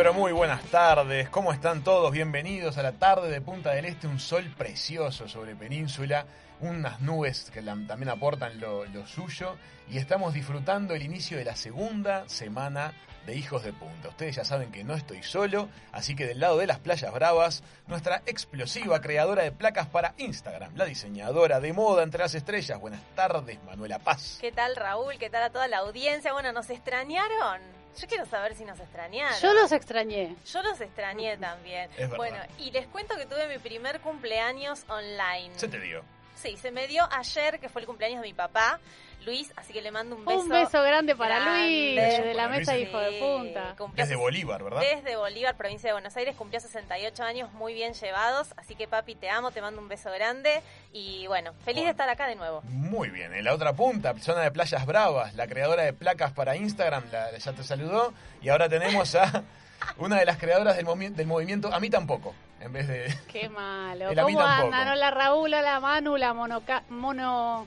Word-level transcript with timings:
pero 0.00 0.14
muy 0.14 0.32
buenas 0.32 0.62
tardes. 0.70 1.28
¿Cómo 1.28 1.52
están 1.52 1.84
todos? 1.84 2.10
Bienvenidos 2.10 2.78
a 2.78 2.82
la 2.82 2.92
tarde 2.92 3.28
de 3.28 3.42
Punta 3.42 3.72
del 3.72 3.84
Este. 3.84 4.06
Un 4.06 4.18
sol 4.18 4.50
precioso 4.56 5.28
sobre 5.28 5.54
Península, 5.54 6.24
unas 6.60 7.02
nubes 7.02 7.50
que 7.52 7.60
también 7.60 8.08
aportan 8.08 8.58
lo, 8.58 8.86
lo 8.86 9.06
suyo. 9.06 9.58
Y 9.90 9.98
estamos 9.98 10.32
disfrutando 10.32 10.94
el 10.94 11.02
inicio 11.02 11.36
de 11.36 11.44
la 11.44 11.54
segunda 11.54 12.26
semana 12.30 12.94
de 13.26 13.36
Hijos 13.36 13.62
de 13.62 13.74
Punta. 13.74 14.08
Ustedes 14.08 14.36
ya 14.36 14.44
saben 14.46 14.72
que 14.72 14.84
no 14.84 14.94
estoy 14.94 15.22
solo, 15.22 15.68
así 15.92 16.16
que 16.16 16.24
del 16.24 16.40
lado 16.40 16.56
de 16.56 16.66
las 16.66 16.78
playas 16.78 17.12
bravas, 17.12 17.62
nuestra 17.86 18.22
explosiva 18.24 19.02
creadora 19.02 19.42
de 19.42 19.52
placas 19.52 19.86
para 19.88 20.14
Instagram, 20.16 20.76
la 20.76 20.86
diseñadora 20.86 21.60
de 21.60 21.74
moda 21.74 22.04
entre 22.04 22.22
las 22.22 22.34
estrellas. 22.34 22.80
Buenas 22.80 23.02
tardes, 23.14 23.62
Manuela 23.64 23.98
Paz. 23.98 24.38
¿Qué 24.40 24.50
tal, 24.50 24.76
Raúl? 24.76 25.18
¿Qué 25.18 25.28
tal 25.28 25.42
a 25.42 25.50
toda 25.50 25.68
la 25.68 25.80
audiencia? 25.80 26.32
Bueno, 26.32 26.52
¿nos 26.52 26.70
extrañaron? 26.70 27.79
Yo 27.98 28.06
quiero 28.06 28.24
saber 28.26 28.54
si 28.54 28.64
nos 28.64 28.78
extrañaron. 28.78 29.38
Yo 29.40 29.52
los 29.52 29.72
extrañé. 29.72 30.36
Yo 30.46 30.62
los 30.62 30.80
extrañé 30.80 31.36
también. 31.36 31.90
Es 31.92 31.98
verdad. 31.98 32.16
bueno, 32.16 32.36
y 32.58 32.70
les 32.70 32.86
cuento 32.86 33.16
que 33.16 33.26
tuve 33.26 33.48
mi 33.48 33.58
primer 33.58 34.00
cumpleaños 34.00 34.84
online. 34.88 35.50
Se 35.56 35.68
te 35.68 35.80
dio. 35.80 36.02
Sí, 36.36 36.56
se 36.56 36.70
me 36.70 36.86
dio 36.86 37.06
ayer, 37.12 37.60
que 37.60 37.68
fue 37.68 37.82
el 37.82 37.86
cumpleaños 37.86 38.22
de 38.22 38.28
mi 38.28 38.34
papá, 38.34 38.80
Luis, 39.26 39.52
así 39.56 39.72
que 39.72 39.82
le 39.82 39.90
mando 39.90 40.16
un 40.16 40.24
beso. 40.24 40.40
Un 40.40 40.48
beso 40.48 40.82
grande 40.82 41.14
para 41.14 41.40
grande. 41.40 41.60
Luis, 41.60 41.96
Beso 41.96 42.22
de 42.22 42.34
la 42.34 42.48
mesa. 42.48 42.78
Hijo 42.78 42.98
de 42.98 43.18
Punta. 43.20 43.74
cumplió 43.76 44.04
Desde 44.04 44.16
Bolívar, 44.16 44.62
¿verdad? 44.64 44.80
Desde 44.80 45.16
Bolívar, 45.16 45.56
provincia 45.56 45.88
de 45.88 45.92
Buenos 45.92 46.16
Aires, 46.16 46.34
cumplió 46.36 46.58
68 46.60 47.22
años 47.22 47.52
muy 47.52 47.74
bien 47.74 47.92
llevados, 47.92 48.48
así 48.56 48.74
que 48.74 48.88
papi, 48.88 49.14
te 49.16 49.28
amo, 49.28 49.50
te 49.50 49.60
mando 49.60 49.80
un 49.80 49.88
beso 49.88 50.10
grande 50.10 50.62
y 50.92 51.26
bueno, 51.26 51.52
feliz 51.64 51.64
Bueno. 51.76 51.84
de 51.84 51.90
estar 51.90 52.08
acá 52.08 52.26
de 52.26 52.36
nuevo. 52.36 52.62
Muy 52.64 53.10
bien, 53.10 53.34
en 53.34 53.44
la 53.44 53.52
otra 53.54 53.72
punta, 53.74 54.14
zona 54.18 54.40
de 54.40 54.50
Playas 54.50 54.86
Bravas, 54.86 55.34
la 55.34 55.46
creadora 55.46 55.82
de 55.82 55.92
placas 55.92 56.32
para 56.32 56.56
Instagram, 56.56 57.04
la- 57.12 57.36
ya 57.36 57.52
te 57.52 57.62
saludó. 57.62 58.12
Y 58.40 58.48
ahora 58.48 58.68
tenemos 58.68 59.14
a 59.14 59.42
una 59.98 60.18
de 60.18 60.24
las 60.24 60.38
creadoras 60.38 60.76
del, 60.76 60.86
movi- 60.86 61.12
del 61.14 61.26
movimiento, 61.26 61.72
a 61.72 61.78
mí 61.78 61.90
tampoco, 61.90 62.34
en 62.60 62.72
vez 62.72 62.88
de... 62.88 63.14
Qué 63.28 63.48
malo. 63.50 64.10
El 64.10 64.18
a 64.18 64.24
mí 64.24 64.32
¿Cómo 64.34 64.46
andan? 64.46 64.88
Hola 64.88 65.10
Raúl, 65.10 65.52
hola 65.52 65.78
Manu, 65.78 66.16
la 66.16 66.32
monoca... 66.32 66.84
mono... 66.88 67.66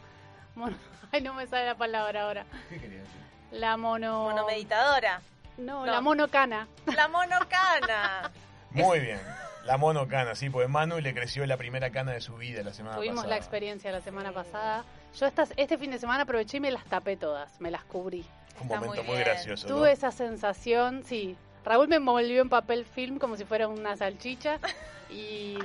mono... 0.56 0.76
Ay, 1.14 1.22
no 1.22 1.34
me 1.34 1.48
sale 1.48 1.66
la 1.68 1.76
palabra 1.76 2.24
ahora. 2.24 2.46
¿Qué 2.70 2.80
quería 2.80 3.00
decir? 3.00 3.22
La 3.52 3.78
mono... 3.78 4.24
Monomeditadora, 4.24 5.22
No, 5.58 5.86
No. 5.86 5.92
la 5.92 6.02
monocana. 6.02 6.68
la 6.88 7.08
monocana. 7.08 8.32
Muy 8.72 9.00
bien, 9.00 9.20
la 9.66 9.78
monocana, 9.78 10.34
sí, 10.34 10.50
porque 10.50 10.68
Manu 10.68 11.00
le 11.00 11.14
creció 11.14 11.46
la 11.46 11.56
primera 11.58 11.92
cana 11.92 12.12
de 12.14 12.22
su 12.22 12.36
vida 12.36 12.64
la 12.64 12.74
semana 12.74 12.96
Tuvimos 12.98 13.18
pasada. 13.18 13.30
la 13.30 13.38
experiencia 13.38 13.92
la 13.92 14.02
semana 14.02 14.32
pasada. 14.32 14.84
Yo 15.18 15.28
estas, 15.28 15.54
este 15.56 15.78
fin 15.78 15.92
de 15.92 16.00
semana 16.00 16.24
aproveché 16.24 16.58
y 16.58 16.60
me 16.60 16.72
las 16.72 16.84
tapé 16.86 17.16
todas, 17.16 17.62
me 17.62 17.70
las 17.70 17.84
cubrí. 17.84 18.26
Fue 18.56 18.62
un 18.66 18.72
Está 18.74 18.80
momento 18.80 19.04
muy 19.04 19.20
gracioso. 19.20 19.68
¿no? 19.70 19.76
Tuve 19.76 19.92
esa 19.92 20.12
sensación, 20.12 21.04
sí. 21.06 21.38
Raúl 21.64 21.88
me 21.88 21.98
envolvió 21.98 22.42
en 22.42 22.50
papel 22.50 22.84
film 22.86 23.20
como 23.20 23.38
si 23.38 23.46
fuera 23.46 23.68
una 23.68 23.96
salchicha 23.96 24.58
y 25.12 25.56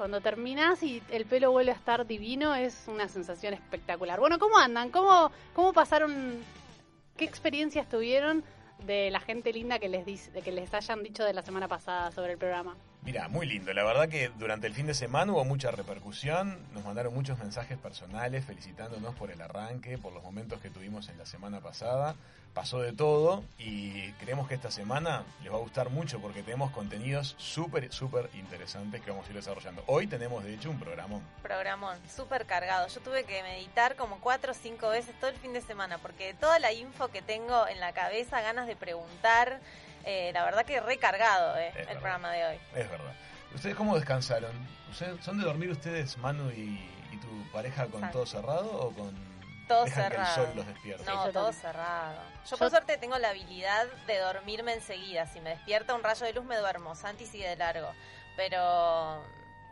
cuando 0.00 0.22
terminas 0.22 0.82
y 0.82 1.02
el 1.10 1.26
pelo 1.26 1.50
vuelve 1.50 1.72
a 1.72 1.74
estar 1.74 2.06
divino 2.06 2.54
es 2.54 2.84
una 2.88 3.06
sensación 3.06 3.52
espectacular. 3.52 4.18
Bueno, 4.18 4.38
¿cómo 4.38 4.56
andan? 4.56 4.88
¿Cómo, 4.88 5.30
cómo 5.52 5.74
pasaron? 5.74 6.38
¿Qué 7.18 7.26
experiencias 7.26 7.86
tuvieron 7.86 8.42
de 8.86 9.10
la 9.10 9.20
gente 9.20 9.52
linda 9.52 9.78
que 9.78 9.90
les 9.90 10.30
que 10.30 10.52
les 10.52 10.72
hayan 10.72 11.02
dicho 11.02 11.22
de 11.22 11.34
la 11.34 11.42
semana 11.42 11.68
pasada 11.68 12.12
sobre 12.12 12.32
el 12.32 12.38
programa? 12.38 12.78
Mira, 13.02 13.28
muy 13.28 13.46
lindo. 13.46 13.72
La 13.72 13.82
verdad 13.82 14.08
que 14.08 14.28
durante 14.38 14.66
el 14.66 14.74
fin 14.74 14.86
de 14.86 14.92
semana 14.92 15.32
hubo 15.32 15.44
mucha 15.44 15.70
repercusión. 15.70 16.58
Nos 16.72 16.84
mandaron 16.84 17.14
muchos 17.14 17.38
mensajes 17.38 17.78
personales 17.78 18.44
felicitándonos 18.44 19.14
por 19.14 19.30
el 19.30 19.40
arranque, 19.40 19.96
por 19.96 20.12
los 20.12 20.22
momentos 20.22 20.60
que 20.60 20.68
tuvimos 20.68 21.08
en 21.08 21.16
la 21.16 21.24
semana 21.24 21.60
pasada. 21.60 22.14
Pasó 22.52 22.80
de 22.80 22.92
todo 22.92 23.42
y 23.58 24.10
creemos 24.14 24.48
que 24.48 24.54
esta 24.54 24.70
semana 24.70 25.24
les 25.42 25.52
va 25.52 25.56
a 25.56 25.60
gustar 25.60 25.88
mucho 25.88 26.20
porque 26.20 26.42
tenemos 26.42 26.72
contenidos 26.72 27.36
súper, 27.38 27.90
súper 27.92 28.28
interesantes 28.34 29.00
que 29.00 29.10
vamos 29.10 29.26
a 29.26 29.30
ir 29.30 29.36
desarrollando. 29.36 29.82
Hoy 29.86 30.06
tenemos, 30.06 30.44
de 30.44 30.54
hecho, 30.54 30.68
un 30.68 30.78
programón. 30.78 31.22
Programón, 31.42 31.96
súper 32.14 32.44
cargado. 32.46 32.88
Yo 32.88 33.00
tuve 33.00 33.24
que 33.24 33.42
meditar 33.42 33.96
como 33.96 34.20
cuatro 34.20 34.50
o 34.50 34.54
cinco 34.54 34.90
veces 34.90 35.18
todo 35.20 35.30
el 35.30 35.36
fin 35.36 35.52
de 35.52 35.62
semana, 35.62 35.98
porque 35.98 36.34
toda 36.34 36.58
la 36.58 36.72
info 36.72 37.08
que 37.08 37.22
tengo 37.22 37.66
en 37.68 37.80
la 37.80 37.92
cabeza, 37.92 38.42
ganas 38.42 38.66
de 38.66 38.74
preguntar, 38.76 39.60
eh, 40.04 40.30
la 40.32 40.44
verdad 40.44 40.64
que 40.64 40.80
recargado 40.80 41.56
eh, 41.56 41.68
Es 41.68 41.74
el 41.76 41.84
verdad. 41.86 42.00
programa 42.00 42.32
de 42.32 42.46
hoy. 42.46 42.60
Es 42.74 42.90
verdad. 42.90 43.12
¿Ustedes 43.54 43.74
cómo 43.76 43.96
descansaron? 43.96 44.52
¿Ustedes- 44.90 45.24
¿Son 45.24 45.38
de 45.38 45.44
dormir 45.44 45.70
ustedes, 45.70 46.16
Manu 46.18 46.50
y, 46.50 46.88
y 47.12 47.16
tu 47.18 47.50
pareja, 47.52 47.86
con 47.86 47.96
Exacto. 47.96 48.18
todo 48.18 48.26
cerrado 48.26 48.70
o 48.80 48.92
con... 48.92 49.30
Todo 49.68 49.84
dejan 49.84 50.10
que 50.10 50.16
el 50.18 50.24
cerrado. 50.26 50.46
sol 50.46 50.56
los 50.56 50.66
despierte? 50.66 51.04
No, 51.04 51.26
yo 51.26 51.32
todo 51.32 51.44
también. 51.44 51.62
cerrado. 51.62 52.14
Yo, 52.44 52.50
Yo- 52.50 52.58
por 52.58 52.70
suerte 52.70 52.98
tengo 52.98 53.18
la 53.18 53.28
habilidad 53.30 53.86
de 54.06 54.18
dormirme 54.18 54.72
enseguida. 54.74 55.26
Si 55.26 55.40
me 55.40 55.50
despierta 55.50 55.94
un 55.94 56.02
rayo 56.02 56.26
de 56.26 56.32
luz 56.32 56.44
me 56.44 56.56
duermo. 56.56 56.94
Santi 56.96 57.24
sigue 57.26 57.48
de 57.48 57.56
largo. 57.56 57.92
Pero 58.36 59.22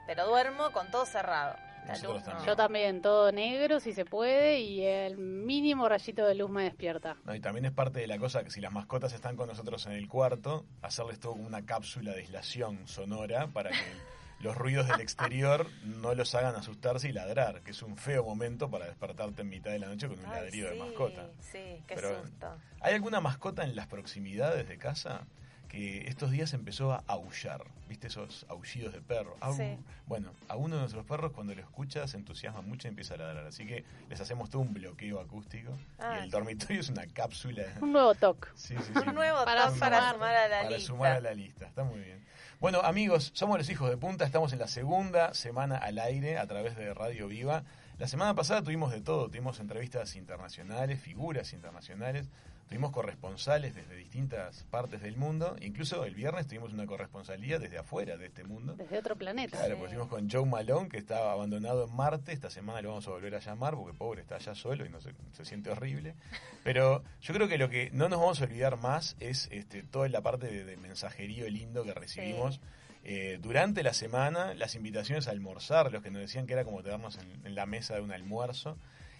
pero 0.07 0.27
duermo 0.27 0.71
con 0.73 0.91
todo 0.91 1.05
cerrado. 1.05 1.57
No. 2.03 2.45
Yo 2.47 2.55
también, 2.57 3.01
todo 3.03 3.33
negro 3.33 3.81
si 3.81 3.93
se 3.93 4.05
puede 4.05 4.61
y 4.61 4.85
el 4.85 5.17
mínimo 5.17 5.89
rayito 5.89 6.27
de 6.27 6.35
luz 6.35 6.51
me 6.51 6.65
despierta. 6.65 7.17
No, 7.25 7.35
y 7.35 7.41
también 7.41 7.65
es 7.65 7.73
parte 7.73 8.01
de 8.01 8.07
la 8.07 8.19
cosa 8.19 8.45
que 8.45 8.51
si 8.51 8.61
las 8.61 8.73
mascotas 8.73 9.13
están 9.13 9.37
con 9.37 9.49
nosotros 9.49 9.87
en 9.87 9.93
el 9.93 10.09
cuarto, 10.09 10.67
hacerles 10.83 11.19
todo 11.19 11.33
como 11.33 11.47
una 11.47 11.65
cápsula 11.65 12.13
de 12.13 12.19
aislación 12.21 12.87
sonora 12.87 13.47
para 13.49 13.71
que 13.71 13.77
los 14.41 14.57
ruidos 14.57 14.87
del 14.87 15.01
exterior 15.01 15.67
no 15.83 16.15
los 16.15 16.35
hagan 16.35 16.55
asustarse 16.55 17.09
y 17.09 17.13
ladrar, 17.13 17.63
que 17.63 17.71
es 17.73 17.83
un 17.83 17.97
feo 17.97 18.23
momento 18.25 18.71
para 18.71 18.87
despertarte 18.87 19.43
en 19.43 19.49
mitad 19.49 19.71
de 19.71 19.79
la 19.79 19.87
noche 19.89 20.09
con 20.09 20.19
un 20.19 20.27
Ay, 20.27 20.43
ladrido 20.43 20.69
sí, 20.71 20.75
de 20.75 20.81
mascota. 20.85 21.27
Sí, 21.41 21.83
qué 21.87 21.95
Pero- 21.95 22.23
susto. 22.23 22.47
¿Hay 22.81 22.95
alguna 22.95 23.21
mascota 23.21 23.65
en 23.65 23.75
las 23.75 23.87
proximidades 23.89 24.69
de 24.69 24.79
casa? 24.79 25.27
Que 25.69 26.09
estos 26.09 26.31
días 26.31 26.55
empezó 26.55 26.93
a 26.93 27.05
aullar, 27.07 27.63
¿viste 27.89 28.07
esos 28.07 28.47
aullidos 28.49 28.93
de 28.95 29.01
perro? 29.03 29.37
Au. 29.41 29.55
Sí. 29.55 29.77
Bueno, 30.07 30.33
a 30.49 30.57
uno 30.57 30.77
de 30.77 30.81
nuestros 30.81 31.05
perros 31.05 31.33
cuando 31.33 31.55
lo 31.55 31.61
escucha 31.61 32.09
se 32.09 32.17
entusiasma 32.17 32.63
mucho 32.63 32.89
y 32.89 32.91
empieza 32.91 33.15
a 33.15 33.19
ladrar, 33.19 33.47
así 33.47 33.67
que 33.67 33.85
les 34.09 34.21
hacemos 34.21 34.49
todo 34.49 34.63
un 34.63 34.73
bloqueo 34.73 35.21
acústico 35.21 35.77
Ah, 35.99 36.19
y 36.21 36.25
el 36.25 36.31
dormitorio 36.31 36.81
es 36.81 36.89
una 36.89 37.07
cápsula. 37.07 37.65
Un 37.83 37.93
nuevo 37.93 38.15
toque. 38.15 38.49
Sí, 38.55 38.75
sí, 38.79 38.93
sí. 38.95 39.09
Un 39.09 39.15
nuevo 39.15 39.45
Para 39.45 39.69
top 39.69 39.79
para 39.79 39.99
sumar- 39.99 40.13
sumar 40.15 40.35
a 40.35 40.49
la 40.49 40.57
para 40.59 40.71
lista. 40.71 40.87
sumar 40.87 41.13
a 41.13 41.21
la 41.21 41.35
lista, 41.35 41.67
está 41.67 41.85
muy 41.85 42.01
bien. 42.01 42.25
Bueno, 42.61 42.81
amigos, 42.81 43.31
somos 43.35 43.59
los 43.59 43.69
hijos 43.71 43.89
de 43.91 43.97
punta, 43.99 44.25
estamos 44.25 44.53
en 44.53 44.59
la 44.59 44.67
segunda 44.69 45.35
semana 45.35 45.77
al 45.77 45.99
aire 45.99 46.39
a 46.39 46.47
través 46.47 46.77
de 46.77 46.93
Radio 46.95 47.29
Viva. 47.29 47.63
La 47.99 48.09
semana 48.09 48.35
pasada 48.35 48.63
tuvimos 48.63 48.91
de 48.93 49.01
todo, 49.01 49.27
tuvimos 49.29 49.61
entrevistas 49.61 50.17
internacionales, 50.17 51.01
figuras 51.01 51.53
internacionales, 51.53 52.29
tuvimos 52.69 52.93
corresponsales 52.93 53.75
desde 53.75 53.97
distintas 53.97 54.65
partes 54.71 55.01
del 55.01 55.17
mundo, 55.17 55.57
incluso 55.61 56.05
el 56.05 56.15
viernes 56.15 56.47
tuvimos 56.47 56.73
una 56.73 56.87
corresponsalía 56.87 57.59
desde 57.59 57.79
afuera 57.79 58.17
de 58.17 58.27
este 58.27 58.45
mundo. 58.45 58.75
Desde 58.77 58.99
otro 58.99 59.17
planeta. 59.17 59.57
Claro, 59.57 59.79
pues 59.79 59.91
fuimos 59.91 60.09
con 60.09 60.29
Joe 60.31 60.45
Malone, 60.45 60.89
que 60.89 60.99
estaba 60.99 61.33
abandonado 61.33 61.87
en 61.89 61.97
Marte. 61.97 62.33
Esta 62.33 62.51
semana 62.51 62.83
lo 62.83 62.91
vamos 62.91 63.07
a 63.07 63.11
volver 63.11 63.35
a 63.35 63.39
llamar 63.39 63.75
porque 63.75 63.97
pobre 63.97 64.21
está 64.21 64.37
allá 64.37 64.55
solo 64.55 64.85
y 64.85 64.91
no 64.91 65.01
se, 65.01 65.13
se 65.33 65.45
siente 65.45 65.71
horrible. 65.71 66.15
Pero 66.63 67.03
yo 67.21 67.35
creo 67.35 67.49
que 67.49 67.59
lo 67.59 67.71
que 67.71 67.91
no 67.93 68.09
nos 68.09 68.21
vamos 68.21 68.41
a 68.41 68.45
olvidar 68.45 68.77
más 68.79 69.17
es 69.21 69.49
este, 69.51 69.83
toda 69.83 70.09
la 70.09 70.21
parte 70.21 70.47
de, 70.49 70.65
de 70.65 70.77
mensajerío 70.77 71.49
lindo 71.49 71.85
que 71.85 71.95
recibimos. 71.95 72.61
eh, 73.05 73.39
durante 73.41 73.83
la 73.83 73.95
semana, 73.95 74.53
las 74.55 74.75
invitaciones 74.75 75.29
a 75.29 75.31
almorzar, 75.31 75.91
los 75.91 76.03
que 76.03 76.11
nos 76.11 76.21
decían 76.21 76.47
que 76.47 76.53
era 76.53 76.65
como 76.65 76.83
tenernos 76.83 77.17
en, 77.17 77.47
en 77.47 77.55
la 77.55 77.65
mesa 77.65 77.95
de 77.95 78.03
un 78.03 78.13
almuerzo. 78.13 78.77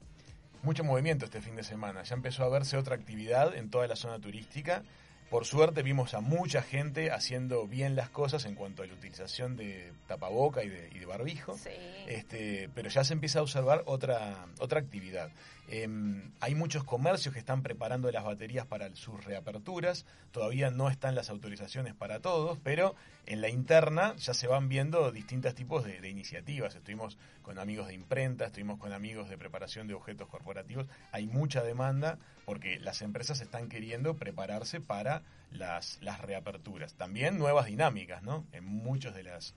Mucho 0.62 0.84
movimiento 0.84 1.24
este 1.26 1.42
fin 1.42 1.56
de 1.56 1.64
semana. 1.64 2.04
Ya 2.04 2.16
empezó 2.16 2.44
a 2.44 2.50
verse 2.50 2.76
otra 2.76 2.96
actividad 2.96 3.56
en 3.56 3.70
toda 3.70 3.88
la 3.88 3.96
zona 3.96 4.20
turística. 4.20 4.84
Por 5.30 5.46
suerte 5.46 5.84
vimos 5.84 6.16
a 6.16 6.22
mucha 6.22 6.64
gente 6.64 7.12
haciendo 7.12 7.68
bien 7.68 7.96
las 7.96 8.10
cosas 8.10 8.46
en 8.46 8.56
cuanto 8.56 8.82
a 8.82 8.88
la 8.88 8.94
utilización 8.94 9.56
de 9.56 9.94
tapaboca 10.08 10.64
y 10.64 10.70
de, 10.70 10.90
y 10.92 10.98
de 10.98 11.06
barbijo. 11.06 11.56
Sí. 11.56 11.70
Este, 12.08 12.68
pero 12.74 12.90
ya 12.90 13.04
se 13.04 13.14
empieza 13.14 13.38
a 13.38 13.42
observar 13.44 13.84
otra, 13.86 14.48
otra 14.60 14.80
actividad. 14.80 15.30
Em, 15.68 16.32
hay 16.40 16.56
muchos 16.56 16.84
comercios 16.84 17.32
que 17.32 17.40
están 17.40 17.62
preparando 17.62 18.12
las 18.12 18.24
baterías 18.24 18.66
para 18.66 18.96
sus 18.96 19.24
reaperturas. 19.24 20.08
Todavía 20.32 20.72
no 20.72 20.90
están 20.90 21.14
las 21.14 21.30
autorizaciones 21.30 21.94
para 21.94 22.22
todos, 22.22 22.58
pero 22.64 22.96
en 23.28 23.42
la 23.42 23.50
interna 23.50 24.16
ya 24.16 24.34
se 24.34 24.48
van 24.48 24.68
viendo 24.68 25.12
distintos 25.12 25.54
tipos 25.54 25.86
de, 25.86 26.02
de 26.02 26.10
iniciativas. 26.10 26.74
Estuvimos 26.74 27.20
con 27.44 27.60
amigos 27.60 27.88
de 27.88 27.94
imprenta, 27.94 28.46
estuvimos 28.46 28.80
con 28.80 28.94
amigos 28.94 29.30
de 29.30 29.38
preparación 29.38 29.88
de 29.88 29.94
objetos 29.94 30.28
corporativos. 30.28 30.88
Hay 31.12 31.28
mucha 31.28 31.62
demanda 31.62 32.18
porque 32.50 32.80
las 32.80 33.04
empresas 33.04 33.42
están 33.42 33.70
queriendo 33.70 34.16
prepararse 34.16 34.82
para 34.82 35.22
las, 35.52 36.00
las 36.02 36.20
reaperturas. 36.20 36.96
También 36.96 37.38
nuevas 37.38 37.68
dinámicas, 37.68 38.24
¿no? 38.24 38.44
En 38.54 38.66
muchos 38.66 39.14
de 39.14 39.22
las 39.22 39.54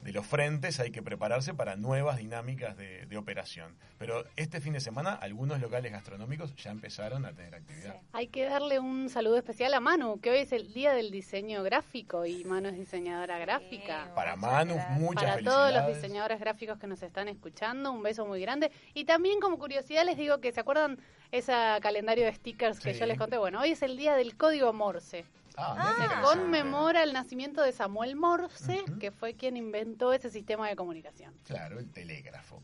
de 0.00 0.12
los 0.12 0.24
frentes 0.24 0.78
hay 0.78 0.92
que 0.92 1.02
prepararse 1.02 1.52
para 1.52 1.74
nuevas 1.74 2.18
dinámicas 2.18 2.76
de, 2.76 3.06
de 3.06 3.16
operación. 3.16 3.76
Pero 3.98 4.24
este 4.36 4.60
fin 4.60 4.72
de 4.74 4.80
semana 4.80 5.12
algunos 5.14 5.60
locales 5.60 5.90
gastronómicos 5.90 6.54
ya 6.54 6.70
empezaron 6.70 7.24
a 7.24 7.32
tener 7.32 7.54
actividad. 7.56 7.94
Sí. 7.94 8.06
Hay 8.12 8.28
que 8.28 8.44
darle 8.44 8.78
un 8.78 9.08
saludo 9.08 9.36
especial 9.36 9.74
a 9.74 9.80
Manu, 9.80 10.20
que 10.20 10.30
hoy 10.30 10.38
es 10.38 10.52
el 10.52 10.72
día 10.72 10.92
del 10.92 11.10
diseño 11.10 11.62
gráfico 11.64 12.24
y 12.24 12.44
Manu 12.44 12.68
es 12.68 12.76
diseñadora 12.76 13.38
gráfica. 13.38 14.04
Sí. 14.04 14.10
Para 14.14 14.36
Muchas 14.36 14.52
Manu, 14.52 14.74
gracias. 14.74 14.98
muchas 15.00 15.24
Para 15.24 15.42
todos 15.42 15.72
los 15.74 15.86
diseñadores 15.96 16.38
gráficos 16.40 16.78
que 16.78 16.86
nos 16.86 17.02
están 17.02 17.26
escuchando, 17.28 17.90
un 17.90 18.02
beso 18.02 18.26
muy 18.26 18.40
grande. 18.40 18.70
Y 18.94 19.06
también 19.06 19.40
como 19.40 19.58
curiosidad 19.58 20.04
les 20.04 20.16
digo 20.16 20.38
que 20.40 20.52
se 20.52 20.60
acuerdan 20.60 20.98
ese 21.32 21.52
calendario 21.82 22.24
de 22.26 22.32
stickers 22.34 22.78
que 22.78 22.94
Sí. 22.94 23.00
yo 23.00 23.06
les 23.06 23.18
conté. 23.18 23.38
Bueno, 23.38 23.60
hoy 23.60 23.70
es 23.72 23.82
el 23.82 23.96
día 23.96 24.14
del 24.14 24.36
código 24.36 24.72
Morse. 24.72 25.24
Ah, 25.56 25.74
Ah. 25.78 26.22
conmemora 26.22 27.02
el 27.02 27.12
nacimiento 27.12 27.62
de 27.62 27.72
Samuel 27.72 28.14
Morse, 28.16 28.84
que 29.00 29.10
fue 29.10 29.34
quien 29.34 29.56
inventó 29.56 30.12
ese 30.12 30.28
sistema 30.30 30.68
de 30.68 30.76
comunicación. 30.76 31.34
Claro, 31.44 31.78
el 31.78 31.90
telégrafo. 31.90 32.62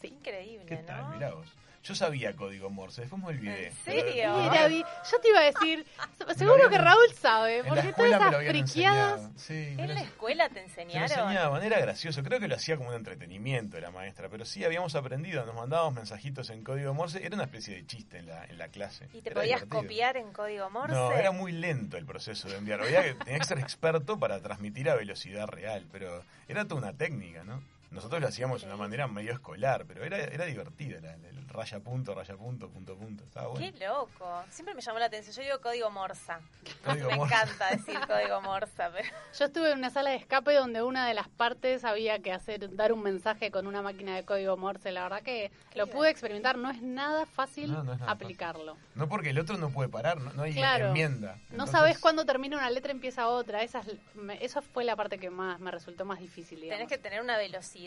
Sí. 0.00 0.08
Increíble, 0.08 0.66
¿Qué 0.66 0.76
¿no? 0.76 0.82
tal? 0.84 1.14
Mirá 1.14 1.34
vos. 1.34 1.48
Yo 1.84 1.96
sabía 1.96 2.36
código 2.36 2.70
Morse, 2.70 3.00
después 3.00 3.20
me 3.20 3.28
olvidé. 3.28 3.66
¿En 3.68 3.74
serio? 3.84 4.36
Mira, 4.38 4.68
Vi, 4.68 4.84
yo 5.10 5.20
te 5.20 5.28
iba 5.28 5.40
a 5.40 5.44
decir, 5.44 5.84
seguro 6.36 6.68
que 6.70 6.78
Raúl 6.78 7.12
sabe, 7.20 7.58
en 7.58 7.64
la 7.64 7.68
porque 7.68 7.92
todas 7.92 8.10
escuela 8.12 8.18
me 8.18 8.30
lo 8.30 8.40
esas 8.40 8.50
friqueadas... 8.72 9.30
Sí, 9.36 9.74
¿En 9.78 9.94
la 9.94 10.00
escuela 10.02 10.48
te 10.48 10.62
enseñaron? 10.62 11.10
enseñaban, 11.10 11.62
era 11.64 11.80
gracioso, 11.80 12.22
creo 12.22 12.38
que 12.38 12.46
lo 12.46 12.54
hacía 12.54 12.76
como 12.76 12.90
un 12.90 12.94
entretenimiento 12.94 13.80
la 13.80 13.90
maestra, 13.90 14.28
pero 14.28 14.44
sí 14.44 14.64
habíamos 14.64 14.94
aprendido, 14.94 15.44
nos 15.44 15.56
mandábamos 15.56 15.94
mensajitos 15.94 16.50
en 16.50 16.62
código 16.62 16.94
Morse, 16.94 17.24
era 17.26 17.34
una 17.34 17.44
especie 17.44 17.74
de 17.74 17.84
chiste 17.84 18.18
en 18.18 18.26
la, 18.26 18.44
en 18.44 18.58
la 18.58 18.68
clase. 18.68 19.08
¿Y 19.12 19.20
te 19.20 19.30
Era 19.30 19.40
podías 19.40 19.60
divertido. 19.62 19.82
copiar 19.82 20.16
en 20.18 20.32
código 20.32 20.70
Morse? 20.70 20.94
No, 20.94 21.10
era 21.12 21.32
muy 21.32 21.50
lento 21.50 21.96
el 21.96 22.06
proceso 22.06 22.48
de 22.48 22.58
enviar, 22.58 22.80
había 22.80 23.02
que, 23.02 23.14
tenía 23.14 23.40
que 23.40 23.44
ser 23.44 23.58
experto 23.58 24.20
para 24.20 24.40
transmitir 24.40 24.88
a 24.88 24.94
velocidad 24.94 25.48
real, 25.48 25.84
pero 25.90 26.22
era 26.46 26.64
toda 26.64 26.80
una 26.80 26.92
técnica, 26.92 27.42
¿no? 27.42 27.60
Nosotros 27.92 28.20
lo 28.20 28.28
hacíamos 28.28 28.60
de 28.62 28.66
una 28.66 28.76
manera 28.76 29.06
medio 29.06 29.32
escolar, 29.32 29.84
pero 29.86 30.04
era, 30.04 30.18
era 30.18 30.44
divertida, 30.46 31.00
la- 31.00 31.14
el 31.14 31.48
raya 31.48 31.80
punto, 31.80 32.14
raya 32.14 32.34
punto, 32.34 32.70
punto 32.70 32.96
punto, 32.96 33.24
estaba 33.24 33.48
bueno. 33.48 33.70
Qué 33.78 33.84
loco. 33.86 34.42
Siempre 34.48 34.74
me 34.74 34.80
llamó 34.80 34.98
la 34.98 35.04
atención. 35.06 35.36
Yo 35.36 35.42
digo 35.42 35.60
código 35.60 35.90
Morsa. 35.90 36.40
Código 36.82 37.08
me 37.10 37.16
encanta 37.16 37.68
decir 37.70 37.98
código 38.06 38.40
Morsa, 38.40 38.90
pero 38.90 39.06
Yo 39.38 39.44
estuve 39.44 39.70
en 39.72 39.78
una 39.78 39.90
sala 39.90 40.10
de 40.10 40.16
escape 40.16 40.54
donde 40.54 40.82
una 40.82 41.06
de 41.06 41.12
las 41.12 41.28
partes 41.28 41.84
había 41.84 42.20
que 42.20 42.32
hacer 42.32 42.74
dar 42.74 42.92
un 42.94 43.02
mensaje 43.02 43.50
con 43.50 43.66
una 43.66 43.82
máquina 43.82 44.16
de 44.16 44.24
código 44.24 44.56
Morse. 44.56 44.90
La 44.92 45.02
verdad 45.02 45.20
que 45.22 45.50
Qué 45.70 45.78
lo 45.78 45.86
pude 45.88 46.08
experimentar, 46.08 46.56
no 46.56 46.70
es 46.70 46.80
nada 46.80 47.26
fácil 47.26 47.70
No, 47.72 47.84
no 47.84 47.92
es 47.92 48.00
nada 48.00 48.12
aplicarlo. 48.12 48.78
No 48.94 49.08
porque 49.10 49.30
el 49.30 49.38
otro 49.38 49.58
no 49.58 49.68
puede 49.70 49.90
parar, 49.90 50.18
no, 50.22 50.32
no 50.32 50.44
hay 50.44 50.54
Claro. 50.54 50.88
enmienda. 50.88 51.36
No 51.50 51.66
sabes 51.66 51.98
cuándo 51.98 52.24
termina 52.24 52.56
una 52.56 52.70
letra 52.70 52.92
empieza 52.92 53.28
otra. 53.28 53.62
Esa, 53.62 53.80
es- 53.80 53.96
me- 54.14 54.42
esa 54.42 54.62
fue 54.62 54.84
la 54.84 54.96
parte 54.96 55.18
que 55.18 55.28
más 55.28 55.60
me 55.60 55.70
resultó 55.70 56.06
más 56.06 56.18
difícil. 56.20 56.58
tenés 56.60 56.70
digamos. 56.78 56.88
que 56.88 56.98
tener 56.98 57.20
una 57.20 57.36
velocidad, 57.36 57.81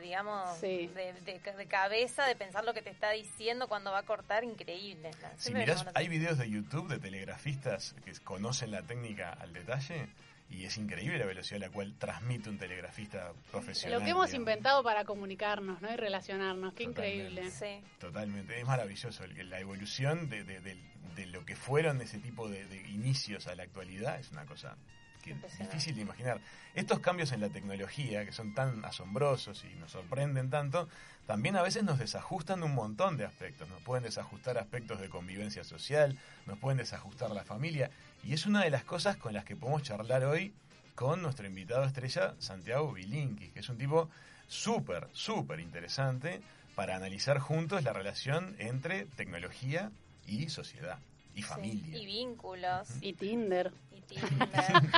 digamos, 0.00 0.56
Sí. 0.58 0.88
de, 0.88 1.12
de- 1.24 1.40
de 1.56 1.66
cabeza, 1.66 2.26
de 2.26 2.36
pensar 2.36 2.64
lo 2.64 2.74
que 2.74 2.82
te 2.82 2.90
está 2.90 3.10
diciendo 3.10 3.68
cuando 3.68 3.90
va 3.92 3.98
a 3.98 4.02
cortar, 4.04 4.44
increíble. 4.44 5.10
Si 5.36 5.52
mirás, 5.54 5.86
hay 5.94 6.08
videos 6.08 6.38
de 6.38 6.48
YouTube 6.50 6.88
de 6.88 6.98
telegrafistas 6.98 7.94
que 8.04 8.12
conocen 8.24 8.70
la 8.70 8.82
técnica 8.82 9.30
al 9.32 9.52
detalle 9.52 10.08
y 10.48 10.64
es 10.64 10.76
increíble 10.78 11.16
la 11.18 11.26
velocidad 11.26 11.62
a 11.62 11.66
la 11.68 11.72
cual 11.72 11.94
transmite 11.96 12.50
un 12.50 12.58
telegrafista 12.58 13.32
profesional. 13.52 14.00
Lo 14.00 14.04
que 14.04 14.10
hemos 14.10 14.26
digamos. 14.26 14.34
inventado 14.48 14.82
para 14.82 15.04
comunicarnos 15.04 15.80
¿no? 15.80 15.92
y 15.92 15.96
relacionarnos. 15.96 16.74
Qué 16.74 16.86
Totalmente. 16.86 17.18
increíble. 17.40 17.50
Sí. 17.50 17.84
Totalmente, 18.00 18.58
es 18.58 18.66
maravilloso. 18.66 19.24
el- 19.24 19.48
La 19.50 19.60
evolución 19.60 20.28
de, 20.28 20.42
de- 20.44 20.60
de- 20.60 20.76
de 21.14 21.26
lo 21.26 21.44
que 21.44 21.54
fueron 21.56 22.00
ese 22.00 22.18
tipo 22.18 22.48
de, 22.48 22.64
de 22.66 22.76
inicios 22.88 23.46
a 23.46 23.54
la 23.54 23.62
actualidad 23.64 24.18
es 24.18 24.30
una 24.32 24.44
cosa 24.46 24.76
que 25.20 25.32
es 25.32 25.58
difícil 25.58 25.94
de 25.96 26.02
imaginar. 26.02 26.40
Estos 26.74 27.00
cambios 27.00 27.32
en 27.32 27.40
la 27.40 27.48
tecnología, 27.48 28.24
que 28.24 28.32
son 28.32 28.54
tan 28.54 28.84
asombrosos 28.84 29.64
y 29.64 29.74
nos 29.78 29.92
sorprenden 29.92 30.50
tanto, 30.50 30.88
también 31.26 31.56
a 31.56 31.62
veces 31.62 31.84
nos 31.84 31.98
desajustan 31.98 32.60
de 32.60 32.66
un 32.66 32.74
montón 32.74 33.16
de 33.16 33.24
aspectos. 33.24 33.68
Nos 33.68 33.82
pueden 33.82 34.04
desajustar 34.04 34.58
aspectos 34.58 35.00
de 35.00 35.08
convivencia 35.08 35.64
social, 35.64 36.18
nos 36.46 36.58
pueden 36.58 36.78
desajustar 36.78 37.30
la 37.30 37.44
familia. 37.44 37.90
Y 38.24 38.32
es 38.34 38.46
una 38.46 38.62
de 38.64 38.70
las 38.70 38.84
cosas 38.84 39.16
con 39.16 39.32
las 39.32 39.44
que 39.44 39.56
podemos 39.56 39.82
charlar 39.82 40.24
hoy 40.24 40.52
con 40.94 41.22
nuestro 41.22 41.46
invitado 41.46 41.84
estrella, 41.84 42.34
Santiago 42.40 42.92
Bilinkis, 42.92 43.52
que 43.52 43.60
es 43.60 43.68
un 43.68 43.78
tipo 43.78 44.10
súper, 44.48 45.08
súper 45.12 45.60
interesante 45.60 46.42
para 46.74 46.96
analizar 46.96 47.38
juntos 47.38 47.82
la 47.84 47.92
relación 47.92 48.54
entre 48.58 49.04
tecnología 49.16 49.90
y 50.26 50.48
sociedad 50.50 50.98
y 51.34 51.42
Sí. 51.42 51.48
familia. 51.48 51.96
Y 51.96 52.06
vínculos. 52.06 52.88
Y 53.00 53.12
Tinder. 53.14 53.72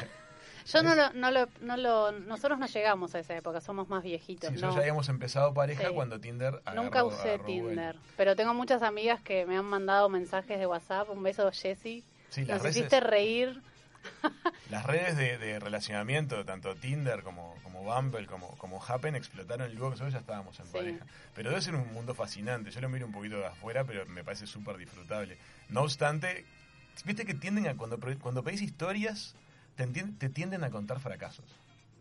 Yo 0.72 0.80
no 0.82 0.94
lo, 0.94 1.12
no 1.14 1.30
lo, 1.32 1.48
no 1.60 1.76
lo, 1.76 2.12
nosotros 2.12 2.56
no 2.58 2.66
llegamos 2.66 3.14
a 3.16 3.18
esa 3.18 3.36
época, 3.36 3.60
somos 3.60 3.88
más 3.88 4.04
viejitos. 4.04 4.48
Sí, 4.50 4.54
no. 4.54 4.60
nosotros 4.60 4.74
ya 4.76 4.80
habíamos 4.82 5.08
empezado 5.08 5.52
pareja 5.52 5.88
Sí. 5.88 5.94
cuando 5.94 6.20
Tinder 6.20 6.62
agarró- 6.64 6.82
Nunca 6.84 7.04
usé. 7.04 7.38
Tinder, 7.40 7.96
pero 8.16 8.36
tengo 8.36 8.54
muchas 8.54 8.82
amigas 8.82 9.20
que 9.22 9.44
me 9.44 9.56
han 9.56 9.64
mandado 9.64 10.08
mensajes 10.08 10.58
de 10.60 10.66
WhatsApp. 10.66 11.10
Un 11.10 11.22
beso, 11.22 11.50
Jessy. 11.50 12.04
Sí, 12.28 12.42
Nos 12.44 12.62
redes, 12.62 12.76
hiciste 12.76 13.00
reír. 13.00 13.60
las 14.70 14.86
redes 14.86 15.16
de, 15.16 15.36
de 15.38 15.58
relacionamiento, 15.58 16.44
tanto 16.44 16.76
Tinder 16.76 17.22
como, 17.24 17.56
como 17.64 17.82
Bumble, 17.82 18.26
como, 18.26 18.56
como 18.56 18.80
Happen, 18.84 19.16
explotaron 19.16 19.68
luego 19.74 19.88
que 19.88 19.94
nosotros 19.94 20.12
ya 20.12 20.20
estábamos 20.20 20.58
en 20.60 20.66
pareja. 20.68 21.04
Pero 21.34 21.50
debe 21.50 21.60
ser 21.60 21.74
un 21.74 21.92
mundo 21.92 22.14
fascinante. 22.14 22.70
Yo 22.70 22.80
lo 22.80 22.88
miro 22.88 23.06
un 23.06 23.12
poquito 23.12 23.36
de 23.38 23.46
afuera, 23.46 23.82
pero 23.84 24.06
me 24.06 24.22
parece 24.22 24.46
súper 24.46 24.76
disfrutable. 24.76 25.38
No 25.68 25.82
obstante, 25.82 26.44
viste 27.04 27.24
que 27.24 27.34
tienden 27.34 27.66
a, 27.68 27.76
cuando, 27.76 27.98
cuando 28.20 28.42
pedís 28.42 28.62
historias, 28.62 29.34
te, 29.76 29.86
te 29.86 30.28
tienden 30.28 30.64
a 30.64 30.70
contar 30.70 31.00
fracasos. 31.00 31.44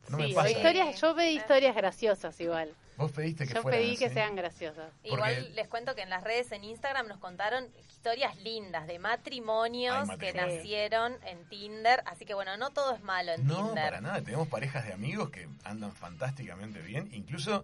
No 0.10 0.18
sí, 0.18 0.24
me 0.30 0.34
pasa. 0.34 0.50
historias, 0.50 1.00
yo 1.00 1.16
pedí 1.16 1.38
historias 1.38 1.76
graciosas 1.76 2.40
igual. 2.42 2.74
Vos 2.98 3.12
pediste 3.12 3.48
que 3.48 3.54
Yo 3.54 3.62
fueran 3.62 3.80
pedí 3.82 3.98
que 3.98 4.10
sean 4.10 4.36
graciosas. 4.36 4.92
Igual 5.04 5.36
Porque- 5.36 5.50
les 5.54 5.68
cuento 5.70 5.96
que 5.96 6.02
en 6.02 6.10
las 6.10 6.24
redes 6.24 6.52
en 6.52 6.64
Instagram 6.64 7.08
nos 7.08 7.20
contaron 7.20 7.68
historias 7.90 8.36
lindas 8.38 8.86
de 8.88 9.00
matrimonios 9.00 10.10
Ay, 10.10 10.18
que 10.18 10.34
nacieron 10.34 11.18
en 11.26 11.44
Tinder. 11.46 12.04
Así 12.06 12.26
que 12.26 12.34
bueno, 12.34 12.58
no 12.58 12.72
todo 12.72 12.94
es 12.94 13.02
malo 13.02 13.32
en 13.32 13.48
No, 13.48 13.56
Tinder. 13.68 13.84
para 13.86 14.02
nada. 14.02 14.22
Tenemos 14.22 14.48
parejas 14.50 14.86
de 14.86 14.94
amigos 14.94 15.30
que 15.30 15.48
andan 15.64 15.94
fantásticamente 15.94 16.82
bien. 16.82 17.10
Incluso 17.14 17.64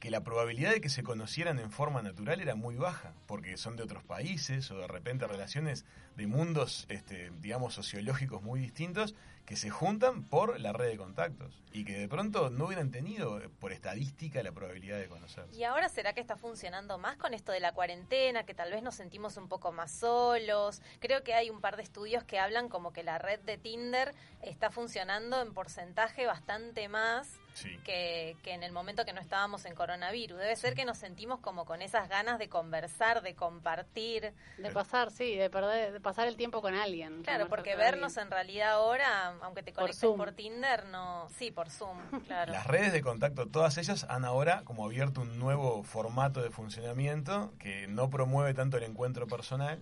que 0.00 0.10
la 0.10 0.22
probabilidad 0.22 0.72
de 0.72 0.80
que 0.80 0.88
se 0.88 1.02
conocieran 1.02 1.58
en 1.58 1.70
forma 1.70 2.02
natural 2.02 2.40
era 2.40 2.54
muy 2.54 2.76
baja, 2.76 3.14
porque 3.26 3.56
son 3.56 3.76
de 3.76 3.82
otros 3.82 4.04
países 4.04 4.70
o 4.70 4.78
de 4.78 4.86
repente 4.86 5.26
relaciones 5.26 5.84
de 6.16 6.26
mundos, 6.26 6.86
este, 6.88 7.30
digamos, 7.40 7.74
sociológicos 7.74 8.42
muy 8.42 8.60
distintos 8.60 9.14
que 9.46 9.56
se 9.56 9.70
juntan 9.70 10.24
por 10.24 10.58
la 10.60 10.72
red 10.72 10.88
de 10.88 10.96
contactos 10.96 11.62
y 11.72 11.84
que 11.84 11.98
de 11.98 12.08
pronto 12.08 12.50
no 12.50 12.66
hubieran 12.66 12.90
tenido, 12.90 13.40
eh, 13.40 13.48
por 13.48 13.72
estadística, 13.72 14.42
la 14.42 14.50
probabilidad 14.52 14.98
de 14.98 15.08
conocerse. 15.08 15.56
¿Y 15.56 15.62
ahora 15.62 15.88
será 15.88 16.12
que 16.12 16.20
está 16.20 16.36
funcionando 16.36 16.98
más 16.98 17.16
con 17.16 17.32
esto 17.32 17.52
de 17.52 17.60
la 17.60 17.72
cuarentena, 17.72 18.44
que 18.44 18.54
tal 18.54 18.72
vez 18.72 18.82
nos 18.82 18.96
sentimos 18.96 19.36
un 19.36 19.48
poco 19.48 19.72
más 19.72 19.92
solos? 19.92 20.82
Creo 21.00 21.22
que 21.22 21.34
hay 21.34 21.48
un 21.48 21.60
par 21.60 21.76
de 21.76 21.84
estudios 21.84 22.24
que 22.24 22.40
hablan 22.40 22.68
como 22.68 22.92
que 22.92 23.04
la 23.04 23.18
red 23.18 23.38
de 23.40 23.56
Tinder 23.56 24.14
está 24.42 24.70
funcionando 24.70 25.40
en 25.40 25.54
porcentaje 25.54 26.26
bastante 26.26 26.88
más 26.88 27.38
Sí. 27.56 27.78
que, 27.84 28.36
que 28.42 28.52
en 28.52 28.62
el 28.62 28.70
momento 28.70 29.04
que 29.06 29.12
no 29.14 29.20
estábamos 29.20 29.64
en 29.64 29.74
coronavirus. 29.74 30.38
Debe 30.38 30.54
ser 30.56 30.74
que 30.74 30.84
nos 30.84 30.98
sentimos 30.98 31.40
como 31.40 31.64
con 31.64 31.80
esas 31.80 32.08
ganas 32.08 32.38
de 32.38 32.48
conversar, 32.50 33.22
de 33.22 33.34
compartir. 33.34 34.34
De 34.58 34.70
pasar, 34.70 35.10
sí, 35.10 35.34
de, 35.36 35.48
perder, 35.48 35.92
de 35.92 36.00
pasar 36.00 36.28
el 36.28 36.36
tiempo 36.36 36.60
con 36.60 36.74
alguien. 36.74 37.22
Claro, 37.22 37.48
porque 37.48 37.74
vernos 37.74 38.12
alguien. 38.18 38.26
en 38.26 38.30
realidad 38.30 38.70
ahora, 38.72 39.34
aunque 39.42 39.62
te 39.62 39.72
Por 39.72 39.80
conectes 39.84 40.00
Zoom. 40.00 40.18
por, 40.18 40.32
Tinder, 40.32 40.84
no... 40.86 41.28
Sí, 41.30 41.50
por 41.50 41.70
Zoom, 41.70 41.98
claro. 42.26 42.52
Las 42.52 42.66
redes 42.66 42.92
de 42.92 43.00
contacto, 43.00 43.46
todas 43.48 43.78
ellas 43.78 44.04
han 44.10 44.24
ahora 44.26 44.62
como 44.64 44.84
abierto 44.84 45.22
un 45.22 45.38
nuevo 45.38 45.82
formato 45.82 46.42
de 46.42 46.50
funcionamiento 46.50 47.52
que 47.58 47.86
no 47.88 48.10
promueve 48.10 48.52
tanto 48.52 48.76
el 48.76 48.82
encuentro 48.82 49.26
personal, 49.26 49.80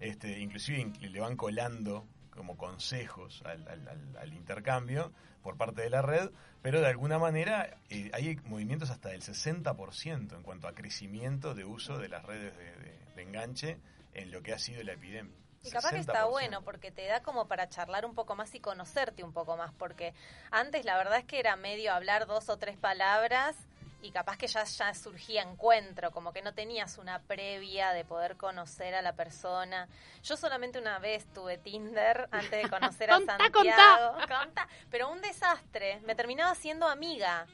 este, 0.00 0.40
inclusive 0.40 0.78
in- 0.78 1.12
le 1.12 1.20
van 1.20 1.36
colando 1.36 2.04
como 2.34 2.56
consejos 2.56 3.42
al, 3.44 3.66
al- 3.68 3.88
al- 3.88 4.16
al 4.18 4.32
intercambio 4.34 5.12
por 5.42 5.56
parte 5.56 5.82
de 5.82 5.90
la 5.90 6.02
red, 6.02 6.30
pero 6.62 6.80
de 6.80 6.86
alguna 6.88 7.18
manera 7.18 7.76
eh, 7.90 8.10
hay 8.14 8.36
movimientos 8.44 8.90
hasta 8.90 9.10
del 9.10 9.22
60% 9.22 10.34
en 10.36 10.42
cuanto 10.42 10.68
a 10.68 10.74
crecimiento 10.74 11.54
de 11.54 11.64
uso 11.64 11.98
de 11.98 12.08
las 12.08 12.24
redes 12.24 12.56
de, 12.56 12.64
de- 12.76 12.98
de 13.16 13.22
enganche 13.22 13.78
en 14.14 14.30
lo 14.30 14.42
que 14.42 14.52
ha 14.52 14.58
sido 14.58 14.82
la 14.82 14.92
epidemia. 14.94 15.34
Y 15.62 15.70
capaz 15.70 15.90
que 15.92 15.98
está 15.98 16.24
60%. 16.26 16.30
bueno 16.30 16.62
porque 16.62 16.90
te 16.90 17.06
da 17.06 17.22
como 17.22 17.48
para 17.48 17.68
charlar 17.70 18.04
un 18.04 18.14
poco 18.14 18.34
más 18.36 18.54
y 18.54 18.60
conocerte 18.60 19.24
un 19.24 19.32
poco 19.32 19.56
más, 19.56 19.72
porque 19.72 20.12
antes 20.50 20.84
la 20.84 20.96
verdad 20.98 21.18
es 21.18 21.24
que 21.24 21.38
era 21.40 21.56
medio 21.56 21.92
hablar 21.94 22.26
dos 22.26 22.48
o 22.50 22.58
tres 22.58 22.76
palabras 22.76 23.56
y 24.04 24.10
capaz 24.10 24.36
que 24.36 24.46
ya, 24.46 24.64
ya 24.64 24.92
surgía 24.92 25.40
encuentro, 25.40 26.10
como 26.10 26.34
que 26.34 26.42
no 26.42 26.52
tenías 26.52 26.98
una 26.98 27.20
previa 27.20 27.94
de 27.94 28.04
poder 28.04 28.36
conocer 28.36 28.94
a 28.94 29.00
la 29.00 29.14
persona. 29.14 29.88
Yo 30.22 30.36
solamente 30.36 30.78
una 30.78 30.98
vez 30.98 31.24
tuve 31.32 31.56
Tinder 31.56 32.28
antes 32.30 32.62
de 32.62 32.68
conocer 32.68 33.10
a 33.10 33.14
Contá, 33.16 33.38
Santiago. 33.38 34.12
Contá. 34.28 34.68
Pero 34.90 35.10
un 35.10 35.22
desastre, 35.22 36.00
me 36.04 36.14
terminaba 36.14 36.54
siendo 36.54 36.86
amiga. 36.86 37.46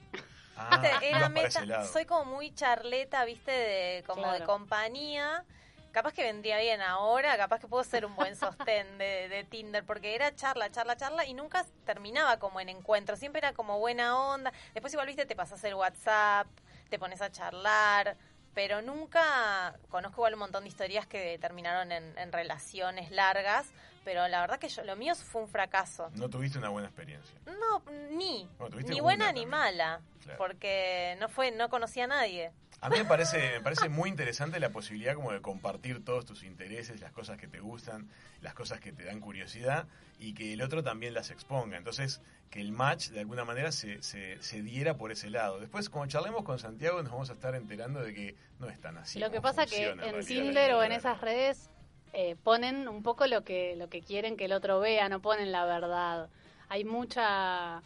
Ah, 0.57 0.83
era 1.03 1.29
meta, 1.29 1.85
soy 1.85 2.05
como 2.05 2.25
muy 2.25 2.53
charleta, 2.53 3.25
viste, 3.25 3.53
de 3.53 4.05
como 4.05 4.33
de 4.33 4.43
compañía 4.43 5.45
capaz 5.93 6.13
que 6.13 6.23
vendría 6.23 6.59
bien 6.59 6.81
ahora, 6.81 7.37
capaz 7.37 7.61
que 7.61 7.69
puedo 7.69 7.85
ser 7.85 8.05
un 8.05 8.15
buen 8.15 8.37
sostén 8.37 8.99
de, 8.99 9.29
de 9.29 9.45
Tinder, 9.45 9.85
porque 9.85 10.15
era 10.15 10.35
charla, 10.35 10.71
charla, 10.71 10.97
charla 10.97 11.25
y 11.27 11.35
nunca 11.35 11.65
terminaba 11.85 12.39
como 12.39 12.61
en 12.61 12.69
encuentro, 12.69 13.17
siempre 13.17 13.39
era 13.41 13.53
como 13.53 13.79
buena 13.79 14.19
onda. 14.19 14.53
Después 14.75 14.93
igual, 14.93 15.07
viste, 15.07 15.27
te 15.27 15.37
pasas 15.37 15.63
el 15.65 15.75
WhatsApp, 15.75 16.47
te 16.89 16.99
pones 16.99 17.23
a 17.23 17.31
charlar, 17.31 18.17
pero 18.55 18.83
nunca 18.83 19.75
conozco 19.89 20.17
igual 20.21 20.35
un 20.35 20.41
montón 20.41 20.65
de 20.65 20.69
historias 20.69 21.07
que 21.07 21.39
terminaron 21.39 21.93
en, 21.93 22.17
en 22.19 22.33
relaciones 22.33 23.11
largas, 23.11 23.67
pero 24.05 24.27
la 24.29 24.41
verdad 24.41 24.59
que 24.59 24.69
yo, 24.69 24.83
lo 24.85 24.97
mío 24.97 25.15
fue 25.15 25.43
un 25.43 25.49
fracaso. 25.49 26.11
No 26.15 26.29
tuviste 26.29 26.59
una 26.59 26.69
buena 26.71 26.89
experiencia. 26.89 27.35
No, 27.47 27.83
ni, 28.11 28.49
ni 28.89 29.01
buena 29.01 29.33
ni 29.33 29.47
mala, 29.47 30.01
Claro. 30.25 30.39
porque 30.39 31.17
no 31.21 31.29
fue, 31.29 31.51
no 31.51 31.69
conocía 31.69 32.05
a 32.05 32.09
nadie. 32.09 32.51
A 32.83 32.89
mí 32.89 32.97
me 32.97 33.05
parece, 33.05 33.39
me 33.53 33.61
parece 33.61 33.91
muy 33.91 34.09
interesante 34.09 34.59
la 34.59 34.71
posibilidad 34.71 35.15
como 35.15 35.33
de 35.33 35.43
compartir 35.43 36.03
todos 36.03 36.25
tus 36.25 36.43
intereses, 36.45 36.99
las 37.01 37.13
cosas 37.13 37.37
que 37.37 37.47
te 37.47 37.61
gustan, 37.61 38.09
las 38.41 38.55
cosas 38.55 38.81
que 38.81 38.91
te 38.91 39.05
dan 39.05 39.21
curiosidad 39.21 39.87
y 40.19 40.33
que 40.33 40.55
el 40.55 40.63
otro 40.63 40.83
también 40.83 41.13
las 41.13 41.31
exponga. 41.31 41.77
Entonces, 41.77 42.23
que 42.51 42.61
el 42.61 42.73
match 42.73 43.11
de 43.11 43.21
alguna 43.21 43.45
manera 43.45 43.71
se, 43.71 44.03
se, 44.03 44.43
se 44.43 44.63
diera 44.63 44.97
por 44.97 45.13
ese 45.13 45.31
lado. 45.31 45.61
Después, 45.61 45.89
como 45.89 46.07
charlemos 46.07 46.43
con 46.43 46.59
Santiago, 46.59 47.01
nos 47.01 47.13
vamos 47.13 47.31
a 47.31 47.35
estar 47.35 47.55
enterando 47.55 48.03
de 48.03 48.13
que 48.13 48.35
no 48.59 48.69
es 48.69 48.81
tan 48.81 48.99
así. 48.99 49.21
lo 49.21 49.31
que 49.31 49.41
pasa 49.41 49.67
que 49.67 49.91
en 49.91 49.99
realidad. 49.99 50.27
Tinder 50.27 50.75
o 50.75 50.83
en 50.83 50.91
esas 50.91 51.21
redes 51.21 51.71
eh, 52.13 52.35
ponen 52.43 52.89
un 52.89 53.05
poco 53.05 53.27
lo 53.29 53.45
que 53.45 53.77
lo 53.77 53.89
que 53.89 54.03
quieren 54.03 54.37
que 54.37 54.47
el 54.47 54.53
otro 54.53 54.81
vea, 54.81 55.09
no 55.09 55.23
ponen 55.23 55.53
la 55.53 55.65
verdad. 55.65 56.29
Hay 56.69 56.85
mucha, 56.85 57.83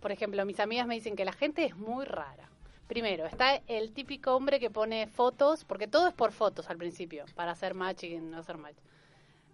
por 0.00 0.10
ejemplo, 0.10 0.44
mis 0.46 0.58
amigas 0.58 0.86
me 0.86 0.94
dicen 0.94 1.14
que 1.14 1.26
la 1.26 1.32
gente 1.32 1.66
es 1.66 1.76
muy 1.76 2.06
rara. 2.06 2.48
Primero, 2.86 3.26
está 3.26 3.56
el 3.66 3.92
típico 3.92 4.34
hombre 4.34 4.58
que 4.58 4.70
pone 4.70 5.06
fotos, 5.06 5.64
porque 5.64 5.86
todo 5.86 6.08
es 6.08 6.14
por 6.14 6.32
fotos 6.32 6.70
al 6.70 6.78
principio, 6.78 7.26
para 7.34 7.52
hacer 7.52 7.74
match 7.74 8.04
y 8.04 8.16
no 8.16 8.38
hacer 8.38 8.56
match. 8.56 8.76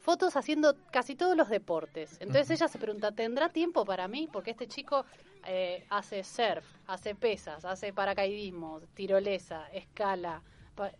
Fotos 0.04 0.36
haciendo 0.36 0.76
casi 0.90 1.14
todos 1.14 1.34
los 1.34 1.48
deportes. 1.48 2.18
Entonces 2.20 2.50
ella 2.50 2.68
se 2.68 2.78
pregunta, 2.78 3.12
¿tendrá 3.12 3.48
tiempo 3.48 3.86
para 3.86 4.06
mí? 4.06 4.28
Porque 4.30 4.50
este 4.50 4.68
chico 4.68 5.06
eh, 5.46 5.86
hace 5.88 6.22
surf, 6.22 6.62
hace 6.86 7.14
pesas, 7.14 7.64
hace 7.64 7.90
paracaidismo, 7.94 8.82
tirolesa, 8.92 9.66
escala. 9.72 10.42
Pa- 10.74 10.92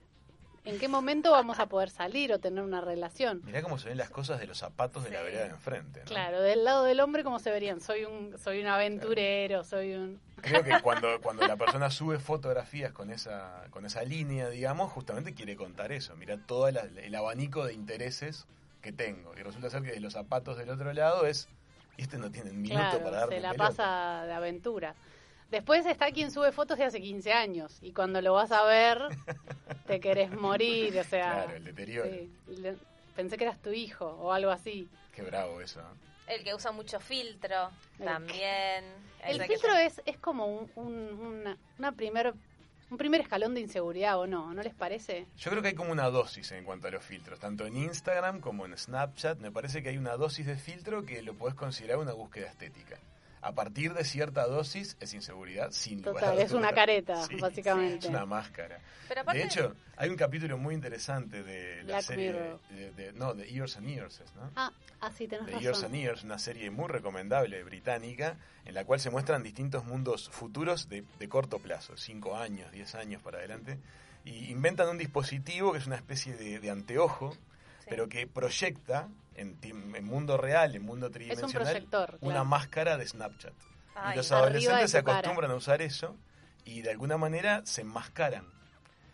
¿En 0.64 0.78
qué 0.78 0.88
momento 0.88 1.32
vamos 1.32 1.58
a 1.58 1.66
poder 1.66 1.90
salir 1.90 2.32
o 2.32 2.38
tener 2.38 2.64
una 2.64 2.80
relación? 2.80 3.42
Mirá 3.44 3.60
cómo 3.60 3.76
se 3.78 3.90
ven 3.90 3.98
las 3.98 4.08
cosas 4.08 4.40
de 4.40 4.46
los 4.46 4.56
zapatos 4.56 5.04
de 5.04 5.10
la 5.10 5.20
vereda 5.20 5.42
de 5.44 5.50
enfrente. 5.50 6.00
¿no? 6.00 6.06
Claro, 6.06 6.40
del 6.40 6.64
lado 6.64 6.84
del 6.84 7.00
hombre, 7.00 7.22
¿cómo 7.22 7.38
se 7.38 7.50
verían? 7.50 7.82
Soy 7.82 8.06
un, 8.06 8.38
soy 8.38 8.62
un 8.62 8.68
aventurero, 8.68 9.64
soy 9.64 9.92
un... 9.92 10.18
Creo 10.40 10.64
que 10.64 10.72
cuando, 10.82 11.20
cuando 11.20 11.46
la 11.46 11.56
persona 11.58 11.90
sube 11.90 12.18
fotografías 12.18 12.92
con 12.94 13.10
esa, 13.10 13.66
con 13.68 13.84
esa 13.84 14.02
línea, 14.04 14.48
digamos, 14.48 14.90
justamente 14.90 15.34
quiere 15.34 15.56
contar 15.56 15.92
eso. 15.92 16.16
Mira 16.16 16.38
todo 16.38 16.70
la- 16.70 16.80
el 17.02 17.14
abanico 17.14 17.66
de 17.66 17.74
intereses 17.74 18.46
que 18.84 18.92
tengo. 18.92 19.32
Y 19.36 19.42
resulta 19.42 19.70
ser 19.70 19.82
que 19.82 19.92
de 19.92 20.00
los 20.00 20.12
zapatos 20.12 20.58
del 20.58 20.68
otro 20.70 20.92
lado 20.92 21.26
es, 21.26 21.48
y 21.96 22.02
este 22.02 22.18
no 22.18 22.30
tiene 22.30 22.50
un 22.50 22.60
minuto 22.60 22.78
Claro, 22.80 23.02
para 23.02 23.16
darme 23.20 23.36
se 23.36 23.40
la 23.40 23.52
pelota. 23.52 23.68
pasa 23.70 24.26
de 24.26 24.32
aventura. 24.34 24.94
Después 25.50 25.86
está 25.86 26.10
quien 26.12 26.30
sube 26.30 26.52
fotos 26.52 26.76
de 26.78 26.84
hace 26.84 27.00
15 27.00 27.32
años 27.32 27.78
y 27.80 27.92
cuando 27.92 28.20
lo 28.20 28.34
vas 28.34 28.52
a 28.52 28.64
ver 28.64 28.98
te 29.86 30.00
querés 30.00 30.30
morir, 30.32 30.98
o 30.98 31.04
sea... 31.04 31.32
Claro, 31.44 31.56
el 31.56 31.64
deterioro. 31.64 32.10
sí, 32.10 32.30
le- 32.60 32.76
pensé 33.16 33.36
que 33.38 33.44
eras 33.44 33.58
tu 33.62 33.70
hijo 33.70 34.04
o 34.06 34.32
algo 34.32 34.50
así. 34.50 34.86
Qué 35.14 35.22
bravo 35.22 35.60
eso. 35.60 35.80
¿no? 35.80 35.88
El 36.26 36.42
que 36.44 36.54
usa 36.54 36.72
mucho 36.72 37.00
filtro 37.00 37.70
El- 37.98 38.04
también. 38.04 38.84
El 39.24 39.38
que- 39.38 39.46
filtro 39.46 39.74
es, 39.76 40.02
es 40.04 40.18
como 40.18 40.46
un, 40.46 40.70
un- 40.74 41.20
una, 41.20 41.56
una 41.78 41.92
primer, 41.92 42.34
un 42.94 42.98
primer 42.98 43.20
escalón 43.20 43.54
de 43.54 43.60
inseguridad, 43.60 44.20
¿o 44.20 44.28
no? 44.28 44.54
¿No 44.54 44.62
les 44.62 44.72
parece? 44.72 45.26
Yo 45.36 45.50
creo 45.50 45.62
que 45.62 45.68
hay 45.68 45.74
como 45.74 45.90
una 45.90 46.10
dosis 46.10 46.52
en 46.52 46.64
cuanto 46.64 46.86
a 46.86 46.92
los 46.92 47.02
filtros, 47.02 47.40
tanto 47.40 47.66
en 47.66 47.76
Instagram 47.76 48.40
como 48.40 48.66
en 48.66 48.78
Snapchat. 48.78 49.40
Me 49.40 49.50
parece 49.50 49.82
que 49.82 49.88
hay 49.88 49.96
una 49.96 50.16
dosis 50.16 50.46
de 50.46 50.54
filtro 50.54 51.04
que 51.04 51.20
lo 51.20 51.34
puedes 51.34 51.56
considerar 51.56 51.98
una 51.98 52.12
búsqueda 52.12 52.46
estética. 52.46 52.96
A 53.46 53.52
partir 53.54 53.92
de 53.92 54.04
cierta 54.04 54.46
dosis 54.46 54.96
es 55.00 55.12
inseguridad, 55.12 55.70
sin 55.70 55.98
lugar 56.02 56.16
a 56.24 56.30
Total, 56.30 56.38
es 56.46 56.52
una 56.52 56.72
careta, 56.72 57.22
Sí, 57.26 57.36
básicamente. 57.36 58.06
Es 58.06 58.10
una 58.10 58.24
máscara. 58.24 58.80
Pero 59.06 59.20
aparte, 59.20 59.38
De 59.38 59.44
hecho, 59.44 59.76
hay 59.98 60.08
un 60.08 60.16
capítulo 60.16 60.56
muy 60.56 60.74
interesante 60.74 61.42
de 61.42 61.76
la 61.82 61.84
Black 61.84 62.02
serie. 62.04 62.32
Mirror. 62.32 62.60
De, 62.70 62.90
de- 62.92 63.12
no, 63.12 63.34
de 63.34 63.46
Years 63.46 63.76
and 63.76 63.86
Years, 63.86 64.22
¿no? 64.34 64.50
Ah, 64.56 64.72
ah, 65.00 65.10
sí, 65.12 65.28
tenés 65.28 65.44
de 65.44 65.52
Years 65.60 65.76
razón. 65.76 65.84
and 65.86 65.94
Years, 65.94 66.24
una 66.24 66.38
serie 66.38 66.70
muy 66.70 66.88
recomendable 66.88 67.62
británica, 67.64 68.38
en 68.64 68.72
la 68.74 68.86
cual 68.86 68.98
se 68.98 69.10
muestran 69.10 69.42
distintos 69.42 69.84
mundos 69.84 70.30
futuros 70.30 70.88
de, 70.88 71.04
de 71.18 71.28
corto 71.28 71.58
plazo, 71.58 71.98
5 71.98 72.36
años, 72.38 72.72
10 72.72 72.94
años 72.94 73.20
para 73.22 73.38
adelante, 73.38 73.78
y 74.24 74.50
inventan 74.50 74.88
un 74.88 74.96
dispositivo 74.96 75.72
que 75.72 75.78
es 75.78 75.86
una 75.86 75.96
especie 75.96 76.34
de, 76.34 76.60
de 76.60 76.70
anteojo, 76.70 77.32
sí. 77.34 77.86
pero 77.90 78.08
que 78.08 78.26
proyecta 78.26 79.08
en, 79.34 79.58
en 79.62 80.04
mundo 80.04 80.36
real, 80.36 80.74
en 80.76 80.82
mundo 80.82 81.06
Es 81.06 81.10
un 81.10 81.12
tridimensional, 81.14 81.62
proyector. 81.72 82.18
una 82.20 82.32
claro. 82.34 82.44
máscara 82.44 82.96
de 82.96 83.06
Snapchat. 83.06 83.52
Ay, 83.96 84.14
y 84.14 84.16
los 84.16 84.32
adolescentes 84.32 84.90
se 84.90 84.98
tu 85.00 85.04
cara. 85.06 85.18
acostumbran 85.18 85.50
a 85.50 85.54
usar 85.54 85.82
eso 85.82 86.16
y 86.64 86.82
de 86.82 86.90
alguna 86.90 87.16
manera 87.16 87.62
se 87.64 87.82
enmascaran. 87.82 88.46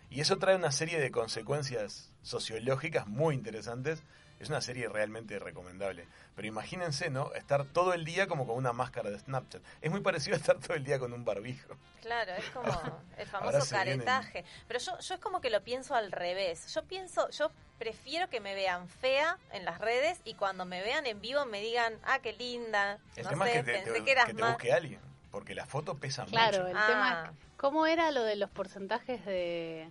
Y 0.08 0.20
eso 0.20 0.38
trae 0.38 0.56
una 0.56 0.72
serie 0.72 0.98
de 0.98 1.10
consecuencias 1.10 2.10
sociológicas 2.22 3.06
muy 3.06 3.34
interesantes. 3.34 4.02
Es 4.40 4.48
una 4.48 4.62
serie 4.62 4.88
realmente 4.88 5.38
recomendable. 5.38 6.08
Pero 6.34 6.48
imagínense, 6.48 7.10
¿no? 7.10 7.32
Estar 7.34 7.66
todo 7.66 7.92
el 7.92 8.06
día 8.06 8.26
como 8.26 8.46
con 8.46 8.56
una 8.56 8.72
máscara 8.72 9.10
de 9.10 9.18
Snapchat. 9.18 9.62
Es 9.82 9.90
muy 9.90 10.00
parecido 10.00 10.34
a 10.34 10.38
estar 10.38 10.58
todo 10.58 10.74
el 10.74 10.82
día 10.82 10.98
con 10.98 11.12
un 11.12 11.24
barbijo. 11.26 11.76
Claro, 12.00 12.32
es 12.32 12.48
como 12.50 12.72
el 13.18 13.26
famoso 13.26 13.60
se 13.60 13.74
vienen- 13.76 13.98
caretaje. 14.02 14.44
Pero 14.66 14.80
yo, 14.80 14.98
yo 14.98 15.14
es 15.14 15.20
como 15.20 15.40
que 15.42 15.50
lo 15.50 15.62
pienso 15.62 15.94
al 15.94 16.10
revés. 16.10 16.72
Yo 16.74 16.82
pienso, 16.84 17.28
yo 17.30 17.50
prefiero 17.80 18.28
que 18.30 18.38
me 18.40 18.54
vean 18.54 18.88
fea 18.88 19.36
en 19.52 19.64
las 19.64 19.80
redes 19.80 20.20
y 20.24 20.34
cuando 20.34 20.64
me 20.66 20.80
vean 20.82 21.06
en 21.06 21.20
vivo 21.20 21.44
me 21.46 21.60
digan, 21.60 21.94
ah, 22.04 22.20
qué 22.20 22.32
linda. 22.34 22.98
El 23.16 23.24
no 23.24 23.30
tema 23.30 23.46
sé, 23.46 23.50
es 23.50 23.56
que 23.56 23.62
te, 23.64 23.78
pensé 23.78 23.92
te- 23.92 24.04
que 24.04 24.12
eras 24.12 24.26
que 24.26 24.34
te 24.34 24.40
más. 24.42 24.52
busque 24.52 24.72
alguien. 24.72 25.00
Porque 25.32 25.54
la 25.54 25.64
foto 25.66 25.96
pesa 25.96 26.24
Claro, 26.26 26.58
mucho. 26.58 26.68
el 26.68 26.76
Ah. 26.76 26.86
tema 26.86 27.24
es, 27.32 27.56
¿cómo 27.56 27.86
era 27.86 28.10
lo 28.12 28.22
de 28.22 28.36
los 28.36 28.50
porcentajes 28.50 29.24
de... 29.24 29.88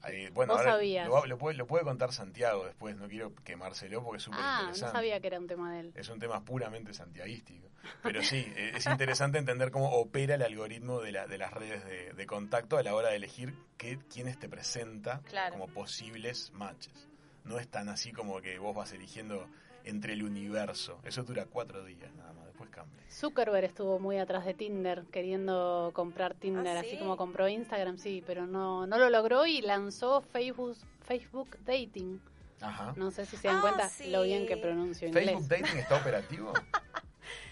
Ahí, 0.00 0.28
bueno, 0.30 0.52
Vos 0.52 0.60
ahora 0.60 0.72
sabías. 0.74 1.08
Lo, 1.08 1.26
lo 1.26 1.38
puede, 1.38 1.56
lo 1.56 1.66
puede 1.66 1.82
contar 1.84 2.12
Santiago 2.12 2.64
después. 2.64 2.96
No 2.96 3.08
quiero 3.08 3.34
quemárselo 3.44 4.02
porque 4.04 4.18
es 4.18 4.22
súper 4.22 4.38
Ah, 4.40 4.54
no 4.58 4.62
interesante. 4.68 4.92
sabía 4.96 5.20
que 5.20 5.26
era 5.26 5.38
un 5.40 5.48
tema 5.48 5.72
de 5.72 5.80
él. 5.80 5.92
Es 5.96 6.08
un 6.08 6.20
tema 6.20 6.44
puramente 6.44 6.94
santiaguístico. 6.94 7.68
Pero 8.04 8.22
sí, 8.22 8.46
eh, 8.56 8.72
es 8.76 8.86
interesante 8.86 9.38
entender 9.38 9.72
cómo 9.72 9.90
opera 9.90 10.36
el 10.36 10.42
algoritmo 10.42 11.00
de, 11.00 11.12
la, 11.12 11.26
de 11.26 11.36
las 11.38 11.52
redes 11.52 11.84
de, 11.84 12.12
de 12.12 12.26
contacto 12.26 12.76
a 12.78 12.82
la 12.84 12.94
hora 12.94 13.08
de 13.10 13.16
elegir 13.16 13.54
qué, 13.76 13.98
quiénes 14.12 14.38
te 14.38 14.48
presenta 14.48 15.20
Claro. 15.28 15.54
como 15.54 15.66
posibles 15.66 16.52
matches. 16.52 17.07
No 17.48 17.58
es 17.58 17.66
tan 17.68 17.88
así 17.88 18.12
como 18.12 18.40
que 18.40 18.58
vos 18.58 18.76
vas 18.76 18.92
eligiendo 18.92 19.46
entre 19.84 20.12
el 20.12 20.22
universo. 20.22 20.98
Eso 21.02 21.22
dura 21.22 21.46
cuatro 21.46 21.82
días 21.84 22.12
nada 22.14 22.32
más, 22.34 22.44
después 22.46 22.68
cambia. 22.68 23.02
Zuckerberg 23.10 23.64
estuvo 23.64 23.98
muy 23.98 24.18
atrás 24.18 24.44
de 24.44 24.52
Tinder, 24.52 25.04
queriendo 25.10 25.90
comprar 25.94 26.34
Tinder, 26.34 26.76
¿Ah, 26.76 26.80
así 26.80 26.90
sí? 26.90 26.98
como 26.98 27.16
compró 27.16 27.48
Instagram, 27.48 27.96
sí, 27.96 28.22
pero 28.26 28.46
no, 28.46 28.86
no 28.86 28.98
lo 28.98 29.08
logró 29.08 29.46
y 29.46 29.62
lanzó 29.62 30.20
Facebook, 30.20 30.76
Facebook 31.06 31.56
Dating. 31.64 32.20
Ajá. 32.60 32.92
No 32.96 33.10
sé 33.12 33.24
si 33.24 33.36
se 33.36 33.48
dan 33.48 33.58
Ah, 33.58 33.60
cuenta 33.62 33.88
sí. 33.88 34.10
lo 34.10 34.22
bien 34.24 34.44
que 34.46 34.56
pronuncio 34.56 35.10
¿Facebook 35.12 35.42
inglés. 35.42 35.48
Dating 35.48 35.78
está 35.78 35.96
operativo? 35.96 36.52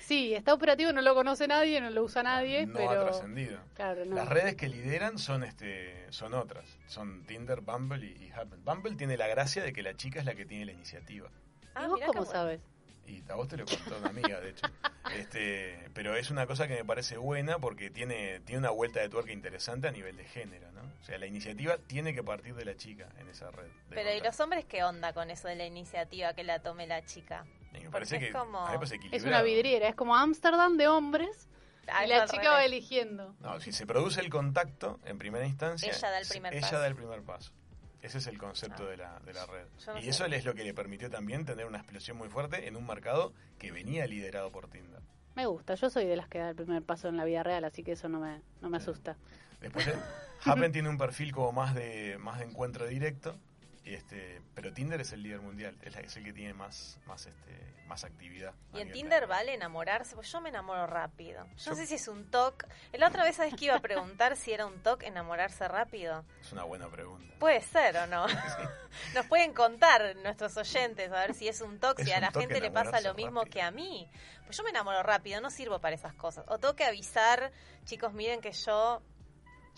Sí, 0.07 0.35
está 0.35 0.55
operativo, 0.55 0.93
no 0.93 1.03
lo 1.03 1.17
conoce 1.17 1.49
nadie, 1.49 1.81
no 1.81 1.91
lo 1.91 2.05
usa 2.05 2.23
nadie, 2.23 2.65
no 2.65 2.79
ha 2.79 2.89
pero 2.89 3.05
trascendido. 3.07 3.59
claro, 3.75 4.05
no. 4.05 4.15
Las 4.15 4.29
redes 4.29 4.55
que 4.55 4.69
lideran 4.69 5.19
son 5.19 5.43
este 5.43 6.07
son 6.13 6.33
otras. 6.33 6.79
Son 6.87 7.25
Tinder, 7.25 7.61
Bumble 7.61 8.07
y, 8.07 8.27
y 8.27 8.31
Happen. 8.31 8.65
Bumble 8.65 8.95
tiene 8.95 9.17
la 9.17 9.27
gracia 9.27 9.65
de 9.65 9.73
que 9.73 9.83
la 9.83 9.97
chica 9.97 10.21
es 10.21 10.25
la 10.25 10.37
que 10.37 10.45
tiene 10.47 10.65
la 10.65 10.73
iniciativa. 10.73 11.29
Ah, 11.75 11.87
¿Y 11.87 11.89
vos 11.89 12.01
cómo 12.07 12.25
sabes? 12.25 12.61
Y 13.09 13.25
a 13.29 13.35
vos 13.35 13.49
te 13.49 13.57
lo 13.57 13.65
contó 13.65 13.99
una 13.99 14.09
amiga, 14.09 14.41
de 14.41 14.51
hecho. 14.51 14.67
Este, 15.17 15.89
pero 15.95 16.17
es 16.17 16.33
una 16.33 16.49
cosa 16.49 16.67
que 16.67 16.75
me 16.75 16.85
parece 16.85 17.17
buena 17.17 17.61
porque 17.61 17.91
tiene, 17.91 18.41
tiene 18.41 18.59
una 18.59 18.71
vuelta 18.71 18.99
de 18.99 19.09
tuerca 19.09 19.31
interesante 19.31 19.87
a 19.87 19.93
nivel 19.93 20.17
de 20.17 20.25
género, 20.25 20.73
¿no? 20.73 20.81
O 20.83 21.05
sea, 21.05 21.17
la 21.17 21.27
iniciativa 21.27 21.79
tiene 21.79 22.13
que 22.13 22.25
partir 22.25 22.57
de 22.57 22.65
la 22.65 22.77
chica 22.77 23.09
en 23.21 23.29
esa 23.29 23.53
red. 23.53 23.69
Pero 23.89 24.13
¿y 24.13 24.21
los 24.21 24.39
hombres 24.41 24.65
qué 24.65 24.83
onda 24.83 25.13
con 25.13 25.31
eso 25.31 25.47
de 25.47 25.55
la 25.55 25.65
iniciativa 25.65 26.35
que 26.35 26.43
la 26.43 26.59
tome 26.59 26.89
la 26.89 27.05
chica? 27.05 27.47
Y 27.75 27.85
me 27.85 27.91
parece 27.91 28.17
porque 28.17 28.19
que 28.19 28.27
es 28.27 28.33
como- 28.37 28.61
a 28.61 28.67
mí 28.67 28.73
me 28.73 28.87
parece 28.87 28.99
Es 29.17 29.25
una 29.25 29.43
vidriera, 29.43 29.89
es 29.89 29.95
como 29.95 30.17
Ámsterdam 30.17 30.77
de 30.77 30.89
hombres 30.89 31.49
y 31.83 32.07
la 32.09 32.25
chica 32.27 32.43
revés. 32.43 32.49
va 32.55 32.65
eligiendo. 32.65 33.35
No, 33.41 33.61
si 33.61 33.73
se 33.73 33.87
produce 33.87 34.21
el 34.21 34.31
contacto 34.31 34.99
en 35.05 35.19
primera 35.19 35.47
instancia, 35.47 35.91
Ella 35.93 36.11
da 36.11 36.19
el 36.19 36.27
primer 36.27 36.53
ella 36.55 36.61
paso. 36.63 36.79
da 36.81 36.87
el 36.87 36.97
primer 36.97 37.23
paso. 37.23 37.53
Ese 38.03 38.19
es 38.19 38.27
el 38.29 38.39
concepto 38.39 38.85
Ah. 38.85 38.91
de, 38.91 38.97
la, 38.97 39.19
de 39.21 39.33
la 39.33 39.47
red. 39.47 39.67
Yo 39.85 39.93
no 39.93 39.99
y 39.99 40.03
sé. 40.05 40.11
eso 40.11 40.27
es 40.27 40.45
lo 40.45 40.55
que 40.55 40.63
le 40.65 40.75
permitió 40.75 41.11
también 41.11 41.45
tener 41.45 41.67
una 41.67 41.79
explosión 41.79 42.17
muy 42.17 42.29
fuerte 42.29 42.69
en 42.69 42.77
un 42.77 42.87
mercado 42.87 43.33
que 43.59 43.73
venía 43.73 44.07
liderado 44.07 44.51
por 44.53 44.69
Tinder. 44.69 45.01
Me 45.35 45.47
gusta, 45.47 45.75
yo 45.75 45.91
soy 45.91 46.07
de 46.07 46.17
las 46.17 46.29
que 46.29 46.39
da 46.39 46.51
el 46.51 46.57
primer 46.57 46.83
paso 46.83 47.09
en 47.09 47.17
la 47.17 47.25
vida 47.25 47.43
real, 47.43 47.65
así 47.65 47.83
que 47.83 47.93
eso 47.93 48.09
no 48.09 48.21
me, 48.21 48.41
no 48.61 48.71
me 48.71 48.77
asusta. 48.79 49.17
Después, 49.61 49.87
eh, 49.89 49.95
Happen 50.45 50.71
tiene 50.73 50.89
un 50.89 50.99
perfil 50.99 51.33
como 51.33 51.53
más 51.53 51.75
de, 51.75 52.17
más 52.19 52.39
de 52.39 52.45
encuentro 52.47 52.87
directo 52.87 53.37
Este, 53.87 54.43
pero 54.55 54.73
Tinder 54.73 55.01
es 55.01 55.13
el 55.13 55.23
líder 55.23 55.41
mundial, 55.41 55.77
es, 55.83 55.95
la- 55.95 56.01
es 56.01 56.17
el 56.17 56.25
que 56.25 56.33
tiene 56.33 56.53
más, 56.55 56.99
más, 57.07 57.27
este, 57.27 57.75
más 57.87 58.03
actividad. 58.03 58.53
Y 58.75 58.81
en 58.81 58.91
Tinder 58.91 59.29
vale 59.29 59.55
enamorarse, 59.55 60.17
pues 60.17 60.31
yo 60.33 60.41
me 60.41 60.49
enamoro 60.49 60.87
rápido. 60.89 61.45
Yo 61.57 61.65
Yo- 61.67 61.71
no 61.71 61.77
sé 61.77 61.87
si 61.87 61.95
es 61.95 62.09
un 62.09 62.29
toque. 62.31 62.67
La 62.95 63.07
otra 63.09 63.23
vez 63.23 63.37
sabes 63.37 63.55
que 63.55 63.67
iba 63.67 63.77
a 63.77 63.81
preguntar 63.81 64.37
si 64.37 64.53
era 64.53 64.67
un 64.67 64.83
toque 64.83 65.07
enamorarse 65.07 65.69
rápido. 65.69 66.25
Es 66.41 66.51
una 66.53 66.65
buena 66.65 66.89
pregunta. 66.89 67.33
Puede 67.39 67.61
ser 67.61 67.97
o 67.97 68.07
no. 68.09 68.27
Nos 69.15 69.27
pueden 69.27 69.55
contar 69.55 70.17
nuestros 70.17 70.57
oyentes 70.57 71.13
a 71.13 71.21
ver 71.21 71.35
si 71.35 71.47
es 71.47 71.61
un 71.61 71.79
toque, 71.79 72.03
Es 72.03 72.09
si 72.09 72.15
a 72.15 72.21
la 72.21 72.33
gente 72.33 72.61
le 72.61 72.73
pasa 72.73 73.01
lo 73.01 73.15
mismo 73.15 73.41
rápido. 73.43 73.53
que 73.53 73.63
a 73.63 73.71
mí. 73.71 74.11
Pues 74.47 74.57
yo 74.57 74.65
me 74.65 74.71
enamoro 74.71 75.03
rápido, 75.05 75.41
no 75.41 75.51
sirvo 75.51 75.81
para 75.81 75.95
esas 75.95 76.15
cosas. 76.15 76.45
O 76.49 76.59
tengo 76.59 76.75
que 76.75 76.85
avisar, 76.85 77.53
chicos, 77.85 78.13
miren 78.13 78.41
que 78.41 78.51
yo 78.53 79.01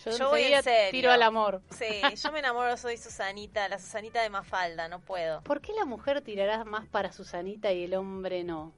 Yo, 0.05 0.17
Yo 0.17 0.29
voy 0.31 0.43
en 0.45 0.63
serio. 0.63 0.91
tiro 0.93 1.11
al 1.13 1.23
amor. 1.23 1.61
Sí, 1.71 1.87
yo 2.17 2.33
me 2.33 2.39
enamoro, 2.39 2.77
soy 2.77 2.97
Susanita, 2.97 3.69
la 3.69 3.79
Susanita 3.79 4.23
de 4.23 4.31
Mafalda, 4.31 4.89
no 4.89 5.01
puedo. 5.01 5.43
¿Por 5.43 5.61
qué 5.61 5.73
la 5.73 5.85
mujer 5.85 6.21
tirará 6.23 6.65
más 6.65 6.87
para 6.87 7.13
Susanita 7.13 7.73
y 7.73 7.85
el 7.85 7.95
hombre 7.95 8.45
no? 8.45 8.73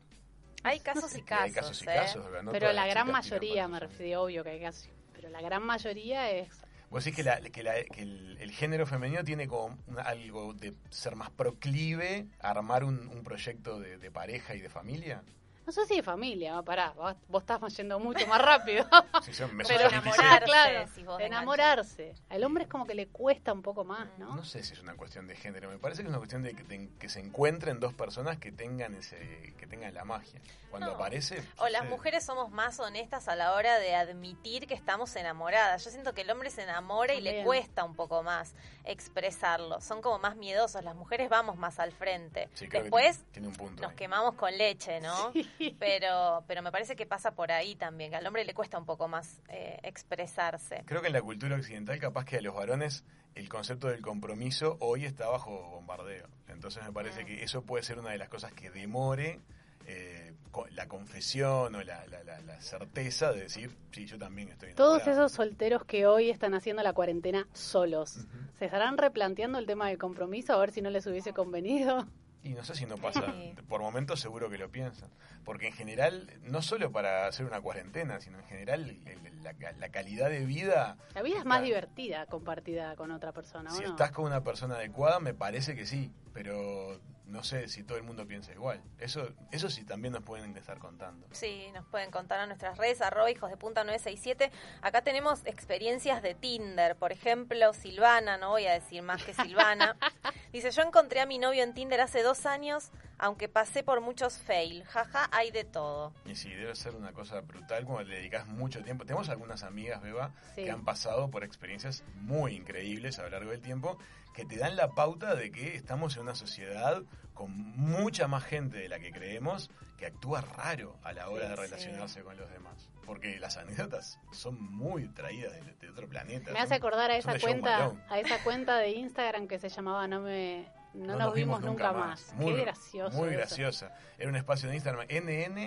Hay 0.63 0.81
casos 0.81 1.15
y 1.17 1.23
que 1.23 1.35
hay 1.35 1.53
casos, 1.53 1.81
casos 1.81 1.83
y 1.87 1.91
¿eh? 1.91 1.95
casos. 1.95 2.25
¿verdad? 2.25 2.43
No 2.43 2.53
pero 2.53 2.73
la 2.73 2.87
gran 2.87 3.11
mayoría, 3.11 3.67
me 3.69 3.81
refiero, 3.81 4.23
obvio 4.23 4.45
que 4.45 4.51
hay 4.51 4.61
casos, 4.61 4.89
pero 5.13 5.29
la 5.31 5.41
gran 5.41 5.63
mayoría 5.63 6.31
es... 6.31 6.49
Vos 6.91 7.05
decís 7.05 7.17
que, 7.19 7.23
la, 7.23 7.41
que, 7.41 7.63
la- 7.63 7.85
que 7.85 8.03
el, 8.03 8.37
el 8.41 8.51
género 8.51 8.85
femenino 8.87 9.23
tiene 9.23 9.47
como 9.47 9.79
una- 9.87 10.03
algo 10.03 10.55
de 10.55 10.75
ser 10.91 11.15
más 11.17 11.31
proclive 11.31 12.27
a 12.41 12.51
armar 12.51 12.83
un, 12.85 13.07
un 13.09 13.23
proyecto 13.23 13.79
de, 13.79 13.97
de 13.99 14.11
pareja 14.11 14.55
y 14.55 14.61
de 14.61 14.69
familia. 14.69 15.23
No 15.71 15.75
sé 15.75 15.87
si 15.87 15.95
de 15.99 16.03
familia, 16.03 16.55
va, 16.55 16.65
pará, 16.65 16.91
vos, 16.97 17.15
vos 17.29 17.43
estás 17.45 17.77
yendo 17.77 18.01
mucho 18.01 18.27
más 18.27 18.43
rápido. 18.43 18.85
Sí, 19.23 19.33
son- 19.33 19.57
Pero 19.57 19.89
enamorarse, 19.89 20.45
claro, 20.45 20.89
si 20.93 21.05
vos 21.05 21.21
enamorarse. 21.21 22.15
Al 22.29 22.43
hombre 22.43 22.65
es 22.65 22.69
como 22.69 22.87
que 22.89 22.95
le 22.97 23.07
cuesta 23.07 23.53
un 23.53 23.63
poco 23.63 23.85
más, 23.85 24.09
¿no? 24.19 24.35
No 24.35 24.45
sé 24.45 24.65
si 24.65 24.73
es 24.73 24.81
una 24.81 24.97
cuestión 24.97 25.29
de 25.29 25.37
género, 25.37 25.69
me 25.71 25.79
parece 25.79 26.03
que 26.03 26.07
es 26.07 26.09
una 26.09 26.19
cuestión 26.19 26.43
de 26.43 26.55
que, 26.55 26.65
de 26.65 26.89
que 26.99 27.09
se 27.09 27.21
encuentren 27.21 27.79
dos 27.79 27.95
personas 27.95 28.39
que 28.39 28.51
tengan 28.51 28.95
ese 28.97 29.55
que 29.59 29.67
tengan 29.69 29.95
la 29.95 30.05
magia. 30.05 30.41
Cuando 30.71 30.89
No. 30.89 30.95
aparece... 30.95 31.41
O 31.59 31.69
las 31.69 31.85
mujeres 31.89 32.25
somos 32.25 32.51
más 32.51 32.81
honestas 32.81 33.29
a 33.29 33.37
la 33.37 33.53
hora 33.55 33.79
de 33.79 33.95
admitir 33.95 34.67
que 34.67 34.75
estamos 34.75 35.15
enamoradas. 35.17 35.85
Yo 35.85 35.91
siento 35.91 36.15
que 36.15 36.23
el 36.23 36.31
hombre 36.31 36.51
se 36.51 36.63
enamora 36.63 37.15
y 37.15 37.21
le 37.21 37.45
cuesta 37.45 37.85
un 37.85 37.95
poco 37.95 38.23
más 38.25 38.55
expresarlo. 38.85 39.81
Son 39.81 40.01
como 40.03 40.19
más 40.19 40.37
miedosos. 40.37 40.83
Las 40.85 40.95
mujeres 40.97 41.29
vamos 41.29 41.57
más 41.57 41.79
al 41.79 41.93
frente. 41.93 42.49
Sí, 42.55 42.67
Después 42.67 43.17
tiene, 43.19 43.33
tiene 43.33 43.49
un 43.49 43.55
punto. 43.55 43.83
nos 43.83 43.91
ahí. 43.93 43.97
quemamos 43.97 44.35
con 44.35 44.57
leche, 44.57 45.01
¿no? 45.01 45.33
Sí. 45.33 45.49
Pero, 45.79 46.45
pero 46.47 46.63
me 46.63 46.73
parece 46.73 46.97
que 46.97 47.07
pasa 47.07 47.33
por 47.35 47.53
ahí 47.53 47.75
también, 47.77 48.11
que 48.11 48.17
al 48.17 48.27
hombre 48.27 48.45
le 48.45 48.55
cuesta 48.55 48.79
un 48.79 48.87
poco 48.87 49.09
más 49.09 49.41
eh, 49.49 49.79
expresarse. 49.83 50.83
Creo 50.87 51.01
que 51.01 51.09
en 51.09 51.13
la 51.13 51.23
cultura 51.23 51.57
occidental 51.57 51.99
capaz 51.99 52.25
que 52.25 52.37
a 52.39 52.41
los 52.41 52.55
varones 52.55 53.05
el 53.35 53.49
concepto 53.49 53.89
del 53.89 54.01
compromiso 54.03 54.77
hoy 54.81 55.05
está 55.05 55.29
bajo 55.29 55.71
bombardeo. 55.71 56.27
Entonces 56.49 56.83
me 56.85 56.93
parece 56.93 57.23
Mm. 57.23 57.27
que 57.27 57.45
eso 57.45 57.63
puede 57.63 57.83
ser 57.85 57.99
una 57.99 58.11
de 58.11 58.19
las 58.19 58.29
cosas 58.29 58.53
que 58.53 58.71
demore 58.71 59.41
eh, 59.87 60.35
la 60.73 60.87
confesión 60.89 61.75
o 61.75 61.83
la, 61.83 62.07
la- 62.07 62.23
la- 62.23 62.41
la 62.43 62.61
certeza 62.61 63.33
de 63.33 63.43
decir, 63.43 63.77
sí, 63.93 64.07
yo 64.07 64.19
también 64.19 64.49
estoy 64.51 64.75
Todos 64.75 64.99
enamorado". 65.03 65.27
esos 65.27 65.33
solteros 65.37 65.85
que 65.85 66.07
hoy 66.07 66.31
están 66.31 66.55
haciendo 66.55 66.83
la 66.83 66.93
cuarentena 66.93 67.49
solos. 67.55 68.27
¿se 68.59 68.67
estarán 68.67 68.99
replanteando 68.99 69.59
el 69.59 69.67
tema 69.67 69.89
del 69.89 69.99
compromiso 69.99 70.53
a 70.53 70.59
ver 70.59 70.71
si 70.71 70.81
no 70.83 70.91
les 70.91 71.07
hubiese 71.07 71.33
convenido? 71.33 72.07
Y 72.43 72.55
no 72.55 72.65
sé 72.65 72.75
si 72.75 72.87
no 72.87 72.97
pasa, 72.97 73.35
por 73.69 73.83
momentos 73.83 74.19
seguro 74.19 74.49
que 74.49 74.57
lo 74.57 74.71
piensan. 74.71 75.11
Porque 75.45 75.67
en 75.69 75.75
general, 75.75 76.31
no 76.43 76.63
solo 76.63 76.91
para 76.91 77.27
hacer 77.27 77.45
una 77.45 77.61
cuarentena, 77.61 78.19
sino 78.21 78.39
en 78.39 78.45
general 78.47 78.89
el- 79.07 79.43
la, 79.43 79.53
la 79.79 79.89
calidad 79.91 80.31
de 80.31 80.45
vida... 80.47 80.97
La 81.15 81.23
vida 81.23 81.39
es 81.39 81.45
más 81.45 81.63
divertida 81.63 82.25
compartida 82.27 82.97
con 82.97 83.11
otra 83.11 83.33
persona, 83.33 83.71
¿o 83.71 83.77
Si 83.77 83.83
no? 83.83 83.91
estás 83.91 84.11
con 84.13 84.25
una 84.25 84.43
persona 84.43 84.77
adecuada, 84.77 85.21
me 85.21 85.35
parece 85.35 85.75
que 85.77 85.85
sí, 85.87 86.13
pero 86.33 86.99
no 87.31 87.43
sé 87.45 87.69
si 87.69 87.83
todo 87.85 87.97
el 87.97 88.05
mundo 88.05 88.27
piensa 88.27 88.53
igual. 88.53 88.83
Eso, 88.99 89.29
eso 89.53 89.71
sí 89.71 89.85
también 89.85 90.13
nos 90.13 90.23
pueden 90.23 90.57
estar 90.57 90.79
contando. 90.79 91.27
Sí, 91.31 91.69
nos 91.75 91.87
pueden 91.87 92.11
contar 92.11 92.41
a 92.41 92.47
nuestras 92.47 92.77
redes, 92.77 93.01
arroba 93.01 93.31
hijos 93.31 93.51
de 93.51 93.57
punta 93.57 93.85
967. 93.85 94.51
Acá 94.83 95.03
tenemos 95.03 95.41
experiencias 95.47 96.23
de 96.23 96.35
Tinder. 96.35 96.97
Por 96.97 97.13
ejemplo, 97.13 97.73
Silvana, 97.73 98.37
no 98.37 98.51
voy 98.51 98.67
a 98.67 98.73
decir 98.73 99.03
más 99.03 99.23
que 99.23 99.33
Silvana. 99.35 99.97
Dice, 100.53 100.71
yo 100.73 100.83
encontré 100.83 101.21
a 101.21 101.27
mi 101.27 101.39
novio 101.39 101.63
en 101.63 101.75
Tinder 101.75 102.01
hace 102.01 102.23
dos 102.25 102.45
años, 102.47 102.91
aunque 103.19 103.49
pasé 103.49 103.83
por 103.85 104.01
muchos 104.01 104.39
fail. 104.39 104.85
Jaja, 104.85 105.29
hay 105.31 105.53
de 105.53 105.65
todo. 105.65 106.13
Y 106.25 106.35
sí, 106.35 106.51
debe 106.53 106.75
ser 106.75 106.95
una 106.97 107.13
cosa 107.13 107.41
brutal 107.43 107.85
cuando 107.85 108.09
le 108.11 108.17
dedicas 108.17 108.47
mucho 108.49 108.83
tiempo. 108.83 109.05
Tenemos 109.05 109.29
algunas 109.29 109.63
amigas, 109.63 110.03
Beba, 110.03 110.33
Sí. 110.57 110.65
que 110.65 110.71
han 110.71 110.85
pasado 110.85 111.31
por 111.31 111.45
experiencias 111.45 112.03
muy 112.17 112.55
increíbles 112.57 113.19
a 113.19 113.23
lo 113.23 113.31
largo 113.31 113.51
del 113.53 113.61
tiempo, 113.61 113.99
que 114.35 114.45
te 114.45 114.57
dan 114.57 114.77
la 114.77 114.91
pauta 114.95 115.35
de 115.35 115.51
que 115.51 115.75
estamos 115.77 116.17
en 116.17 116.23
una 116.23 116.35
sociedad 116.35 117.03
con 117.35 117.53
mucha 117.77 118.29
más 118.29 118.45
gente 118.45 118.79
de 118.79 118.89
la 118.89 118.99
que 118.99 119.11
creemos 119.13 119.71
que 119.97 120.07
actúa 120.07 120.41
raro 120.41 120.97
a 121.03 121.13
la 121.13 121.29
hora 121.29 121.45
Sí, 121.45 121.51
de 121.51 121.57
sí. 121.57 121.63
relacionarse 121.63 122.23
con 122.23 122.37
los 122.37 122.51
demás. 122.51 122.89
Porque 123.05 123.39
las 123.41 123.57
anécdotas 123.57 124.19
son 124.33 124.61
muy 124.63 125.09
traídas 125.09 125.53
de, 125.53 125.75
de 125.75 125.89
otro 125.91 126.09
planeta. 126.09 126.51
Me 126.53 126.59
son- 126.59 126.63
hace 126.65 126.75
acordar 126.75 127.11
a 127.11 127.17
esa 127.17 127.33
de 127.33 127.41
cuenta, 127.41 127.93
a 128.09 128.19
esa 128.21 128.43
cuenta 128.45 128.77
de 128.79 128.91
Instagram 128.91 129.49
que 129.49 129.59
se 129.59 129.69
llamaba 129.69 130.07
No 130.07 130.21
me 130.21 130.69
no, 130.95 131.17
nos 131.17 131.35
vimos 131.35 131.61
nunca 131.61 131.93
más. 131.93 132.33
Muy, 132.35 132.55
Qué 132.55 132.61
gracioso. 132.63 133.17
Muy 133.17 133.29
eso. 133.29 133.37
graciosa. 133.39 133.95
Era 134.19 134.29
un 134.29 134.37
espacio 134.37 134.69
de 134.69 134.75
Instagram, 134.77 135.07
NN, 135.09 135.59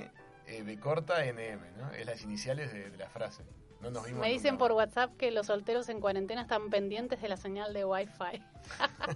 eh, 0.47 0.63
B 0.63 0.79
corta, 0.79 1.23
NM, 1.25 1.61
¿no? 1.77 1.91
Es 1.91 2.05
las 2.05 2.21
iniciales 2.23 2.73
de, 2.73 2.89
de 2.89 2.97
la 2.97 3.09
frase. 3.09 3.43
No 3.83 3.91
nos 3.91 4.05
vimos 4.05 4.21
Me 4.21 4.29
dicen 4.29 4.51
nunca 4.51 4.59
por. 4.59 4.71
WhatsApp 4.71 5.11
que 5.17 5.29
los 5.29 5.47
solteros 5.47 5.89
en 5.89 5.99
cuarentena 5.99 6.43
están 6.43 6.69
pendientes 6.69 7.21
de 7.21 7.27
la 7.27 7.35
señal 7.35 7.73
de 7.73 7.83
Wi-Fi. 7.83 8.41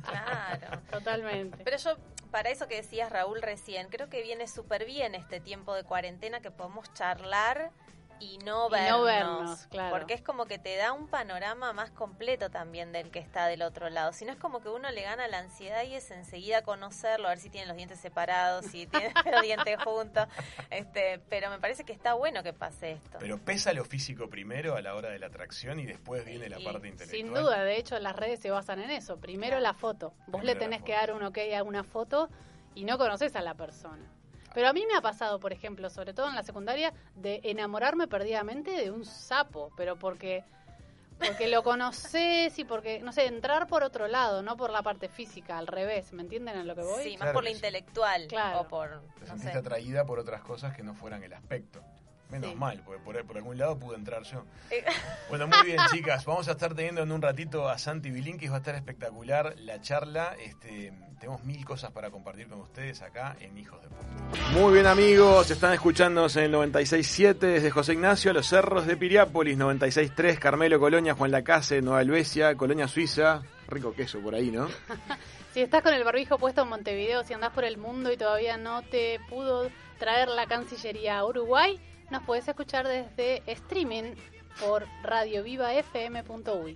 Claro. 0.04 0.82
Totalmente. 0.92 1.64
Pero 1.64 1.78
yo, 1.78 1.96
para 2.32 2.50
eso 2.50 2.68
que 2.68 2.76
decías 2.76 3.10
Raúl 3.10 3.42
recién, 3.42 3.88
creo 3.88 4.10
que 4.10 4.22
viene 4.22 4.46
súper 4.48 4.86
bien 4.86 5.16
este 5.16 5.40
tiempo 5.40 5.74
de 5.74 5.84
cuarentena 5.84 6.42
que 6.42 6.52
podemos 6.52 6.94
charlar 6.94 7.72
y 8.20 8.38
no 8.40 8.68
Y 8.68 8.72
vernos. 8.72 8.98
no 9.00 9.04
vernos, 9.04 9.68
claro. 9.68 9.92
Porque 9.96 10.14
es 10.14 10.22
como 10.22 10.46
que 10.46 10.58
te 10.60 10.76
da 10.76 10.92
un 10.94 11.08
panorama 11.08 11.74
más 11.74 11.92
completo 11.92 12.50
también 12.50 12.92
del 12.92 13.12
que 13.12 13.20
está 13.20 13.48
del 13.48 13.62
otro 13.62 13.90
lado. 13.90 14.14
Si 14.14 14.26
no 14.26 14.32
es 14.32 14.38
como 14.40 14.62
que 14.62 14.70
uno 14.70 14.90
le 14.92 15.02
gana 15.04 15.28
la 15.28 15.40
ansiedad 15.40 15.84
y 15.84 15.94
es 15.96 16.10
enseguida 16.12 16.62
conocerlo, 16.64 17.28
a 17.28 17.30
ver 17.32 17.40
si 17.40 17.50
tienen 17.50 17.68
los 17.68 17.78
dientes 17.78 18.00
separados, 18.00 18.66
si 18.66 18.88
tienen 18.88 19.12
los 19.32 19.42
dientes 19.42 19.78
juntos. 19.84 20.28
Este, 20.70 21.20
pero 21.30 21.50
me 21.50 21.60
parece 21.60 21.84
que 21.84 21.94
está 21.94 22.14
bueno 22.14 22.44
que 22.44 22.54
pase 22.54 22.94
esto. 22.94 23.18
Pero 23.20 23.38
pesa 23.40 23.74
lo 23.74 23.86
físico 23.86 24.30
primero 24.30 24.76
a 24.76 24.82
la 24.82 24.96
hora 24.96 25.10
de 25.10 25.20
la 25.20 25.28
atracción 25.28 25.80
y 25.80 25.86
después 25.86 26.26
viene 26.26 26.50
la 26.50 26.60
parte 26.60 26.88
intelectual. 26.88 27.10
Sin 27.10 27.34
duda, 27.34 27.64
de 27.64 27.78
hecho 27.78 28.00
las 28.00 28.16
redes 28.16 28.40
se 28.40 28.50
basan 28.52 28.80
en 28.82 28.92
eso. 28.92 29.18
Primero 29.18 29.58
Claro. 29.58 29.62
la 29.64 29.74
foto. 29.74 30.10
Vos 30.28 30.42
Primero 30.42 30.46
le 30.46 30.56
tenés 30.56 30.84
que 30.84 30.94
dar 30.94 31.14
un 31.14 31.24
ok 31.24 31.38
a 31.58 31.64
una 31.64 31.84
foto 31.84 32.30
y 32.76 32.84
no 32.86 32.98
conoces 32.98 33.36
a 33.36 33.42
la 33.42 33.54
persona. 33.56 34.04
Pero 34.58 34.70
a 34.70 34.74
mí 34.74 34.84
me 34.92 34.98
ha 34.98 35.02
pasado, 35.02 35.40
por 35.40 35.54
ejemplo, 35.54 35.88
sobre 35.88 36.16
todo 36.16 36.30
en 36.30 36.34
la 36.34 36.42
secundaria, 36.42 36.92
de 37.14 37.42
enamorarme 37.44 38.08
perdidamente 38.08 38.72
de 38.72 38.90
un 38.90 39.06
sapo, 39.06 39.72
pero 39.78 39.98
porque 39.98 40.44
porque 41.20 41.48
lo 41.48 41.62
conoces 41.62 42.58
y 42.58 42.64
porque, 42.64 43.00
no 43.04 43.12
sé, 43.12 43.28
entrar 43.28 43.68
por 43.68 43.84
otro 43.84 44.08
lado, 44.08 44.42
no 44.42 44.58
por 44.58 44.72
la 44.72 44.82
parte 44.82 45.10
física, 45.10 45.60
al 45.60 45.68
revés, 45.68 46.12
¿me 46.12 46.24
entienden 46.24 46.58
a 46.58 46.64
lo 46.64 46.74
que 46.74 46.82
voy? 46.82 47.04
Sí, 47.04 47.10
más 47.12 47.18
Claro 47.20 47.34
por 47.36 47.44
lo 47.44 47.52
intelectual 47.52 48.26
Claro. 48.30 48.62
o 48.62 48.68
por, 48.68 48.90
Te 49.14 49.22
no 49.22 49.28
sentiste 49.28 49.52
sé. 49.52 49.58
atraída 49.60 50.06
por 50.06 50.18
otras 50.18 50.42
cosas 50.42 50.76
que 50.76 50.82
no 50.82 50.96
fueran 50.96 51.22
el 51.22 51.34
aspecto. 51.34 51.84
Menos 52.30 52.50
Sí. 52.52 52.56
mal, 52.58 52.82
porque 52.86 53.02
por, 53.04 53.26
por 53.26 53.38
algún 53.38 53.58
lado 53.58 53.80
pude 53.80 53.96
entrar 53.96 54.24
yo. 54.24 54.44
Eh, 54.72 54.84
Bueno, 55.30 55.48
muy 55.48 55.58
bien, 55.66 55.78
chicas. 55.92 56.26
Vamos 56.26 56.48
a 56.48 56.52
estar 56.52 56.74
teniendo 56.74 57.02
en 57.02 57.12
un 57.12 57.22
ratito 57.22 57.68
a 57.70 57.78
Santi 57.78 58.10
Bilinkis. 58.12 58.50
Va 58.52 58.56
a 58.56 58.58
estar 58.60 58.76
espectacular 58.76 59.54
la 59.58 59.80
charla. 59.82 60.36
Este, 60.40 60.92
tenemos 61.20 61.44
mil 61.44 61.64
cosas 61.66 61.92
para 61.92 62.10
compartir 62.12 62.48
con 62.48 62.60
ustedes 62.62 63.02
acá 63.02 63.36
en 63.40 63.58
Hijos 63.58 63.82
de 63.82 63.88
Puta. 63.90 64.50
Muy 64.54 64.74
bien, 64.74 64.88
amigos. 64.88 65.50
Están 65.52 65.74
escuchándonos 65.74 66.36
en 66.38 66.44
el 66.46 66.54
96.7 66.54 67.38
desde 67.40 67.72
José 67.72 67.94
Ignacio 67.94 68.32
a 68.32 68.34
los 68.34 68.48
cerros 68.48 68.86
de 68.88 68.98
Piriápolis. 68.98 69.58
96.3 69.58 70.38
Carmelo, 70.40 70.80
Colonia, 70.80 71.14
Juan 71.14 71.32
Lacase, 71.32 71.82
Nueva 71.82 72.02
Helvecia, 72.02 72.56
Colonia 72.56 72.88
Suiza. 72.88 73.42
Rico 73.70 73.94
queso 73.94 74.20
por 74.20 74.36
ahí, 74.36 74.52
¿no? 74.52 74.68
Si 75.54 75.62
estás 75.64 75.82
con 75.82 75.92
el 75.94 76.04
barbijo 76.04 76.38
puesto 76.38 76.62
en 76.62 76.68
Montevideo, 76.68 77.24
si 77.24 77.34
andás 77.34 77.50
por 77.52 77.64
el 77.64 77.78
mundo 77.80 78.12
y 78.12 78.18
todavía 78.18 78.58
no 78.58 78.84
te 78.84 79.20
pudo 79.28 79.72
traer 79.98 80.28
la 80.28 80.46
Cancillería 80.46 81.18
a 81.18 81.26
Uruguay, 81.26 81.80
nos 82.10 82.24
puedes 82.24 82.48
escuchar 82.48 82.88
desde 82.88 83.44
streaming 83.52 84.14
por 84.60 84.88
radiovivafm.uy. 85.04 86.76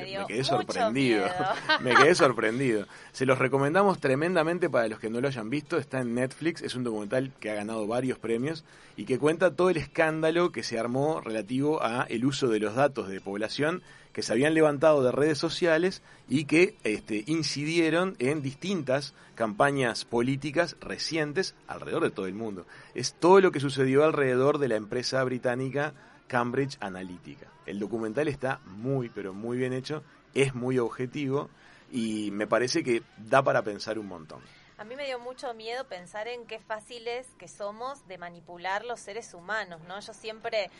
Me 0.00 0.26
quedé 0.26 0.38
mucho 0.38 0.44
sorprendido. 0.44 1.24
miedo. 1.24 1.34
me 1.80 1.94
quedé 1.94 2.14
sorprendido. 2.14 2.86
Se 3.12 3.26
los 3.26 3.38
recomendamos 3.38 3.98
tremendamente 3.98 4.68
para 4.70 4.88
los 4.88 4.98
que 4.98 5.10
no 5.10 5.20
lo 5.20 5.28
hayan 5.28 5.50
visto. 5.50 5.76
Está 5.78 6.00
en 6.00 6.14
Netflix. 6.14 6.62
Es 6.62 6.74
un 6.74 6.84
documental 6.84 7.32
que 7.40 7.50
ha 7.50 7.54
ganado 7.54 7.86
varios 7.86 8.18
premios 8.18 8.64
y 8.96 9.04
que 9.04 9.18
cuenta 9.18 9.54
todo 9.54 9.70
el 9.70 9.76
escándalo 9.76 10.52
que 10.52 10.62
se 10.62 10.78
armó 10.78 11.20
relativo 11.20 11.82
a 11.82 12.06
el 12.08 12.24
uso 12.24 12.48
de 12.48 12.60
los 12.60 12.74
datos 12.74 13.08
de 13.08 13.20
población 13.20 13.82
que 14.16 14.22
se 14.22 14.32
habían 14.32 14.54
levantado 14.54 15.02
de 15.02 15.12
redes 15.12 15.36
sociales 15.36 16.02
y 16.26 16.46
que 16.46 16.74
este, 16.84 17.24
incidieron 17.26 18.16
en 18.18 18.40
distintas 18.40 19.12
campañas 19.34 20.06
políticas 20.06 20.76
recientes 20.80 21.54
alrededor 21.66 22.04
de 22.04 22.10
todo 22.10 22.26
el 22.26 22.32
mundo. 22.32 22.66
Es 22.94 23.12
todo 23.12 23.42
lo 23.42 23.52
que 23.52 23.60
sucedió 23.60 24.04
alrededor 24.04 24.56
de 24.56 24.68
la 24.68 24.76
empresa 24.76 25.22
británica 25.22 25.92
Cambridge 26.28 26.78
Analytica. 26.80 27.48
El 27.66 27.78
documental 27.78 28.28
está 28.28 28.60
muy, 28.64 29.08
pero 29.08 29.32
muy 29.34 29.58
bien 29.58 29.72
hecho, 29.72 30.02
es 30.34 30.54
muy 30.54 30.78
objetivo 30.78 31.50
y 31.90 32.30
me 32.30 32.46
parece 32.46 32.82
que 32.82 33.02
da 33.16 33.42
para 33.42 33.62
pensar 33.62 33.98
un 33.98 34.06
montón. 34.06 34.40
A 34.78 34.84
mí 34.84 34.94
me 34.94 35.06
dio 35.06 35.18
mucho 35.18 35.52
miedo 35.54 35.84
pensar 35.88 36.28
en 36.28 36.46
qué 36.46 36.58
fáciles 36.58 37.26
que 37.38 37.48
somos 37.48 38.06
de 38.08 38.18
manipular 38.18 38.84
los 38.84 39.00
seres 39.00 39.32
humanos, 39.34 39.80
¿no? 39.88 39.98
Yo 40.00 40.12
siempre 40.12 40.70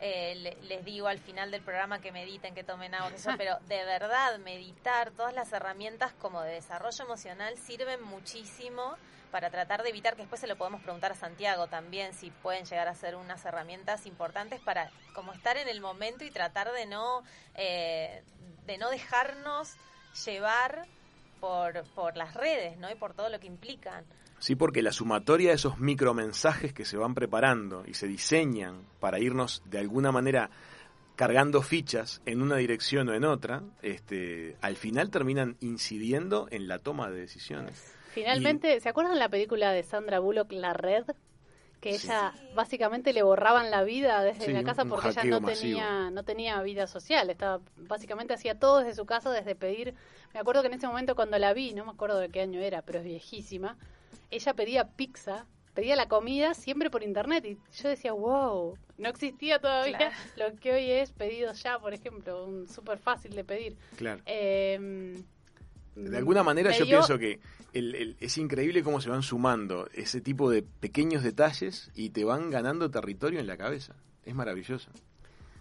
eh, 0.00 0.34
le- 0.34 0.56
les 0.66 0.84
digo 0.84 1.06
al 1.06 1.20
final 1.20 1.52
del 1.52 1.62
programa 1.62 2.00
que 2.00 2.10
mediten, 2.10 2.52
que 2.54 2.64
tomen 2.64 2.94
agua, 2.94 3.12
pero 3.38 3.56
de 3.68 3.84
verdad, 3.84 4.38
meditar, 4.40 5.12
todas 5.12 5.32
las 5.34 5.52
herramientas 5.52 6.12
como 6.20 6.42
de 6.42 6.50
desarrollo 6.54 7.04
emocional 7.04 7.56
sirven 7.56 8.02
muchísimo 8.02 8.96
para 9.34 9.50
tratar 9.50 9.82
de 9.82 9.88
evitar, 9.88 10.14
que 10.14 10.22
después 10.22 10.40
se 10.40 10.46
lo 10.46 10.54
podemos 10.54 10.80
preguntar 10.80 11.10
a 11.10 11.16
Santiago 11.16 11.66
también, 11.66 12.14
si 12.14 12.30
pueden 12.30 12.66
llegar 12.66 12.86
a 12.86 12.94
ser 12.94 13.16
unas 13.16 13.44
herramientas 13.44 14.06
importantes 14.06 14.60
para 14.60 14.92
como 15.12 15.32
estar 15.32 15.56
en 15.56 15.66
el 15.66 15.80
momento 15.80 16.24
y 16.24 16.30
tratar 16.30 16.70
de 16.70 16.86
no, 16.86 17.24
eh, 17.56 18.22
de 18.64 18.78
no 18.78 18.90
dejarnos 18.90 19.74
llevar 20.24 20.86
por, 21.40 21.82
por 21.96 22.16
las 22.16 22.34
redes, 22.34 22.78
¿no? 22.78 22.88
Y 22.92 22.94
por 22.94 23.12
todo 23.12 23.28
lo 23.28 23.40
que 23.40 23.48
implican. 23.48 24.04
Sí, 24.38 24.54
porque 24.54 24.82
la 24.82 24.92
sumatoria 24.92 25.48
de 25.48 25.56
esos 25.56 25.80
micromensajes 25.80 26.72
que 26.72 26.84
se 26.84 26.96
van 26.96 27.16
preparando 27.16 27.82
y 27.88 27.94
se 27.94 28.06
diseñan 28.06 28.86
para 29.00 29.18
irnos 29.18 29.64
de 29.64 29.80
alguna 29.80 30.12
manera 30.12 30.48
cargando 31.16 31.60
fichas 31.60 32.22
en 32.24 32.40
una 32.40 32.54
dirección 32.54 33.08
o 33.08 33.14
en 33.14 33.24
otra, 33.24 33.64
este, 33.82 34.56
al 34.60 34.76
final 34.76 35.10
terminan 35.10 35.56
incidiendo 35.58 36.46
en 36.52 36.68
la 36.68 36.78
toma 36.78 37.10
de 37.10 37.18
decisiones. 37.18 37.93
Finalmente, 38.14 38.80
¿se 38.80 38.88
acuerdan 38.88 39.18
la 39.18 39.28
película 39.28 39.72
de 39.72 39.82
Sandra 39.82 40.20
Bullock, 40.20 40.52
La 40.52 40.72
Red? 40.72 41.04
Que 41.80 41.98
Sí. 41.98 42.06
ella 42.06 42.32
básicamente 42.54 43.12
le 43.12 43.22
borraban 43.22 43.70
la 43.70 43.84
vida 43.84 44.22
desde 44.22 44.46
Sí, 44.46 44.52
la 44.52 44.64
casa 44.64 44.86
porque 44.86 45.08
ella 45.08 45.24
no 45.24 45.40
masivo. 45.40 45.60
tenía 45.60 46.10
no 46.10 46.24
tenía 46.24 46.62
vida 46.62 46.86
social, 46.86 47.28
estaba 47.28 47.60
básicamente 47.76 48.32
hacía 48.32 48.58
todo 48.58 48.78
desde 48.78 48.94
su 48.94 49.04
casa, 49.04 49.30
desde 49.30 49.54
pedir. 49.54 49.94
Me 50.32 50.40
acuerdo 50.40 50.62
que 50.62 50.68
en 50.68 50.74
ese 50.74 50.86
momento 50.86 51.14
cuando 51.14 51.38
la 51.38 51.52
vi, 51.52 51.74
no 51.74 51.84
me 51.84 51.90
acuerdo 51.90 52.18
de 52.18 52.30
qué 52.30 52.40
año 52.40 52.60
era, 52.60 52.80
pero 52.82 53.00
es 53.00 53.04
viejísima. 53.04 53.76
Ella 54.30 54.54
pedía 54.54 54.88
pizza, 54.92 55.46
pedía 55.74 55.94
la 55.94 56.08
comida 56.08 56.54
siempre 56.54 56.88
por 56.88 57.02
internet 57.02 57.44
y 57.44 57.58
yo 57.76 57.88
decía, 57.90 58.12
"Wow, 58.14 58.78
no 58.96 59.08
existía 59.10 59.58
todavía 59.58 59.98
Claro. 59.98 60.14
lo 60.36 60.56
que 60.56 60.72
hoy 60.72 60.90
es 60.90 61.12
pedidos 61.12 61.62
ya, 61.62 61.78
por 61.78 61.92
ejemplo, 61.92 62.46
un 62.46 62.66
súper 62.66 62.96
fácil 62.98 63.34
de 63.36 63.44
pedir." 63.44 63.76
Claro. 63.96 64.22
Eh, 64.24 65.22
De 65.96 66.16
alguna 66.18 66.42
manera 66.42 66.70
yo 66.72 66.84
pienso 66.86 67.18
que 67.18 67.40
el- 67.72 67.94
el- 67.94 68.16
es 68.20 68.36
increíble 68.38 68.82
cómo 68.82 69.00
se 69.00 69.10
van 69.10 69.22
sumando 69.22 69.88
ese 69.94 70.20
tipo 70.20 70.50
de 70.50 70.62
pequeños 70.62 71.22
detalles 71.22 71.90
y 71.94 72.10
te 72.10 72.24
van 72.24 72.50
ganando 72.50 72.90
territorio 72.90 73.38
en 73.40 73.46
la 73.46 73.56
cabeza. 73.56 73.94
Es 74.24 74.34
maravilloso. 74.34 74.90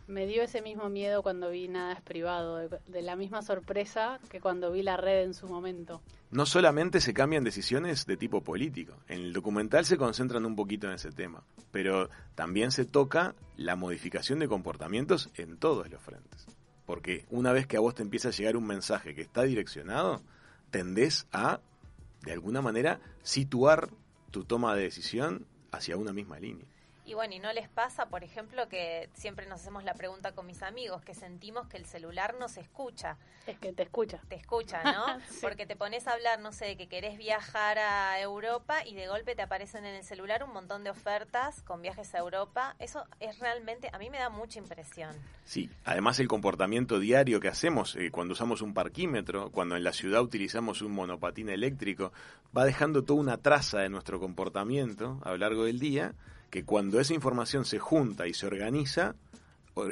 Me 0.08 0.28
dio 0.28 0.44
ese 0.44 0.62
mismo 0.62 0.90
miedo 0.90 1.24
cuando 1.24 1.50
vi 1.50 1.70
Nada 1.70 1.94
es 1.94 2.02
privado, 2.02 2.58
de, 2.58 2.70
de 2.88 3.02
la 3.02 3.16
misma 3.16 3.42
sorpresa 3.42 4.20
que 4.30 4.42
cuando 4.42 4.70
vi 4.72 4.84
la 4.84 4.98
red 4.98 5.24
en 5.24 5.34
su 5.34 5.48
momento. 5.48 6.02
No 6.30 6.46
solamente 6.46 7.00
se 7.00 7.14
cambian 7.14 7.46
decisiones 7.46 8.06
de 8.06 8.18
tipo 8.18 8.42
político, 8.44 8.96
en 9.08 9.22
el 9.22 9.34
documental 9.34 9.86
se 9.86 9.96
concentran 9.98 10.46
un 10.46 10.58
poquito 10.58 10.88
en 10.88 10.94
ese 10.94 11.12
tema, 11.12 11.44
pero 11.72 12.10
también 12.36 12.72
se 12.72 12.84
toca 12.86 13.34
la 13.56 13.78
modificación 13.78 14.40
de 14.40 14.50
comportamientos 14.50 15.30
en 15.36 15.58
todos 15.58 15.90
los 15.90 16.02
frentes. 16.02 16.48
Porque 16.86 17.26
una 17.30 17.52
vez 17.54 17.68
que 17.68 17.78
a 17.78 17.80
vos 17.80 17.96
te 17.96 18.02
empieza 18.02 18.30
a 18.30 18.32
llegar 18.32 18.58
un 18.58 18.68
mensaje 18.68 19.16
que 19.16 19.22
está 19.22 19.44
direccionado, 19.44 20.22
tendés 20.70 21.28
a, 21.32 21.62
de 22.24 22.34
alguna 22.34 22.62
manera, 22.62 23.00
situar 23.22 23.90
tu 24.32 24.44
toma 24.44 24.76
de 24.76 24.84
decisión 24.84 25.46
hacia 25.72 25.98
una 25.98 26.14
misma 26.14 26.40
línea. 26.40 26.68
Y 27.14 27.16
bueno, 27.16 27.36
¿y 27.36 27.40
no 27.40 27.54
les 27.54 27.70
pasa, 27.70 28.08
por 28.08 28.24
ejemplo, 28.24 28.68
que 28.68 29.08
siempre 29.14 29.46
nos 29.46 29.62
hacemos 29.62 29.84
la 29.84 29.94
pregunta 29.94 30.32
con 30.32 30.48
mis 30.48 30.64
amigos, 30.64 31.04
que 31.04 31.14
sentimos 31.14 31.68
que 31.68 31.78
el 31.78 31.86
celular 31.86 32.34
nos 32.40 32.58
escucha? 32.58 33.18
Es 33.46 33.60
que 33.60 33.72
te 33.72 33.84
escucha. 33.84 34.20
Te 34.30 34.36
escucha, 34.36 34.82
¿no? 34.84 35.06
Sí. 35.30 35.38
Porque 35.40 35.68
te 35.68 35.76
pones 35.76 36.08
a 36.08 36.14
hablar, 36.14 36.40
no 36.40 36.52
sé, 36.52 36.66
de 36.66 36.76
que 36.76 36.88
querés 36.88 37.20
viajar 37.20 37.78
a 37.78 38.20
Europa 38.20 38.84
y 38.84 38.96
de 38.96 39.08
golpe 39.08 39.36
te 39.36 39.44
aparecen 39.44 39.86
en 39.86 39.94
el 39.94 40.04
celular 40.04 40.44
un 40.44 40.54
montón 40.54 40.84
de 40.84 40.90
ofertas 40.90 41.62
con 41.62 41.84
viajes 41.84 42.16
a 42.16 42.18
Europa. 42.18 42.76
Eso 42.80 43.06
es 43.20 43.38
realmente, 43.38 43.92
a 43.94 44.00
mí 44.00 44.10
me 44.10 44.18
da 44.18 44.30
mucha 44.30 44.58
impresión. 44.58 45.16
Sí, 45.46 45.70
además 45.86 46.20
el 46.20 46.28
comportamiento 46.28 46.98
diario 46.98 47.40
que 47.40 47.48
hacemos 47.48 47.96
eh, 47.96 48.10
cuando 48.10 48.32
usamos 48.32 48.64
un 48.64 48.74
parquímetro, 48.74 49.52
cuando 49.52 49.76
en 49.76 49.84
la 49.84 49.94
ciudad 49.94 50.24
utilizamos 50.24 50.82
un 50.82 50.94
monopatín 50.94 51.50
eléctrico, 51.50 52.12
va 52.58 52.66
dejando 52.66 53.04
toda 53.04 53.20
una 53.20 53.38
traza 53.38 53.82
de 53.82 53.90
nuestro 53.90 54.20
comportamiento 54.20 55.20
a 55.24 55.30
lo 55.30 55.38
largo 55.38 55.66
del 55.66 55.78
día, 55.80 56.16
que 56.54 56.64
cuando 56.64 57.00
esa 57.00 57.16
información 57.16 57.66
se 57.66 57.80
junta 57.80 58.28
y 58.28 58.36
se 58.36 58.46
organiza, 58.46 59.16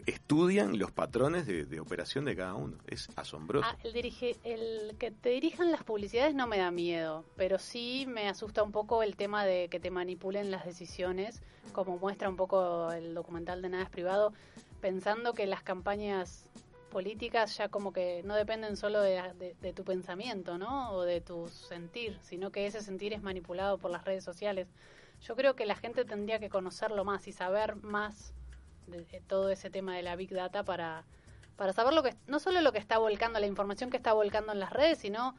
estudian 0.05 0.77
los 0.77 0.91
patrones 0.91 1.47
de, 1.47 1.79
operación 1.79 2.23
de 2.23 2.35
cada 2.35 2.53
uno. 2.53 2.77
Es 2.85 3.09
asombroso. 3.15 3.67
Ah, 3.67 3.75
el, 3.83 4.95
que 4.99 5.09
te 5.09 5.29
dirijan 5.29 5.71
las 5.71 5.83
publicidades 5.83 6.35
no 6.35 6.45
me 6.45 6.59
da 6.59 6.69
miedo, 6.69 7.25
pero 7.35 7.57
sí 7.57 8.05
me 8.07 8.29
asusta 8.29 8.61
un 8.61 8.71
poco 8.71 9.01
el 9.01 9.15
tema 9.15 9.43
de 9.43 9.69
que 9.69 9.79
te 9.79 9.89
manipulen 9.89 10.51
las 10.51 10.63
decisiones, 10.63 11.41
como 11.73 11.97
muestra 11.97 12.29
un 12.29 12.35
poco 12.35 12.91
el 12.91 13.15
documental 13.15 13.63
de 13.63 13.69
Nada 13.69 13.85
es 13.85 13.89
Privado, 13.89 14.31
pensando 14.81 15.33
que 15.33 15.47
las 15.47 15.63
campañas 15.63 16.45
políticas 16.91 17.57
ya 17.57 17.69
como 17.69 17.91
que 17.91 18.21
no 18.23 18.35
dependen 18.35 18.77
solo 18.77 19.01
de- 19.01 19.55
de 19.59 19.73
tu 19.73 19.83
pensamiento, 19.83 20.59
¿no? 20.59 20.91
O 20.91 21.01
de 21.01 21.21
tu 21.21 21.47
sentir, 21.47 22.19
sino 22.21 22.51
que 22.51 22.67
ese 22.67 22.81
sentir 22.81 23.13
es 23.13 23.23
manipulado 23.23 23.79
por 23.79 23.89
las 23.89 24.05
redes 24.05 24.23
sociales. 24.23 24.67
Yo 25.21 25.35
creo 25.35 25.55
que 25.55 25.65
la 25.65 25.75
gente 25.75 26.05
tendría 26.05 26.39
que 26.39 26.49
conocerlo 26.49 27.05
más 27.05 27.27
y 27.27 27.31
saber 27.31 27.75
más 27.77 28.33
de, 28.87 29.05
de 29.05 29.21
todo 29.21 29.49
ese 29.49 29.69
tema 29.69 29.95
de 29.95 30.01
la 30.01 30.15
Big 30.15 30.33
Data 30.33 30.63
para, 30.63 31.03
para 31.55 31.73
saber 31.73 31.93
lo 31.93 32.03
que 32.03 32.15
no 32.27 32.39
solo 32.39 32.61
lo 32.61 32.71
que 32.71 32.79
está 32.79 32.97
volcando, 32.97 33.39
la 33.39 33.45
información 33.47 33.89
que 33.89 33.97
está 33.97 34.13
volcando 34.13 34.51
en 34.51 34.59
las 34.59 34.71
redes, 34.73 34.97
sino 34.97 35.35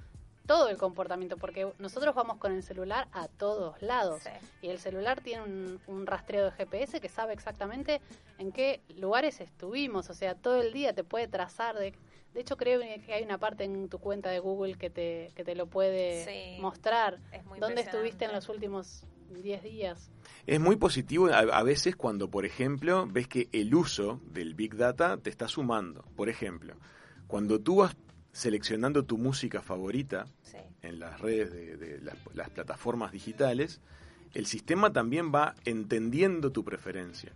todo 0.47 0.69
el 0.69 0.77
comportamiento, 0.77 1.37
porque 1.37 1.73
nosotros 1.79 2.15
vamos 2.17 2.39
con 2.39 2.53
el 2.53 2.63
celular 2.65 3.07
a 3.13 3.29
todos 3.29 3.81
lados 3.81 4.23
Sí. 4.23 4.31
y 4.61 4.69
el 4.71 4.79
celular 4.81 5.21
tiene 5.21 5.43
un, 5.43 5.81
un 5.87 6.07
rastreo 6.07 6.45
de 6.47 6.51
GPS 6.51 7.01
que 7.01 7.09
sabe 7.09 7.33
exactamente 7.33 8.01
en 8.39 8.51
qué 8.51 8.81
lugares 8.97 9.41
estuvimos, 9.41 10.11
o 10.11 10.15
sea, 10.15 10.35
todo 10.35 10.61
el 10.61 10.73
día 10.73 10.93
te 10.95 11.05
puede 11.05 11.29
trazar. 11.29 11.77
De, 11.77 11.95
de 12.35 12.41
hecho, 12.41 12.57
creo 12.57 12.81
que 12.81 13.13
hay 13.15 13.23
una 13.23 13.39
parte 13.39 13.63
en 13.65 13.89
tu 13.89 13.99
cuenta 14.01 14.31
de 14.31 14.41
Google 14.41 14.75
que 14.75 14.91
te, 14.91 15.31
que 15.37 15.45
te 15.45 15.55
lo 15.55 15.67
puede 15.67 16.25
Sí. 16.25 16.61
mostrar. 16.61 17.19
Es 17.31 17.45
muy 17.45 17.61
¿Dónde 17.61 17.83
estuviste 17.83 18.25
en 18.25 18.33
los 18.33 18.49
últimos 18.49 19.05
10 19.41 19.63
días? 19.63 20.11
Es 20.47 20.61
muy 20.61 20.77
positivo 20.77 21.29
a, 21.29 21.39
a 21.39 21.63
veces 21.63 21.95
cuando, 21.97 22.29
por 22.29 22.45
ejemplo, 22.45 23.07
ves 23.11 23.29
que 23.29 23.49
el 23.53 23.75
uso 23.75 24.21
del 24.33 24.55
Big 24.55 24.77
Data 24.77 25.17
te 25.17 25.31
está 25.31 25.49
sumando. 25.49 26.03
Por 26.17 26.29
ejemplo, 26.29 26.75
cuando 27.27 27.61
tú 27.61 27.77
vas 27.77 27.97
seleccionando 28.33 29.05
tu 29.05 29.19
música 29.19 29.63
favorita, 29.63 30.27
Sí. 30.43 30.59
en 30.83 30.99
las 30.99 31.21
redes 31.21 31.53
de, 31.53 31.77
de 31.77 32.01
las, 32.01 32.17
las 32.35 32.51
plataformas 32.51 33.13
digitales, 33.13 33.81
el 34.35 34.47
sistema 34.47 34.93
también 34.93 35.33
va 35.35 35.55
entendiendo 35.65 36.51
tu 36.53 36.65
preferencia. 36.65 37.33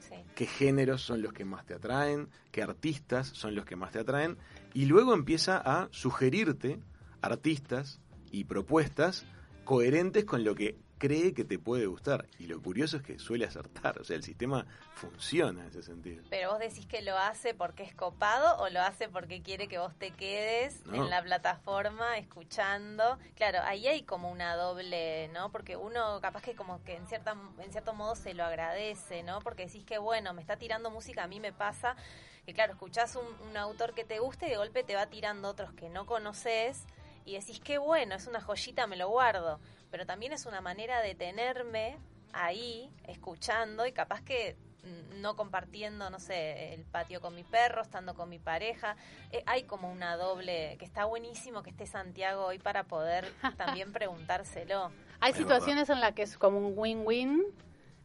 Sí. 0.00 0.14
Qué 0.34 0.46
géneros 0.46 1.02
son 1.02 1.22
los 1.22 1.32
que 1.32 1.44
más 1.44 1.64
te 1.66 1.74
atraen, 1.74 2.28
qué 2.50 2.62
artistas 2.62 3.28
son 3.28 3.54
los 3.54 3.64
que 3.64 3.76
más 3.76 3.92
te 3.92 3.98
atraen, 3.98 4.36
y 4.74 4.86
luego 4.86 5.14
empieza 5.14 5.56
a 5.58 5.88
sugerirte 5.90 6.80
artistas 7.22 8.00
y 8.30 8.44
propuestas 8.44 9.24
coherentes 9.64 10.24
con 10.24 10.42
lo 10.44 10.54
que 10.54 10.76
cree 11.00 11.32
que 11.32 11.44
te 11.44 11.58
puede 11.58 11.86
gustar. 11.86 12.26
Y 12.38 12.46
lo 12.46 12.60
curioso 12.62 12.98
es 12.98 13.02
que 13.02 13.18
suele 13.18 13.46
acertar, 13.46 13.98
o 13.98 14.04
sea, 14.04 14.14
el 14.16 14.22
sistema 14.22 14.66
funciona 14.94 15.62
en 15.62 15.68
ese 15.68 15.82
sentido. 15.82 16.22
Pero 16.28 16.50
vos 16.50 16.58
decís 16.58 16.84
que 16.86 17.00
lo 17.00 17.16
hace 17.16 17.54
porque 17.54 17.82
es 17.84 17.94
copado 17.94 18.58
o 18.62 18.68
lo 18.68 18.82
hace 18.82 19.08
porque 19.08 19.40
quiere 19.42 19.66
que 19.66 19.78
vos 19.78 19.94
te 19.98 20.10
quedes 20.10 20.84
No. 20.86 20.96
en 21.04 21.08
la 21.10 21.22
plataforma 21.22 22.18
escuchando. 22.18 23.18
Claro, 23.34 23.60
ahí 23.64 23.88
hay 23.88 24.02
como 24.02 24.30
una 24.30 24.54
doble, 24.56 25.28
¿no? 25.28 25.50
Porque 25.50 25.74
uno 25.76 26.20
capaz 26.20 26.42
que 26.42 26.54
como 26.54 26.84
que 26.84 26.96
en 26.96 27.06
cierta 27.06 27.34
en 27.58 27.72
cierto 27.72 27.94
modo 27.94 28.14
se 28.14 28.34
lo 28.34 28.44
agradece, 28.44 29.22
¿no? 29.22 29.40
Porque 29.40 29.64
decís 29.66 29.84
que 29.86 29.96
bueno, 29.96 30.34
me 30.34 30.42
está 30.42 30.56
tirando 30.58 30.90
música, 30.90 31.24
a 31.24 31.28
mí 31.28 31.40
me 31.40 31.52
pasa 31.54 31.96
que 32.44 32.52
claro, 32.52 32.74
escuchás 32.74 33.16
un, 33.16 33.48
un 33.48 33.56
autor 33.56 33.94
que 33.94 34.04
te 34.04 34.18
guste 34.18 34.48
y 34.48 34.50
de 34.50 34.56
golpe 34.58 34.84
te 34.84 34.94
va 34.96 35.06
tirando 35.06 35.48
otros 35.48 35.72
que 35.72 35.88
no 35.88 36.04
conoces 36.04 36.84
y 37.24 37.34
decís 37.38 37.58
que 37.60 37.78
bueno, 37.78 38.14
es 38.16 38.26
una 38.26 38.40
joyita, 38.42 38.86
me 38.86 38.96
lo 38.96 39.08
guardo. 39.08 39.60
Pero 39.90 40.06
también 40.06 40.32
es 40.32 40.46
una 40.46 40.60
manera 40.60 41.02
de 41.02 41.14
tenerme 41.14 41.98
ahí, 42.32 42.90
escuchando 43.06 43.86
y 43.86 43.92
capaz 43.92 44.22
que 44.22 44.56
mm, 44.84 45.20
no 45.20 45.36
compartiendo, 45.36 46.10
no 46.10 46.20
sé, 46.20 46.74
el 46.74 46.84
patio 46.84 47.20
con 47.20 47.34
mi 47.34 47.44
perro, 47.44 47.82
estando 47.82 48.14
con 48.14 48.28
mi 48.28 48.38
pareja. 48.38 48.96
Eh, 49.32 49.42
hay 49.46 49.64
como 49.64 49.90
una 49.90 50.16
doble, 50.16 50.76
que 50.78 50.84
está 50.84 51.04
buenísimo 51.04 51.62
que 51.62 51.70
esté 51.70 51.86
Santiago 51.86 52.46
hoy 52.46 52.58
para 52.58 52.84
poder 52.84 53.32
también 53.56 53.92
preguntárselo. 53.92 54.90
Hay 55.20 55.32
Es 55.32 55.38
situaciones 55.38 55.90
en 55.90 56.00
las 56.00 56.12
que 56.12 56.22
es 56.22 56.38
como 56.38 56.58
un 56.58 56.72
win-win, 56.76 57.42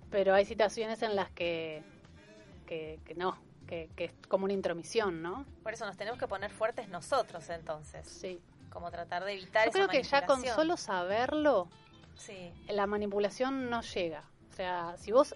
pero 0.10 0.34
hay 0.34 0.46
situaciones 0.46 1.02
en 1.02 1.16
las 1.16 1.30
que, 1.32 1.84
que, 2.66 3.00
que 3.06 3.16
no, 3.16 3.38
que, 3.68 3.90
que 3.96 4.06
es 4.06 4.14
como 4.28 4.46
una 4.46 4.54
intromisión, 4.54 5.22
¿no? 5.22 5.46
Por 5.64 5.74
eso 5.74 5.86
nos 5.86 5.98
tenemos 5.98 6.20
que 6.20 6.28
poner 6.28 6.52
fuertes 6.52 6.90
nosotros 6.90 7.50
entonces, 7.50 8.08
Sí. 8.08 8.42
Como 8.76 8.92
tratar 8.92 9.24
de 9.24 9.34
evitar 9.34 9.64
Yo 9.64 9.70
esa 9.70 9.72
creo 9.72 9.88
que 9.88 10.04
ya 10.04 10.26
con 10.28 10.44
solo 10.46 10.78
saberlo, 10.78 11.68
Sí, 12.18 12.52
la 12.70 12.88
manipulación 12.88 13.70
no 13.70 13.82
llega. 13.82 14.24
O 14.52 14.56
sea, 14.56 14.96
si 14.98 15.12
vos 15.12 15.36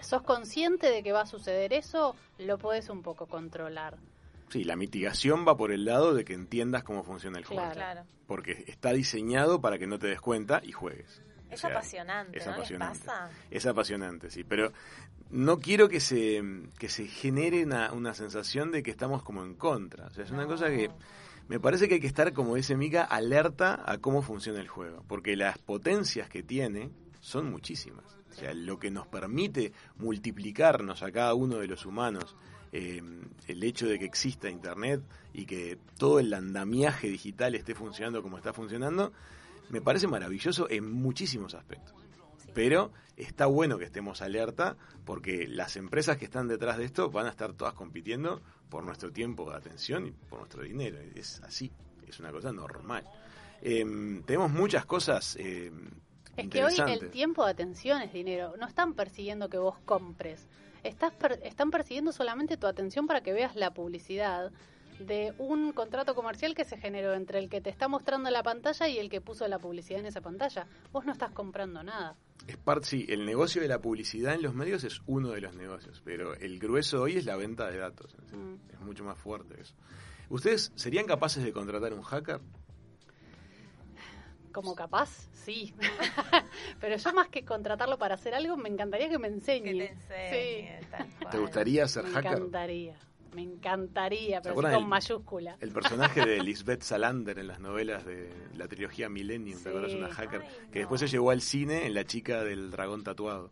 sos 0.00 0.22
consciente 0.22 0.90
de 0.90 1.02
que 1.02 1.12
va 1.12 1.22
a 1.22 1.26
suceder 1.26 1.72
eso, 1.72 2.14
lo 2.38 2.58
podés 2.58 2.88
un 2.90 3.02
poco 3.02 3.26
controlar. 3.26 3.96
Sí, 4.50 4.64
la 4.64 4.76
mitigación 4.76 5.46
va 5.46 5.56
por 5.56 5.72
el 5.72 5.84
lado 5.84 6.14
de 6.14 6.24
que 6.24 6.34
entiendas 6.34 6.84
cómo 6.84 7.02
funciona 7.02 7.38
el 7.38 7.44
juego. 7.44 7.62
Claro. 7.62 7.74
claro. 7.74 8.02
Porque 8.26 8.64
está 8.66 8.92
diseñado 8.92 9.60
para 9.60 9.78
que 9.78 9.86
no 9.86 9.98
te 9.98 10.06
des 10.08 10.20
cuenta 10.20 10.60
y 10.62 10.72
juegues. 10.72 11.22
O 11.50 11.54
Es 11.54 11.60
sea, 11.60 11.70
apasionante, 11.70 12.38
es 12.38 12.46
¿no 12.46 12.52
apasionante. 12.52 12.98
les 12.98 13.06
pasa? 13.06 13.30
Es 13.50 13.66
apasionante, 13.66 14.30
sí, 14.30 14.44
pero 14.44 14.72
no 15.30 15.58
quiero 15.58 15.88
que 15.88 16.00
se, 16.00 16.42
que 16.78 16.88
se 16.88 17.06
genere 17.06 17.64
una, 17.64 17.92
una 17.92 18.12
sensación 18.14 18.70
de 18.72 18.82
que 18.82 18.90
estamos 18.90 19.22
como 19.22 19.42
en 19.42 19.54
contra. 19.54 20.06
O 20.06 20.10
sea, 20.10 20.24
es 20.24 20.30
una 20.30 20.46
cosa 20.46 20.68
que 20.68 20.90
me 21.48 21.60
parece 21.60 21.88
que 21.88 21.94
hay 21.94 22.00
que 22.00 22.06
estar, 22.06 22.32
como 22.32 22.54
dice 22.54 22.76
Mika, 22.76 23.02
alerta 23.02 23.82
a 23.86 23.98
cómo 23.98 24.22
funciona 24.22 24.60
el 24.60 24.68
juego, 24.68 25.04
porque 25.06 25.36
las 25.36 25.58
potencias 25.58 26.28
que 26.28 26.42
tiene 26.42 26.90
son 27.20 27.50
muchísimas. 27.50 28.04
O 28.30 28.34
sea, 28.34 28.52
lo 28.54 28.78
que 28.78 28.90
nos 28.90 29.06
permite 29.06 29.72
multiplicarnos 29.96 31.02
a 31.02 31.12
cada 31.12 31.34
uno 31.34 31.58
de 31.58 31.68
los 31.68 31.86
humanos, 31.86 32.36
eh, 32.72 33.00
el 33.46 33.62
hecho 33.62 33.86
de 33.86 33.98
que 33.98 34.04
exista 34.06 34.50
Internet 34.50 35.02
y 35.32 35.46
que 35.46 35.78
todo 35.98 36.18
el 36.18 36.32
andamiaje 36.34 37.08
digital 37.08 37.54
esté 37.54 37.74
funcionando 37.74 38.22
como 38.22 38.38
está 38.38 38.52
funcionando, 38.52 39.12
me 39.68 39.80
parece 39.80 40.08
maravilloso 40.08 40.68
en 40.68 40.90
muchísimos 40.90 41.54
aspectos. 41.54 41.94
Pero 42.54 42.92
está 43.16 43.46
bueno 43.46 43.78
que 43.78 43.84
estemos 43.84 44.22
alerta 44.22 44.76
porque 45.04 45.46
las 45.48 45.76
empresas 45.76 46.16
que 46.16 46.24
están 46.24 46.48
detrás 46.48 46.78
de 46.78 46.84
esto 46.84 47.10
van 47.10 47.26
a 47.26 47.30
estar 47.30 47.52
todas 47.52 47.74
compitiendo 47.74 48.40
por 48.68 48.84
nuestro 48.84 49.12
tiempo 49.12 49.50
de 49.50 49.56
atención 49.56 50.06
y 50.06 50.12
por 50.12 50.38
nuestro 50.40 50.62
dinero. 50.62 50.98
Es 51.14 51.40
así, 51.42 51.70
es 52.08 52.18
una 52.20 52.30
cosa 52.32 52.52
normal. 52.52 53.04
Em, 53.60 54.22
tenemos 54.24 54.50
muchas 54.50 54.84
cosas 54.86 55.36
eh, 55.38 55.70
Es 56.36 56.48
que 56.48 56.64
hoy 56.64 56.74
el 56.88 57.10
tiempo 57.10 57.44
de 57.44 57.50
atención 57.52 58.02
es 58.02 58.12
dinero. 58.12 58.54
No 58.58 58.66
están 58.66 58.94
persiguiendo 58.94 59.48
que 59.48 59.58
vos 59.58 59.78
compres. 59.84 60.46
Estás 60.82 61.12
per- 61.12 61.40
están 61.44 61.70
persiguiendo 61.70 62.12
solamente 62.12 62.56
tu 62.56 62.66
atención 62.66 63.06
para 63.06 63.22
que 63.22 63.32
veas 63.32 63.56
la 63.56 63.72
publicidad 63.72 64.52
de 64.98 65.34
un 65.38 65.72
contrato 65.72 66.14
comercial 66.14 66.54
que 66.54 66.64
se 66.64 66.76
generó 66.78 67.14
entre 67.14 67.38
el 67.38 67.48
que 67.48 67.60
te 67.60 67.70
está 67.70 67.88
mostrando 67.88 68.30
la 68.30 68.42
pantalla 68.42 68.88
y 68.88 68.98
el 68.98 69.08
que 69.08 69.20
puso 69.20 69.46
la 69.48 69.58
publicidad 69.58 70.00
en 70.00 70.06
esa 70.06 70.20
pantalla. 70.20 70.66
Vos 70.92 71.04
no 71.04 71.12
estás 71.12 71.32
comprando 71.32 71.82
nada. 71.82 72.16
Es 72.46 72.56
parte, 72.56 72.86
sí, 72.86 73.06
el 73.08 73.24
negocio 73.24 73.62
de 73.62 73.68
la 73.68 73.80
publicidad 73.80 74.34
en 74.34 74.42
los 74.42 74.54
medios 74.54 74.84
es 74.84 75.00
uno 75.06 75.30
de 75.30 75.40
los 75.40 75.54
negocios, 75.54 76.02
pero 76.04 76.34
el 76.34 76.58
grueso 76.58 77.02
hoy 77.02 77.16
es 77.16 77.24
la 77.24 77.36
venta 77.36 77.70
de 77.70 77.78
datos. 77.78 78.14
Mm. 78.32 78.72
Es 78.72 78.80
mucho 78.80 79.04
más 79.04 79.18
fuerte 79.18 79.60
eso. 79.60 79.74
¿Ustedes 80.28 80.72
serían 80.74 81.06
capaces 81.06 81.44
de 81.44 81.52
contratar 81.52 81.92
un 81.92 82.02
hacker? 82.02 82.40
Como 84.52 84.76
capaz, 84.76 85.08
sí. 85.32 85.74
Pero 86.80 86.96
yo 86.96 87.12
más 87.12 87.28
que 87.28 87.44
contratarlo 87.44 87.98
para 87.98 88.14
hacer 88.14 88.34
algo, 88.34 88.56
me 88.56 88.68
encantaría 88.68 89.08
que 89.08 89.18
me 89.18 89.26
enseñe. 89.26 89.64
Que 89.64 89.72
te 89.72 89.92
enseñe, 89.92 90.90
tal 90.90 91.30
¿Te 91.30 91.38
gustaría 91.38 91.88
ser 91.88 92.04
Me 92.04 92.10
hacker? 92.10 92.32
encantaría. 92.34 92.96
Me 93.34 93.42
encantaría, 93.42 94.40
pero 94.40 94.54
con 94.54 94.66
el- 94.66 94.84
mayúscula. 94.86 95.56
El 95.60 95.72
personaje 95.72 96.24
de 96.24 96.42
Lisbeth 96.42 96.82
Salander 96.82 97.38
en 97.38 97.48
las 97.48 97.58
novelas 97.60 98.04
de 98.06 98.30
la 98.54 98.68
trilogía 98.68 99.08
Millennium, 99.08 99.60
¿te 99.62 99.68
acuerdas? 99.70 99.92
Una 99.94 100.08
hacker 100.12 100.42
Ay, 100.42 100.68
que 100.72 100.78
después 100.80 101.00
se 101.00 101.08
llevó 101.08 101.30
al 101.30 101.40
cine 101.40 101.86
en 101.86 101.94
La 101.94 102.04
chica 102.04 102.44
del 102.44 102.70
dragón 102.70 103.02
tatuado. 103.02 103.50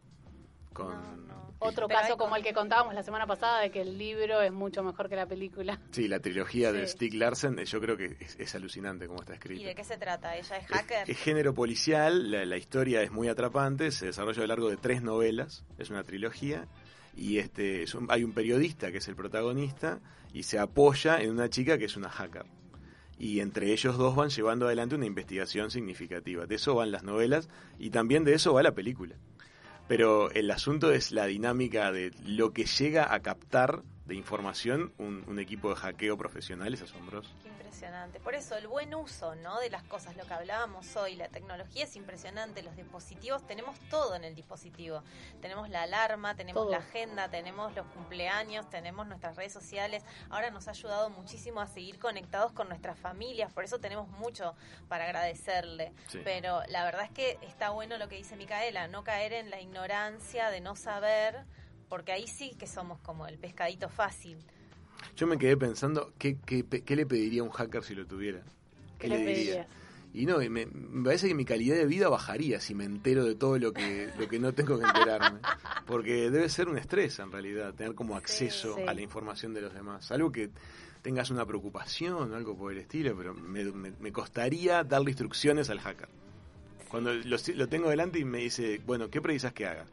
Con... 0.73 0.89
No, 0.89 1.17
no. 1.17 1.43
Otro 1.59 1.87
Pero 1.87 2.01
caso 2.01 2.13
hay 2.15 2.19
como 2.19 2.35
el 2.35 2.43
que 2.43 2.53
contábamos 2.53 2.93
la 2.95 3.05
semana 3.05 3.25
pasada 3.27 3.61
de 3.61 3.71
que 3.71 3.83
el 3.83 3.97
libro 3.97 4.41
es 4.41 4.51
mucho 4.53 4.83
mejor 4.83 5.09
que 5.09 5.15
la 5.15 5.27
película. 5.27 5.79
Sí, 5.93 6.09
la 6.09 6.19
trilogía 6.19 6.73
de 6.73 6.87
Sí. 6.89 6.95
Stieg 6.95 7.15
Larsen, 7.15 7.57
eh, 7.61 7.67
yo 7.67 7.81
creo 7.81 7.97
que 7.97 8.17
es, 8.19 8.35
es 8.41 8.55
alucinante 8.57 9.07
cómo 9.07 9.21
está 9.21 9.35
¿Y 9.35 9.37
escrita. 9.37 9.67
de 9.69 9.75
qué 9.77 9.85
se 9.85 9.97
trata? 9.97 10.37
¿Ella 10.37 10.57
es 10.57 10.65
Es, 10.65 10.71
hacker? 10.71 11.09
es 11.09 11.19
género 11.19 11.55
policial, 11.55 12.33
la, 12.33 12.45
la 12.47 12.57
historia 12.57 13.03
es 13.03 13.13
muy 13.13 13.29
atrapante, 13.29 13.93
se 13.93 14.07
desarrolla 14.07 14.39
a 14.39 14.43
lo 14.43 14.47
largo 14.49 14.71
de 14.71 14.77
tres 14.77 15.03
novelas, 15.03 15.65
es 15.79 15.91
una 15.91 16.03
trilogía, 16.03 16.67
y 17.15 17.39
este 17.39 17.85
hay 18.09 18.25
un 18.25 18.33
periodista 18.33 18.91
que 18.91 18.99
es 18.99 19.09
el 19.09 19.17
protagonista 19.17 20.01
y 20.33 20.45
se 20.45 20.59
apoya 20.59 21.21
en 21.21 21.31
una 21.31 21.51
chica 21.51 21.79
que 21.79 21.85
es 21.85 21.97
una 21.97 22.09
hacker. 22.09 22.47
Y 23.19 23.41
entre 23.41 23.73
ellos 23.73 23.99
dos 23.99 24.17
van 24.17 24.31
llevando 24.31 24.67
adelante 24.67 24.95
una 24.95 25.07
investigación 25.07 25.71
significativa. 25.71 26.47
De 26.47 26.57
eso 26.57 26.75
van 26.75 26.91
las 26.91 27.05
novelas 27.05 27.49
y 27.79 27.91
también 27.91 28.25
de 28.25 28.35
eso 28.35 28.55
va 28.55 28.63
la 28.63 28.75
película. 28.75 29.17
Pero 29.87 30.31
el 30.31 30.51
asunto 30.51 30.93
es 30.93 31.13
la 31.13 31.27
dinámica 31.27 31.93
de 31.93 32.13
lo 32.25 32.53
que 32.53 32.65
llega 32.65 33.13
a 33.13 33.21
captar 33.21 33.83
de 34.05 34.15
información 34.17 34.93
un, 34.99 35.25
un 35.29 35.39
equipo 35.39 35.69
de 35.71 35.77
hackeo 35.77 36.17
profesional, 36.19 36.75
es 36.75 36.83
asombroso. 36.83 37.31
Qué 37.43 37.49
impresionante. 37.49 38.21
Por 38.21 38.35
eso, 38.35 38.57
el 38.57 38.67
buen 38.67 38.95
uso 38.95 39.35
¿no? 39.37 39.61
de 39.61 39.71
las 39.71 39.83
cosas, 39.85 40.17
lo 40.17 40.25
que 40.27 40.35
hablábamos 40.35 40.97
hoy, 40.97 41.15
la 41.15 41.29
tecnología 41.29 41.85
es 41.85 41.97
impresionante. 41.97 42.63
Los 42.63 42.77
dispositivos, 42.77 43.47
tenemos 43.47 43.79
todo 43.91 44.15
en 44.17 44.25
el 44.25 44.35
dispositivo. 44.35 45.03
Tenemos 45.41 45.69
la 45.71 45.83
alarma, 45.83 46.35
tenemos 46.35 46.63
Todo. 46.65 46.73
la 46.73 46.79
agenda, 46.79 47.29
tenemos 47.29 47.75
los 47.75 47.87
cumpleaños, 47.87 48.69
tenemos 48.71 49.07
nuestras 49.07 49.37
redes 49.37 49.53
sociales. 49.53 50.05
Ahora 50.31 50.51
nos 50.51 50.69
ha 50.69 50.73
ayudado 50.73 51.11
muchísimo 51.11 51.61
a 51.61 51.67
seguir 51.67 51.99
conectados 51.99 52.53
con 52.53 52.69
nuestras 52.69 52.99
familias. 52.99 53.53
Por 53.53 53.65
eso 53.65 53.79
tenemos 53.79 54.09
mucho 54.09 54.55
para 54.89 55.05
agradecerle. 55.05 55.93
Sí. 56.09 56.21
Pero 56.25 56.63
la 56.69 56.85
verdad 56.85 57.05
es 57.05 57.11
que 57.11 57.39
está 57.43 57.71
bueno 57.71 57.99
lo 57.99 58.09
que 58.09 58.17
dice 58.17 58.37
Micaela, 58.37 58.89
no 58.89 59.05
caer 59.05 59.33
en 59.33 59.51
la 59.51 59.61
ignorancia 59.61 60.51
de 60.51 60.61
no 60.61 60.77
saber, 60.77 61.45
porque 61.93 62.11
ahí 62.11 62.27
sí 62.27 62.55
que 62.59 62.67
somos 62.67 62.99
como 63.01 63.27
el 63.27 63.37
pescadito 63.37 63.91
fácil. 63.91 64.39
Yo 65.15 65.27
me 65.27 65.37
quedé 65.37 65.59
pensando, 65.59 66.15
¿qué, 66.17 66.39
qué, 66.39 66.97
le 66.97 67.05
pediría 67.05 67.43
a 67.43 67.45
un 67.45 67.51
hacker 67.51 67.85
si 67.85 67.95
lo 67.95 68.07
tuviera? 68.07 68.41
¿Qué 68.99 69.09
le 69.09 69.19
pedirías? 69.19 69.67
Y 70.15 70.25
no, 70.25 70.41
y 70.41 70.49
me, 70.49 70.65
me 70.65 71.05
parece 71.05 71.29
que 71.29 71.35
mi 71.35 71.45
calidad 71.45 71.77
de 71.77 71.85
vida 71.85 72.09
bajaría 72.09 72.61
si 72.63 72.75
me 72.75 72.85
entero 72.85 73.27
de 73.27 73.35
todo 73.35 73.59
lo 73.59 73.75
que, 73.75 74.09
lo 74.19 74.27
que 74.27 74.39
no 74.39 74.55
tengo 74.55 74.79
que 74.79 74.87
enterarme. 74.87 75.41
Porque 75.87 76.31
debe 76.31 76.49
ser 76.49 76.71
un 76.71 76.79
estrés 76.79 77.19
en 77.19 77.31
realidad, 77.31 77.75
tener 77.75 77.95
como 77.95 78.17
acceso 78.17 78.77
sí. 78.77 78.85
a 78.89 78.95
la 78.95 79.03
información 79.03 79.53
de 79.53 79.61
los 79.61 79.75
demás. 79.75 80.11
Algo 80.13 80.33
que 80.33 80.49
tengas 81.03 81.29
una 81.29 81.45
preocupación 81.45 82.33
o 82.33 82.35
algo 82.35 82.57
por 82.57 82.73
el 82.73 82.79
estilo, 82.79 83.15
pero 83.15 83.35
me, 83.35 83.65
me- 83.65 83.93
me 84.01 84.13
costaría 84.13 84.83
darle 84.83 85.11
instrucciones 85.11 85.69
al 85.69 85.81
hacker. 85.81 86.09
Cuando 86.89 87.13
lo, 87.13 87.37
lo 87.55 87.69
tengo 87.69 87.91
delante 87.91 88.19
y 88.19 88.25
me 88.25 88.39
dice, 88.39 88.81
bueno, 88.87 89.11
¿qué 89.11 89.21
precisas 89.21 89.53
que 89.53 89.67
haga? 89.67 89.85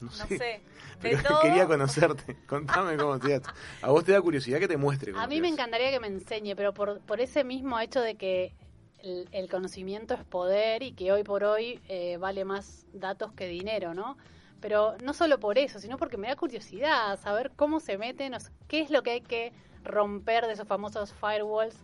No 0.00 0.06
No 0.06 0.12
sé. 0.12 0.62
Pero 1.00 1.22
todo. 1.22 1.40
quería 1.40 1.66
conocerte. 1.66 2.36
Contame 2.46 2.96
cómo 2.96 3.18
te 3.18 3.34
haces. 3.34 3.48
A 3.80 3.90
vos 3.90 4.04
te 4.04 4.12
da 4.12 4.20
curiosidad 4.20 4.58
que 4.58 4.68
te 4.68 4.76
muestre. 4.76 5.12
cómo 5.12 5.24
A 5.24 5.26
mí 5.26 5.36
te 5.36 5.42
me 5.42 5.48
encantaría 5.48 5.90
que 5.90 6.00
me 6.00 6.08
enseñe, 6.08 6.54
pero 6.54 6.74
por, 6.74 7.00
por 7.00 7.20
ese 7.20 7.42
mismo 7.42 7.80
hecho 7.80 8.00
de 8.02 8.16
que 8.16 8.54
el, 8.98 9.28
el 9.32 9.48
conocimiento 9.48 10.14
es 10.14 10.24
poder 10.24 10.82
y 10.82 10.92
que 10.92 11.12
hoy 11.12 11.22
por 11.22 11.44
hoy 11.44 11.80
eh, 11.88 12.18
vale 12.18 12.44
más 12.44 12.86
datos 12.92 13.32
que 13.32 13.46
dinero, 13.46 13.94
¿no? 13.94 14.18
Pero 14.60 14.94
no 15.02 15.14
solo 15.14 15.40
por 15.40 15.56
eso, 15.56 15.78
sino 15.78 15.96
porque 15.96 16.18
me 16.18 16.28
da 16.28 16.36
curiosidad 16.36 17.18
saber 17.18 17.52
cómo 17.56 17.80
se 17.80 17.96
meten, 17.96 18.34
o 18.34 18.40
sea, 18.40 18.50
qué 18.68 18.80
es 18.80 18.90
lo 18.90 19.02
que 19.02 19.12
hay 19.12 19.20
que 19.22 19.52
romper 19.84 20.46
de 20.46 20.52
esos 20.52 20.68
famosos 20.68 21.14
firewalls 21.14 21.76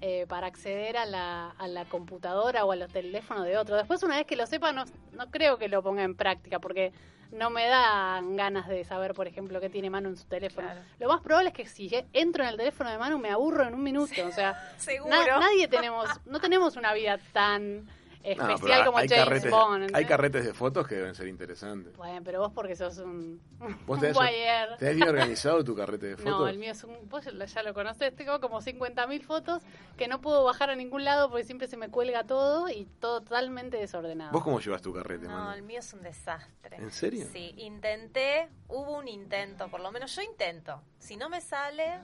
eh, 0.00 0.26
para 0.26 0.46
acceder 0.46 0.96
a 0.96 1.04
la, 1.04 1.50
a 1.50 1.68
la 1.68 1.84
computadora 1.84 2.64
o 2.64 2.72
a 2.72 2.76
los 2.76 2.90
teléfonos 2.90 3.44
de 3.44 3.56
otro. 3.58 3.76
Después, 3.76 4.02
una 4.02 4.16
vez 4.16 4.26
que 4.26 4.34
lo 4.34 4.46
sepa, 4.46 4.72
no, 4.72 4.84
no 5.12 5.30
creo 5.30 5.58
que 5.58 5.68
lo 5.68 5.82
ponga 5.82 6.02
en 6.02 6.16
práctica, 6.16 6.58
porque 6.58 6.92
no 7.32 7.50
me 7.50 7.66
dan 7.66 8.36
ganas 8.36 8.68
de 8.68 8.84
saber, 8.84 9.14
por 9.14 9.26
ejemplo, 9.26 9.60
qué 9.60 9.68
tiene 9.68 9.90
mano 9.90 10.08
en 10.08 10.16
su 10.16 10.24
teléfono. 10.26 10.66
Claro. 10.68 10.82
Lo 10.98 11.08
más 11.08 11.20
probable 11.22 11.48
es 11.50 11.54
que 11.54 11.66
si 11.66 11.90
entro 12.12 12.44
en 12.44 12.50
el 12.50 12.56
teléfono 12.56 12.90
de 12.90 12.98
mano 12.98 13.18
me 13.18 13.30
aburro 13.30 13.64
en 13.66 13.74
un 13.74 13.82
minuto. 13.82 14.12
O 14.26 14.32
sea, 14.32 14.72
Seguro. 14.76 15.10
na- 15.10 15.38
nadie 15.40 15.66
tenemos, 15.68 16.08
no 16.26 16.40
tenemos 16.40 16.76
una 16.76 16.92
vida 16.94 17.18
tan 17.32 17.88
No, 18.24 18.48
especial 18.54 18.84
como 18.84 18.98
hay 18.98 19.08
James 19.08 19.24
carretes, 19.24 19.50
Bond. 19.50 19.74
hay 19.74 19.82
¿entendés? 19.88 20.08
carretes 20.08 20.44
de 20.46 20.54
fotos 20.54 20.86
que 20.86 20.94
deben 20.96 21.14
ser 21.14 21.26
interesantes. 21.28 21.96
Bueno, 21.96 22.20
pero 22.24 22.40
vos 22.40 22.52
porque 22.54 22.76
sos 22.76 22.98
un, 22.98 23.40
¿Vos 23.86 23.96
un 23.96 24.00
tenés, 24.00 24.16
voyeur. 24.16 24.76
tenés 24.78 24.96
bien 24.96 25.08
organizado 25.08 25.64
tu 25.64 25.74
carrete 25.74 26.06
de 26.06 26.16
fotos? 26.18 26.32
No, 26.40 26.48
el 26.48 26.58
mío 26.58 26.72
es 26.72 26.84
un... 26.84 26.96
Vos 27.08 27.24
ya 27.24 27.62
lo 27.62 27.74
conocés, 27.74 28.14
tengo 28.14 28.40
como 28.40 28.60
50.000 28.60 29.22
fotos 29.22 29.62
que 29.96 30.08
no 30.08 30.20
puedo 30.20 30.44
bajar 30.44 30.70
a 30.70 30.76
ningún 30.76 31.04
lado 31.04 31.28
porque 31.30 31.44
siempre 31.44 31.66
se 31.68 31.76
me 31.76 31.88
cuelga 31.88 32.24
todo 32.24 32.68
y 32.68 32.86
todo 33.00 33.20
totalmente 33.22 33.76
desordenado. 33.76 34.32
¿Vos 34.32 34.42
cómo 34.42 34.60
llevas 34.60 34.82
tu 34.82 34.92
carrete, 34.92 35.26
No, 35.26 35.52
el 35.52 35.62
mío 35.62 35.80
es 35.80 35.92
un 35.92 36.02
desastre. 36.02 36.76
¿En 36.76 36.90
serio? 36.90 37.26
Sí, 37.32 37.54
intenté, 37.56 38.48
hubo 38.68 38.98
un 38.98 39.08
intento, 39.08 39.68
por 39.68 39.80
lo 39.80 39.90
menos 39.90 40.14
yo 40.14 40.22
intento. 40.22 40.80
Si 40.98 41.16
no 41.16 41.28
me 41.28 41.40
sale, 41.40 41.98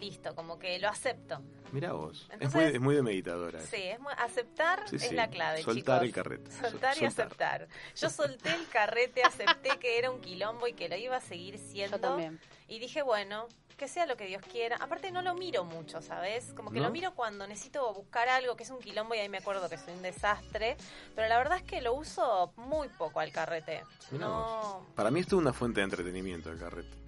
listo, 0.00 0.34
como 0.34 0.58
que 0.58 0.78
lo 0.78 0.88
acepto. 0.88 1.40
Mirá 1.72 1.92
vos. 1.92 2.28
es, 2.38 2.52
muy, 2.54 2.64
es 2.64 2.80
muy 2.80 2.94
de 2.94 3.02
meditadora. 3.02 3.60
Sí, 3.60 3.76
es 3.82 3.98
mu- 3.98 4.10
aceptar 4.18 4.86
Sí, 4.88 4.96
es 4.96 5.12
la 5.12 5.28
clave, 5.30 5.62
Soltar 5.62 6.02
chicos. 6.02 6.02
el 6.02 6.12
carrete. 6.12 6.50
Soltar 6.70 6.96
y 7.00 7.04
aceptar. 7.06 7.68
Yo 7.96 8.10
solté 8.10 8.50
el 8.54 8.66
carrete, 8.68 9.22
acepté 9.22 9.78
que 9.78 9.98
era 9.98 10.10
un 10.10 10.20
quilombo 10.20 10.66
y 10.68 10.74
que 10.74 10.88
lo 10.88 10.96
iba 10.96 11.16
a 11.16 11.20
seguir 11.20 11.58
siendo. 11.58 11.96
Yo 11.96 12.00
también. 12.00 12.40
Y 12.68 12.78
dije, 12.78 13.02
bueno, 13.02 13.46
que 13.78 13.88
sea 13.88 14.04
lo 14.06 14.16
que 14.16 14.26
Dios 14.26 14.42
quiera. 14.42 14.76
Aparte 14.76 15.10
no 15.10 15.22
lo 15.22 15.34
miro 15.34 15.64
mucho, 15.64 16.02
¿sabes? 16.02 16.52
Como 16.54 16.70
que 16.70 16.78
¿No? 16.78 16.84
lo 16.86 16.90
miro 16.92 17.14
cuando 17.14 17.46
necesito 17.46 17.92
buscar 17.94 18.28
algo 18.28 18.54
que 18.54 18.62
es 18.64 18.70
un 18.70 18.78
quilombo 18.78 19.14
y 19.14 19.18
ahí 19.18 19.28
me 19.28 19.38
acuerdo 19.38 19.68
que 19.70 19.78
soy 19.78 19.94
un 19.94 20.02
desastre. 20.02 20.76
Pero 21.16 21.26
la 21.28 21.38
verdad 21.38 21.56
es 21.56 21.64
que 21.64 21.80
lo 21.80 21.94
uso 21.94 22.52
muy 22.56 22.88
poco 22.90 23.18
al 23.20 23.32
carrete. 23.32 23.82
Mirá 24.10 24.26
No... 24.26 24.86
Para 24.94 25.10
mí 25.10 25.20
esto 25.20 25.36
es 25.36 25.40
una 25.40 25.52
fuente 25.54 25.80
de 25.80 25.84
entretenimiento 25.84 26.50
el 26.50 26.58
carrete. 26.58 27.01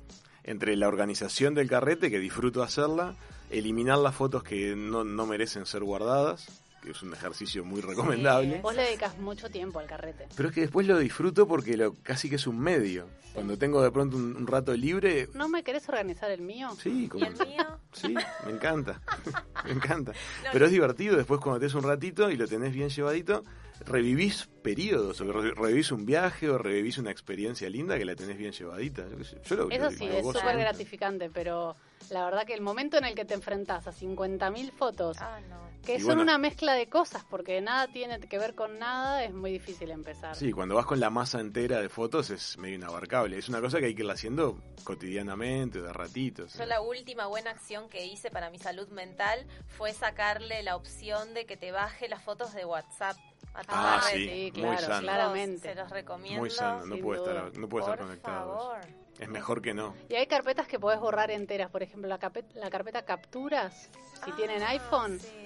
Entre 0.44 0.76
la 0.76 0.88
organización 0.88 1.54
del 1.54 1.68
carrete, 1.68 2.10
que 2.10 2.18
disfruto 2.18 2.62
hacerla, 2.62 3.14
eliminar 3.50 3.98
las 3.98 4.14
fotos 4.14 4.42
que 4.44 4.76
no, 4.76 5.04
no 5.04 5.26
merecen 5.26 5.66
ser 5.66 5.82
guardadas, 5.82 6.63
que 6.84 6.90
es 6.92 7.02
un 7.02 7.12
ejercicio 7.14 7.64
muy 7.64 7.80
recomendable. 7.80 8.60
Vos 8.60 8.74
le 8.74 8.82
dedicas 8.82 9.18
mucho 9.18 9.50
tiempo 9.50 9.78
al 9.78 9.86
carrete. 9.86 10.28
Pero 10.36 10.48
es 10.50 10.54
que 10.54 10.60
después 10.60 10.86
lo 10.86 10.98
disfruto 10.98 11.48
porque 11.48 11.76
lo 11.76 11.94
casi 11.94 12.28
que 12.28 12.36
es 12.36 12.46
un 12.46 12.58
medio. 12.60 13.08
Cuando 13.32 13.56
tengo 13.58 13.82
de 13.82 13.90
pronto 13.90 14.16
un, 14.16 14.36
un 14.36 14.46
rato 14.46 14.72
libre, 14.76 15.28
¿No 15.34 15.48
me 15.48 15.64
querés 15.64 15.88
organizar 15.88 16.30
el 16.30 16.40
mío? 16.42 16.68
sí, 16.80 17.04
¿Y 17.04 17.08
como, 17.08 17.26
el 17.26 17.34
mío? 17.34 17.64
sí, 17.92 18.14
me 18.44 18.52
encanta, 18.52 19.00
me 19.64 19.72
encanta. 19.72 20.12
No, 20.12 20.18
Pero 20.52 20.66
es 20.66 20.70
divertido 20.70 21.16
después 21.16 21.40
cuando 21.40 21.66
te 21.66 21.76
un 21.76 21.82
ratito 21.82 22.30
y 22.30 22.36
lo 22.36 22.46
tenés 22.46 22.72
bien 22.72 22.90
llevadito, 22.90 23.42
revivís 23.86 24.48
periodos, 24.62 25.20
o 25.20 25.32
re- 25.32 25.52
revivís 25.52 25.90
un 25.90 26.06
viaje 26.06 26.48
o 26.48 26.58
revivís 26.58 26.98
una 26.98 27.10
experiencia 27.10 27.68
linda 27.68 27.98
que 27.98 28.04
la 28.04 28.14
tenés 28.14 28.36
bien 28.38 28.52
llevadita. 28.52 29.04
Yo, 29.44 29.56
lo, 29.56 29.70
Eso 29.70 29.84
lo- 29.84 29.90
sí, 29.90 30.06
lo 30.06 30.14
es 30.14 30.26
súper 30.26 30.56
gratificante, 30.58 31.28
pero 31.30 31.74
la 32.10 32.24
verdad 32.24 32.44
que 32.46 32.54
el 32.54 32.60
momento 32.60 32.96
en 32.98 33.04
el 33.04 33.14
que 33.14 33.24
te 33.24 33.34
enfrentás 33.34 33.86
a 33.86 33.92
50.000 33.92 34.70
fotos, 34.72 35.16
Ah, 35.20 35.40
no. 35.48 35.64
que 35.84 35.94
Y 35.96 35.98
son 35.98 36.06
bueno. 36.06 36.22
una 36.22 36.38
mezcla 36.38 36.74
de 36.74 36.88
cosas, 36.88 37.24
porque 37.28 37.60
nada 37.60 37.86
tiene 37.88 38.18
que 38.20 38.38
ver 38.38 38.54
con 38.54 38.78
nada, 38.78 39.24
es 39.24 39.32
muy 39.34 39.50
difícil 39.52 39.90
empezar. 39.90 40.34
Sí, 40.34 40.52
cuando 40.52 40.74
vas 40.74 40.86
con 40.86 40.98
la 41.00 41.10
masa 41.10 41.40
entera 41.40 41.80
de 41.80 41.88
fotos 41.88 42.30
es 42.30 42.56
medio 42.58 42.76
inabarcable. 42.76 43.36
Es 43.38 43.48
una 43.48 43.60
cosa 43.60 43.78
que 43.80 43.86
hay 43.86 43.94
que 43.94 44.02
irla 44.02 44.14
haciendo 44.14 44.58
cotidianamente, 44.84 45.80
de 45.82 45.92
ratitos. 45.92 46.54
Yo 46.54 46.64
la 46.66 46.80
última 46.80 47.26
buena 47.26 47.50
acción 47.50 47.88
que 47.88 48.06
hice 48.06 48.30
para 48.30 48.50
mi 48.50 48.58
salud 48.58 48.88
mental 48.88 49.46
fue 49.76 49.92
sacarle 49.92 50.62
la 50.62 50.76
opción 50.76 51.34
de 51.34 51.44
que 51.46 51.56
te 51.56 51.72
baje 51.72 52.08
las 52.08 52.22
fotos 52.22 52.54
de 52.54 52.64
WhatsApp 52.64 53.16
a 53.54 53.62
Ah, 53.68 54.00
sí, 54.10 54.24
Sí, 54.26 54.52
muy 54.60 54.62
claro, 54.62 54.86
sano. 54.86 55.00
claramente. 55.02 55.68
Se 55.68 55.74
los 55.76 55.90
recomiendo. 55.90 56.40
Muy 56.40 56.50
sano, 56.50 56.86
no 56.86 56.96
puede, 56.98 57.20
estar, 57.20 57.56
no 57.58 57.68
puede 57.68 57.84
estar 57.84 57.98
Por 57.98 58.06
conectado. 58.06 58.56
favor. 58.56 59.03
Es 59.18 59.28
mejor 59.28 59.62
que 59.62 59.74
no. 59.74 59.94
Y 60.08 60.14
hay 60.14 60.26
carpetas 60.26 60.66
que 60.66 60.78
podés 60.78 60.98
borrar 61.00 61.30
enteras, 61.30 61.70
por 61.70 61.82
ejemplo, 61.82 62.08
la, 62.08 62.18
cape- 62.18 62.44
la 62.54 62.68
carpeta 62.70 63.04
capturas, 63.04 63.90
si 64.24 64.32
tienen 64.32 64.62
iPhone, 64.62 65.20
sí. 65.20 65.43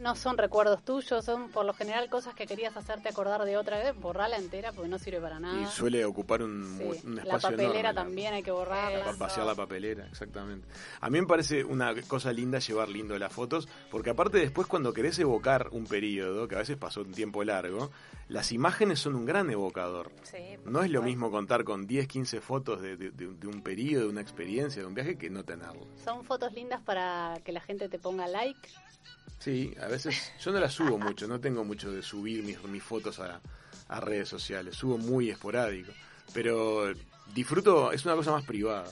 No 0.00 0.16
son 0.16 0.38
recuerdos 0.38 0.84
tuyos, 0.84 1.24
son 1.24 1.50
por 1.50 1.64
lo 1.64 1.72
general 1.74 2.08
cosas 2.08 2.34
que 2.34 2.46
querías 2.46 2.76
hacerte 2.76 3.08
acordar 3.08 3.44
de 3.44 3.56
otra 3.56 3.78
vez, 3.78 3.94
borrarla 3.98 4.36
entera 4.36 4.72
porque 4.72 4.88
no 4.88 4.98
sirve 4.98 5.20
para 5.20 5.38
nada. 5.38 5.60
Y 5.60 5.66
suele 5.66 6.04
ocupar 6.04 6.42
un, 6.42 6.78
Sí. 6.78 7.06
un 7.06 7.16
La 7.16 7.38
papelera 7.38 7.62
enorme, 7.64 7.82
la- 7.82 7.94
también 7.94 8.34
hay 8.34 8.42
que 8.42 8.50
borrarla. 8.50 9.04
para 9.04 9.16
pasear 9.18 9.46
la 9.46 9.54
papelera, 9.54 10.06
exactamente. 10.06 10.66
A 11.00 11.10
mí 11.10 11.20
me 11.20 11.26
parece 11.26 11.64
una 11.64 11.94
cosa 12.02 12.32
linda 12.32 12.58
llevar 12.58 12.88
lindo 12.88 13.18
las 13.18 13.32
fotos, 13.32 13.68
porque 13.90 14.10
aparte 14.10 14.38
después 14.38 14.66
cuando 14.66 14.92
querés 14.92 15.18
evocar 15.18 15.68
un 15.72 15.86
periodo, 15.86 16.48
que 16.48 16.54
a 16.56 16.58
veces 16.58 16.76
pasó 16.76 17.02
un 17.02 17.12
tiempo 17.12 17.44
largo, 17.44 17.90
las 18.28 18.52
imágenes 18.52 19.00
son 19.00 19.16
un 19.16 19.26
gran 19.26 19.50
evocador. 19.50 20.10
Sí, 20.22 20.38
No 20.64 20.82
es 20.82 20.90
lo 20.90 21.02
mismo 21.02 21.30
contar 21.30 21.64
con 21.64 21.86
10, 21.86 22.06
15 22.06 22.40
fotos 22.40 22.80
de, 22.80 22.96
de- 22.96 23.10
de- 23.10 23.34
de 23.34 23.46
un 23.46 23.60
periodo, 23.62 24.04
de 24.04 24.08
una 24.10 24.20
experiencia, 24.20 24.82
de 24.82 24.86
un 24.88 24.94
viaje, 24.94 25.18
que 25.18 25.28
no 25.30 25.44
tenerlo. 25.44 25.86
Son 26.04 26.24
fotos 26.24 26.52
lindas 26.52 26.80
para 26.82 27.34
que 27.44 27.52
la 27.52 27.60
gente 27.60 27.88
te 27.88 27.98
ponga 27.98 28.26
like. 28.28 28.68
Sí, 29.38 29.74
a 29.80 29.86
veces 29.88 30.32
yo 30.40 30.52
no 30.52 30.60
las 30.60 30.72
subo 30.74 30.98
mucho, 30.98 31.26
no 31.26 31.40
tengo 31.40 31.64
mucho 31.64 31.90
de 31.90 32.02
subir 32.02 32.42
mis, 32.42 32.62
mis 32.64 32.82
fotos 32.82 33.20
a, 33.20 33.40
a 33.88 34.00
redes 34.00 34.28
sociales, 34.28 34.76
subo 34.76 34.98
muy 34.98 35.30
esporádico, 35.30 35.92
pero 36.34 36.92
disfruto, 37.34 37.90
es 37.92 38.04
una 38.04 38.14
cosa 38.16 38.32
más 38.32 38.44
privada, 38.44 38.90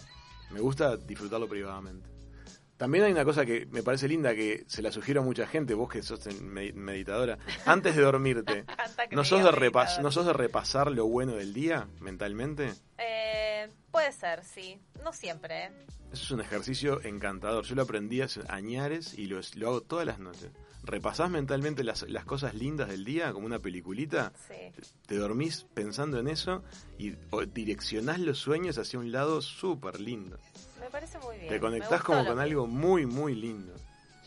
me 0.51 0.61
gusta 0.61 0.97
disfrutarlo 0.97 1.49
privadamente. 1.49 2.09
También 2.79 3.03
hay 3.05 3.13
una 3.13 3.25
cosa 3.25 3.45
que 3.45 3.67
me 3.67 3.83
parece 3.83 4.07
linda 4.07 4.35
que 4.37 4.63
se 4.69 4.83
la 4.83 4.93
sugiero 4.93 5.21
a 5.21 5.25
mucha 5.25 5.49
gente, 5.49 5.75
vos 5.75 5.89
que 5.91 6.01
sos 6.03 6.25
me- 6.41 6.73
meditadora, 6.73 7.37
antes 7.67 7.97
de 7.97 8.03
dormirte, 8.03 8.65
¿no 9.11 9.25
sos, 9.25 9.43
de 9.43 9.51
repas. 9.51 9.99
¿no 10.01 10.13
sos 10.13 10.25
de 10.27 10.33
repasar 10.33 10.91
lo 10.93 11.07
bueno 11.07 11.33
del 11.35 11.53
día 11.53 11.89
mentalmente? 12.01 12.73
Eh, 12.97 13.18
puede 13.91 14.13
ser, 14.13 14.45
sí. 14.45 14.79
No 15.03 15.13
siempre, 15.13 15.65
¿eh? 15.67 15.73
Eso 16.13 16.23
es 16.25 16.31
un 16.31 16.41
ejercicio 16.41 17.03
encantador. 17.05 17.65
Yo 17.65 17.75
lo 17.75 17.83
aprendí 17.83 18.21
hace 18.23 18.41
añares 18.49 19.13
y 19.19 19.27
lo, 19.27 19.41
lo 19.57 19.69
hago 19.69 19.81
todas 19.83 20.07
las 20.07 20.19
noches. 20.19 20.51
Repasás 20.85 21.29
mentalmente 21.29 21.85
las, 21.85 22.03
las 22.09 22.25
cosas 22.25 22.55
lindas 22.55 22.89
del 22.89 23.05
día 23.05 23.33
como 23.33 23.45
una 23.47 23.59
peliculita, 23.59 24.33
Sí. 24.49 24.55
te 25.07 25.17
dormís 25.17 25.67
pensando 25.75 26.19
en 26.19 26.29
eso 26.29 26.63
y 26.99 27.15
o- 27.31 27.45
direccionás 27.45 28.21
los 28.21 28.39
sueños 28.39 28.79
hacia 28.79 28.99
un 28.99 29.13
lado 29.13 29.43
súper 29.43 30.01
lindo. 30.01 30.39
Me 30.81 30.89
parece 30.89 31.19
muy 31.19 31.37
bien. 31.37 31.49
Te 31.49 31.61
conectás 31.61 32.03
como 32.03 32.25
con 32.25 32.39
algo 32.39 32.67
muy, 32.67 33.05
muy 33.05 33.35
lindo. 33.35 33.75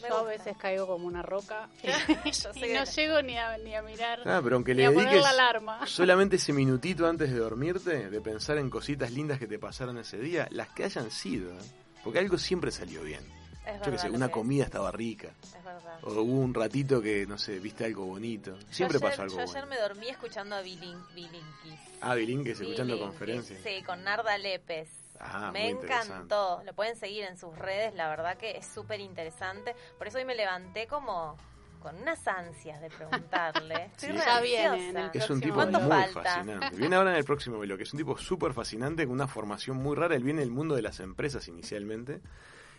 Me 0.02 0.10
Yo 0.10 0.18
a 0.18 0.24
veces 0.24 0.58
caigo 0.58 0.88
como 0.88 1.08
una 1.08 1.22
roca 1.22 1.70
y 1.84 2.62
no 2.74 2.84
llego 2.86 3.22
ni 3.22 3.38
a, 3.38 3.58
ni 3.58 3.76
a 3.76 3.82
mirar, 3.82 4.20
Ah, 4.26 4.40
pero 4.44 4.56
aunque 4.56 4.74
ni 4.74 4.82
le 4.82 4.86
a 4.88 4.92
poner 4.92 5.06
dediques 5.10 5.24
la 5.24 5.30
alarma. 5.30 5.86
solamente 5.88 6.36
ese 6.38 6.54
minutito 6.54 7.08
antes 7.08 7.32
de 7.32 7.38
dormirte, 7.38 8.10
de 8.10 8.22
pensar 8.22 8.58
en 8.58 8.70
cositas 8.70 9.12
lindas 9.12 9.40
que 9.40 9.48
te 9.48 9.60
pasaron 9.60 9.98
ese 9.98 10.18
día, 10.18 10.48
las 10.52 10.70
que 10.70 10.84
hayan 10.86 11.12
sido, 11.12 11.52
¿eh? 11.52 11.62
porque 12.04 12.20
algo 12.20 12.38
siempre 12.38 12.72
salió 12.72 13.02
bien. 13.04 13.22
Es 13.66 13.74
Yo 13.76 13.80
verdad 13.82 13.92
qué 13.92 13.98
sé, 14.00 14.10
una 14.10 14.26
que 14.28 14.32
comida 14.34 14.64
estaba 14.64 14.92
rica. 14.92 15.30
Es 15.44 15.64
verdad. 15.64 16.00
O 16.02 16.14
hubo 16.14 16.40
un 16.42 16.52
ratito 16.52 17.00
que, 17.00 17.28
no 17.28 17.38
sé, 17.38 17.60
viste 17.60 17.86
algo 17.86 18.06
bonito. 18.08 18.58
Siempre 18.72 18.98
ayer, 18.98 19.10
pasa 19.12 19.22
algo 19.22 19.36
Yo 19.36 19.42
ayer 19.44 19.54
bueno. 19.54 19.68
me 19.68 19.78
dormí 19.80 20.10
escuchando 20.10 20.56
a 20.56 20.62
Bilin, 20.62 20.98
Bilinkis. 21.14 21.80
Ah, 22.02 22.16
Bilingues 22.16 22.60
escuchando 22.60 22.96
Bilinkis, 22.96 23.06
conferencias. 23.20 23.60
Sí, 23.64 23.84
con 23.84 24.04
Narda 24.04 24.36
Lepes. 24.40 24.90
Ah, 25.24 25.52
me 25.52 25.70
encantó. 25.70 26.62
Lo 26.66 26.74
pueden 26.74 26.96
seguir 26.96 27.26
en 27.26 27.38
sus 27.38 27.58
redes, 27.58 27.94
la 27.94 28.10
verdad 28.10 28.38
que 28.38 28.58
es 28.58 28.66
súper 28.66 29.00
interesante. 29.00 29.76
Por 29.98 30.08
eso 30.08 30.18
hoy 30.18 30.26
me 30.26 30.36
levanté 30.36 30.88
como 30.88 31.38
con 31.82 31.96
unas 31.96 32.28
ansias 32.28 32.80
de 32.82 32.90
preguntarle. 32.90 33.90
Sí. 33.98 34.08
Ya 34.14 34.40
viene 34.42 34.68
ansiosa. 34.68 34.90
en 34.90 34.98
el 34.98 35.10
Es 35.14 35.30
un 35.30 35.42
tipo 35.42 35.56
¿Cuánto 35.56 35.80
muy 35.80 35.90
falta? 35.90 36.24
fascinante. 36.24 36.76
Viene 36.76 36.96
ahora 36.96 37.12
en 37.12 37.18
el 37.18 37.26
próximo 37.26 37.60
bloque. 37.60 37.84
Es 37.84 37.94
un 37.94 37.98
tipo 37.98 38.18
súper 38.18 38.54
fascinante, 38.54 39.06
con 39.06 39.14
una 39.14 39.28
formación 39.28 39.78
muy 39.78 39.96
rara. 39.96 40.16
Él 40.16 40.24
viene 40.24 40.42
del 40.42 40.52
mundo 40.52 40.76
de 40.76 40.82
las 40.82 41.00
empresas 41.00 41.48
inicialmente. 41.48 42.22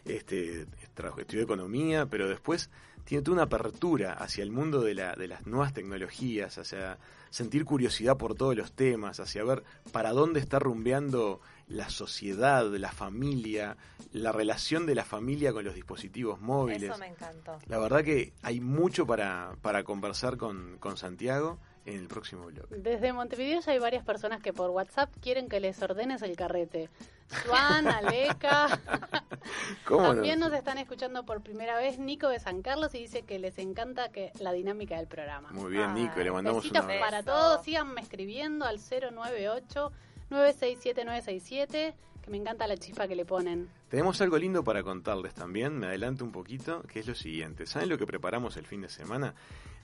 Este, 0.04 0.66
estudió 1.18 1.42
economía, 1.42 2.06
pero 2.06 2.28
después 2.28 2.70
tiene 3.04 3.22
toda 3.22 3.34
una 3.34 3.42
apertura 3.44 4.14
hacia 4.14 4.42
el 4.42 4.50
mundo 4.50 4.80
de, 4.80 4.94
la, 4.94 5.14
de 5.14 5.28
las 5.28 5.46
nuevas 5.46 5.72
tecnologías, 5.72 6.58
hacia 6.58 6.98
sentir 7.30 7.64
curiosidad 7.64 8.16
por 8.16 8.34
todos 8.34 8.56
los 8.56 8.72
temas, 8.72 9.20
hacia 9.20 9.44
ver 9.44 9.64
para 9.90 10.12
dónde 10.12 10.40
está 10.40 10.58
rumbeando 10.58 11.40
la 11.68 11.88
sociedad, 11.88 12.66
la 12.66 12.92
familia, 12.92 13.76
la 14.12 14.32
relación 14.32 14.86
de 14.86 14.94
la 14.94 15.04
familia 15.04 15.52
con 15.52 15.64
los 15.64 15.74
dispositivos 15.74 16.40
móviles. 16.40 16.90
Eso 16.90 16.98
me 16.98 17.06
encantó. 17.06 17.58
La 17.66 17.78
verdad 17.78 18.04
que 18.04 18.32
hay 18.42 18.60
mucho 18.60 19.06
para, 19.06 19.56
para 19.62 19.82
conversar 19.82 20.36
con, 20.36 20.76
con 20.78 20.96
Santiago 20.96 21.58
en 21.84 21.98
el 21.98 22.08
próximo 22.08 22.46
bloque. 22.46 22.76
Desde 22.76 23.12
Montevideo 23.12 23.60
ya 23.60 23.72
hay 23.72 23.78
varias 23.78 24.04
personas 24.04 24.40
que 24.40 24.52
por 24.52 24.70
WhatsApp 24.70 25.10
quieren 25.20 25.48
que 25.48 25.60
les 25.60 25.82
ordenes 25.82 26.22
el 26.22 26.36
carrete. 26.36 26.88
Juan, 27.46 27.88
Aleca. 27.88 28.80
¿Cómo 29.86 30.02
no? 30.02 30.14
También 30.14 30.38
nos 30.38 30.52
están 30.52 30.78
escuchando 30.78 31.24
por 31.24 31.42
primera 31.42 31.76
vez 31.76 31.98
Nico 31.98 32.28
de 32.28 32.38
San 32.38 32.62
Carlos 32.62 32.94
y 32.94 32.98
dice 32.98 33.22
que 33.22 33.38
les 33.38 33.58
encanta 33.58 34.10
que 34.10 34.32
la 34.38 34.52
dinámica 34.52 34.96
del 34.96 35.06
programa. 35.06 35.50
Muy 35.52 35.72
bien, 35.72 35.94
Nico, 35.94 36.14
Ay, 36.16 36.24
le 36.24 36.30
mandamos 36.30 36.70
un 36.70 36.76
abrazo. 36.76 37.00
para 37.00 37.22
todos, 37.22 37.64
síganme 37.64 38.00
escribiendo 38.00 38.64
al 38.64 38.78
098 38.78 39.92
967 40.30 41.04
967 41.04 41.94
que 42.22 42.30
me 42.30 42.36
encanta 42.36 42.66
la 42.66 42.76
chispa 42.76 43.08
que 43.08 43.16
le 43.16 43.24
ponen. 43.24 43.68
Tenemos 43.88 44.20
algo 44.20 44.38
lindo 44.38 44.62
para 44.62 44.82
contarles 44.82 45.34
también, 45.34 45.78
me 45.78 45.88
adelanto 45.88 46.24
un 46.24 46.32
poquito, 46.32 46.82
que 46.82 47.00
es 47.00 47.06
lo 47.06 47.14
siguiente. 47.14 47.66
¿Saben 47.66 47.88
lo 47.88 47.98
que 47.98 48.06
preparamos 48.06 48.56
el 48.56 48.64
fin 48.64 48.80
de 48.80 48.88
semana? 48.88 49.34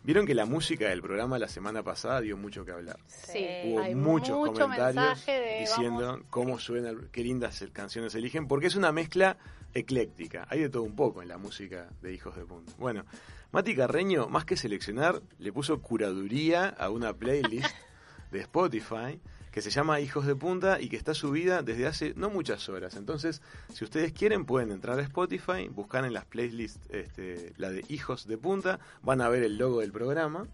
Vieron 0.05 0.27
que 0.27 0.35
la 0.35 0.47
música 0.47 0.89
del 0.89 1.03
programa 1.03 1.39
la 1.39 1.49
semana 1.49 1.83
pasada 1.83 2.21
dio 2.21 2.37
mucho 2.37 2.65
que 2.65 2.73
hablar. 2.73 2.99
Sí, 3.07 3.47
Hubo 3.65 3.81
hay 3.81 3.95
muchos 3.95 4.37
mucho 4.39 4.53
comentarios 4.53 5.27
de, 5.27 5.59
diciendo 5.61 6.07
vamos, 6.07 6.27
cómo 6.31 6.59
suena, 6.59 6.93
qué 7.13 7.23
lindas 7.23 7.65
canciones 7.73 8.15
eligen, 8.15 8.49
porque 8.49 8.69
es 8.69 8.77
una 8.77 8.93
mezcla 8.93 9.37
ecléctica. 9.75 10.47
Hay 10.49 10.61
de 10.61 10.69
todo 10.69 10.83
un 10.83 10.97
poco 10.97 11.23
en 11.23 11.29
la 11.29 11.39
música 11.39 11.89
de 12.01 12.15
Hijos 12.15 12.37
de 12.37 12.45
Punta. 12.45 12.73
Bueno, 12.79 13.05
Mati 13.53 13.75
Carreño, 13.75 14.29
más 14.29 14.45
que 14.45 14.57
seleccionar, 14.57 15.23
le 15.39 15.53
puso 15.53 15.81
curaduría 15.81 16.69
a 16.69 16.91
una 16.91 17.13
playlist 17.13 17.75
de 18.31 18.41
Spotify 18.41 19.21
que 19.59 19.63
se 19.63 19.71
llama 19.71 19.99
Hijos 19.99 20.25
de 20.25 20.37
Punta 20.37 20.81
y 20.81 20.89
que 20.89 20.97
está 20.97 21.15
subida 21.15 21.63
desde 21.65 21.89
hace 21.89 22.15
no 22.15 22.31
muchas 22.31 22.69
horas. 22.69 22.95
Entonces, 22.95 23.43
si 23.75 23.83
ustedes 23.83 24.13
quieren, 24.13 24.45
pueden 24.45 24.71
entrar 24.71 25.01
a 25.01 25.03
Spotify, 25.03 25.67
buscar 25.69 26.05
en 26.05 26.13
las 26.13 26.25
playlists 26.27 26.79
este, 26.91 27.55
la 27.57 27.71
de 27.71 27.85
Hijos 27.89 28.29
de 28.29 28.39
Punta, 28.39 28.79
van 29.03 29.21
a 29.21 29.29
ver 29.29 29.43
el 29.43 29.59
logo 29.59 29.81
del 29.81 29.91
programa. 29.91 30.47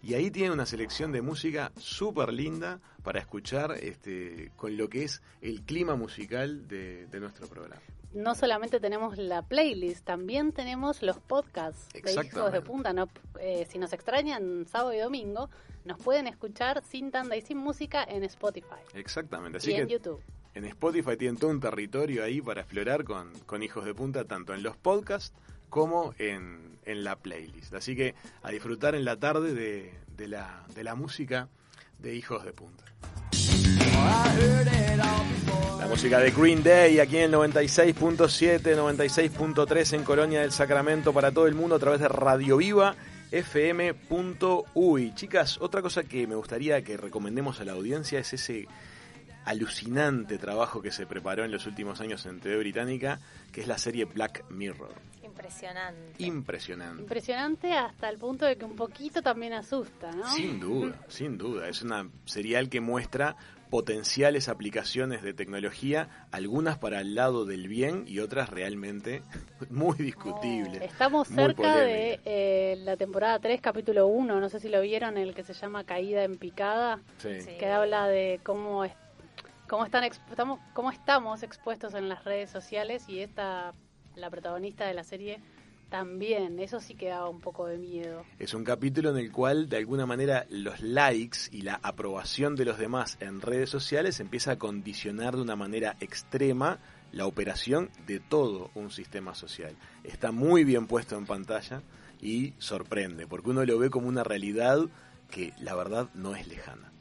Y 0.00 0.14
ahí 0.14 0.30
tienen 0.30 0.52
una 0.52 0.64
selección 0.64 1.10
de 1.10 1.22
música 1.22 1.72
súper 1.76 2.32
linda 2.32 2.78
para 3.02 3.18
escuchar 3.18 3.72
este, 3.80 4.52
con 4.54 4.76
lo 4.76 4.88
que 4.88 5.02
es 5.02 5.22
el 5.40 5.62
clima 5.62 5.96
musical 5.96 6.68
de 6.68 7.18
nuestro 7.18 7.48
programa. 7.48 7.82
No 8.14 8.34
solamente 8.34 8.80
tenemos 8.80 9.16
la 9.18 9.42
playlist, 9.42 10.04
también 10.04 10.52
tenemos 10.52 11.02
los 11.02 11.18
podcasts 11.18 11.88
de 11.92 12.12
Hijos 12.12 12.52
de. 12.52 12.60
Punta. 12.60 12.92
No, 12.92 13.08
eh, 13.40 13.66
si 13.70 13.78
nos 13.78 13.92
extrañan 13.92 14.66
sábado 14.66 14.92
y 14.92 14.98
domingo, 14.98 15.48
nos 15.84 15.98
pueden 15.98 16.26
escuchar 16.26 16.82
sin 16.84 17.10
tanda 17.10 17.36
y 17.36 17.40
sin 17.40 17.58
música 17.58 18.04
en 18.04 18.22
Spotify 18.24 18.82
Exactamente. 18.94 19.58
Así 19.58 19.72
y 19.72 19.74
en 19.74 19.86
que 19.86 19.92
YouTube. 19.94 20.20
en 20.54 20.64
Spotify 20.66 21.16
tienen 21.16 21.38
todo 21.38 21.50
un 21.50 21.60
territorio 21.60 22.22
ahí 22.24 22.40
para 22.40 22.60
explorar 22.60 23.04
con, 23.04 23.32
con 23.46 23.62
Hijos 23.62 23.84
de 23.84 23.94
Punta, 23.94 24.24
tanto 24.24 24.54
en 24.54 24.62
los 24.62 24.76
podcasts 24.76 25.34
como 25.70 26.14
en, 26.18 26.78
en 26.84 27.02
la 27.02 27.16
playlist. 27.16 27.74
Así 27.74 27.96
que 27.96 28.14
a 28.42 28.50
disfrutar 28.50 28.94
en 28.94 29.04
la 29.04 29.16
tarde 29.18 29.54
de, 29.54 29.94
de 30.16 30.28
la, 30.28 30.64
de 30.74 30.84
la 30.84 30.94
música 30.94 31.48
de 31.98 32.14
Hijos 32.14 32.44
de 32.44 32.52
Punta. 32.52 32.84
La 35.78 35.86
música 35.88 36.18
de 36.18 36.30
Green 36.30 36.62
Day 36.62 36.98
aquí 37.00 37.18
en 37.18 37.24
el 37.24 37.32
96.7, 37.32 38.76
96.3 38.76 39.92
en 39.94 40.04
Colonia 40.04 40.40
del 40.40 40.52
Sacramento 40.52 41.12
para 41.12 41.30
todo 41.30 41.46
el 41.46 41.54
mundo 41.54 41.76
a 41.76 41.78
través 41.78 42.00
de 42.00 42.08
Radio 42.08 42.56
Viva 42.56 42.96
fm.uy. 43.32 45.14
Chicas, 45.14 45.58
otra 45.60 45.80
cosa 45.80 46.04
que 46.04 46.26
me 46.26 46.34
gustaría 46.34 46.82
que 46.82 46.98
recomendemos 46.98 47.60
a 47.60 47.64
la 47.64 47.72
audiencia 47.72 48.18
es 48.18 48.32
ese 48.34 48.68
alucinante 49.46 50.38
trabajo 50.38 50.82
que 50.82 50.92
se 50.92 51.06
preparó 51.06 51.44
en 51.44 51.50
los 51.50 51.66
últimos 51.66 52.00
años 52.00 52.26
en 52.26 52.40
TV 52.40 52.58
británica, 52.58 53.20
que 53.50 53.62
es 53.62 53.66
la 53.66 53.78
serie 53.78 54.04
Black 54.04 54.44
Mirror. 54.50 54.94
Impresionante. 55.22 56.22
Impresionante. 56.22 57.02
Impresionante 57.02 57.72
hasta 57.72 58.10
el 58.10 58.18
punto 58.18 58.44
de 58.44 58.56
que 58.56 58.66
un 58.66 58.76
poquito 58.76 59.22
también 59.22 59.54
asusta, 59.54 60.12
¿no? 60.12 60.30
Sin 60.30 60.60
duda, 60.60 60.94
sin 61.08 61.38
duda. 61.38 61.68
Es 61.68 61.80
una 61.82 62.08
serial 62.26 62.68
que 62.68 62.82
muestra 62.82 63.34
potenciales 63.72 64.50
aplicaciones 64.50 65.22
de 65.22 65.32
tecnología, 65.32 66.26
algunas 66.30 66.76
para 66.76 67.00
el 67.00 67.14
lado 67.14 67.46
del 67.46 67.68
bien 67.68 68.04
y 68.06 68.18
otras 68.18 68.50
realmente 68.50 69.22
muy 69.70 69.96
discutibles. 69.96 70.82
Estamos 70.82 71.30
Muy 71.30 71.36
cerca 71.42 71.76
de 71.78 72.20
eh, 72.26 72.76
la 72.80 72.98
temporada 72.98 73.38
3, 73.38 73.62
capítulo 73.62 74.08
1, 74.08 74.40
no 74.40 74.48
sé 74.50 74.60
si 74.60 74.68
lo 74.68 74.82
vieron, 74.82 75.16
el 75.16 75.32
que 75.34 75.42
se 75.42 75.54
llama 75.54 75.84
Caída 75.84 76.22
en 76.22 76.36
Picada, 76.36 77.00
Sí. 77.16 77.40
Sí. 77.40 77.52
que 77.58 77.64
habla 77.66 78.08
de 78.08 78.40
cómo, 78.42 78.84
es- 78.84 78.92
cómo, 79.70 79.86
están 79.86 80.04
estamos, 80.04 80.60
cómo 80.74 80.90
estamos 80.90 81.42
expuestos 81.42 81.94
en 81.94 82.10
las 82.10 82.24
redes 82.26 82.50
sociales 82.50 83.08
y 83.08 83.20
esta, 83.20 83.72
la 84.16 84.28
protagonista 84.28 84.86
de 84.86 84.92
la 84.92 85.02
serie, 85.02 85.40
también. 85.92 86.58
Eso 86.58 86.80
sí 86.80 86.94
que 86.94 87.08
daba 87.08 87.28
un 87.28 87.40
poco 87.40 87.66
de 87.66 87.76
miedo. 87.76 88.24
Es 88.38 88.54
un 88.54 88.64
capítulo 88.64 89.10
en 89.10 89.18
el 89.18 89.30
cual, 89.30 89.68
de 89.68 89.76
alguna 89.76 90.06
manera, 90.06 90.46
los 90.48 90.80
likes 90.80 91.38
y 91.52 91.60
la 91.60 91.78
aprobación 91.82 92.56
de 92.56 92.64
los 92.64 92.78
demás 92.78 93.18
en 93.20 93.42
redes 93.42 93.68
sociales 93.68 94.18
empieza 94.18 94.52
a 94.52 94.58
condicionar 94.58 95.36
de 95.36 95.42
una 95.42 95.54
manera 95.54 95.96
extrema 96.00 96.78
la 97.12 97.26
operación 97.26 97.90
de 98.06 98.20
todo 98.20 98.70
un 98.74 98.90
sistema 98.90 99.34
social. 99.34 99.76
Está 100.02 100.32
muy 100.32 100.64
bien 100.64 100.86
puesto 100.86 101.18
en 101.18 101.26
pantalla 101.26 101.82
y 102.22 102.54
sorprende, 102.56 103.26
porque 103.26 103.50
uno 103.50 103.62
lo 103.66 103.78
ve 103.78 103.90
como 103.90 104.08
una 104.08 104.24
realidad 104.24 104.78
que 105.30 105.52
la 105.60 105.74
verdad 105.74 106.08
no 106.14 106.34
es 106.34 106.48
lejana. 106.48 106.91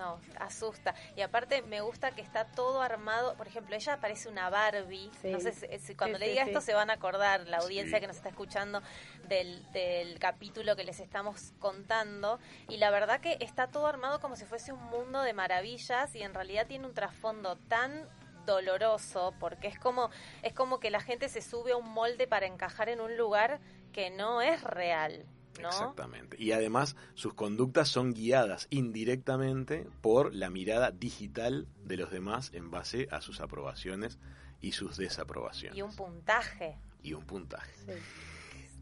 No, 0.00 0.18
asusta. 0.38 0.94
Y 1.14 1.20
aparte 1.20 1.60
me 1.60 1.82
gusta 1.82 2.12
que 2.12 2.22
está 2.22 2.46
todo 2.46 2.80
armado. 2.80 3.34
Por 3.34 3.46
ejemplo, 3.46 3.76
ella 3.76 3.98
parece 4.00 4.30
una 4.30 4.48
Barbie. 4.48 5.10
Sí. 5.20 5.30
No 5.30 5.40
sé 5.40 5.52
si, 5.52 5.66
si 5.78 5.94
cuando 5.94 6.16
Sí, 6.16 6.24
le 6.24 6.30
diga 6.30 6.44
sí. 6.44 6.50
esto 6.50 6.62
se 6.62 6.72
van 6.72 6.88
a 6.88 6.94
acordar, 6.94 7.46
la 7.46 7.58
audiencia 7.58 7.98
Sí. 7.98 8.00
que 8.00 8.06
nos 8.06 8.16
está 8.16 8.30
escuchando, 8.30 8.82
del, 9.28 9.62
del 9.72 10.18
capítulo 10.18 10.74
que 10.74 10.84
les 10.84 11.00
estamos 11.00 11.52
contando. 11.58 12.38
Y 12.68 12.78
la 12.78 12.90
verdad 12.90 13.20
que 13.20 13.36
está 13.40 13.66
todo 13.66 13.86
armado 13.86 14.20
como 14.20 14.36
si 14.36 14.46
fuese 14.46 14.72
un 14.72 14.82
mundo 14.84 15.20
de 15.20 15.34
maravillas 15.34 16.14
y 16.14 16.22
en 16.22 16.32
realidad 16.32 16.66
tiene 16.66 16.86
un 16.86 16.94
trasfondo 16.94 17.56
tan 17.68 18.08
doloroso 18.46 19.34
porque 19.38 19.68
es 19.68 19.78
como 19.78 20.10
es 20.42 20.54
como 20.54 20.80
que 20.80 20.90
la 20.90 21.00
gente 21.00 21.28
se 21.28 21.42
sube 21.42 21.72
a 21.72 21.76
un 21.76 21.88
molde 21.90 22.26
para 22.26 22.46
encajar 22.46 22.88
en 22.88 23.00
un 23.00 23.16
lugar 23.18 23.60
que 23.92 24.08
no 24.10 24.40
es 24.40 24.62
real, 24.64 25.26
¿no? 25.60 25.68
Exactamente. 25.68 26.36
Y 26.38 26.52
además 26.52 26.96
sus 27.14 27.34
conductas 27.34 27.88
son 27.88 28.12
guiadas 28.12 28.66
indirectamente 28.70 29.86
por 30.00 30.34
la 30.34 30.50
mirada 30.50 30.90
digital 30.90 31.66
de 31.84 31.96
los 31.96 32.10
demás 32.10 32.50
en 32.52 32.70
base 32.70 33.08
a 33.10 33.20
sus 33.20 33.40
aprobaciones 33.40 34.18
y 34.60 34.72
sus 34.72 34.96
desaprobaciones. 34.96 35.78
Y 35.78 35.82
un 35.82 35.94
puntaje. 35.94 36.78
Y 37.02 37.14
un 37.14 37.24
puntaje. 37.24 37.72
Sí. 37.86 37.92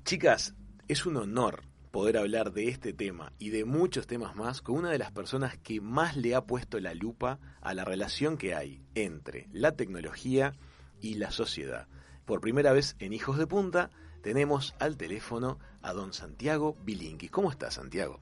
Chicas, 0.05 0.55
es 0.89 1.07
un 1.07 1.17
honor 1.17 1.63
poder 1.91 2.19
hablar 2.19 2.53
de 2.53 2.69
este 2.69 2.93
tema 2.93 3.33
y 3.39 3.51
de 3.51 3.65
muchos 3.65 4.07
temas 4.07 4.37
más 4.37 4.63
con 4.63 4.77
una 4.77 4.91
de 4.91 4.99
las 4.99 5.13
personas 5.13 5.57
que 5.59 5.81
más 5.81 6.17
le 6.17 6.35
ha 6.35 6.45
puesto 6.45 6.79
la 6.81 6.95
lupa 6.95 7.39
a 7.61 7.75
la 7.75 7.85
relación 7.85 8.37
que 8.37 8.55
hay 8.55 8.83
entre 8.95 9.49
la 9.53 9.73
tecnología 9.73 10.55
y 11.01 11.15
la 11.15 11.31
sociedad. 11.31 11.89
Por 12.25 12.41
primera 12.41 12.73
vez 12.73 12.97
en 12.99 13.13
Hijos 13.13 13.39
de 13.39 13.47
Punta 13.47 13.91
tenemos 14.23 14.75
al 14.79 14.97
teléfono 14.97 15.59
a 15.89 15.95
don 15.95 16.13
Santiago 16.13 16.77
Bilinqui. 16.85 17.29
¿Cómo 17.31 17.51
estás, 17.51 17.75
Santiago? 17.75 18.21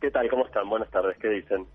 ¿Qué 0.00 0.10
tal? 0.10 0.28
¿Cómo 0.28 0.44
están? 0.44 0.68
Buenas 0.68 0.90
tardes. 0.90 1.16
¿Qué 1.18 1.28
dicen? 1.28 1.66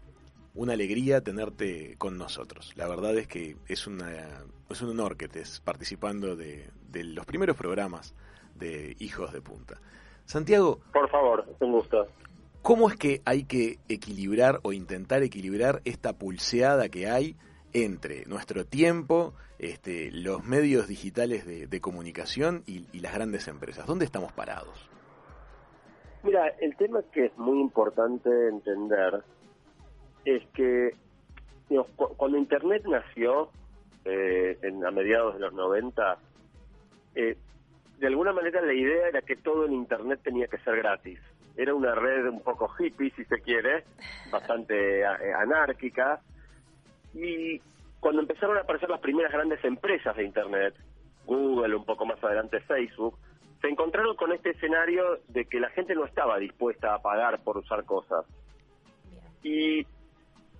Una 0.55 0.73
alegría 0.73 1.21
tenerte 1.21 1.95
con 1.97 2.17
nosotros. 2.17 2.73
La 2.75 2.85
verdad 2.87 3.17
es 3.17 3.27
que 3.27 3.55
es, 3.67 3.87
una, 3.87 4.43
es 4.69 4.81
un 4.81 4.89
honor 4.89 5.15
que 5.15 5.25
estés 5.25 5.61
participando 5.61 6.35
de, 6.35 6.69
de 6.89 7.05
los 7.05 7.25
primeros 7.25 7.55
programas 7.55 8.13
de 8.55 8.97
Hijos 8.99 9.31
de 9.31 9.41
Punta. 9.41 9.79
Santiago, 10.25 10.81
Por 10.91 11.09
favor, 11.09 11.45
es 11.49 11.61
un 11.61 11.71
gusto. 11.71 12.05
¿Cómo 12.61 12.89
es 12.89 12.97
que 12.97 13.21
hay 13.23 13.45
que 13.45 13.79
equilibrar 13.87 14.59
o 14.63 14.73
intentar 14.73 15.23
equilibrar 15.23 15.81
esta 15.85 16.11
pulseada 16.17 16.89
que 16.89 17.09
hay 17.09 17.37
entre 17.71 18.25
nuestro 18.25 18.65
tiempo, 18.65 19.33
este, 19.59 20.11
los 20.11 20.43
medios 20.43 20.87
digitales 20.89 21.45
de, 21.45 21.67
de 21.67 21.79
comunicación 21.79 22.63
y, 22.67 22.85
y 22.91 22.99
las 22.99 23.13
grandes 23.13 23.47
empresas? 23.47 23.87
¿Dónde 23.87 24.03
estamos 24.03 24.33
parados? 24.33 24.88
Mira, 26.23 26.47
el 26.59 26.75
tema 26.75 27.01
que 27.13 27.25
es 27.27 27.37
muy 27.37 27.59
importante 27.59 28.29
entender 28.49 29.21
es 30.25 30.45
que 30.53 30.95
digamos, 31.69 31.89
cu- 31.95 32.13
cuando 32.17 32.37
Internet 32.37 32.83
nació 32.87 33.49
eh, 34.05 34.57
en, 34.61 34.85
a 34.85 34.91
mediados 34.91 35.35
de 35.35 35.39
los 35.41 35.53
90, 35.53 36.17
eh, 37.15 37.37
de 37.99 38.07
alguna 38.07 38.33
manera 38.33 38.61
la 38.61 38.73
idea 38.73 39.07
era 39.07 39.21
que 39.21 39.35
todo 39.35 39.65
en 39.65 39.73
Internet 39.73 40.19
tenía 40.23 40.47
que 40.47 40.57
ser 40.59 40.77
gratis. 40.77 41.19
Era 41.55 41.73
una 41.73 41.93
red 41.95 42.27
un 42.27 42.41
poco 42.41 42.69
hippie, 42.79 43.11
si 43.11 43.23
se 43.25 43.41
quiere, 43.41 43.83
bastante 44.31 45.01
eh, 45.01 45.05
anárquica. 45.37 46.21
Y 47.13 47.59
cuando 47.99 48.21
empezaron 48.21 48.57
a 48.57 48.61
aparecer 48.61 48.89
las 48.89 49.01
primeras 49.01 49.31
grandes 49.31 49.63
empresas 49.63 50.15
de 50.15 50.23
Internet, 50.23 50.75
Google, 51.25 51.75
un 51.75 51.85
poco 51.85 52.05
más 52.05 52.21
adelante 52.23 52.59
Facebook, 52.61 53.17
se 53.61 53.67
encontraron 53.67 54.15
con 54.15 54.31
este 54.31 54.51
escenario 54.51 55.19
de 55.27 55.45
que 55.45 55.59
la 55.59 55.69
gente 55.69 55.95
no 55.95 56.05
estaba 56.05 56.37
dispuesta 56.37 56.93
a 56.93 57.01
pagar 57.01 57.43
por 57.43 57.57
usar 57.57 57.83
cosas. 57.85 58.25
Bien. 59.09 59.23
Y 59.43 59.87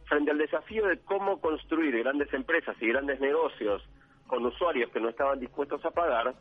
frente 0.06 0.32
al 0.32 0.38
desafío 0.38 0.88
de 0.88 1.00
cómo 1.00 1.40
construir 1.40 1.98
grandes 2.00 2.34
empresas 2.34 2.76
y 2.82 2.88
grandes 2.88 3.20
negocios 3.20 3.88
con 4.28 4.46
usuarios 4.46 4.92
que 4.92 5.00
no 5.00 5.10
estaban 5.10 5.40
dispuestos 5.40 5.84
a 5.86 5.92
pagar, 5.92 6.34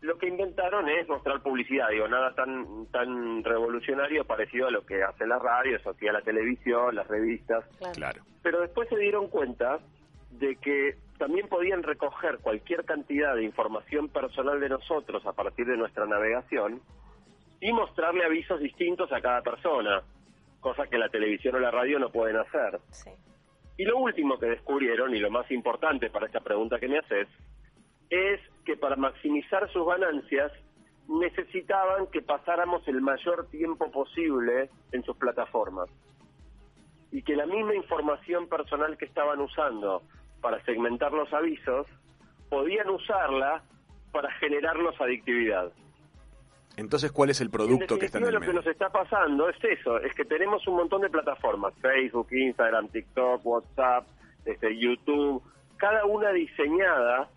lo 0.00 0.18
que 0.18 0.28
inventaron 0.28 0.88
es 0.88 1.08
mostrar 1.08 1.40
publicidad, 1.40 1.88
digo, 1.88 2.06
nada 2.08 2.34
tan 2.34 2.86
tan 2.86 3.42
revolucionario 3.42 4.24
parecido 4.24 4.68
a 4.68 4.70
lo 4.70 4.84
que 4.84 5.02
hace 5.02 5.26
la 5.26 5.38
radio, 5.38 5.76
eso 5.76 5.90
hacía 5.90 6.12
la 6.12 6.20
televisión, 6.20 6.94
las 6.94 7.08
revistas, 7.08 7.64
Claro. 7.78 7.94
Claro, 7.94 8.22
pero 8.42 8.60
después 8.60 8.88
se 8.90 8.98
dieron 8.98 9.28
cuenta 9.28 9.78
de 10.38 10.56
que 10.56 10.96
también 11.18 11.48
podían 11.48 11.82
recoger 11.82 12.38
cualquier 12.38 12.84
cantidad 12.84 13.34
de 13.34 13.44
información 13.44 14.08
personal 14.08 14.60
de 14.60 14.68
nosotros 14.68 15.24
a 15.26 15.32
partir 15.32 15.66
de 15.66 15.76
nuestra 15.76 16.06
navegación 16.06 16.80
y 17.60 17.72
mostrarle 17.72 18.24
avisos 18.24 18.60
distintos 18.60 19.12
a 19.12 19.20
cada 19.20 19.42
persona, 19.42 20.02
cosa 20.60 20.86
que 20.86 20.98
la 20.98 21.08
televisión 21.08 21.54
o 21.54 21.60
la 21.60 21.70
radio 21.70 21.98
no 21.98 22.10
pueden 22.10 22.36
hacer. 22.36 22.80
Sí. 22.90 23.10
Y 23.76 23.84
lo 23.84 23.98
último 23.98 24.38
que 24.38 24.46
descubrieron, 24.46 25.14
y 25.14 25.18
lo 25.18 25.30
más 25.30 25.50
importante 25.50 26.10
para 26.10 26.26
esta 26.26 26.40
pregunta 26.40 26.78
que 26.78 26.88
me 26.88 26.98
haces, 26.98 27.28
es 28.10 28.40
que 28.64 28.76
para 28.76 28.96
maximizar 28.96 29.70
sus 29.72 29.86
ganancias 29.86 30.52
necesitaban 31.08 32.06
que 32.08 32.22
pasáramos 32.22 32.86
el 32.88 33.00
mayor 33.00 33.48
tiempo 33.48 33.90
posible 33.90 34.70
en 34.92 35.02
sus 35.04 35.16
plataformas. 35.16 35.88
Y 37.10 37.22
que 37.22 37.36
la 37.36 37.46
misma 37.46 37.74
información 37.74 38.48
personal 38.48 38.96
que 38.96 39.04
estaban 39.04 39.40
usando 39.40 40.02
para 40.44 40.62
segmentar 40.66 41.10
los 41.10 41.32
avisos, 41.32 41.86
podían 42.50 42.90
usarla 42.90 43.62
para 44.12 44.30
generarnos 44.32 44.94
adictividad. 45.00 45.72
Entonces, 46.76 47.12
¿cuál 47.12 47.30
es 47.30 47.40
el 47.40 47.48
producto 47.48 47.98
que 47.98 48.04
está 48.04 48.18
en 48.18 48.26
el 48.26 48.34
lo 48.34 48.40
que 48.42 48.52
nos 48.52 48.66
está 48.66 48.90
pasando 48.90 49.48
es 49.48 49.56
eso, 49.64 49.98
es 50.00 50.12
que 50.12 50.26
tenemos 50.26 50.66
un 50.68 50.76
montón 50.76 51.00
de 51.00 51.08
plataformas, 51.08 51.72
Facebook, 51.80 52.28
Instagram, 52.30 52.88
TikTok, 52.88 53.40
WhatsApp, 53.46 54.06
este, 54.44 54.78
YouTube, 54.78 55.42
cada 55.78 56.04
una 56.04 56.30
diseñada 56.30 57.30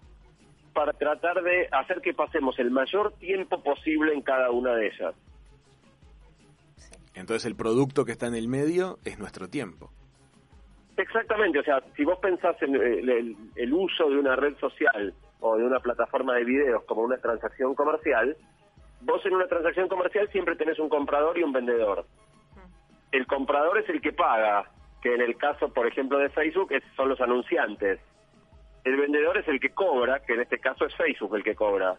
para 0.74 0.92
tratar 0.92 1.42
de 1.44 1.70
hacer 1.72 2.02
que 2.02 2.14
pasemos 2.14 2.60
el 2.60 2.72
mayor 2.72 3.14
tiempo 3.20 3.64
posible 3.64 4.14
en 4.14 4.22
cada 4.22 4.52
una 4.52 4.74
de 4.74 4.88
ellas. 4.88 5.16
Entonces 7.14 7.46
el 7.46 7.56
producto 7.56 8.04
que 8.04 8.12
está 8.12 8.28
en 8.28 8.36
el 8.36 8.50
medio 8.50 9.00
es 9.06 9.18
nuestro 9.18 9.48
tiempo. 9.48 9.94
Exactamente, 10.98 11.60
o 11.60 11.64
sea, 11.64 11.82
si 11.96 12.04
vos 12.04 12.18
pensás 12.18 12.60
en 12.64 12.76
el, 12.76 13.38
el, 13.56 13.74
uso 13.74 14.10
de 14.10 14.18
una 14.18 14.36
red 14.36 14.58
social 14.58 15.14
o 15.40 15.56
de 15.56 15.64
una 15.64 15.80
plataforma 15.80 16.34
de 16.34 16.44
videos 16.44 16.84
como 16.86 17.04
una 17.04 17.18
transacción 17.18 17.76
comercial, 17.76 18.36
vos 19.02 19.24
en 19.28 19.36
una 19.36 19.46
transacción 19.46 19.88
comercial 19.88 20.28
siempre 20.32 20.56
tenés 20.56 20.80
un 20.80 20.90
comprador 20.90 21.38
y 21.38 21.44
un 21.44 21.54
vendedor. 21.54 22.08
El 23.12 23.28
comprador 23.28 23.78
es 23.78 23.88
el 23.90 24.02
que 24.02 24.12
paga, 24.12 24.72
que 25.00 25.14
en 25.14 25.22
el 25.22 25.38
caso, 25.38 25.72
por 25.72 25.86
ejemplo, 25.86 26.18
de 26.18 26.30
Facebook 26.30 26.74
son 26.96 27.10
los 27.10 27.22
anunciantes. 27.22 28.00
El 28.84 28.98
vendedor 28.98 29.38
es 29.38 29.48
el 29.48 29.60
que 29.60 29.70
cobra, 29.70 30.20
que 30.22 30.34
en 30.34 30.42
este 30.42 30.58
caso 30.58 30.86
es 30.86 30.96
Facebook 30.96 31.36
el 31.36 31.44
que 31.44 31.56
cobra. 31.56 31.96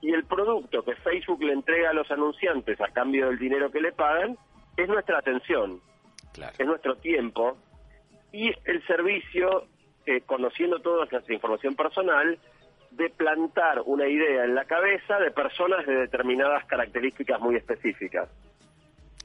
Y 0.00 0.12
el 0.12 0.24
producto 0.24 0.82
que 0.82 0.96
Facebook 0.96 1.40
le 1.42 1.52
entrega 1.52 1.90
a 1.90 1.94
los 1.94 2.10
anunciantes 2.10 2.80
a 2.80 2.88
cambio 2.88 3.28
del 3.28 3.38
dinero 3.38 3.70
que 3.70 3.80
le 3.80 3.92
pagan 3.92 4.36
es 4.76 4.88
nuestra 4.88 5.18
atención, 5.18 5.80
es 6.58 6.66
nuestro 6.66 6.96
tiempo 6.96 7.56
y 8.32 8.52
el 8.64 8.86
servicio, 8.86 9.66
eh, 10.06 10.20
conociendo 10.26 10.80
toda 10.80 11.06
nuestra 11.10 11.34
información 11.34 11.74
personal, 11.74 12.38
de 12.90 13.10
plantar 13.10 13.82
una 13.84 14.08
idea 14.08 14.44
en 14.44 14.54
la 14.54 14.64
cabeza 14.64 15.18
de 15.18 15.30
personas 15.30 15.86
de 15.86 15.94
determinadas 15.94 16.64
características 16.66 17.40
muy 17.40 17.56
específicas. 17.56 18.28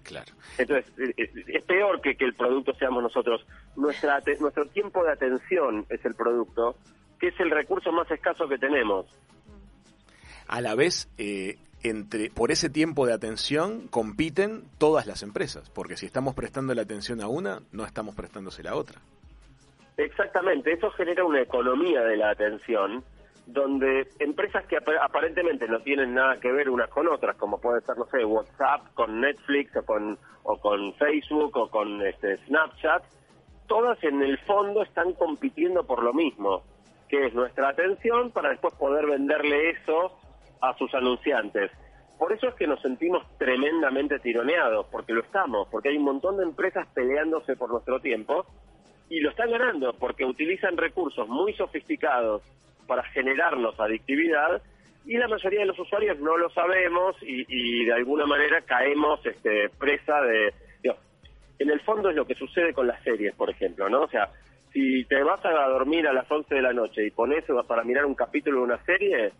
Claro. 0.03 0.33
Entonces, 0.57 0.91
eh, 0.99 1.13
eh, 1.17 1.43
es 1.47 1.63
peor 1.63 2.01
que 2.01 2.15
que 2.15 2.25
el 2.25 2.33
producto 2.33 2.73
seamos 2.75 3.01
nosotros. 3.01 3.45
Nuestra, 3.75 4.21
nuestro 4.39 4.65
tiempo 4.65 5.03
de 5.03 5.13
atención 5.13 5.85
es 5.89 6.03
el 6.05 6.13
producto, 6.13 6.75
que 7.19 7.29
es 7.29 7.39
el 7.39 7.49
recurso 7.49 7.91
más 7.91 8.09
escaso 8.11 8.47
que 8.47 8.57
tenemos. 8.57 9.05
A 10.47 10.61
la 10.61 10.75
vez, 10.75 11.09
eh, 11.17 11.57
entre, 11.83 12.29
por 12.29 12.51
ese 12.51 12.69
tiempo 12.69 13.05
de 13.05 13.13
atención 13.13 13.87
compiten 13.87 14.63
todas 14.77 15.05
las 15.05 15.21
empresas, 15.23 15.69
porque 15.69 15.97
si 15.97 16.05
estamos 16.05 16.33
prestando 16.33 16.73
la 16.73 16.81
atención 16.81 17.21
a 17.21 17.27
una, 17.27 17.59
no 17.71 17.85
estamos 17.85 18.15
prestándose 18.15 18.63
la 18.63 18.75
otra. 18.75 18.99
Exactamente, 19.97 20.73
eso 20.73 20.89
genera 20.91 21.23
una 21.23 21.41
economía 21.41 22.01
de 22.01 22.17
la 22.17 22.31
atención 22.31 23.03
donde 23.45 24.07
empresas 24.19 24.65
que 24.67 24.77
aparentemente 25.01 25.67
no 25.67 25.81
tienen 25.81 26.13
nada 26.13 26.39
que 26.39 26.51
ver 26.51 26.69
unas 26.69 26.89
con 26.89 27.07
otras, 27.07 27.35
como 27.35 27.59
puede 27.59 27.81
ser, 27.81 27.97
no 27.97 28.05
sé, 28.05 28.23
WhatsApp 28.23 28.93
con 28.93 29.19
Netflix 29.19 29.75
o 29.75 29.83
con, 29.83 30.17
o 30.43 30.57
con 30.57 30.93
Facebook 30.93 31.55
o 31.57 31.69
con 31.69 32.01
este, 32.05 32.37
Snapchat, 32.45 33.03
todas 33.67 34.01
en 34.03 34.21
el 34.21 34.37
fondo 34.39 34.83
están 34.83 35.13
compitiendo 35.13 35.85
por 35.85 36.03
lo 36.03 36.13
mismo, 36.13 36.63
que 37.09 37.27
es 37.27 37.33
nuestra 37.33 37.69
atención 37.69 38.31
para 38.31 38.49
después 38.49 38.73
poder 38.75 39.05
venderle 39.07 39.71
eso 39.71 40.17
a 40.63 40.77
sus 40.77 40.93
anunciantes. 40.93 41.71
Por 42.17 42.31
eso 42.31 42.47
es 42.47 42.55
que 42.55 42.67
nos 42.67 42.81
sentimos 42.81 43.23
tremendamente 43.37 44.19
tironeados, 44.19 44.87
porque 44.91 45.13
lo 45.13 45.21
estamos, 45.21 45.67
porque 45.69 45.89
hay 45.89 45.97
un 45.97 46.05
montón 46.05 46.37
de 46.37 46.43
empresas 46.43 46.87
peleándose 46.93 47.55
por 47.57 47.69
nuestro 47.69 47.99
tiempo 47.99 48.45
y 49.09 49.19
lo 49.19 49.31
están 49.31 49.51
ganando 49.51 49.93
porque 49.93 50.23
utilizan 50.23 50.77
recursos 50.77 51.27
muy 51.27 51.53
sofisticados 51.53 52.41
para 52.87 53.03
generarnos 53.03 53.77
adictividad 53.79 54.61
y 55.05 55.17
la 55.17 55.27
mayoría 55.27 55.59
de 55.59 55.65
los 55.65 55.77
usuarios 55.77 56.17
no 56.19 56.37
lo 56.37 56.49
sabemos 56.51 57.17
y, 57.21 57.85
de 57.85 57.93
alguna 57.93 58.25
manera 58.25 58.61
caemos 58.61 59.25
este, 59.25 59.69
presa 59.77 60.21
de... 60.21 60.53
en 61.59 61.69
el 61.69 61.81
fondo 61.81 62.09
es 62.09 62.15
lo 62.15 62.25
que 62.25 62.35
sucede 62.35 62.73
con 62.73 62.87
las 62.87 63.03
series, 63.03 63.35
por 63.35 63.49
ejemplo, 63.49 63.89
¿no? 63.89 64.03
O 64.03 64.07
sea, 64.07 64.29
si 64.71 65.03
te 65.05 65.21
vas 65.23 65.43
a 65.45 65.67
dormir 65.67 66.07
a 66.07 66.13
las 66.13 66.29
11 66.29 66.55
de 66.55 66.61
la 66.61 66.73
noche 66.73 67.05
y 67.05 67.11
pones 67.11 67.43
para 67.67 67.83
mirar 67.83 68.05
un 68.05 68.15
capítulo 68.15 68.59
de 68.59 68.63
una 68.63 68.83
serie 68.85 69.33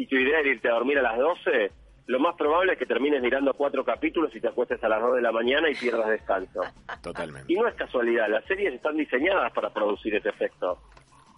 y 0.00 0.06
tu 0.06 0.16
idea 0.16 0.40
es 0.40 0.46
irte 0.46 0.66
a 0.66 0.72
dormir 0.72 0.98
a 0.98 1.02
las 1.02 1.18
12, 1.18 1.70
lo 2.06 2.20
más 2.20 2.34
probable 2.34 2.72
es 2.72 2.78
que 2.78 2.86
termines 2.86 3.20
mirando 3.20 3.52
cuatro 3.52 3.84
capítulos 3.84 4.34
y 4.34 4.40
te 4.40 4.48
acuestes 4.48 4.82
a 4.82 4.88
las 4.88 4.98
2 5.02 5.16
de 5.16 5.20
la 5.20 5.30
mañana 5.30 5.68
y 5.68 5.74
pierdas 5.74 6.08
descanso. 6.08 6.62
Totalmente. 7.02 7.52
Y 7.52 7.56
no 7.56 7.68
es 7.68 7.74
casualidad, 7.74 8.26
las 8.30 8.42
series 8.46 8.72
están 8.72 8.96
diseñadas 8.96 9.52
para 9.52 9.68
producir 9.68 10.14
ese 10.14 10.30
efecto. 10.30 10.78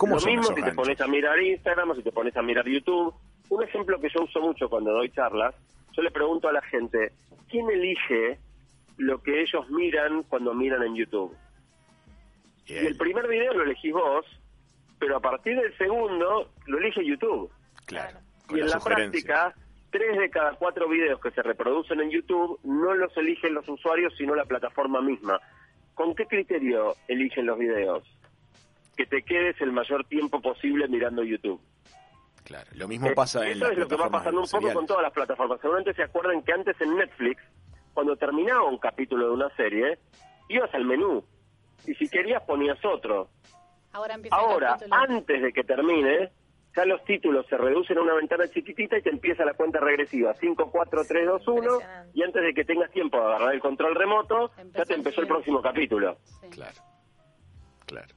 Lo 0.00 0.14
mismo 0.14 0.44
si 0.44 0.62
te 0.62 0.72
pones 0.74 1.00
a 1.00 1.08
mirar 1.08 1.42
Instagram 1.42 1.90
o 1.90 1.94
si 1.96 2.04
te 2.04 2.12
pones 2.12 2.36
a 2.36 2.42
mirar 2.42 2.64
YouTube. 2.64 3.12
Un 3.48 3.64
ejemplo 3.64 4.00
que 4.00 4.08
yo 4.14 4.22
uso 4.22 4.40
mucho 4.40 4.68
cuando 4.68 4.92
doy 4.92 5.10
charlas, 5.10 5.56
yo 5.96 6.02
le 6.02 6.12
pregunto 6.12 6.48
a 6.48 6.52
la 6.52 6.62
gente, 6.62 7.10
¿quién 7.50 7.68
elige 7.68 8.38
lo 8.96 9.20
que 9.24 9.42
ellos 9.42 9.68
miran 9.70 10.22
cuando 10.28 10.54
miran 10.54 10.84
en 10.84 10.94
YouTube? 10.94 11.36
Y 12.66 12.74
el 12.74 12.96
primer 12.96 13.26
video 13.26 13.54
lo 13.54 13.64
elegís 13.64 13.92
vos, 13.92 14.24
pero 15.00 15.16
a 15.16 15.20
partir 15.20 15.60
del 15.60 15.76
segundo 15.76 16.48
lo 16.66 16.78
elige 16.78 17.04
YouTube. 17.04 17.50
Claro. 17.86 18.20
Y 18.51 18.61
en 18.61 18.68
la 18.68 18.80
práctica, 18.80 19.55
tres 19.90 20.18
de 20.18 20.30
cada 20.30 20.55
cuatro 20.55 20.88
videos 20.88 21.20
que 21.20 21.30
se 21.30 21.43
reproducen 21.43 22.01
en 22.01 22.11
YouTube 22.11 22.59
no 22.64 22.95
los 22.95 23.16
eligen 23.16 23.55
los 23.55 23.68
usuarios, 23.68 24.12
sino 24.16 24.34
la 24.34 24.45
plataforma 24.45 25.01
misma. 25.01 25.40
¿Con 25.95 26.14
qué 26.14 26.26
criterio 26.26 26.97
eligen 27.09 27.47
los 27.47 27.59
videos? 27.59 28.05
que 28.97 29.07
te 29.07 29.22
quedes 29.22 29.61
el 29.61 29.72
mayor 29.72 30.05
tiempo 30.05 30.40
posible 30.40 30.86
mirando 30.88 31.22
YouTube. 31.22 31.61
Claro, 32.45 32.68
lo 32.74 32.88
mismo 32.88 33.09
eh, 33.09 33.14
pasa 33.14 33.47
en 33.47 33.57
Eso 33.57 33.70
es 33.70 33.78
lo 33.78 33.88
que 33.88 33.97
va 33.97 34.11
pasando 34.11 34.40
un 34.40 34.49
poco 34.49 34.72
con 34.72 34.86
todas 34.86 35.03
las 35.03 35.12
plataformas. 35.12 35.61
Seguramente 35.61 35.95
se 35.95 36.03
acuerdan 36.03 36.43
que 36.43 36.53
antes 36.53 36.78
en 36.80 36.97
Netflix, 36.97 37.43
cuando 37.95 38.16
terminaba 38.16 38.64
un 38.64 38.78
capítulo 38.78 39.26
de 39.26 39.32
una 39.32 39.55
serie, 39.57 39.99
ibas 40.49 40.72
al 40.74 40.84
menú 40.84 41.24
y 41.86 41.95
si 41.95 42.09
querías 42.09 42.43
ponías 42.43 42.78
otro. 42.84 43.28
Ahora, 43.93 44.18
Ahora 44.30 44.78
antes 44.90 45.43
de 45.43 45.53
que 45.53 45.64
termine, 45.64 46.30
ya 46.76 46.84
los 46.84 47.04
títulos 47.04 47.46
se 47.48 47.56
reducen 47.56 47.98
a 47.98 48.02
una 48.02 48.14
ventana 48.14 48.48
chiquitita 48.48 48.98
y 48.98 49.02
te 49.02 49.10
empieza 49.10 49.44
la 49.44 49.54
cuenta 49.54 49.80
regresiva. 49.80 50.34
5, 50.38 50.70
4, 50.70 51.04
3, 51.06 51.26
2, 51.26 51.48
1. 51.48 51.78
Y 52.14 52.22
antes 52.22 52.42
de 52.42 52.54
que 52.54 52.64
tengas 52.64 52.90
tiempo 52.90 53.18
de 53.18 53.24
agarrar 53.24 53.54
el 53.54 53.60
control 53.60 53.94
remoto, 53.94 54.50
ya 54.74 54.84
te 54.84 54.94
empezó 54.94 55.20
el 55.20 55.26
próximo 55.26 55.60
capítulo. 55.60 56.18
Claro, 56.50 56.80
claro. 57.86 58.14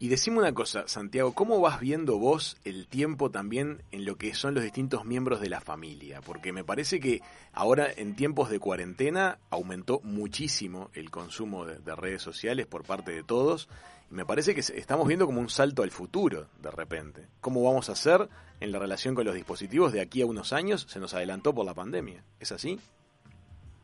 Y 0.00 0.08
decime 0.08 0.38
una 0.38 0.54
cosa, 0.54 0.86
Santiago, 0.86 1.34
¿cómo 1.34 1.60
vas 1.60 1.80
viendo 1.80 2.18
vos 2.18 2.56
el 2.64 2.86
tiempo 2.86 3.32
también 3.32 3.82
en 3.90 4.04
lo 4.04 4.16
que 4.16 4.32
son 4.32 4.54
los 4.54 4.62
distintos 4.62 5.04
miembros 5.04 5.40
de 5.40 5.48
la 5.48 5.60
familia? 5.60 6.20
Porque 6.20 6.52
me 6.52 6.62
parece 6.62 7.00
que 7.00 7.20
ahora 7.52 7.88
en 7.96 8.14
tiempos 8.14 8.48
de 8.48 8.60
cuarentena 8.60 9.38
aumentó 9.50 9.98
muchísimo 10.04 10.90
el 10.94 11.10
consumo 11.10 11.66
de, 11.66 11.96
redes 11.96 12.22
sociales 12.22 12.66
por 12.66 12.84
parte 12.84 13.10
de 13.10 13.24
todos 13.24 13.68
me 14.10 14.24
parece 14.24 14.54
que 14.54 14.60
estamos 14.60 15.06
viendo 15.06 15.26
como 15.26 15.40
un 15.40 15.48
salto 15.48 15.82
al 15.82 15.90
futuro 15.90 16.46
de 16.60 16.70
repente. 16.70 17.26
¿Cómo 17.40 17.64
vamos 17.64 17.88
a 17.88 17.92
hacer 17.92 18.28
en 18.60 18.72
la 18.72 18.78
relación 18.78 19.14
con 19.14 19.24
los 19.24 19.34
dispositivos 19.34 19.92
de 19.92 20.00
aquí 20.00 20.22
a 20.22 20.26
unos 20.26 20.52
años? 20.52 20.82
Se 20.88 21.00
nos 21.00 21.14
adelantó 21.14 21.54
por 21.54 21.66
la 21.66 21.74
pandemia. 21.74 22.22
¿Es 22.40 22.52
así? 22.52 22.78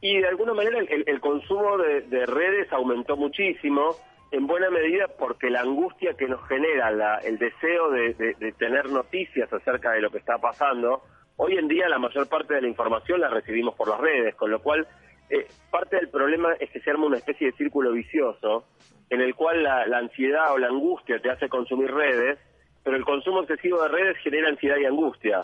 Y 0.00 0.18
de 0.18 0.28
alguna 0.28 0.54
manera 0.54 0.78
el, 0.80 1.20
consumo 1.20 1.78
de 1.78 2.26
redes 2.26 2.70
aumentó 2.72 3.16
muchísimo 3.16 3.96
en 4.34 4.48
buena 4.48 4.68
medida 4.68 5.06
porque 5.16 5.48
la 5.48 5.60
angustia 5.60 6.14
que 6.14 6.26
nos 6.26 6.46
genera 6.48 7.18
el 7.18 7.38
deseo 7.38 7.90
de, 7.90 8.34
tener 8.58 8.90
noticias 8.90 9.52
acerca 9.52 9.92
de 9.92 10.00
lo 10.00 10.10
que 10.10 10.18
está 10.18 10.38
pasando, 10.38 11.02
hoy 11.36 11.56
en 11.56 11.68
día 11.68 11.88
la 11.88 12.00
mayor 12.00 12.28
parte 12.28 12.54
de 12.54 12.62
la 12.62 12.68
información 12.68 13.20
la 13.20 13.28
recibimos 13.28 13.76
por 13.76 13.88
las 13.88 14.00
redes, 14.00 14.34
con 14.34 14.50
lo 14.50 14.60
cual 14.60 14.88
eh, 15.30 15.46
parte 15.70 15.96
del 15.96 16.08
problema 16.08 16.52
es 16.54 16.68
que 16.70 16.80
se 16.80 16.90
arma 16.90 17.06
una 17.06 17.18
especie 17.18 17.46
de 17.46 17.56
círculo 17.56 17.92
vicioso 17.92 18.64
en 19.10 19.20
el 19.20 19.34
cual 19.34 19.62
la, 19.62 19.82
ansiedad 19.98 20.52
o 20.52 20.58
la 20.58 20.68
angustia 20.68 21.20
te 21.20 21.30
hace 21.30 21.48
consumir 21.48 21.90
redes, 21.92 22.38
pero 22.82 22.96
el 22.96 23.04
consumo 23.04 23.40
excesivo 23.40 23.82
de 23.82 23.88
redes 23.88 24.16
genera 24.18 24.48
ansiedad 24.48 24.76
y 24.76 24.86
angustia. 24.86 25.42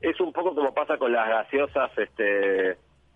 Es 0.00 0.20
un 0.20 0.32
poco 0.32 0.54
como 0.54 0.72
pasa 0.74 0.96
con 0.96 1.12
las 1.12 1.28
gaseosas 1.28 1.90
este, 1.98 2.70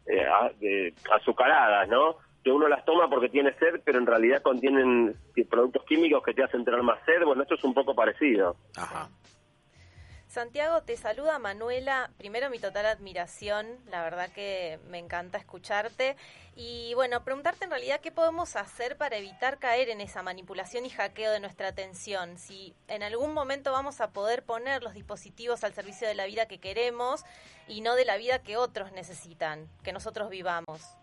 eh, 0.07 0.95
azucaradas, 1.11 1.89
¿no? 1.89 2.17
que 2.43 2.51
uno 2.51 2.69
las 2.69 2.85
toma 2.85 3.09
porque 3.09 3.29
tiene 3.29 3.53
sed, 3.55 3.81
pero 3.85 3.99
en 3.99 4.07
realidad 4.07 4.43
contienen 4.43 5.15
productos 5.49 5.85
químicos 5.85 6.23
que 6.25 6.35
te 6.35 6.43
hacen 6.43 6.65
tener 6.65 6.83
más 6.83 6.99
sed. 7.05 7.25
Bueno, 7.25 7.43
esto 7.43 7.55
es 7.55 7.65
un 7.65 7.75
poco 7.75 7.95
parecido. 7.95 8.57
Ajá. 8.77 9.09
Santiago, 10.33 10.81
te 10.81 10.97
saluda 10.97 11.39
Manuela. 11.39 12.11
Primero 12.17 12.49
mi 12.49 12.59
total 12.59 12.87
admiración, 12.87 13.67
la 13.91 14.03
verdad 14.03 14.31
que 14.31 14.81
me 14.89 14.97
encanta 14.97 15.37
escucharte. 15.37 16.17
Y 16.57 16.95
bueno, 16.95 17.23
preguntarte 17.23 17.67
en 17.67 17.71
realidad 17.71 18.01
qué 18.01 18.13
podemos 18.13 18.57
hacer 18.57 18.97
para 18.97 19.19
evitar 19.19 19.59
caer 19.59 19.91
en 19.91 20.01
esa 20.01 20.23
manipulación 20.23 20.87
y 20.87 20.91
hackeo 20.91 21.33
de 21.33 21.41
nuestra 21.41 21.69
atención. 21.69 22.39
Si 22.39 22.75
en 22.89 23.03
algún 23.03 23.35
momento 23.35 23.73
vamos 23.73 24.01
a 24.01 24.13
poder 24.13 24.43
poner 24.43 24.83
los 24.83 24.95
dispositivos 24.95 25.65
al 25.65 25.75
servicio 25.75 26.09
de 26.09 26.15
la 26.15 26.25
vida 26.25 26.47
que 26.47 26.61
queremos 26.61 27.27
y 27.69 27.83
no 27.83 27.95
de 27.95 28.07
la 28.07 28.17
vida 28.17 28.39
que 28.39 28.57
otros 28.57 28.91
necesitan, 28.93 29.69
que 29.83 29.93
nosotros 29.93 30.31
vivamos. 30.31 30.97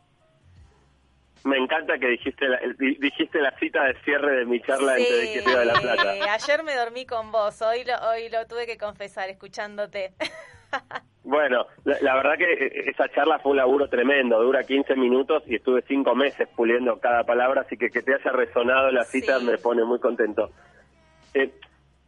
Me 1.44 1.58
encanta 1.58 1.98
que 1.98 2.08
dijiste 2.08 2.48
la, 2.48 2.60
dijiste 2.78 3.40
la 3.40 3.58
cita 3.58 3.84
de 3.86 3.96
cierre 4.04 4.40
de 4.40 4.46
mi 4.46 4.62
charla 4.62 4.98
en 4.98 5.04
de 5.04 5.66
la 5.66 5.74
Plata. 5.74 6.34
ayer 6.34 6.64
me 6.64 6.76
dormí 6.76 7.06
con 7.06 7.32
vos, 7.32 7.62
hoy 7.62 7.84
lo, 7.86 7.96
hoy 8.10 8.30
lo 8.30 8.46
tuve 8.48 8.66
que 8.66 8.78
confesar 8.78 9.30
escuchándote. 9.30 10.14
Bueno, 11.22 11.68
la, 11.84 12.16
verdad 12.16 12.38
que 12.38 12.90
esa 12.90 13.08
charla 13.10 13.38
fue 13.38 13.52
un 13.52 13.58
laburo 13.58 13.88
tremendo, 13.88 14.42
dura 14.42 14.64
15 14.64 14.96
minutos 14.96 15.44
y 15.46 15.56
estuve 15.56 15.84
5 15.88 16.16
meses 16.16 16.48
puliendo 16.56 17.00
cada 17.00 17.24
palabra, 17.24 17.62
así 17.62 17.78
que 17.78 17.90
que 17.90 18.02
te 18.02 18.16
haya 18.16 18.32
resonado 18.32 18.90
la 18.90 19.04
cita 19.04 19.38
me 19.40 19.60
pone 19.60 19.84
muy 19.84 20.00
contento. 20.00 20.50
Eh, 21.36 21.52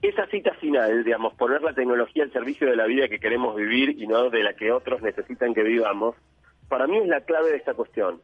esa 0.02 0.26
cita 0.28 0.54
final, 0.56 1.04
digamos, 1.04 1.36
poner 1.36 1.62
la 1.62 1.74
tecnología 1.74 2.24
al 2.24 2.32
servicio 2.32 2.68
de 2.68 2.76
la 2.76 2.86
vida 2.86 3.10
que 3.10 3.20
queremos 3.20 3.56
vivir 3.56 4.02
y 4.02 4.08
no 4.08 4.32
de 4.32 4.44
la 4.44 4.54
que 4.54 4.72
otros 4.72 5.04
necesitan 5.04 5.54
que 5.54 5.62
vivamos, 5.62 6.16
para 6.68 6.88
mí 6.88 6.98
es 6.98 7.08
la 7.08 7.22
clave 7.22 7.52
de 7.52 7.58
esta 7.58 7.76
cuestión 7.76 8.22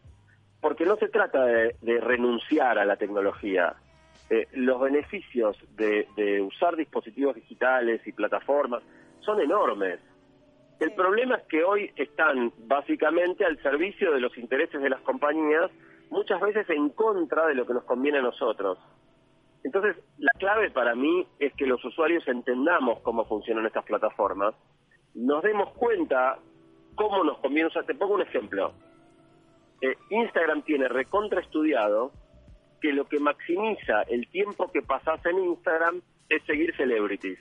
porque 0.61 0.85
no 0.85 0.95
se 0.97 1.09
trata 1.09 1.45
de, 1.45 1.75
renunciar 2.01 2.79
a 2.79 2.85
la 2.85 2.97
tecnología. 2.97 3.75
Eh, 4.29 4.47
los 4.53 4.79
beneficios 4.81 5.57
de, 5.75 6.41
usar 6.41 6.75
dispositivos 6.75 7.35
digitales 7.35 8.05
y 8.05 8.11
plataformas 8.11 8.83
son 9.21 9.39
enormes. 9.41 9.99
El 10.79 10.93
problema 10.93 11.35
es 11.35 11.43
que 11.43 11.63
hoy 11.63 11.91
están 11.95 12.51
básicamente 12.67 13.45
al 13.45 13.61
servicio 13.61 14.11
de 14.11 14.19
los 14.19 14.37
intereses 14.37 14.81
de 14.81 14.89
las 14.89 15.01
compañías, 15.01 15.71
muchas 16.09 16.39
veces 16.39 16.69
en 16.69 16.89
contra 16.89 17.47
de 17.47 17.55
lo 17.55 17.65
que 17.65 17.73
nos 17.73 17.83
conviene 17.83 18.19
a 18.19 18.21
nosotros. 18.21 18.77
Entonces, 19.63 19.95
la 20.19 20.31
clave 20.37 20.69
para 20.69 20.95
mí 20.95 21.25
es 21.39 21.53
que 21.53 21.65
los 21.65 21.83
usuarios 21.83 22.27
entendamos 22.27 22.99
cómo 22.99 23.25
funcionan 23.25 23.65
estas 23.65 23.85
plataformas, 23.85 24.53
nos 25.15 25.41
demos 25.41 25.73
cuenta 25.73 26.37
cómo 26.95 27.23
nos 27.23 27.39
conviene 27.39 27.67
usar. 27.67 27.85
Te 27.85 27.95
pongo 27.95 28.15
un 28.15 28.21
ejemplo. 28.21 28.73
Eh, 29.81 29.95
Instagram 30.09 30.63
tiene 30.63 30.87
recontra 30.87 31.41
estudiado 31.41 32.11
que 32.81 32.93
lo 32.93 33.05
que 33.05 33.19
maximiza 33.19 34.03
el 34.03 34.27
tiempo 34.29 34.71
que 34.71 34.81
pasas 34.81 35.23
en 35.25 35.39
Instagram 35.39 36.01
es 36.29 36.43
seguir 36.43 36.75
celebrities. 36.75 37.39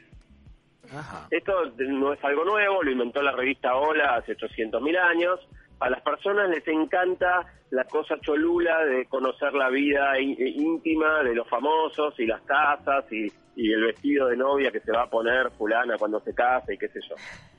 Esto 1.31 1.73
no 1.79 2.13
es 2.13 2.25
algo 2.25 2.45
nuevo, 2.45 2.83
lo 2.83 2.91
inventó 2.91 3.21
la 3.21 3.33
revista 3.33 3.75
Hola 3.75 4.17
hace 4.17 4.37
800.000 4.37 4.99
años. 4.99 5.41
A 5.81 5.91
las 5.91 6.01
personas 6.03 6.49
les 6.49 6.67
encanta 6.69 7.45
la 7.71 7.85
cosa 7.85 8.19
cholula 8.21 8.85
de 8.85 9.07
conocer 9.07 9.53
la 9.53 9.69
vida 9.69 10.19
íntima 10.21 11.23
de 11.23 11.35
los 11.35 11.49
famosos 11.49 12.19
y 12.19 12.27
las 12.27 12.41
casas 12.43 13.05
y, 13.11 13.31
y 13.57 13.73
el 13.73 13.83
vestido 13.83 14.29
de 14.29 14.37
novia 14.37 14.71
que 14.71 14.81
se 14.81 14.93
va 14.93 15.03
a 15.03 15.11
poner 15.11 15.51
fulana 15.53 15.97
cuando 15.99 16.21
se 16.21 16.35
casa 16.35 16.73
y 16.73 16.79
qué 16.79 16.89
sé 16.89 17.01
yo. 17.09 17.17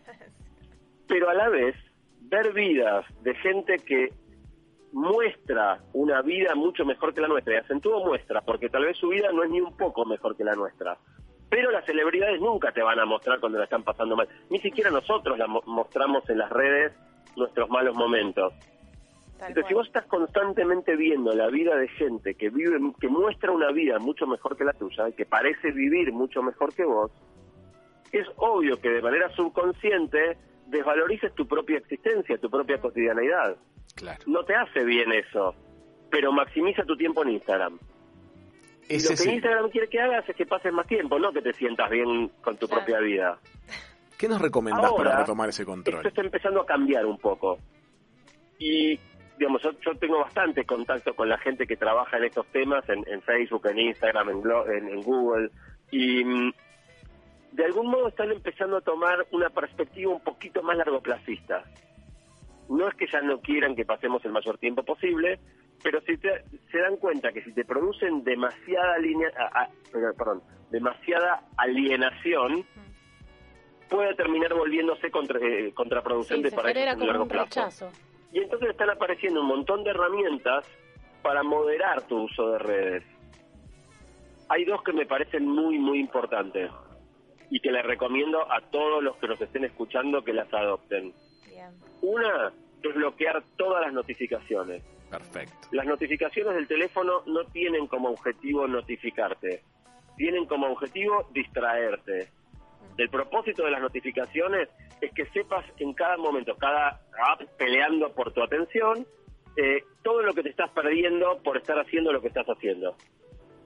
Pero 1.07 1.29
a 1.29 1.33
la 1.33 1.49
vez, 1.49 1.75
ver 2.21 2.53
vidas 2.53 3.05
de 3.23 3.35
gente 3.35 3.77
que 3.79 4.13
muestra 4.97 5.79
una 5.93 6.23
vida 6.23 6.55
mucho 6.55 6.83
mejor 6.83 7.13
que 7.13 7.21
la 7.21 7.27
nuestra, 7.27 7.53
y 7.53 7.57
acentúo 7.57 8.03
muestra, 8.03 8.41
porque 8.41 8.67
tal 8.67 8.83
vez 8.83 8.97
su 8.97 9.09
vida 9.09 9.31
no 9.31 9.43
es 9.43 9.51
ni 9.51 9.61
un 9.61 9.77
poco 9.77 10.05
mejor 10.05 10.35
que 10.35 10.43
la 10.43 10.55
nuestra. 10.55 10.97
Pero 11.51 11.69
las 11.69 11.85
celebridades 11.85 12.41
nunca 12.41 12.71
te 12.71 12.81
van 12.81 12.99
a 12.99 13.05
mostrar 13.05 13.39
cuando 13.39 13.59
la 13.59 13.65
están 13.65 13.83
pasando 13.83 14.15
mal. 14.15 14.27
Ni 14.49 14.59
siquiera 14.59 14.89
nosotros 14.89 15.37
la 15.37 15.45
mostramos 15.45 16.27
en 16.31 16.39
las 16.39 16.49
redes 16.49 16.93
nuestros 17.35 17.69
malos 17.69 17.95
momentos. 17.95 18.53
Entonces, 19.33 19.65
si 19.67 19.75
vos 19.75 19.85
estás 19.85 20.05
constantemente 20.05 20.95
viendo 20.95 21.31
la 21.35 21.47
vida 21.47 21.75
de 21.75 21.87
gente 21.89 22.33
que 22.33 22.49
vive, 22.49 22.79
que 22.99 23.07
muestra 23.07 23.51
una 23.51 23.71
vida 23.71 23.99
mucho 23.99 24.25
mejor 24.25 24.57
que 24.57 24.65
la 24.65 24.73
tuya, 24.73 25.11
que 25.11 25.27
parece 25.27 25.71
vivir 25.71 26.11
mucho 26.11 26.41
mejor 26.41 26.73
que 26.73 26.83
vos, 26.83 27.11
es 28.11 28.25
obvio 28.37 28.81
que 28.81 28.89
de 28.89 29.03
manera 29.03 29.29
subconsciente 29.35 30.37
desvalorices 30.65 31.35
tu 31.35 31.47
propia 31.47 31.77
existencia, 31.77 32.39
tu 32.39 32.49
propia 32.49 32.81
cotidianeidad. 32.81 33.57
No 34.25 34.43
te 34.43 34.55
hace 34.55 34.83
bien 34.83 35.11
eso, 35.11 35.55
pero 36.09 36.31
maximiza 36.31 36.83
tu 36.83 36.95
tiempo 36.95 37.23
en 37.23 37.29
Instagram. 37.31 37.73
lo 37.73 38.87
que 38.87 39.31
Instagram 39.31 39.69
quiere 39.69 39.87
que 39.87 39.99
hagas 39.99 40.27
es 40.29 40.35
que 40.35 40.45
pases 40.45 40.73
más 40.73 40.87
tiempo, 40.87 41.19
no 41.19 41.31
que 41.31 41.41
te 41.41 41.53
sientas 41.53 41.89
bien 41.89 42.29
con 42.41 42.57
tu 42.57 42.67
propia 42.67 42.99
vida. 42.99 43.37
¿Qué 44.17 44.27
nos 44.27 44.41
recomendás 44.41 44.91
para 44.93 45.19
retomar 45.19 45.49
ese 45.49 45.65
control? 45.65 45.97
Esto 45.97 46.09
está 46.09 46.21
empezando 46.21 46.61
a 46.61 46.65
cambiar 46.65 47.05
un 47.05 47.17
poco. 47.17 47.59
Y, 48.57 48.99
digamos, 49.37 49.61
yo, 49.61 49.95
tengo 49.99 50.19
bastante 50.19 50.65
contacto 50.65 51.15
con 51.15 51.29
la 51.29 51.37
gente 51.37 51.67
que 51.67 51.77
trabaja 51.77 52.17
en 52.17 52.23
estos 52.23 52.47
temas, 52.47 52.83
en, 52.89 53.21
Facebook, 53.21 53.67
en 53.67 53.79
Instagram, 53.79 54.29
en, 54.29 54.89
en 54.89 55.01
Google. 55.03 55.51
Y 55.91 56.23
mm, 56.23 56.51
de 57.51 57.65
algún 57.65 57.91
modo 57.91 58.07
están 58.07 58.31
empezando 58.31 58.77
a 58.77 58.81
tomar 58.81 59.27
una 59.31 59.49
perspectiva 59.51 60.11
un 60.11 60.21
poquito 60.21 60.63
más 60.63 60.77
largoplacista 60.77 61.63
no 62.69 62.87
es 62.87 62.95
que 62.95 63.07
ya 63.11 63.21
no 63.21 63.39
quieran 63.39 63.75
que 63.75 63.85
pasemos 63.85 64.23
el 64.25 64.31
mayor 64.31 64.57
tiempo 64.57 64.83
posible, 64.83 65.39
pero 65.83 66.01
si 66.01 66.17
se 66.17 66.79
dan 66.79 66.97
cuenta 66.97 67.31
que 67.31 67.43
si 67.43 67.53
te 67.53 67.65
producen 67.65 68.23
demasiada 68.23 68.97
línea, 68.97 69.29
perdón, 70.17 70.41
demasiada 70.71 71.43
alienación, 71.57 72.65
puede 73.89 74.15
terminar 74.15 74.53
volviéndose 74.53 75.09
contra, 75.11 75.39
eh, 75.39 75.71
contraproducente 75.73 76.51
para 76.51 76.71
el 76.71 76.99
largo 77.07 77.27
plazo. 77.27 77.91
Y 78.33 78.39
entonces 78.39 78.69
están 78.69 78.89
apareciendo 78.89 79.41
un 79.41 79.47
montón 79.47 79.83
de 79.83 79.91
herramientas 79.91 80.65
para 81.21 81.43
moderar 81.43 82.05
tu 82.07 82.23
uso 82.23 82.51
de 82.51 82.59
redes. 82.59 83.03
Hay 84.49 84.65
dos 84.65 84.81
que 84.83 84.93
me 84.93 85.05
parecen 85.05 85.45
muy, 85.47 85.77
muy 85.77 85.99
importantes 85.99 86.71
y 87.49 87.59
que 87.59 87.71
les 87.71 87.85
recomiendo 87.85 88.51
a 88.51 88.61
todos 88.61 89.03
los 89.03 89.15
que 89.17 89.27
nos 89.27 89.39
estén 89.39 89.63
escuchando 89.63 90.23
que 90.23 90.33
las 90.33 90.53
adopten. 90.53 91.13
Una 92.01 92.51
es 92.83 92.95
bloquear 92.95 93.43
todas 93.57 93.85
las 93.85 93.93
notificaciones. 93.93 94.83
Perfecto. 95.09 95.55
Las 95.71 95.85
notificaciones 95.85 96.55
del 96.55 96.67
teléfono 96.67 97.23
no 97.25 97.45
tienen 97.45 97.87
como 97.87 98.09
objetivo 98.09 98.67
notificarte, 98.67 99.61
tienen 100.17 100.45
como 100.45 100.67
objetivo 100.67 101.29
distraerte. 101.33 102.29
El 102.97 103.09
propósito 103.09 103.63
de 103.63 103.71
las 103.71 103.81
notificaciones 103.81 104.69
es 104.99 105.11
que 105.13 105.25
sepas 105.27 105.65
en 105.77 105.93
cada 105.93 106.17
momento, 106.17 106.55
cada 106.57 107.01
app 107.31 107.41
peleando 107.57 108.11
por 108.13 108.33
tu 108.33 108.41
atención, 108.41 109.05
eh, 109.55 109.83
todo 110.03 110.23
lo 110.23 110.33
que 110.33 110.43
te 110.43 110.49
estás 110.49 110.69
perdiendo 110.71 111.41
por 111.43 111.57
estar 111.57 111.79
haciendo 111.79 112.11
lo 112.11 112.21
que 112.21 112.27
estás 112.27 112.47
haciendo. 112.47 112.95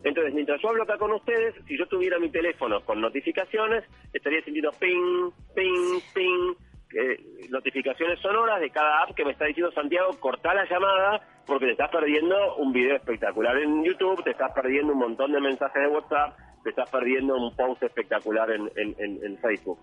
Entonces, 0.04 0.34
mientras 0.34 0.60
yo 0.62 0.70
hablo 0.70 0.84
acá 0.84 0.98
con 0.98 1.12
ustedes, 1.12 1.56
si 1.68 1.78
yo 1.78 1.86
tuviera 1.88 2.18
mi 2.20 2.30
teléfono 2.30 2.84
con 2.84 3.00
notificaciones, 3.02 3.84
estaría 4.14 4.44
sintiendo 4.44 4.72
ping, 4.80 5.32
ping, 5.56 6.00
ping, 6.14 6.56
eh, 6.94 7.48
notificaciones 7.50 8.20
sonoras 8.20 8.60
de 8.60 8.70
cada 8.70 9.04
app 9.04 9.16
que 9.16 9.24
me 9.24 9.32
está 9.32 9.46
diciendo 9.46 9.72
Santiago, 9.72 10.12
corta 10.20 10.54
la 10.54 10.66
llamada 10.70 11.22
porque 11.46 11.66
te 11.66 11.72
estás 11.72 11.89
perdiendo 11.89 12.56
un 12.58 12.72
video 12.72 12.96
espectacular 12.96 13.58
en 13.58 13.84
YouTube, 13.84 14.24
te 14.24 14.32
estás 14.32 14.52
perdiendo 14.54 14.94
un 14.94 15.00
montón 15.00 15.32
de 15.32 15.42
mensajes 15.42 15.82
de 15.82 15.88
WhatsApp, 15.88 16.38
te 16.64 16.70
estás 16.70 16.89
perdiendo 16.89 17.36
un 17.36 17.56
post 17.56 17.84
espectacular 17.84 18.52
en, 18.52 18.70
en, 18.76 19.38
Facebook. 19.39 19.80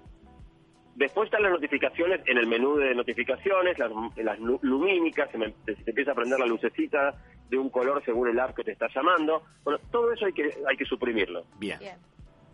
Después 0.95 1.27
están 1.27 1.43
las 1.43 1.53
notificaciones 1.53 2.21
en 2.27 2.39
el 2.39 2.47
menú 2.47 2.77
de 2.77 2.95
notificaciones, 2.95 3.79
las, 3.79 3.91
las 4.17 4.39
lumínicas, 4.39 5.31
se, 5.31 5.39
se 5.39 5.85
te 5.85 5.91
empieza 5.91 6.13
a 6.13 6.15
prender 6.15 6.39
la 6.39 6.47
lucecita 6.47 7.15
de 7.49 7.59
un 7.59 7.71
color 7.71 8.03
según 8.05 8.29
el 8.29 8.39
app 8.39 8.55
que 8.55 8.65
te 8.65 8.73
está 8.73 8.87
llamando. 8.95 9.43
Bueno, 9.65 9.81
todo 9.91 10.13
eso 10.13 10.27
hay 10.27 10.33
que, 10.33 10.51
hay 10.69 10.77
que 10.77 10.85
suprimirlo. 10.85 11.45
Bien 11.59 11.79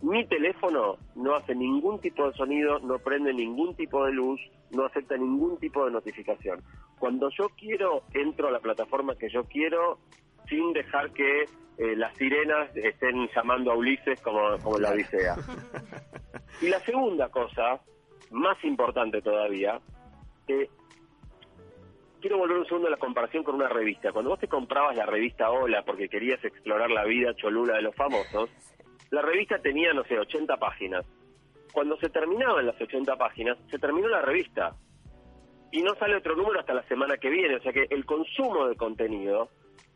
mi 0.01 0.25
teléfono 0.27 0.97
no 1.15 1.35
hace 1.35 1.55
ningún 1.55 1.99
tipo 1.99 2.27
de 2.27 2.33
sonido, 2.37 2.79
no 2.79 2.99
prende 2.99 3.33
ningún 3.33 3.75
tipo 3.75 4.05
de 4.05 4.11
luz, 4.11 4.39
no 4.71 4.85
acepta 4.85 5.17
ningún 5.17 5.57
tipo 5.57 5.85
de 5.85 5.91
notificación. 5.91 6.61
Cuando 6.99 7.29
yo 7.37 7.49
quiero, 7.57 8.03
entro 8.13 8.47
a 8.47 8.51
la 8.51 8.59
plataforma 8.59 9.15
que 9.15 9.29
yo 9.29 9.43
quiero 9.45 9.99
sin 10.47 10.73
dejar 10.73 11.11
que 11.11 11.43
eh, 11.77 11.95
las 11.95 12.15
sirenas 12.17 12.75
estén 12.75 13.27
llamando 13.35 13.71
a 13.71 13.75
Ulises 13.75 14.21
como, 14.21 14.57
como 14.63 14.77
la 14.77 14.91
Odisea. 14.91 15.35
Y 16.61 16.69
la 16.69 16.79
segunda 16.79 17.27
cosa, 17.27 17.81
más 18.31 18.63
importante 18.63 19.21
todavía, 19.21 19.77
eh, 20.47 20.69
quiero 22.21 22.37
volver 22.37 22.57
un 22.59 22.65
segundo 22.65 22.87
a 22.87 22.91
la 22.91 22.97
comparación 22.97 23.43
con 23.43 23.55
una 23.55 23.67
revista. 23.67 24.11
Cuando 24.11 24.31
vos 24.31 24.39
te 24.39 24.47
comprabas 24.47 24.95
la 24.95 25.05
revista 25.05 25.51
Hola 25.51 25.83
porque 25.83 26.07
querías 26.07 26.43
explorar 26.45 26.89
la 26.89 27.03
vida 27.03 27.35
cholula 27.35 27.75
de 27.75 27.81
los 27.81 27.95
famosos, 27.95 28.49
la 29.15 29.21
revista 29.21 29.57
tenía, 29.59 29.93
no 29.93 30.03
sé, 30.03 30.19
80 30.19 30.57
páginas. 30.57 31.05
Cuando 31.71 31.95
se 31.97 32.09
terminaban 32.09 32.65
las 32.65 32.79
80 32.81 33.15
páginas, 33.15 33.57
se 33.71 33.79
terminó 33.79 34.09
la 34.09 34.21
revista. 34.21 34.75
Y 35.71 35.81
no 35.83 35.95
sale 35.95 36.17
otro 36.17 36.35
número 36.35 36.59
hasta 36.59 36.73
la 36.73 36.83
semana 36.83 37.15
que 37.15 37.29
viene. 37.29 37.55
O 37.55 37.61
sea 37.61 37.71
que 37.71 37.87
el 37.89 38.05
consumo 38.05 38.67
de 38.67 38.75
contenido 38.75 39.49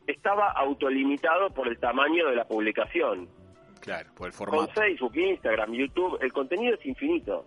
estaba 0.07 0.51
autolimitado 0.51 1.49
por 1.49 1.67
el 1.67 1.78
tamaño 1.80 2.30
de 2.30 2.36
la 2.38 2.45
publicación. 2.47 3.28
Claro, 3.82 4.09
por 4.15 4.28
el 4.28 4.34
formato. 4.34 4.65
Con 4.65 4.74
Facebook, 4.74 5.17
Instagram, 5.17 5.74
YouTube, 5.74 6.17
el 6.22 6.32
contenido 6.32 6.76
es 6.76 6.86
infinito. 6.86 7.45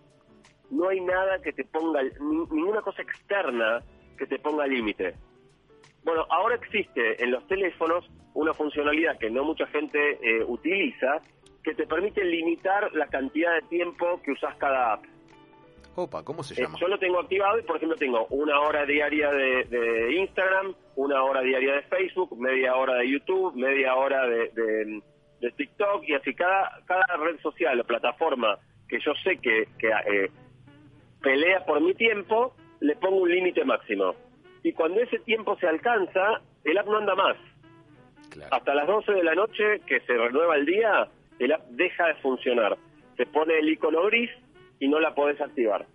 no 0.71 0.91
hay 0.91 1.01
nada 1.01 1.41
que 1.41 1.55
te 1.55 1.65
ponga, 1.65 2.03
ninguna 2.21 2.83
cosa 2.83 3.01
externa 3.01 3.83
que 4.19 4.27
te 4.27 4.39
ponga 4.39 4.67
límite. 4.67 5.15
Bueno, 6.05 6.27
ahora 6.29 6.57
existe 6.57 7.23
en 7.23 7.31
los 7.31 7.47
teléfonos 7.47 8.11
una 8.35 8.53
funcionalidad 8.55 9.19
que 9.19 9.31
no 9.31 9.45
mucha 9.45 9.67
gente 9.67 10.19
eh, 10.23 10.45
utiliza, 10.45 11.21
que 11.63 11.75
te 11.75 11.87
permite 11.87 12.25
limitar 12.25 12.93
la 12.95 13.07
cantidad 13.07 13.55
de 13.55 13.63
tiempo 13.69 14.21
que 14.25 14.33
usas 14.33 14.55
cada 14.57 14.95
app. 14.95 15.05
Opa, 15.95 16.23
¿cómo 16.25 16.43
se 16.43 16.55
Eh, 16.55 16.65
llama? 16.65 16.79
yo 16.81 16.89
lo 16.89 16.99
tengo 16.99 17.21
activado 17.21 17.59
y, 17.59 17.63
por 17.63 17.77
ejemplo, 17.77 17.97
tengo 17.99 18.27
una 18.31 18.59
hora 18.61 18.85
diaria 18.87 19.31
de, 19.31 19.65
de 19.65 20.13
Instagram, 20.15 20.75
una 20.97 21.23
hora 21.23 21.43
diaria 21.43 21.75
de 21.75 21.83
Facebook, 21.83 22.37
media 22.39 22.75
hora 22.77 22.95
de 22.95 23.11
YouTube, 23.11 23.55
media 23.55 23.95
hora 23.95 24.27
de, 24.27 24.49
de- 24.51 25.03
de 25.41 25.51
TikTok 25.51 26.05
y 26.07 26.15
así 26.15 26.35
cada, 26.35 26.81
cada 26.87 27.05
red 27.19 27.39
social 27.41 27.79
o 27.81 27.85
plataforma 27.85 28.59
que 28.89 28.99
yo 29.01 29.13
sé 29.25 29.37
que, 29.39 29.67
que, 29.79 29.89
eh, 29.89 30.31
pelea 31.21 31.65
por 31.65 31.81
mi 31.81 31.95
tiempo, 31.95 32.55
le 32.81 32.95
pongo 32.97 33.19
un 33.23 33.31
límite 33.31 33.65
máximo. 33.65 34.15
Y 34.63 34.73
cuando 34.73 35.01
ese 35.01 35.19
tiempo 35.21 35.57
se 35.59 35.67
alcanza, 35.67 36.41
el 36.65 36.79
app 36.79 36.87
no 36.87 36.99
anda 36.99 37.15
más. 37.15 37.37
Claro. 38.31 38.55
Hasta 38.55 38.75
las 38.75 38.87
12 38.87 39.13
de 39.13 39.25
la 39.25 39.35
noche, 39.35 39.81
que 39.87 40.01
se 40.01 40.13
renueva 40.17 40.55
el 40.57 40.65
día, 40.67 41.09
el 41.39 41.53
app 41.53 41.67
deja 41.71 42.07
de 42.09 42.15
funcionar. 42.17 42.77
Se 43.17 43.27
pone 43.27 43.59
el 43.59 43.69
icono 43.69 44.05
gris 44.07 44.31
y 44.81 44.89
no 44.89 44.99
la 45.01 45.15
podés 45.15 45.41
activar. 45.41 45.87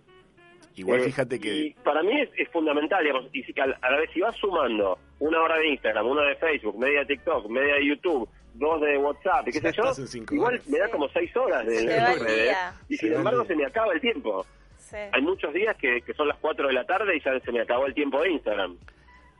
Igual 0.76 1.00
Eh, 1.00 1.04
fíjate 1.04 1.36
Y 1.36 1.40
que... 1.40 1.74
para 1.82 2.02
mí 2.02 2.20
es, 2.20 2.30
es 2.36 2.48
fundamental, 2.50 3.02
digamos, 3.02 3.26
y 3.32 3.42
si, 3.42 3.52
a, 3.60 3.66
la- 3.66 3.78
a 3.82 3.90
la 3.90 3.98
vez 3.98 4.10
si 4.14 4.20
vas 4.20 4.36
sumando 4.36 4.98
una 5.18 5.40
hora 5.42 5.56
de 5.58 5.68
Instagram, 5.70 6.06
una 6.06 6.22
de 6.22 6.36
Facebook, 6.36 6.78
media 6.78 7.00
de 7.00 7.06
TikTok, 7.06 7.48
media 7.50 7.74
de 7.74 7.86
YouTube, 7.86 8.28
dos 8.54 8.80
de 8.80 8.96
WhatsApp 8.98 9.48
y 9.48 9.52
qué 9.52 9.60
sé 9.60 9.72
yo, 9.76 9.92
igual 10.32 10.54
horas. 10.54 10.68
me 10.68 10.78
da 10.78 10.88
como 10.90 11.08
seis 11.08 11.36
horas 11.36 11.66
de, 11.66 11.84
de 11.84 12.00
redes, 12.14 12.56
y 12.88 12.96
Se 12.96 13.06
sin 13.06 13.14
embargo 13.16 13.44
se 13.44 13.56
me 13.56 13.66
acaba 13.66 13.92
el 13.92 14.00
tiempo. 14.00 14.46
Sí. 14.76 14.96
Hay 15.12 15.20
muchos 15.22 15.52
días 15.52 15.76
que, 15.76 16.00
que 16.02 16.14
son 16.14 16.28
las 16.28 16.38
4 16.38 16.68
de 16.68 16.72
la 16.72 16.84
tarde 16.84 17.16
y 17.16 17.20
ya 17.20 17.38
se 17.40 17.52
me 17.52 17.60
acabó 17.60 17.86
el 17.86 17.94
tiempo 17.94 18.22
de 18.22 18.30
Instagram. 18.30 18.76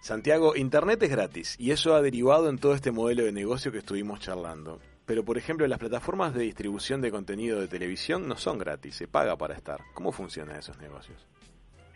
Santiago, 0.01 0.55
Internet 0.57 1.03
es 1.05 1.11
gratis 1.11 1.57
y 1.59 1.71
eso 1.71 1.95
ha 1.95 2.03
derivado 2.03 2.49
en 2.51 2.59
todo 2.59 2.75
este 2.75 2.91
modelo 2.93 3.25
de 3.25 3.33
negocio 3.33 3.73
que 3.73 3.79
estuvimos 3.79 4.21
charlando. 4.21 4.81
Pero, 5.09 5.25
por 5.25 5.39
ejemplo, 5.39 5.67
las 5.67 5.79
plataformas 5.79 6.35
de 6.35 6.43
distribución 6.43 7.01
de 7.01 7.11
contenido 7.11 7.59
de 7.59 7.67
televisión 7.67 8.29
no 8.29 8.37
son 8.37 8.59
gratis, 8.59 8.95
se 8.95 9.09
paga 9.09 9.39
para 9.39 9.55
estar. 9.55 9.81
¿Cómo 9.95 10.13
funcionan 10.13 10.57
esos 10.57 10.79
negocios? 10.83 11.27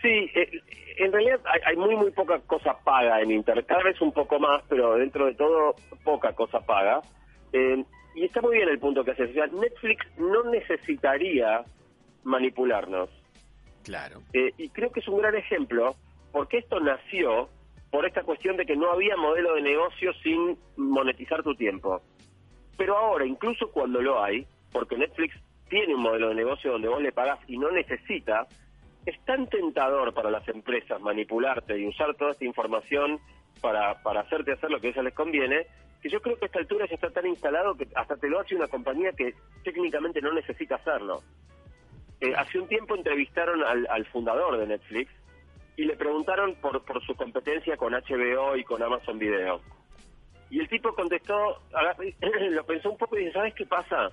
Sí, 0.00 0.30
eh, 0.34 0.50
en 0.96 1.12
realidad 1.12 1.38
hay, 1.44 1.60
hay 1.66 1.76
muy, 1.76 1.94
muy 1.94 2.10
poca 2.10 2.38
cosa 2.38 2.74
paga 2.82 3.20
en 3.20 3.30
Internet. 3.30 3.66
Cada 3.68 3.82
vez 3.82 4.00
un 4.00 4.12
poco 4.12 4.40
más, 4.40 4.62
pero 4.66 4.94
dentro 4.94 5.26
de 5.26 5.34
todo, 5.34 5.74
poca 6.02 6.32
cosa 6.32 6.60
paga. 6.60 7.02
Eh, 7.52 7.84
y 8.14 8.24
está 8.24 8.40
muy 8.40 8.56
bien 8.56 8.70
el 8.70 8.78
punto 8.78 9.04
que 9.04 9.10
haces. 9.10 9.28
O 9.28 9.34
sea, 9.34 9.46
Netflix 9.46 10.06
no 10.16 10.44
necesitaría 10.44 11.66
manipularnos. 12.24 13.10
Claro. 13.84 14.22
Eh, 14.32 14.54
y 14.56 14.70
creo 14.70 14.90
que 14.90 15.00
es 15.00 15.08
un 15.08 15.18
gran 15.18 15.36
ejemplo, 15.36 15.96
porque 16.32 16.56
esto 16.56 16.80
nació 16.80 17.50
por 17.90 18.06
esta 18.06 18.22
cuestión 18.22 18.56
de 18.56 18.64
que 18.64 18.74
no 18.74 18.90
había 18.90 19.18
modelo 19.18 19.54
de 19.56 19.60
negocio 19.60 20.14
sin 20.22 20.56
monetizar 20.78 21.42
tu 21.42 21.54
tiempo. 21.54 22.00
Pero 22.76 22.96
ahora, 22.96 23.26
incluso 23.26 23.70
cuando 23.70 24.00
lo 24.00 24.22
hay, 24.22 24.46
porque 24.72 24.96
Netflix 24.96 25.34
tiene 25.68 25.94
un 25.94 26.02
modelo 26.02 26.28
de 26.28 26.34
negocio 26.34 26.72
donde 26.72 26.88
vos 26.88 27.02
le 27.02 27.12
pagás 27.12 27.38
y 27.46 27.58
no 27.58 27.70
necesita, 27.70 28.46
es 29.06 29.18
tan 29.24 29.48
tentador 29.48 30.14
para 30.14 30.30
las 30.30 30.46
empresas 30.48 31.00
manipularte 31.00 31.78
y 31.78 31.86
usar 31.86 32.14
toda 32.14 32.32
esta 32.32 32.44
información 32.44 33.18
para, 33.60 34.02
para 34.02 34.20
hacerte 34.20 34.52
hacer 34.52 34.70
lo 34.70 34.80
que 34.80 34.88
a 34.88 34.90
ellas 34.90 35.04
les 35.04 35.14
conviene, 35.14 35.66
que 36.00 36.08
yo 36.08 36.20
creo 36.20 36.36
que 36.36 36.44
a 36.44 36.46
esta 36.46 36.58
altura 36.58 36.86
ya 36.86 36.94
está 36.94 37.10
tan 37.10 37.26
instalado 37.26 37.76
que 37.76 37.88
hasta 37.94 38.16
te 38.16 38.28
lo 38.28 38.40
hace 38.40 38.54
una 38.54 38.68
compañía 38.68 39.12
que 39.12 39.34
técnicamente 39.64 40.20
no 40.20 40.32
necesita 40.32 40.76
hacerlo. 40.76 41.22
Eh, 42.20 42.34
hace 42.36 42.58
un 42.58 42.68
tiempo 42.68 42.94
entrevistaron 42.94 43.64
al, 43.64 43.86
al 43.90 44.06
fundador 44.06 44.58
de 44.58 44.66
Netflix 44.66 45.10
y 45.76 45.84
le 45.84 45.96
preguntaron 45.96 46.54
por, 46.56 46.84
por 46.84 47.02
su 47.04 47.14
competencia 47.16 47.76
con 47.76 47.92
HBO 47.92 48.56
y 48.56 48.64
con 48.64 48.82
Amazon 48.82 49.18
Video. 49.18 49.60
Y 50.52 50.60
el 50.60 50.68
tipo 50.68 50.94
contestó, 50.94 51.62
lo 52.50 52.66
pensó 52.66 52.90
un 52.90 52.98
poco 52.98 53.16
y 53.16 53.20
dice, 53.20 53.32
¿sabes 53.32 53.54
qué 53.54 53.64
pasa? 53.64 54.10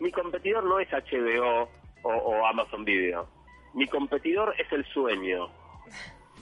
Mi 0.00 0.10
competidor 0.10 0.64
no 0.64 0.80
es 0.80 0.88
HBO 0.90 1.68
o, 2.02 2.08
o 2.12 2.46
Amazon 2.46 2.84
Video. 2.84 3.28
Mi 3.72 3.86
competidor 3.86 4.52
es 4.58 4.70
el 4.72 4.84
sueño. 4.86 5.48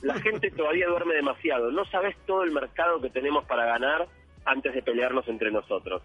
La 0.00 0.14
gente 0.14 0.50
todavía 0.56 0.86
duerme 0.86 1.12
demasiado. 1.12 1.70
No 1.70 1.84
sabes 1.84 2.16
todo 2.24 2.42
el 2.42 2.52
mercado 2.52 3.02
que 3.02 3.10
tenemos 3.10 3.44
para 3.44 3.66
ganar 3.66 4.08
antes 4.46 4.72
de 4.72 4.82
pelearnos 4.82 5.28
entre 5.28 5.50
nosotros. 5.50 6.02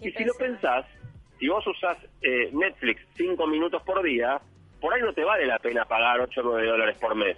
Y 0.00 0.12
si 0.12 0.24
lo 0.24 0.34
pensás, 0.34 0.86
si 1.40 1.48
vos 1.48 1.66
usás 1.66 1.98
eh, 2.20 2.50
Netflix 2.52 3.04
cinco 3.16 3.48
minutos 3.48 3.82
por 3.82 4.00
día, 4.00 4.40
por 4.80 4.94
ahí 4.94 5.00
no 5.02 5.12
te 5.12 5.24
vale 5.24 5.44
la 5.44 5.58
pena 5.58 5.86
pagar 5.86 6.20
8 6.20 6.40
o 6.40 6.44
9 6.44 6.68
dólares 6.68 6.98
por 7.00 7.16
mes. 7.16 7.36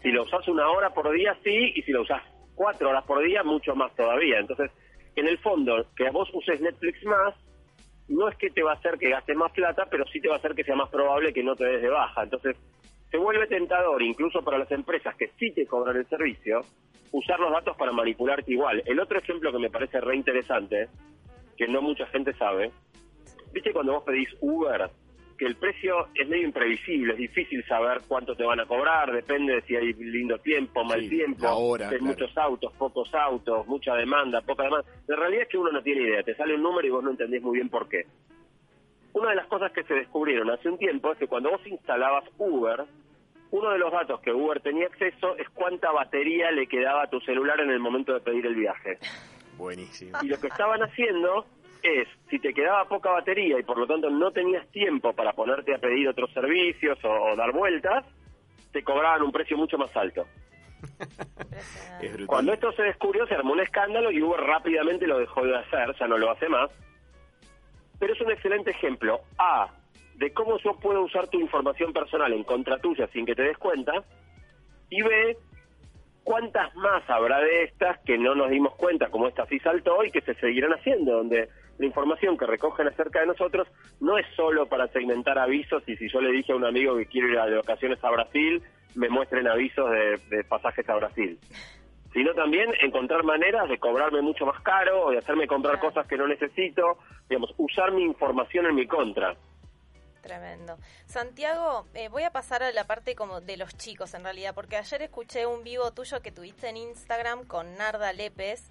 Si 0.00 0.12
lo 0.12 0.22
usás 0.22 0.46
una 0.46 0.68
hora 0.68 0.90
por 0.90 1.10
día, 1.10 1.36
sí, 1.42 1.72
y 1.74 1.82
si 1.82 1.90
lo 1.90 2.02
usás 2.02 2.22
cuatro 2.62 2.90
horas 2.90 3.04
por 3.04 3.20
día, 3.24 3.42
mucho 3.42 3.74
más 3.74 3.92
todavía. 3.96 4.38
Entonces, 4.38 4.70
en 5.16 5.26
el 5.26 5.36
fondo, 5.38 5.84
que 5.96 6.08
vos 6.10 6.30
uses 6.32 6.60
Netflix 6.60 7.04
más, 7.04 7.34
no 8.06 8.28
es 8.28 8.36
que 8.36 8.50
te 8.50 8.62
va 8.62 8.70
a 8.70 8.74
hacer 8.74 8.98
que 8.98 9.10
gastes 9.10 9.36
más 9.36 9.50
plata, 9.50 9.86
pero 9.90 10.04
sí 10.06 10.20
te 10.20 10.28
va 10.28 10.36
a 10.36 10.38
hacer 10.38 10.54
que 10.54 10.62
sea 10.62 10.76
más 10.76 10.88
probable 10.88 11.32
que 11.32 11.42
no 11.42 11.56
te 11.56 11.64
des 11.64 11.82
de 11.82 11.88
baja. 11.88 12.22
Entonces, 12.22 12.56
se 13.10 13.18
vuelve 13.18 13.48
tentador, 13.48 14.00
incluso 14.00 14.42
para 14.42 14.58
las 14.58 14.70
empresas 14.70 15.16
que 15.16 15.32
sí 15.40 15.50
te 15.50 15.66
cobran 15.66 15.96
el 15.96 16.06
servicio, 16.06 16.60
usar 17.10 17.40
los 17.40 17.50
datos 17.50 17.76
para 17.76 17.90
manipularte 17.90 18.52
igual. 18.52 18.80
El 18.86 19.00
otro 19.00 19.18
ejemplo 19.18 19.50
que 19.50 19.58
me 19.58 19.68
parece 19.68 20.00
re 20.00 20.14
interesante, 20.14 20.88
que 21.56 21.66
no 21.66 21.82
mucha 21.82 22.06
gente 22.06 22.32
sabe, 22.34 22.70
viste 23.52 23.72
cuando 23.72 23.94
vos 23.94 24.04
pedís 24.04 24.28
Uber, 24.40 24.88
que 25.36 25.46
el 25.46 25.56
precio 25.56 26.08
es 26.14 26.28
medio 26.28 26.44
imprevisible, 26.46 27.12
es 27.12 27.18
difícil 27.18 27.64
saber 27.66 28.02
cuánto 28.08 28.34
te 28.34 28.44
van 28.44 28.60
a 28.60 28.66
cobrar, 28.66 29.12
depende 29.12 29.54
de 29.54 29.62
si 29.62 29.76
hay 29.76 29.92
lindo 29.94 30.38
tiempo, 30.38 30.84
mal 30.84 31.00
Sí, 31.00 31.08
tiempo, 31.08 31.48
hora, 31.48 31.88
si 31.88 31.94
hay 31.94 32.00
claro. 32.00 32.14
muchos 32.14 32.38
autos, 32.38 32.72
pocos 32.74 33.14
autos, 33.14 33.66
mucha 33.66 33.94
demanda, 33.94 34.40
poca 34.42 34.64
demanda. 34.64 34.86
La 35.06 35.16
realidad 35.16 35.42
es 35.42 35.48
que 35.48 35.58
uno 35.58 35.72
no 35.72 35.82
tiene 35.82 36.02
idea, 36.02 36.22
te 36.22 36.34
sale 36.34 36.54
un 36.54 36.62
número 36.62 36.86
y 36.86 36.90
vos 36.90 37.02
no 37.04 37.10
entendés 37.10 37.42
muy 37.42 37.56
bien 37.56 37.68
por 37.68 37.88
qué. 37.88 38.06
Una 39.14 39.30
de 39.30 39.36
las 39.36 39.46
cosas 39.46 39.72
que 39.72 39.82
se 39.84 39.94
descubrieron 39.94 40.50
hace 40.50 40.68
un 40.68 40.78
tiempo 40.78 41.12
es 41.12 41.18
que 41.18 41.26
cuando 41.26 41.50
vos 41.50 41.66
instalabas 41.66 42.24
Uber, 42.38 42.84
uno 43.50 43.70
de 43.70 43.78
los 43.78 43.92
datos 43.92 44.20
que 44.20 44.32
Uber 44.32 44.60
tenía 44.60 44.86
acceso 44.86 45.36
es 45.36 45.48
cuánta 45.50 45.92
batería 45.92 46.50
le 46.50 46.66
quedaba 46.66 47.02
a 47.02 47.10
tu 47.10 47.20
celular 47.20 47.60
en 47.60 47.70
el 47.70 47.78
momento 47.78 48.14
de 48.14 48.20
pedir 48.20 48.46
el 48.46 48.54
viaje. 48.54 48.98
Buenísimo. 49.58 50.16
Y 50.22 50.28
lo 50.28 50.40
que 50.40 50.46
estaban 50.46 50.82
haciendo 50.82 51.44
es, 51.82 52.08
si 52.30 52.38
te 52.38 52.54
quedaba 52.54 52.88
poca 52.88 53.10
batería 53.10 53.58
y 53.58 53.62
por 53.62 53.78
lo 53.78 53.86
tanto 53.86 54.10
no 54.10 54.30
tenías 54.30 54.66
tiempo 54.68 55.12
para 55.12 55.32
ponerte 55.32 55.74
a 55.74 55.78
pedir 55.78 56.08
otros 56.08 56.32
servicios 56.32 56.98
o, 57.04 57.08
o 57.08 57.36
dar 57.36 57.52
vueltas, 57.52 58.04
te 58.72 58.82
cobraban 58.82 59.22
un 59.22 59.32
precio 59.32 59.56
mucho 59.56 59.78
más 59.78 59.94
alto. 59.96 60.26
Es. 62.02 62.26
Cuando 62.26 62.52
esto 62.52 62.72
se 62.72 62.82
descubrió 62.82 63.26
se 63.26 63.34
armó 63.34 63.52
un 63.52 63.60
escándalo 63.60 64.10
y 64.10 64.20
Uber 64.20 64.40
rápidamente 64.40 65.06
lo 65.06 65.18
dejó 65.18 65.44
de 65.44 65.56
hacer, 65.56 65.94
ya 65.98 66.08
no 66.08 66.18
lo 66.18 66.30
hace 66.30 66.48
más. 66.48 66.70
Pero 68.00 68.14
es 68.14 68.20
un 68.20 68.32
excelente 68.32 68.72
ejemplo, 68.72 69.20
A, 69.38 69.70
de 70.16 70.32
cómo 70.32 70.58
yo 70.58 70.74
puedo 70.74 71.02
usar 71.02 71.28
tu 71.28 71.38
información 71.38 71.92
personal 71.92 72.32
en 72.32 72.42
contra 72.42 72.78
tuya 72.78 73.06
sin 73.12 73.24
que 73.24 73.36
te 73.36 73.42
des 73.42 73.58
cuenta, 73.58 73.92
y 74.90 75.02
B, 75.02 75.36
cuántas 76.24 76.74
más 76.74 77.08
habrá 77.08 77.40
de 77.40 77.64
estas 77.64 77.98
que 78.00 78.18
no 78.18 78.34
nos 78.34 78.50
dimos 78.50 78.74
cuenta, 78.74 79.08
como 79.08 79.28
esta 79.28 79.46
sí 79.46 79.58
saltó, 79.60 80.04
y 80.04 80.10
que 80.10 80.20
se 80.22 80.34
seguirán 80.34 80.72
haciendo, 80.72 81.12
donde 81.18 81.48
la 81.82 81.86
información 81.88 82.38
que 82.38 82.46
recogen 82.46 82.86
acerca 82.86 83.20
de 83.20 83.26
nosotros 83.26 83.66
no 84.00 84.16
es 84.16 84.26
solo 84.36 84.66
para 84.66 84.86
segmentar 84.88 85.36
avisos 85.38 85.82
y 85.88 85.96
si 85.96 86.08
yo 86.08 86.20
le 86.20 86.30
dije 86.30 86.52
a 86.52 86.56
un 86.56 86.64
amigo 86.64 86.96
que 86.96 87.06
quiero 87.06 87.28
ir 87.28 87.38
a 87.38 87.46
de 87.46 87.56
vacaciones 87.56 88.02
a 88.04 88.10
Brasil, 88.10 88.62
me 88.94 89.08
muestren 89.08 89.48
avisos 89.48 89.90
de, 89.90 90.16
de 90.36 90.44
pasajes 90.44 90.88
a 90.88 90.94
Brasil 90.94 91.38
sino 92.12 92.34
también 92.34 92.68
encontrar 92.82 93.24
maneras 93.24 93.68
de 93.70 93.78
cobrarme 93.78 94.20
mucho 94.20 94.44
más 94.44 94.60
caro 94.62 95.06
o 95.06 95.10
de 95.10 95.16
hacerme 95.18 95.46
comprar 95.46 95.76
Claro. 95.80 95.88
cosas 95.88 96.06
que 96.06 96.18
no 96.18 96.28
necesito, 96.28 96.98
digamos, 97.26 97.54
usar 97.56 97.90
mi 97.92 98.02
información 98.02 98.66
en 98.66 98.74
mi 98.74 98.86
contra. 98.86 99.34
Tremendo. 100.20 100.76
Santiago, 101.06 101.86
eh, 101.94 102.08
voy 102.10 102.24
a 102.24 102.30
pasar 102.30 102.62
a 102.62 102.70
la 102.70 102.86
parte 102.86 103.14
como 103.16 103.40
de 103.40 103.56
los 103.56 103.74
chicos 103.78 104.12
en 104.12 104.24
realidad, 104.24 104.54
porque 104.54 104.76
ayer 104.76 105.00
escuché 105.00 105.46
un 105.46 105.64
vivo 105.64 105.90
tuyo 105.92 106.20
que 106.20 106.30
tuviste 106.30 106.68
en 106.68 106.76
Instagram 106.76 107.44
con 107.46 107.76
Narda 107.78 108.12
Lépez, 108.12 108.70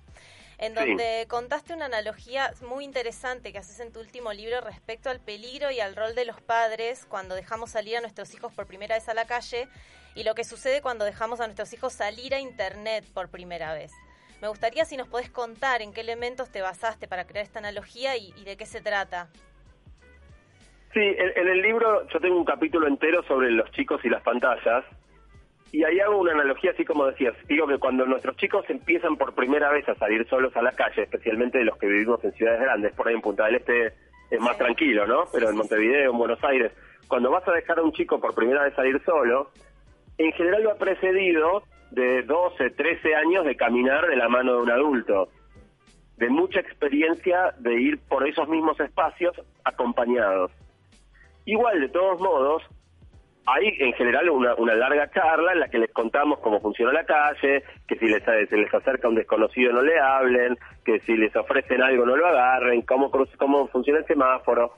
en 0.61 0.73
Sí. 0.73 0.79
donde 0.79 1.25
contaste 1.27 1.73
una 1.73 1.85
analogía 1.87 2.53
muy 2.61 2.85
interesante 2.85 3.51
que 3.51 3.57
haces 3.57 3.79
en 3.81 3.91
tu 3.91 3.99
último 3.99 4.31
libro 4.31 4.61
respecto 4.61 5.09
al 5.09 5.19
peligro 5.19 5.71
y 5.71 5.79
al 5.81 5.95
rol 5.95 6.15
de 6.15 6.23
los 6.23 6.39
padres 6.39 7.05
cuando 7.07 7.35
dejamos 7.35 7.71
salir 7.71 7.97
a 7.97 8.01
nuestros 8.01 8.33
hijos 8.33 8.53
por 8.53 8.67
primera 8.67 8.95
vez 8.95 9.09
a 9.09 9.13
la 9.13 9.25
calle 9.25 9.67
y 10.15 10.23
lo 10.23 10.35
que 10.35 10.43
sucede 10.43 10.81
cuando 10.81 11.03
dejamos 11.03 11.39
a 11.41 11.45
nuestros 11.47 11.73
hijos 11.73 11.93
salir 11.93 12.33
a 12.35 12.39
Internet 12.39 13.03
por 13.13 13.29
primera 13.29 13.73
vez. 13.73 13.91
Me 14.41 14.47
gustaría 14.47 14.85
si 14.85 14.97
nos 14.97 15.07
podés 15.07 15.29
contar 15.29 15.81
en 15.81 15.93
qué 15.93 16.01
elementos 16.01 16.49
te 16.49 16.61
basaste 16.61 17.07
para 17.07 17.25
crear 17.25 17.45
esta 17.45 17.59
analogía 17.59 18.15
y, 18.17 18.33
y 18.37 18.43
de 18.43 18.55
qué 18.57 18.65
se 18.65 18.81
trata. 18.81 19.29
Sí, 20.93 20.99
en, 20.99 21.31
en 21.37 21.47
el 21.47 21.61
libro 21.61 22.07
yo 22.09 22.19
tengo 22.19 22.37
un 22.37 22.45
capítulo 22.45 22.87
entero 22.87 23.23
sobre 23.23 23.49
los 23.51 23.71
chicos 23.71 24.01
y 24.03 24.09
las 24.09 24.21
pantallas, 24.23 24.83
y 25.71 25.83
ahí 25.85 25.99
hago 25.99 26.17
una 26.17 26.33
analogía 26.33 26.71
así 26.71 26.83
como 26.83 27.05
decías, 27.05 27.33
digo 27.47 27.65
que 27.65 27.77
cuando 27.77 28.05
nuestros 28.05 28.35
chicos 28.35 28.65
empiezan 28.69 29.15
por 29.15 29.33
primera 29.33 29.71
vez 29.71 29.87
a 29.87 29.95
salir 29.95 30.27
solos 30.27 30.55
a 30.57 30.61
la 30.61 30.73
calle, 30.73 31.03
especialmente 31.03 31.63
los 31.63 31.77
que 31.77 31.87
vivimos 31.87 32.21
en 32.23 32.33
ciudades 32.33 32.59
grandes, 32.59 32.93
por 32.93 33.07
ahí 33.07 33.15
en 33.15 33.21
Punta 33.21 33.45
del 33.45 33.55
Este 33.55 33.93
es 34.29 34.39
más 34.39 34.57
tranquilo, 34.57 35.07
¿no? 35.07 35.25
Pero 35.31 35.49
en 35.49 35.55
Montevideo, 35.55 36.11
en 36.11 36.17
Buenos 36.17 36.43
Aires, 36.43 36.73
cuando 37.07 37.31
vas 37.31 37.47
a 37.47 37.53
dejar 37.53 37.79
a 37.79 37.83
un 37.83 37.93
chico 37.93 38.19
por 38.19 38.35
primera 38.35 38.63
vez 38.63 38.73
salir 38.75 39.01
solo, 39.05 39.51
en 40.17 40.31
general 40.33 40.63
lo 40.63 40.71
ha 40.71 40.75
precedido 40.75 41.63
de 41.91 42.23
12, 42.23 42.71
13 42.71 43.15
años 43.15 43.45
de 43.45 43.55
caminar 43.55 44.07
de 44.07 44.15
la 44.15 44.27
mano 44.27 44.53
de 44.55 44.61
un 44.63 44.71
adulto, 44.71 45.29
de 46.17 46.29
mucha 46.29 46.59
experiencia 46.59 47.53
de 47.59 47.81
ir 47.81 47.99
por 48.07 48.27
esos 48.27 48.47
mismos 48.47 48.79
espacios 48.79 49.35
acompañados. 49.63 50.51
Igual, 51.45 51.81
de 51.81 51.89
todos 51.89 52.19
modos, 52.21 52.63
hay 53.45 53.75
en 53.79 53.93
general 53.93 54.29
una, 54.29 54.75
larga 54.75 55.09
charla 55.11 55.53
en 55.53 55.59
la 55.59 55.69
que 55.69 55.79
les 55.79 55.91
contamos 55.91 56.39
cómo 56.39 56.59
funciona 56.61 56.93
la 56.93 57.05
calle, 57.05 57.63
que 57.87 57.95
si 57.95 58.07
les, 58.07 58.23
se 58.23 58.57
les 58.57 58.73
acerca 58.73 59.07
un 59.07 59.15
desconocido 59.15 59.73
no 59.73 59.81
le 59.81 59.99
hablen, 59.99 60.57
que 60.85 60.99
si 61.01 61.17
les 61.17 61.35
ofrecen 61.35 61.81
algo 61.81 62.05
no 62.05 62.15
lo 62.15 62.27
agarren, 62.27 62.81
cómo, 62.83 63.09
cómo 63.11 63.67
funciona 63.67 63.99
el 63.99 64.05
semáforo. 64.05 64.73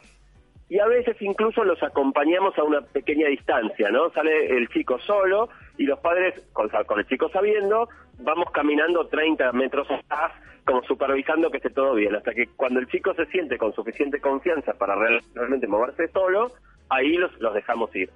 Y 0.69 0.79
a 0.79 0.87
veces 0.87 1.21
incluso 1.21 1.63
los 1.63 1.81
acompañamos 1.83 2.57
a 2.57 2.63
una 2.63 2.81
pequeña 2.81 3.27
distancia, 3.27 3.89
¿no? 3.91 4.09
Sale 4.11 4.57
el 4.57 4.69
chico 4.69 4.97
solo 4.99 5.49
y 5.77 5.83
los 5.83 5.99
padres, 5.99 6.33
con, 6.53 6.69
con 6.69 6.99
el 6.99 7.05
chico 7.05 7.29
sabiendo, 7.29 7.89
vamos 8.19 8.49
caminando 8.51 9.07
30 9.07 9.51
metros 9.51 9.87
atrás, 9.91 10.31
como 10.65 10.81
supervisando 10.83 11.51
que 11.51 11.57
esté 11.57 11.69
todo 11.69 11.93
bien, 11.95 12.15
hasta 12.15 12.33
que 12.33 12.47
cuando 12.55 12.79
el 12.79 12.87
chico 12.87 13.13
se 13.13 13.25
siente 13.25 13.57
con 13.57 13.73
suficiente 13.73 14.21
confianza 14.21 14.73
para 14.73 14.95
realmente 15.35 15.67
moverse 15.67 16.07
solo, 16.07 16.51
ahí 16.89 17.17
los, 17.17 17.37
los 17.39 17.53
dejamos 17.53 17.93
ir. 17.95 18.09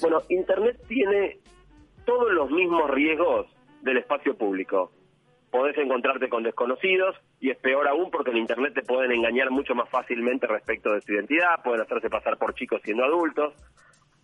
Bueno, 0.00 0.22
Internet 0.28 0.80
tiene 0.88 1.38
todos 2.04 2.32
los 2.32 2.50
mismos 2.50 2.90
riesgos 2.90 3.46
del 3.82 3.98
espacio 3.98 4.36
público. 4.36 4.92
Podés 5.50 5.78
encontrarte 5.78 6.28
con 6.28 6.42
desconocidos 6.42 7.16
y 7.40 7.50
es 7.50 7.58
peor 7.58 7.86
aún 7.86 8.10
porque 8.10 8.30
en 8.30 8.38
Internet 8.38 8.74
te 8.74 8.82
pueden 8.82 9.12
engañar 9.12 9.50
mucho 9.50 9.74
más 9.74 9.88
fácilmente 9.88 10.46
respecto 10.46 10.92
de 10.92 11.00
tu 11.00 11.12
identidad, 11.12 11.62
pueden 11.62 11.82
hacerse 11.82 12.10
pasar 12.10 12.38
por 12.38 12.54
chicos 12.54 12.80
siendo 12.82 13.04
adultos. 13.04 13.54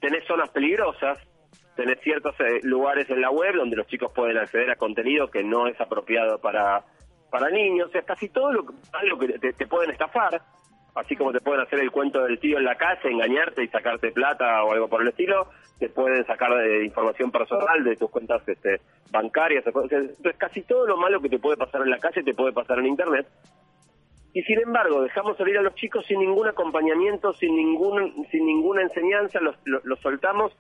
Tenés 0.01 0.27
zonas 0.27 0.51
peligrosas, 0.51 1.19
tenés 1.77 2.01
ciertos 2.01 2.35
eh, 2.41 2.61
lugares 2.63 3.09
en 3.11 3.21
la 3.21 3.31
web 3.31 3.55
donde 3.55 3.77
los 3.77 3.87
chicos 3.87 4.11
pueden 4.13 4.39
acceder 4.39 4.71
a 4.71 4.77
contenido 4.77 5.31
que 5.31 5.45
no 5.45 5.69
es 5.69 5.81
apropiado 5.81 6.41
para, 6.41 6.85
para 7.31 7.49
niños. 7.51 7.89
O 7.89 7.93
sea, 7.93 8.03
casi 8.03 8.29
todo 8.29 8.53
lo, 8.53 8.67
que 9.19 9.39
te 9.53 9.67
pueden 9.67 9.91
estafar 9.93 10.43
así 10.95 11.17
como 11.17 11.33
te 11.33 11.41
pueden 11.41 11.61
hacer 11.61 11.81
el 11.81 11.91
cuento 11.91 12.23
del 12.25 12.39
tío 12.39 12.59
en 12.59 12.65
la 12.65 12.77
calle, 12.77 13.11
engañarte 13.11 13.63
y 13.63 13.69
sacarte 13.69 14.13
plata 14.13 14.65
o 14.65 14.73
algo 14.73 14.89
por 14.89 15.03
el 15.03 15.09
estilo, 15.09 15.49
te 15.79 15.89
pueden 15.89 16.25
sacar 16.27 16.55
de 16.55 16.85
información 16.85 17.31
personal 17.31 17.83
de 17.83 17.97
tus 17.97 18.11
cuentas 18.11 18.47
este, 18.47 18.81
bancarias. 19.11 19.67
Entonces, 19.67 20.17
casi 20.37 20.63
todo 20.63 20.87
lo 20.87 20.97
malo 20.97 21.21
que 21.21 21.29
te 21.29 21.39
puede 21.39 21.57
pasar 21.57 21.83
en 21.83 21.91
la 21.91 21.99
calle 21.99 22.23
te 22.23 22.35
puede 22.35 22.53
pasar 22.53 22.79
en 22.79 22.87
Internet. 22.87 23.27
Y 24.33 24.43
sin 24.43 24.61
embargo, 24.61 25.03
dejamos 25.03 25.37
salir 25.37 25.59
a 25.59 25.63
los 25.63 25.75
chicos 25.75 26.05
sin 26.07 26.21
ningún 26.21 26.47
acompañamiento, 26.47 27.33
sin 27.33 27.57
ningún, 27.57 28.27
sin 28.31 28.47
ninguna 28.47 28.83
enseñanza, 28.83 29.41
los, 29.41 29.57
los, 29.65 29.99
soltamos. 30.01 30.57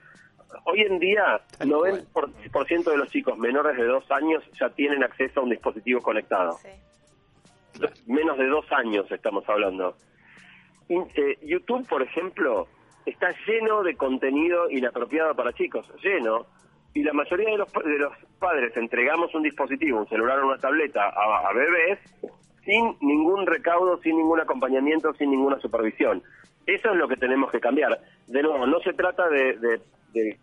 Hoy 0.64 0.81
en 0.81 0.99
día, 0.99 1.41
el 1.61 1.70
90% 1.70 2.91
de 2.91 2.97
los 2.97 3.09
chicos 3.11 3.39
menores 3.39 3.76
de 3.76 3.85
dos 3.85 4.11
años 4.11 4.43
ya 4.59 4.70
tienen 4.70 5.05
acceso 5.05 5.41
a 5.41 5.43
un 5.45 5.51
dispositivo 5.51 6.01
conectado. 6.01 6.57
Menos 8.07 8.37
de 8.39 8.47
dos 8.49 8.66
años 8.72 9.07
estamos 9.12 9.49
hablando. 9.49 9.95
Eh, 10.91 11.38
YouTube, 11.43 11.86
por 11.88 12.03
ejemplo, 12.03 12.66
está 13.07 13.32
lleno 13.47 13.84
de 13.84 13.97
contenido 13.97 14.68
inapropiado 14.68 15.36
para 15.36 15.53
chicos, 15.53 15.86
lleno, 16.03 16.47
y 16.95 17.05
la 17.05 17.12
mayoría 17.12 17.51
de 17.51 17.59
los, 17.59 17.72
de 17.72 17.99
los 17.99 18.12
padres 18.41 18.76
entregamos 18.76 19.32
un 19.34 19.45
dispositivo, 19.45 20.01
un 20.01 20.09
celular 20.09 20.41
o 20.41 20.49
una 20.49 20.59
tableta 20.59 21.09
a, 21.09 21.53
bebés 21.53 22.01
sin 22.64 22.97
ningún 23.01 23.47
recaudo, 23.47 23.99
sin 24.03 24.16
ningún 24.16 24.41
acompañamiento, 24.41 25.14
sin 25.14 25.30
ninguna 25.30 25.61
supervisión. 25.61 26.22
Eso 26.66 26.91
es 26.91 26.97
lo 26.97 27.07
que 27.07 27.16
tenemos 27.16 27.53
que 27.53 27.61
cambiar. 27.61 28.01
De 28.26 28.43
nuevo, 28.43 28.66
no 28.66 28.80
se 28.80 28.93
trata 28.93 29.28
de, 29.28 29.80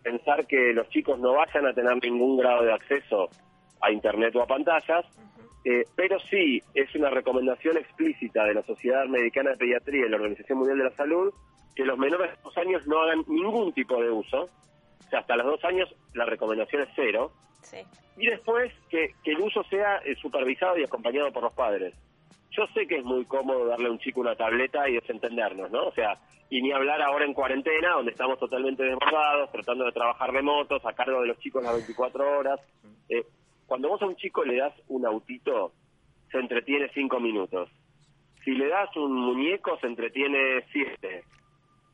pensar 0.02 0.46
que 0.46 0.72
los 0.72 0.88
chicos 0.88 1.18
no 1.20 1.34
vayan 1.34 1.66
a 1.66 1.74
tener 1.74 2.02
ningún 2.02 2.38
grado 2.38 2.64
de 2.64 2.72
acceso 2.72 3.28
a 3.82 3.92
Internet 3.92 4.34
o 4.34 4.42
a 4.42 4.46
pantallas, 4.46 5.04
eh, 5.70 5.84
pero 5.94 6.18
sí 6.18 6.62
es 6.72 6.94
una 6.94 7.10
recomendación 7.10 7.76
explícita 7.76 8.42
de 8.44 8.54
la 8.54 8.62
Sociedad 8.62 9.02
Americana 9.02 9.50
de 9.50 9.58
Pediatría 9.58 10.06
y 10.06 10.08
la 10.08 10.16
Organización 10.16 10.60
Mundial 10.60 10.78
de 10.78 10.84
la 10.84 10.96
Salud 10.96 11.30
que 11.76 11.84
los 11.84 11.98
menores 11.98 12.30
de 12.30 12.42
dos 12.42 12.56
años 12.56 12.86
no 12.86 13.02
hagan 13.02 13.22
ningún 13.28 13.74
tipo 13.74 14.02
de 14.02 14.10
uso. 14.10 14.44
O 14.44 15.10
sea, 15.10 15.18
hasta 15.18 15.36
los 15.36 15.44
dos 15.44 15.64
años 15.66 15.94
la 16.14 16.24
recomendación 16.24 16.84
es 16.84 16.88
cero. 16.96 17.32
Y 18.16 18.26
después 18.28 18.72
que, 18.88 19.14
el 19.26 19.40
uso 19.40 19.62
sea 19.64 19.98
eh, 20.06 20.16
supervisado 20.16 20.78
y 20.78 20.84
acompañado 20.84 21.30
por 21.32 21.42
los 21.42 21.52
padres. 21.52 21.92
Yo 22.50 22.66
sé 22.72 22.86
que 22.86 22.96
es 22.96 23.04
muy 23.04 23.26
cómodo 23.26 23.66
darle 23.66 23.88
a 23.88 23.92
un 23.92 23.98
chico 23.98 24.22
una 24.22 24.36
tableta 24.36 24.88
y 24.88 24.94
desentendernos, 24.94 25.70
¿no? 25.70 25.88
O 25.88 25.92
sea, 25.92 26.18
y 26.48 26.62
ni 26.62 26.72
hablar 26.72 27.02
ahora 27.02 27.26
en 27.26 27.34
cuarentena, 27.34 27.92
donde 27.92 28.12
estamos 28.12 28.38
totalmente 28.38 28.84
desbordados, 28.84 29.52
tratando 29.52 29.84
de 29.84 29.92
trabajar 29.92 30.32
remotos, 30.32 30.82
a 30.86 30.94
cargo 30.94 31.20
de 31.20 31.26
los 31.26 31.38
chicos 31.40 31.62
las 31.62 31.74
24 31.74 32.38
horas. 32.38 32.58
Eh, 33.10 33.22
cuando 33.68 33.90
vos 33.90 34.00
a 34.00 34.06
un 34.06 34.16
chico 34.16 34.44
le 34.44 34.56
das 34.56 34.72
un 34.88 35.04
autito, 35.04 35.72
se 36.32 36.38
entretiene 36.38 36.90
cinco 36.94 37.20
minutos. 37.20 37.68
Si 38.42 38.52
le 38.52 38.66
das 38.66 38.96
un 38.96 39.12
muñeco, 39.12 39.78
se 39.78 39.86
entretiene 39.86 40.64
siete. 40.72 41.24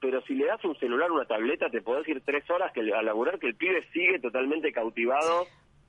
Pero 0.01 0.23
si 0.23 0.35
le 0.35 0.47
das 0.47 0.65
un 0.65 0.79
celular, 0.79 1.11
una 1.11 1.25
tableta, 1.25 1.69
te 1.71 1.83
podés 1.83 2.07
ir 2.09 2.23
tres 2.25 2.49
horas 2.49 2.73
que, 2.73 2.81
a 2.95 3.03
laburar 3.03 3.41
que 3.41 3.49
el 3.49 3.57
pibe 3.57 3.85
sigue 3.93 4.21
totalmente 4.21 4.73
cautivado. 4.73 5.47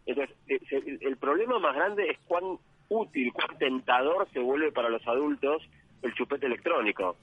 Entonces, 0.07 0.36
eh, 0.47 0.97
el 1.01 1.17
problema 1.17 1.59
más 1.59 1.75
grande 1.75 2.09
es 2.09 2.17
cuán 2.25 2.57
útil, 2.89 3.31
cuán 3.31 3.55
tentador 3.59 4.27
se 4.33 4.39
vuelve 4.39 4.71
para 4.71 4.89
los 4.89 5.05
adultos 5.07 5.61
el 6.01 6.15
chupete 6.15 6.47
electrónico. 6.47 7.17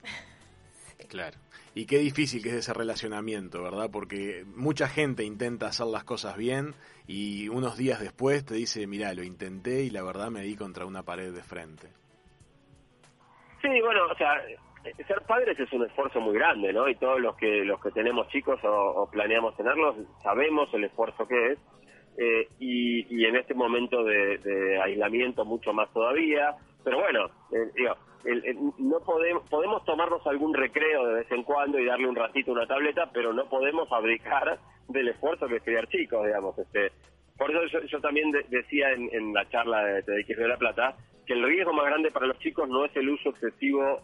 Claro. 1.09 1.39
Y 1.75 1.87
qué 1.87 1.99
difícil 1.99 2.43
que 2.43 2.51
es 2.51 2.57
ese 2.57 2.75
relacionamiento, 2.75 3.63
¿verdad? 3.63 3.89
Porque 3.91 4.45
mucha 4.55 4.89
gente 4.89 5.25
intenta 5.25 5.67
hacer 5.67 5.87
las 5.87 6.05
cosas 6.05 6.37
bien 6.37 6.75
y 7.07 7.49
unos 7.49 7.77
días 7.79 8.01
después 8.01 8.45
te 8.45 8.55
dice, 8.55 8.87
mira, 8.87 9.13
lo 9.15 9.23
intenté 9.23 9.83
y 9.83 9.91
la 9.91 10.03
verdad 10.03 10.31
me 10.31 10.43
di 10.43 10.57
contra 10.57 10.85
una 10.85 11.03
pared 11.03 11.33
de 11.33 11.43
frente. 11.43 11.89
Sí, 13.63 13.69
bueno, 13.81 14.07
o 14.11 14.15
sea, 14.17 14.43
ser 15.07 15.23
padres 15.27 15.59
es 15.59 15.73
un 15.73 15.85
esfuerzo 15.85 16.21
muy 16.21 16.35
grande, 16.35 16.73
¿no? 16.73 16.89
Y 16.89 16.97
todos 16.97 17.21
los 17.21 17.37
que 17.37 17.65
los 17.65 17.81
que 17.81 17.91
tenemos 17.91 18.29
chicos 18.29 18.61
o, 18.65 19.09
planeamos 19.11 19.57
tenerlos 19.57 19.97
sabemos 20.23 20.69
el 20.75 20.85
esfuerzo 20.85 21.27
que 21.27 21.53
es. 21.53 21.59
Eh, 22.19 22.49
y, 22.59 23.25
en 23.25 23.37
este 23.37 23.55
momento 23.55 24.05
de, 24.05 24.79
aislamiento 24.83 25.45
mucho 25.45 25.73
más 25.73 25.91
todavía. 25.93 26.57
Pero 26.85 26.99
bueno, 26.99 27.27
eh, 27.53 27.71
digo, 27.75 27.95
no 28.79 29.01
podemos, 29.01 29.49
podemos 29.49 29.85
tomarnos 29.85 30.27
algún 30.27 30.55
recreo 30.55 31.07
de 31.07 31.15
vez 31.15 31.33
en 31.33 31.43
cuando 31.43 31.79
y 31.79 31.87
darle 31.87 32.09
un 32.09 32.17
ratito 32.17 32.53
una 32.53 32.67
tableta, 32.67 33.11
pero 33.13 33.33
no 33.33 33.49
podemos 33.49 33.89
fabricar 33.89 34.59
del 34.89 35.09
esfuerzo 35.09 35.49
que 35.49 35.57
es 35.57 35.63
criar 35.63 35.89
chicos, 35.89 36.25
digamos. 36.25 36.59
Este, 36.59 36.93
por 37.37 37.51
eso 37.51 37.79
yo, 37.87 38.01
también 38.01 38.31
decía 38.49 38.93
en, 38.93 39.33
la 39.33 39.49
charla 39.49 39.85
de 39.85 40.03
TDX 40.03 40.37
de 40.37 40.49
la 40.49 40.57
Plata 40.57 40.97
que 41.27 41.33
el 41.33 41.43
riesgo 41.43 41.73
más 41.73 41.87
grande 41.87 42.11
para 42.11 42.27
los 42.27 42.39
chicos 42.39 42.69
no 42.69 42.85
es 42.85 42.95
el 42.97 43.09
uso 43.09 43.31
excesivo 43.31 44.03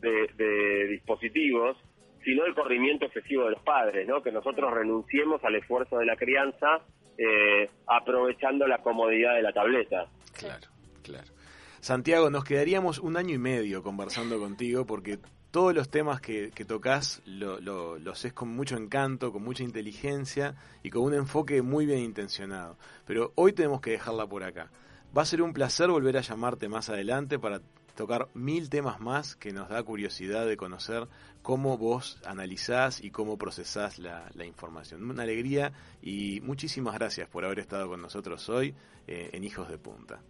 de, 0.00 0.86
dispositivos, 0.88 1.76
sino 2.24 2.44
el 2.46 2.54
corrimiento 2.54 3.06
excesivo 3.06 3.44
de 3.44 3.52
los 3.52 3.62
padres, 3.62 4.06
¿no? 4.06 4.22
Que 4.22 4.32
nosotros 4.32 4.72
renunciemos 4.72 5.42
al 5.44 5.56
esfuerzo 5.56 5.98
de 5.98 6.06
la 6.06 6.16
crianza 6.16 6.80
eh, 7.18 7.68
aprovechando 7.86 8.66
la 8.66 8.78
comodidad 8.78 9.34
de 9.34 9.42
la 9.42 9.52
tableta. 9.52 10.06
Claro, 10.38 10.68
claro. 11.02 11.39
Santiago, 11.80 12.28
nos 12.28 12.44
quedaríamos 12.44 12.98
un 12.98 13.16
año 13.16 13.34
y 13.34 13.38
medio 13.38 13.82
conversando 13.82 14.38
contigo 14.38 14.84
porque 14.84 15.18
todos 15.50 15.74
los 15.74 15.88
temas 15.88 16.20
que, 16.20 16.50
tocas 16.66 17.22
lo, 17.24 17.58
los 17.98 18.24
es 18.24 18.34
con 18.34 18.54
mucho 18.54 18.76
encanto, 18.76 19.32
con 19.32 19.42
mucha 19.42 19.62
inteligencia 19.62 20.56
y 20.82 20.90
con 20.90 21.02
un 21.02 21.14
enfoque 21.14 21.62
muy 21.62 21.86
bien 21.86 22.00
intencionado. 22.00 22.76
Pero 23.06 23.32
hoy 23.34 23.54
tenemos 23.54 23.80
que 23.80 23.92
dejarla 23.92 24.26
por 24.26 24.44
acá. 24.44 24.70
Va 25.16 25.22
a 25.22 25.24
ser 25.26 25.40
un 25.40 25.54
placer 25.54 25.88
volver 25.88 26.18
a 26.18 26.20
llamarte 26.20 26.68
más 26.68 26.90
adelante 26.90 27.38
para 27.38 27.62
tocar 27.96 28.28
mil 28.34 28.68
temas 28.68 29.00
más 29.00 29.34
que 29.34 29.52
nos 29.52 29.70
da 29.70 29.82
curiosidad 29.82 30.46
de 30.46 30.58
conocer 30.58 31.08
cómo 31.42 31.78
vos 31.78 32.20
analizás 32.26 33.02
y 33.02 33.10
cómo 33.10 33.38
procesás 33.38 33.98
la, 33.98 34.30
información. 34.44 35.08
Una 35.08 35.22
alegría 35.22 35.72
y 36.02 36.40
muchísimas 36.42 36.94
gracias 36.94 37.28
por 37.28 37.46
haber 37.46 37.58
estado 37.58 37.88
con 37.88 38.02
nosotros 38.02 38.48
hoy 38.50 38.74
eh, 39.06 39.30
en 39.32 39.44
Hijos 39.44 39.68
de 39.68 39.78
Punta. 39.78 40.20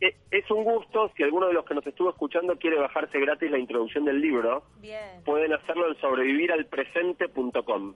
Es 0.00 0.50
un 0.50 0.64
gusto, 0.64 1.10
si 1.14 1.22
alguno 1.22 1.48
de 1.48 1.52
los 1.52 1.64
que 1.66 1.74
nos 1.74 1.86
estuvo 1.86 2.08
escuchando 2.08 2.56
quiere 2.56 2.78
bajarse 2.78 3.20
gratis 3.20 3.50
la 3.50 3.58
introducción 3.58 4.06
del 4.06 4.20
libro, 4.20 4.64
pueden 5.24 5.52
hacerlo 5.52 5.88
en 5.88 6.00
sobreviviralpresente.com. 6.00 7.94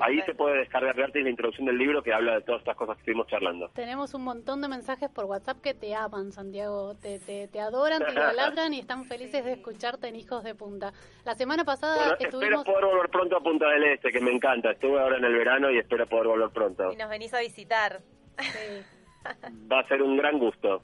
Ahí 0.00 0.20
se 0.22 0.34
puede 0.34 0.58
descargar 0.58 0.94
gratis 0.94 1.22
la 1.22 1.30
introducción 1.30 1.66
del 1.66 1.78
libro 1.78 2.02
que 2.02 2.12
habla 2.12 2.34
de 2.34 2.42
todas 2.42 2.60
estas 2.60 2.76
cosas 2.76 2.96
que 2.96 3.02
estuvimos 3.02 3.26
charlando. 3.28 3.70
Tenemos 3.74 4.12
un 4.14 4.22
montón 4.22 4.60
de 4.60 4.68
mensajes 4.68 5.08
por 5.08 5.24
WhatsApp 5.24 5.60
que 5.62 5.74
te 5.74 5.94
aman, 5.94 6.32
Santiago. 6.32 6.94
Te, 6.94 7.18
te, 7.18 7.48
te 7.48 7.60
adoran, 7.60 8.04
te 8.04 8.12
idolatran 8.12 8.74
y 8.74 8.80
están 8.80 9.04
felices 9.06 9.44
de 9.44 9.52
escucharte 9.52 10.08
en 10.08 10.16
Hijos 10.16 10.44
de 10.44 10.54
Punta. 10.54 10.92
La 11.24 11.34
semana 11.34 11.64
pasada 11.64 12.16
estuvimos... 12.18 12.60
Espero 12.60 12.64
poder 12.64 12.84
volver 12.84 13.10
pronto 13.10 13.36
a 13.36 13.40
Punta 13.40 13.68
del 13.70 13.84
Este, 13.84 14.10
que 14.10 14.20
me 14.20 14.32
encanta. 14.32 14.72
Estuve 14.72 15.00
ahora 15.00 15.16
en 15.16 15.24
el 15.24 15.32
verano 15.32 15.70
y 15.70 15.78
espero 15.78 16.06
poder 16.06 16.26
volver 16.26 16.50
pronto. 16.50 16.92
Y 16.92 16.96
nos 16.96 17.08
venís 17.08 17.32
a 17.32 17.40
visitar. 17.40 18.00
Va 19.72 19.80
a 19.80 19.88
ser 19.88 20.02
un 20.02 20.16
gran 20.16 20.38
gusto. 20.38 20.82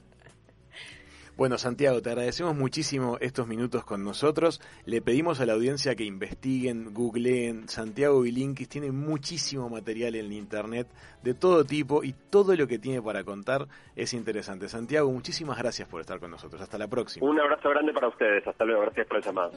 Bueno, 1.37 1.57
Santiago, 1.57 2.01
te 2.01 2.09
agradecemos 2.09 2.55
muchísimo 2.55 3.17
estos 3.19 3.45
minutos 3.45 3.83
con 3.83 4.05
nosotros. 4.05 4.61
Le 4.85 5.01
pedimos 5.01 5.41
a 5.41 5.45
la 5.45 5.53
audiencia 5.53 5.93
que 5.93 6.05
investiguen, 6.05 6.93
googleen. 6.93 7.67
Santiago 7.67 8.21
Bilinkis 8.21 8.69
tiene 8.69 8.91
muchísimo 8.91 9.69
material 9.69 10.15
en 10.15 10.31
internet 10.31 10.87
de 11.23 11.33
todo 11.33 11.65
tipo 11.65 12.05
y 12.05 12.13
todo 12.13 12.55
lo 12.55 12.67
que 12.67 12.79
tiene 12.79 13.01
para 13.01 13.25
contar 13.25 13.67
es 13.97 14.13
interesante. 14.13 14.69
Santiago, 14.69 15.11
muchísimas 15.11 15.57
gracias 15.57 15.89
por 15.89 15.99
estar 15.99 16.21
con 16.21 16.31
nosotros. 16.31 16.61
Hasta 16.61 16.77
la 16.77 16.87
próxima. 16.87 17.27
Un 17.27 17.39
abrazo 17.39 17.69
grande 17.69 17.91
para 17.91 18.07
ustedes. 18.07 18.47
Hasta 18.47 18.63
luego. 18.63 18.81
Gracias 18.83 19.07
por 19.07 19.17
el 19.17 19.23
llamado. 19.23 19.51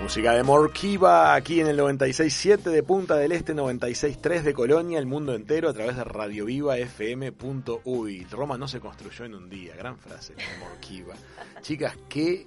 Música 0.00 0.32
de 0.32 0.42
Morkiva 0.42 1.34
aquí 1.34 1.60
en 1.60 1.66
el 1.66 1.78
96.7 1.78 2.70
de 2.70 2.82
Punta 2.82 3.16
del 3.16 3.32
Este, 3.32 3.54
96.3 3.54 4.40
de 4.40 4.54
Colonia, 4.54 4.98
el 4.98 5.04
mundo 5.04 5.34
entero 5.34 5.68
a 5.68 5.74
través 5.74 5.94
de 5.94 6.04
radiovivafm.uy. 6.04 8.24
Roma 8.30 8.56
no 8.56 8.66
se 8.66 8.80
construyó 8.80 9.26
en 9.26 9.34
un 9.34 9.50
día, 9.50 9.76
gran 9.76 9.98
frase 9.98 10.34
de 10.34 10.42
Morkiva. 10.58 11.14
Chicas, 11.60 11.98
qué 12.08 12.46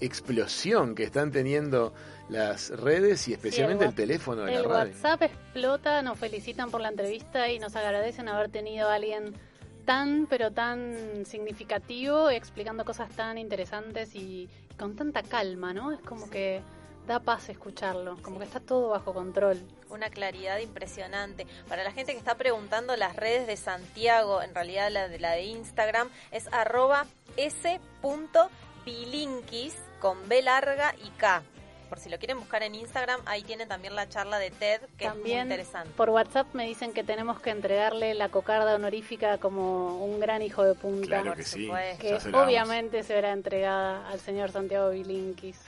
explosión 0.00 0.94
que 0.94 1.02
están 1.04 1.30
teniendo 1.30 1.92
las 2.30 2.70
redes 2.70 3.28
y 3.28 3.34
especialmente 3.34 3.84
el, 3.84 3.94
teléfono 3.94 4.40
de 4.42 4.54
el 4.54 4.62
la 4.62 4.68
radio. 4.68 4.92
WhatsApp 4.92 5.20
explota, 5.22 6.00
nos 6.00 6.18
felicitan 6.18 6.70
por 6.70 6.80
la 6.80 6.88
entrevista 6.88 7.50
y 7.50 7.58
nos 7.58 7.76
agradecen 7.76 8.30
haber 8.30 8.48
tenido 8.48 8.88
a 8.88 8.94
alguien 8.94 9.34
tan, 9.84 10.26
pero 10.28 10.50
tan 10.50 11.26
significativo, 11.26 12.30
explicando 12.30 12.86
cosas 12.86 13.10
tan 13.10 13.36
interesantes 13.36 14.14
y, 14.14 14.48
y 14.70 14.74
con 14.78 14.96
tanta 14.96 15.22
calma, 15.22 15.74
¿no? 15.74 15.92
Es 15.92 16.00
como 16.00 16.30
que 16.30 16.62
da 17.06 17.20
paz 17.20 17.48
escucharlo, 17.48 18.16
como 18.22 18.38
que 18.38 18.44
está 18.44 18.60
todo 18.60 18.88
bajo 18.90 19.14
control. 19.14 19.62
Una 19.88 20.10
claridad 20.10 20.58
impresionante. 20.58 21.46
Para 21.68 21.84
la 21.84 21.92
gente 21.92 22.12
que 22.12 22.18
está 22.18 22.34
preguntando 22.36 22.96
las 22.96 23.14
redes 23.16 23.46
de 23.46 23.56
Santiago, 23.56 24.42
en 24.42 24.54
realidad 24.54 24.90
la 24.90 25.08
de, 25.08 25.18
la 25.18 25.30
de 25.32 25.44
Instagram 25.44 26.10
es 26.32 26.52
arroba 26.52 27.06
s.bilinkis 27.36 27.76
con 30.00 30.28
B 30.28 30.42
larga 30.42 30.94
y 31.04 31.10
K. 31.10 31.42
Por 31.88 32.00
si 32.00 32.10
lo 32.10 32.18
quieren 32.18 32.40
buscar 32.40 32.64
en 32.64 32.74
Instagram, 32.74 33.20
ahí 33.26 33.44
tienen 33.44 33.68
también 33.68 33.94
la 33.94 34.08
charla 34.08 34.40
de 34.40 34.50
TED, 34.50 34.80
que 34.98 35.04
también 35.04 35.38
es 35.38 35.44
muy 35.46 35.52
interesante. 35.52 35.90
Por 35.96 36.10
WhatsApp 36.10 36.52
me 36.52 36.66
dicen 36.66 36.92
que 36.92 37.04
tenemos 37.04 37.38
que 37.38 37.50
entregarle 37.50 38.12
la 38.14 38.28
cocarda 38.28 38.74
honorífica 38.74 39.38
como 39.38 40.04
un 40.04 40.18
gran 40.18 40.42
hijo 40.42 40.64
de 40.64 40.74
punta. 40.74 41.06
Claro 41.06 41.36
que 41.36 41.44
sí. 41.44 41.70
que 42.00 42.18
obviamente 42.32 43.04
será 43.04 43.30
entregada 43.30 44.08
al 44.08 44.18
señor 44.18 44.50
Santiago 44.50 44.90
Bilinkis. 44.90 45.60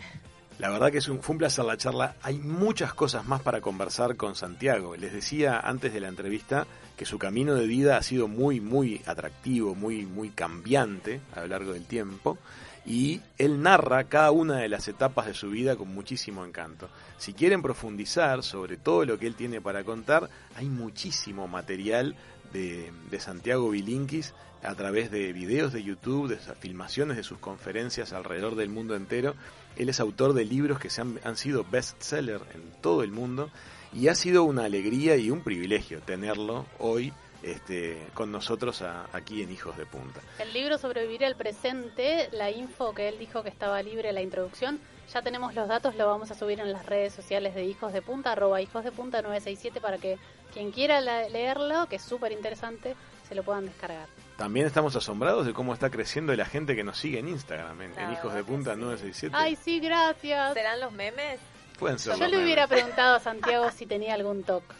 La 0.58 0.70
verdad 0.70 0.90
que 0.90 0.98
es 0.98 1.08
un, 1.08 1.22
fue 1.22 1.34
un 1.34 1.38
placer 1.38 1.64
la 1.64 1.76
charla. 1.76 2.16
Hay 2.20 2.38
muchas 2.38 2.92
cosas 2.92 3.24
más 3.26 3.40
para 3.42 3.60
conversar 3.60 4.16
con 4.16 4.34
Santiago. 4.34 4.96
Les 4.96 5.12
decía 5.12 5.60
antes 5.60 5.92
de 5.92 6.00
la 6.00 6.08
entrevista 6.08 6.66
que 6.96 7.04
su 7.04 7.16
camino 7.16 7.54
de 7.54 7.68
vida 7.68 7.96
ha 7.96 8.02
sido 8.02 8.26
muy, 8.26 8.60
muy 8.60 9.00
atractivo, 9.06 9.76
muy, 9.76 10.04
muy 10.04 10.30
cambiante 10.30 11.20
a 11.32 11.42
lo 11.42 11.46
largo 11.46 11.72
del 11.74 11.84
tiempo. 11.84 12.38
Y 12.84 13.20
él 13.36 13.62
narra 13.62 14.04
cada 14.04 14.32
una 14.32 14.56
de 14.56 14.68
las 14.68 14.88
etapas 14.88 15.26
de 15.26 15.34
su 15.34 15.48
vida 15.50 15.76
con 15.76 15.94
muchísimo 15.94 16.44
encanto. 16.44 16.88
Si 17.18 17.34
quieren 17.34 17.62
profundizar 17.62 18.42
sobre 18.42 18.76
todo 18.76 19.04
lo 19.04 19.16
que 19.16 19.28
él 19.28 19.36
tiene 19.36 19.60
para 19.60 19.84
contar, 19.84 20.28
hay 20.56 20.68
muchísimo 20.68 21.46
material 21.46 22.16
de, 22.52 22.90
Santiago 23.20 23.70
Bilinkis 23.70 24.34
a 24.62 24.74
través 24.74 25.10
de 25.10 25.32
videos 25.32 25.72
de 25.72 25.82
YouTube, 25.82 26.28
de 26.28 26.36
filmaciones 26.36 27.16
de 27.16 27.22
sus 27.22 27.38
conferencias 27.38 28.12
alrededor 28.12 28.56
del 28.56 28.70
mundo 28.70 28.96
entero. 28.96 29.34
Él 29.78 29.88
es 29.88 30.00
autor 30.00 30.34
de 30.34 30.44
libros 30.44 30.78
que 30.78 30.90
se 30.90 31.00
han, 31.00 31.18
han 31.24 31.36
sido 31.36 31.64
bestseller 31.64 32.42
en 32.54 32.70
todo 32.82 33.02
el 33.02 33.12
mundo 33.12 33.50
y 33.92 34.08
ha 34.08 34.14
sido 34.14 34.44
una 34.44 34.64
alegría 34.64 35.16
y 35.16 35.30
un 35.30 35.42
privilegio 35.42 36.00
tenerlo 36.00 36.66
hoy 36.78 37.12
este, 37.42 37.96
con 38.14 38.32
nosotros 38.32 38.82
aquí 39.12 39.42
en 39.42 39.52
Hijos 39.52 39.76
de 39.76 39.86
Punta. 39.86 40.20
El 40.38 40.52
libro 40.52 40.76
Sobrevivir 40.76 41.24
al 41.24 41.36
presente, 41.36 42.28
la 42.32 42.50
info 42.50 42.92
que 42.94 43.08
él 43.08 43.18
dijo 43.18 43.42
que 43.42 43.48
estaba 43.48 43.80
libre, 43.82 44.12
la 44.12 44.22
introducción, 44.22 44.80
ya 45.12 45.22
tenemos 45.22 45.54
los 45.54 45.68
datos, 45.68 45.94
lo 45.94 46.06
vamos 46.06 46.30
a 46.30 46.34
subir 46.34 46.60
en 46.60 46.72
las 46.72 46.84
redes 46.84 47.14
sociales 47.14 47.54
de 47.54 47.64
Hijos 47.64 47.92
de 47.92 48.02
Punta, 48.02 48.32
arroba 48.32 48.60
Hijos 48.60 48.84
de 48.84 48.92
Punta 48.92 49.22
967 49.22 49.80
para 49.80 49.98
que 49.98 50.18
quien 50.52 50.72
quiera 50.72 51.00
leerlo, 51.00 51.86
que 51.88 51.96
es 51.96 52.02
súper 52.02 52.32
interesante, 52.32 52.96
se 53.28 53.34
lo 53.34 53.42
puedan 53.42 53.66
descargar. 53.66 54.08
También 54.38 54.66
estamos 54.66 54.94
asombrados 54.94 55.44
de 55.46 55.52
cómo 55.52 55.74
está 55.74 55.90
creciendo 55.90 56.32
la 56.36 56.44
gente 56.44 56.76
que 56.76 56.84
nos 56.84 56.96
sigue 56.96 57.18
en 57.18 57.26
Instagram, 57.28 57.82
en, 57.82 57.98
en 57.98 58.06
La 58.06 58.12
Hijos 58.12 58.32
de 58.32 58.44
Punta 58.44 58.74
sí. 58.74 58.80
967. 58.80 59.34
Ay, 59.36 59.56
sí, 59.56 59.80
gracias. 59.80 60.54
¿Serán 60.54 60.78
los 60.80 60.92
memes? 60.92 61.40
Pueden 61.76 61.98
ser 61.98 62.14
Yo 62.14 62.20
los 62.20 62.30
le 62.30 62.44
hubiera 62.44 62.68
preguntado 62.68 63.16
a 63.16 63.20
Santiago 63.20 63.68
si 63.72 63.84
tenía 63.86 64.14
algún 64.14 64.44
toque. 64.44 64.74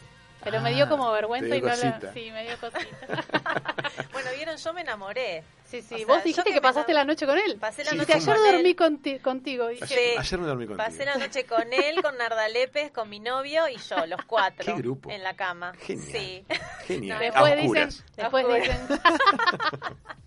Pero 0.45 0.61
me 0.61 0.69
Ah, 0.69 0.73
dio 0.73 0.87
como 0.87 1.11
vergüenza 1.11 1.53
y 1.57 1.59
no 1.61 1.67
lo... 1.67 1.73
cosita. 1.73 2.13
Sí, 2.13 2.31
me 2.31 2.43
dio 2.43 2.57
cosita. 2.57 2.85
Bueno, 4.13 4.29
vieron, 4.33 4.55
yo 4.55 4.73
me 4.73 4.81
enamoré. 4.81 5.43
Sí, 5.69 5.81
sí. 5.83 5.93
O 5.93 5.97
sea, 5.99 6.07
Vos 6.07 6.17
yo 6.17 6.23
dijiste 6.23 6.51
que 6.53 6.61
pasaste 6.61 6.93
la 6.93 7.05
noche 7.05 7.25
con 7.27 7.37
él. 7.37 7.57
Pasé 7.59 7.83
la 7.83 7.91
Sí, 7.91 7.97
noche 7.97 8.13
ayer 8.13 8.25
con 8.35 8.43
dormí 8.43 8.69
él. 8.69 8.75
conti- 8.75 9.19
contigo. 9.21 9.67
Dije, 9.67 9.83
Ayer, 9.83 10.19
ayer 10.19 10.39
me 10.39 10.47
dormí 10.47 10.65
contigo. 10.65 10.83
Pasé 10.85 11.05
la 11.05 11.15
noche 11.17 11.45
con 11.45 11.71
él, 11.71 12.01
con 12.01 12.17
Narda 12.17 12.47
Lépez, 12.49 12.91
con 12.91 13.07
mi 13.09 13.19
novio 13.19 13.67
y 13.69 13.77
yo, 13.77 14.05
los 14.07 14.21
cuatro. 14.25 14.65
Qué 14.65 14.73
grupo. 14.81 15.11
En 15.11 15.21
la 15.23 15.35
cama. 15.35 15.73
Genial. 15.79 16.07
Sí. 16.11 16.45
Genial. 16.87 17.17
No, 17.19 17.23
a 17.43 17.49
Después 17.55 17.55
dicen, 17.61 18.05
después 18.17 18.45
dicen, 18.47 18.79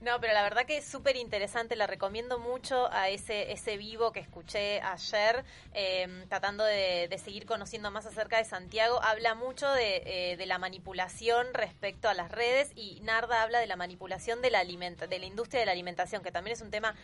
No, 0.00 0.18
pero 0.18 0.32
la 0.32 0.42
verdad 0.42 0.64
que 0.64 0.78
es 0.78 0.84
súper 0.86 1.16
interesante, 1.16 1.76
la 1.76 1.86
recomiendo 1.86 2.38
mucho 2.38 2.90
a 2.90 3.10
ese, 3.10 3.52
ese 3.52 3.76
vivo 3.76 4.12
que 4.12 4.20
escuché 4.20 4.80
ayer, 4.80 5.44
eh, 5.74 6.24
tratando 6.30 6.64
de, 6.64 7.06
de 7.08 7.18
seguir 7.18 7.44
conociendo 7.44 7.90
más 7.90 8.06
acerca 8.06 8.38
de 8.38 8.44
Santiago. 8.46 9.02
Habla 9.02 9.34
mucho 9.34 9.70
de, 9.70 10.02
eh, 10.06 10.36
de 10.38 10.46
la 10.46 10.56
manipulación 10.58 11.48
respecto 11.52 12.08
a 12.08 12.14
las 12.14 12.30
redes 12.32 12.72
y 12.74 13.00
Narda 13.02 13.42
habla 13.42 13.58
de 13.58 13.66
la 13.66 13.76
manipulación 13.76 14.40
de 14.40 14.50
la, 14.50 14.60
alimenta 14.60 15.06
de 15.06 15.18
la 15.18 15.26
industria 15.26 15.60
de 15.60 15.66
la 15.66 15.72
alimentación, 15.72 16.22
que 16.22 16.32
también 16.32 16.54
es 16.54 16.62
un 16.62 16.70
tema 16.70 16.94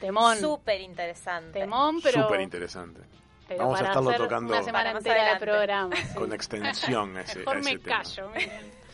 súper 0.41 0.81
interesante. 0.81 1.61
temón, 1.61 2.01
pero, 2.03 2.23
Súper 2.23 2.41
interesante. 2.41 3.03
pero 3.47 3.65
Vamos 3.65 3.81
a 3.83 3.85
estarlo 3.89 4.15
tocando 4.15 4.55
una 4.55 4.63
semana 4.63 4.93
entera 4.93 5.35
de 5.35 5.39
programa. 5.41 5.95
Con 6.15 6.33
extensión 6.33 7.15
a 7.19 7.21
ese, 7.21 7.33
a 7.33 7.39
Mejor 7.41 7.59
ese 7.59 7.75
me 7.75 7.79
tema. 7.79 8.03
callo, 8.03 8.31
miren. 8.31 8.86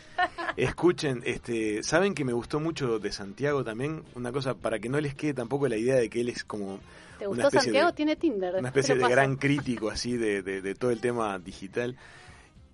Escuchen, 0.57 1.21
este, 1.25 1.83
saben 1.83 2.13
que 2.13 2.23
me 2.25 2.33
gustó 2.33 2.59
mucho 2.59 2.99
de 2.99 3.11
Santiago 3.11 3.63
también 3.63 4.03
una 4.15 4.31
cosa 4.31 4.53
para 4.55 4.79
que 4.79 4.89
no 4.89 4.99
les 5.01 5.15
quede 5.15 5.33
tampoco 5.33 5.67
la 5.67 5.77
idea 5.77 5.95
de 5.95 6.09
que 6.09 6.21
él 6.21 6.29
es 6.29 6.43
como 6.43 6.79
¿Te 7.19 7.27
una 7.27 7.43
especie 7.43 7.61
Santiago? 7.61 7.87
de- 7.89 7.93
Tiene 7.95 8.15
Tinder. 8.15 8.55
una 8.55 8.67
especie 8.69 8.95
de 8.95 9.07
gran 9.07 9.35
crítico 9.35 9.89
así 9.89 10.17
de, 10.17 10.41
de- 10.43 10.61
de 10.61 10.75
todo 10.75 10.91
el 10.91 10.99
tema 11.01 11.39
digital. 11.39 11.97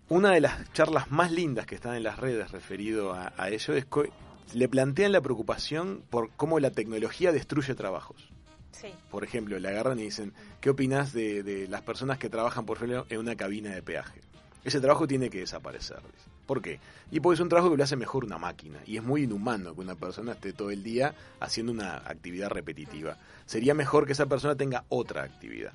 Una 0.09 0.31
de 0.31 0.41
las 0.41 0.71
charlas 0.73 1.11
más 1.11 1.31
lindas 1.31 1.65
que 1.65 1.75
están 1.75 1.95
en 1.95 2.03
las 2.03 2.17
redes 2.17 2.51
referido 2.51 3.13
a, 3.13 3.31
a 3.37 3.49
ello 3.49 3.73
es 3.75 3.85
que 3.85 4.11
le 4.53 4.67
plantean 4.67 5.11
la 5.11 5.21
preocupación 5.21 6.03
por 6.09 6.31
cómo 6.31 6.59
la 6.59 6.71
tecnología 6.71 7.31
destruye 7.31 7.75
trabajos. 7.75 8.29
Sí. 8.71 8.87
Por 9.11 9.23
ejemplo, 9.23 9.59
le 9.59 9.67
agarran 9.67 9.99
y 9.99 10.03
dicen, 10.03 10.33
¿qué 10.61 10.69
opinas 10.71 11.13
de, 11.13 11.43
de 11.43 11.67
las 11.67 11.81
personas 11.81 12.17
que 12.17 12.29
trabajan, 12.29 12.65
por 12.65 12.77
ejemplo, 12.77 13.05
en 13.09 13.19
una 13.19 13.35
cabina 13.35 13.69
de 13.75 13.83
peaje? 13.83 14.21
Ese 14.63 14.79
trabajo 14.79 15.07
tiene 15.07 15.29
que 15.29 15.39
desaparecer. 15.39 15.97
dice. 15.97 16.28
¿Por 16.49 16.63
qué? 16.63 16.79
Y 17.11 17.19
porque 17.19 17.35
es 17.35 17.41
un 17.41 17.49
trabajo 17.49 17.69
que 17.69 17.77
lo 17.77 17.83
hace 17.83 17.95
mejor 17.95 18.25
una 18.25 18.39
máquina. 18.39 18.79
Y 18.87 18.97
es 18.97 19.03
muy 19.03 19.21
inhumano 19.21 19.75
que 19.75 19.81
una 19.81 19.93
persona 19.93 20.31
esté 20.31 20.51
todo 20.51 20.71
el 20.71 20.81
día 20.81 21.13
haciendo 21.39 21.71
una 21.71 21.97
actividad 21.97 22.49
repetitiva. 22.49 23.17
Sería 23.45 23.75
mejor 23.75 24.07
que 24.07 24.13
esa 24.13 24.25
persona 24.25 24.55
tenga 24.55 24.83
otra 24.89 25.21
actividad. 25.21 25.73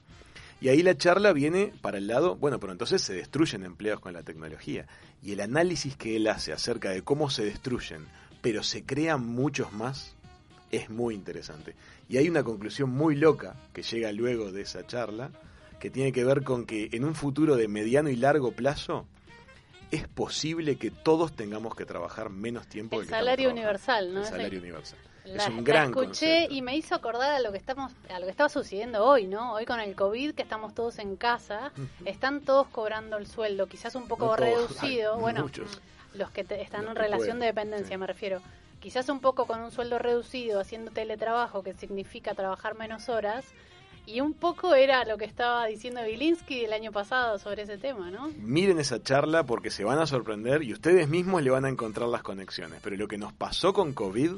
Y 0.60 0.70
ahí 0.70 0.82
la 0.82 0.96
charla 0.96 1.32
viene 1.32 1.72
para 1.80 1.98
el 1.98 2.08
lado, 2.08 2.34
bueno, 2.34 2.58
pero 2.58 2.72
entonces 2.72 3.02
se 3.02 3.14
destruyen 3.14 3.62
empleos 3.62 4.00
con 4.00 4.14
la 4.14 4.24
tecnología. 4.24 4.88
Y 5.22 5.30
el 5.30 5.42
análisis 5.42 5.96
que 5.96 6.16
él 6.16 6.26
hace 6.26 6.52
acerca 6.52 6.90
de 6.90 7.02
cómo 7.02 7.30
se 7.30 7.44
destruyen, 7.44 8.08
pero 8.42 8.64
se 8.64 8.82
crean 8.82 9.24
muchos 9.24 9.72
más, 9.72 10.16
es 10.72 10.90
muy 10.90 11.14
interesante. 11.14 11.76
Y 12.08 12.16
hay 12.16 12.28
una 12.28 12.42
conclusión 12.42 12.90
muy 12.90 13.14
loca 13.14 13.54
que 13.72 13.84
llega 13.84 14.10
luego 14.10 14.50
de 14.50 14.62
esa 14.62 14.84
charla, 14.84 15.30
que 15.78 15.90
tiene 15.90 16.10
que 16.10 16.24
ver 16.24 16.42
con 16.42 16.66
que 16.66 16.88
en 16.90 17.04
un 17.04 17.14
futuro 17.14 17.54
de 17.54 17.68
mediano 17.68 18.08
y 18.08 18.16
largo 18.16 18.50
plazo 18.50 19.06
es 19.94 20.08
posible 20.08 20.76
que 20.76 20.90
todos 20.90 21.34
tengamos 21.34 21.74
que 21.74 21.84
trabajar 21.86 22.30
menos 22.30 22.66
tiempo 22.66 22.96
El 22.96 23.02
del 23.02 23.08
que 23.08 23.14
salario 23.14 23.50
universal, 23.50 24.12
¿no? 24.14 24.20
El 24.20 24.26
salario 24.26 24.58
universal. 24.60 24.98
La, 25.24 25.42
es 25.44 25.48
un 25.48 25.56
la 25.56 25.62
gran 25.62 25.84
escuché 25.88 26.06
concepto. 26.42 26.54
y 26.54 26.60
me 26.62 26.76
hizo 26.76 26.94
acordar 26.94 27.32
a 27.32 27.40
lo 27.40 27.50
que 27.50 27.56
estamos, 27.56 27.92
a 28.10 28.18
lo 28.18 28.26
que 28.26 28.30
estaba 28.30 28.50
sucediendo 28.50 29.02
hoy, 29.04 29.26
¿no? 29.26 29.54
Hoy 29.54 29.64
con 29.64 29.80
el 29.80 29.94
COVID 29.96 30.34
que 30.34 30.42
estamos 30.42 30.74
todos 30.74 30.98
en 30.98 31.16
casa, 31.16 31.72
están 32.04 32.42
todos 32.42 32.66
cobrando 32.68 33.16
el 33.16 33.26
sueldo, 33.26 33.66
quizás 33.66 33.94
un 33.94 34.06
poco 34.06 34.26
No 34.26 34.36
reducido, 34.36 35.16
bueno, 35.18 35.42
muchos. 35.42 35.80
los 36.12 36.30
que 36.30 36.44
te- 36.44 36.60
están 36.60 36.86
en 36.88 36.94
relación 36.94 37.38
pueden, 37.38 37.40
de 37.40 37.46
dependencia, 37.46 37.94
sí. 37.94 37.98
me 37.98 38.06
refiero. 38.06 38.42
Quizás 38.80 39.08
un 39.08 39.20
poco 39.20 39.46
con 39.46 39.60
un 39.60 39.70
sueldo 39.70 39.98
reducido, 39.98 40.60
haciendo 40.60 40.90
teletrabajo, 40.90 41.62
que 41.62 41.72
significa 41.72 42.34
trabajar 42.34 42.74
menos 42.76 43.08
horas, 43.08 43.46
y 44.06 44.20
un 44.20 44.34
poco 44.34 44.74
era 44.74 45.04
lo 45.04 45.16
que 45.16 45.24
estaba 45.24 45.66
diciendo 45.66 46.02
Bilinsky 46.02 46.64
el 46.64 46.72
año 46.72 46.92
pasado 46.92 47.38
sobre 47.38 47.62
ese 47.62 47.78
tema, 47.78 48.10
¿no? 48.10 48.30
Miren 48.36 48.78
esa 48.78 49.02
charla 49.02 49.44
porque 49.44 49.70
se 49.70 49.84
van 49.84 49.98
a 49.98 50.06
sorprender 50.06 50.62
y 50.62 50.72
ustedes 50.72 51.08
mismos 51.08 51.42
le 51.42 51.50
van 51.50 51.64
a 51.64 51.68
encontrar 51.68 52.08
las 52.08 52.22
conexiones. 52.22 52.80
Pero 52.82 52.96
lo 52.96 53.08
que 53.08 53.18
nos 53.18 53.32
pasó 53.32 53.72
con 53.72 53.92
COVID 53.92 54.32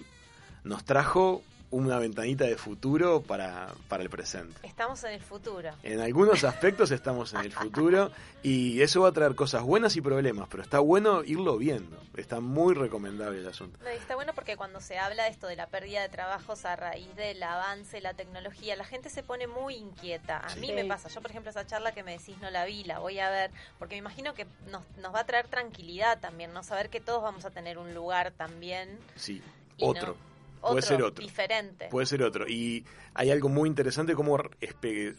nos 0.65 0.85
trajo 0.85 1.43
una 1.71 1.99
ventanita 1.99 2.45
de 2.45 2.57
futuro 2.57 3.23
para, 3.23 3.69
para 3.89 4.03
el 4.03 4.09
presente. 4.09 4.55
Estamos 4.63 5.03
en 5.05 5.13
el 5.13 5.21
futuro. 5.21 5.71
En 5.83 6.01
algunos 6.01 6.45
aspectos 6.45 6.91
estamos 6.93 7.35
en 7.35 7.41
el 7.41 7.53
futuro 7.53 8.11
y 8.43 8.81
eso 8.83 9.01
va 9.03 9.09
a 9.09 9.13
traer 9.13 9.35
cosas 9.35 9.63
buenas 9.63 9.97
y 9.97 10.01
problemas, 10.01 10.47
pero 10.49 10.63
está 10.63 10.79
bueno 10.79 11.25
irlo 11.25 11.59
viendo. 11.59 12.01
Está 12.17 12.41
muy 12.41 12.75
recomendable 12.75 13.41
el 13.41 13.49
asunto. 13.49 13.79
No, 13.83 13.89
está 13.89 14.15
bueno 14.15 14.33
porque 14.35 14.57
cuando 14.57 14.81
se 14.81 14.99
habla 14.99 15.25
de 15.25 15.31
esto 15.31 15.49
de 15.49 15.57
la 15.57 15.67
pérdida 15.67 16.03
de 16.03 16.09
trabajos 16.09 16.65
a 16.65 16.77
raíz 16.77 17.15
del 17.17 17.43
avance 17.43 17.97
de 17.97 18.03
la 18.03 18.15
tecnología, 18.15 18.77
la 18.77 18.85
gente 18.85 19.11
se 19.11 19.23
pone 19.23 19.47
muy 19.47 19.75
inquieta. 19.75 20.39
A 20.39 20.49
Sí. 20.51 20.61
mí 20.61 20.73
me 20.73 20.85
pasa. 20.85 21.09
Yo, 21.09 21.21
por 21.21 21.31
ejemplo, 21.31 21.51
esa 21.51 21.67
charla 21.67 21.93
que 21.93 22.03
me 22.05 22.13
decís 22.17 22.37
no 22.41 22.49
la 22.51 22.65
vi, 22.65 22.85
la 22.85 23.01
voy 23.01 23.19
a 23.19 23.29
ver, 23.29 23.51
porque 23.79 23.97
me 23.97 23.99
imagino 23.99 24.35
que 24.35 24.47
nos, 24.71 24.83
nos 24.99 25.15
va 25.15 25.21
a 25.21 25.27
traer 25.27 25.49
tranquilidad 25.49 26.21
también, 26.21 26.53
¿no? 26.53 26.63
Saber 26.63 26.89
que 26.91 27.01
todos 27.01 27.23
vamos 27.23 27.45
a 27.45 27.51
tener 27.51 27.77
un 27.77 27.93
lugar 27.93 28.31
también. 28.31 28.99
Sí, 29.17 29.43
otro. 29.81 30.17
no. 30.19 30.36
Puede 30.71 30.83
ser 30.83 31.03
otro. 31.03 31.25
Diferente. 31.25 31.89
Puede 31.91 32.07
ser 32.07 32.23
otro. 32.23 32.47
Y 32.49 32.85
hay 33.15 33.31
algo 33.31 33.49
muy 33.49 33.69
interesante 33.69 34.15
cómo 34.15 34.39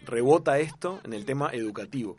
rebota 0.06 0.60
esto 0.60 1.00
en 1.04 1.14
el 1.14 1.26
tema 1.26 1.50
educativo. 1.52 2.18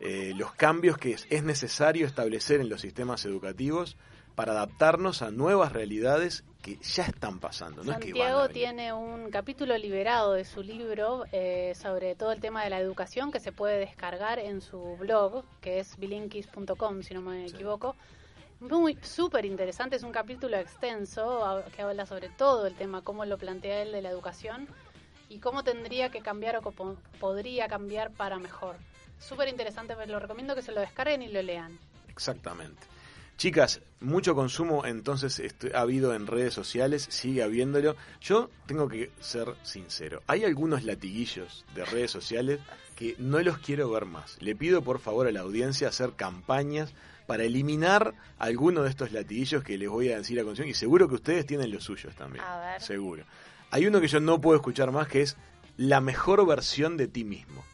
Eh, 0.00 0.32
los 0.36 0.52
cambios 0.52 0.98
que 0.98 1.12
es, 1.12 1.26
es 1.30 1.42
necesario 1.44 2.06
establecer 2.06 2.60
en 2.60 2.68
los 2.68 2.80
sistemas 2.80 3.24
educativos 3.24 3.96
para 4.34 4.52
adaptarnos 4.52 5.22
a 5.22 5.30
nuevas 5.30 5.72
realidades 5.72 6.44
que 6.62 6.78
ya 6.78 7.04
están 7.04 7.40
pasando. 7.40 7.84
No 7.84 7.92
es 7.92 7.98
que 7.98 8.12
van 8.12 8.22
a 8.22 8.24
Santiago 8.24 8.40
venir. 8.42 8.54
tiene 8.54 8.92
un 8.92 9.30
capítulo 9.30 9.76
liberado 9.76 10.32
de 10.32 10.44
su 10.44 10.62
libro 10.62 11.24
eh, 11.30 11.74
sobre 11.74 12.14
todo 12.16 12.32
el 12.32 12.40
tema 12.40 12.64
de 12.64 12.70
la 12.70 12.80
educación 12.80 13.30
que 13.30 13.38
se 13.38 13.52
puede 13.52 13.78
descargar 13.78 14.38
en 14.38 14.60
su 14.60 14.96
blog, 14.96 15.44
que 15.60 15.78
es 15.78 15.96
bilinkis.com, 15.98 17.02
si 17.02 17.14
no 17.14 17.20
me 17.20 17.48
Sí. 17.48 17.56
Muy 18.60 18.96
súper 19.02 19.44
interesante, 19.44 19.96
es 19.96 20.02
un 20.02 20.12
capítulo 20.12 20.56
extenso 20.56 21.62
que 21.74 21.82
habla 21.82 22.06
sobre 22.06 22.28
todo 22.30 22.66
el 22.66 22.74
tema, 22.74 23.02
cómo 23.02 23.24
lo 23.24 23.36
plantea 23.36 23.82
él 23.82 23.92
de 23.92 24.00
la 24.00 24.10
educación 24.10 24.68
y 25.28 25.38
cómo 25.38 25.62
tendría 25.64 26.10
que 26.10 26.20
cambiar 26.20 26.56
o 26.56 26.62
cómo 26.62 26.96
podría 27.20 27.68
cambiar 27.68 28.10
para 28.12 28.38
mejor. 28.38 28.76
Súper 29.18 29.48
interesante, 29.48 29.96
me 29.96 30.06
lo 30.06 30.18
recomiendo 30.18 30.54
que 30.54 30.62
se 30.62 30.72
lo 30.72 30.80
descarguen 30.80 31.22
y 31.22 31.28
lo 31.28 31.42
lean. 31.42 31.78
Exactamente. 32.08 32.80
Chicas, 33.36 33.80
mucho 34.00 34.34
consumo 34.36 34.86
entonces 34.86 35.40
estu- 35.40 35.74
ha 35.74 35.80
habido 35.80 36.14
en 36.14 36.26
redes 36.28 36.54
sociales, 36.54 37.06
sigue 37.10 37.42
habiéndolo. 37.42 37.96
Yo 38.20 38.48
tengo 38.66 38.88
que 38.88 39.10
ser 39.20 39.54
sincero, 39.64 40.22
hay 40.28 40.44
algunos 40.44 40.84
latiguillos 40.84 41.64
de 41.74 41.84
redes 41.84 42.12
sociales 42.12 42.60
que 42.94 43.16
no 43.18 43.40
los 43.40 43.58
quiero 43.58 43.90
ver 43.90 44.04
más. 44.04 44.40
Le 44.40 44.54
pido 44.54 44.82
por 44.82 45.00
favor 45.00 45.26
a 45.26 45.32
la 45.32 45.40
audiencia 45.40 45.88
hacer 45.88 46.12
campañas 46.12 46.92
para 47.26 47.44
eliminar 47.44 48.14
alguno 48.38 48.82
de 48.82 48.90
estos 48.90 49.12
latiguillos 49.12 49.62
que 49.64 49.78
les 49.78 49.88
voy 49.88 50.10
a 50.10 50.18
decir 50.18 50.38
a 50.38 50.42
continuación 50.42 50.68
y 50.68 50.74
seguro 50.74 51.08
que 51.08 51.14
ustedes 51.14 51.46
tienen 51.46 51.70
los 51.70 51.84
suyos 51.84 52.14
también. 52.14 52.44
A 52.44 52.58
ver. 52.58 52.80
Seguro. 52.82 53.24
Hay 53.70 53.86
uno 53.86 54.00
que 54.00 54.08
yo 54.08 54.20
no 54.20 54.40
puedo 54.40 54.56
escuchar 54.56 54.90
más 54.92 55.08
que 55.08 55.22
es 55.22 55.36
la 55.76 56.00
mejor 56.00 56.46
versión 56.46 56.96
de 56.96 57.08
ti 57.08 57.24
mismo. 57.24 57.64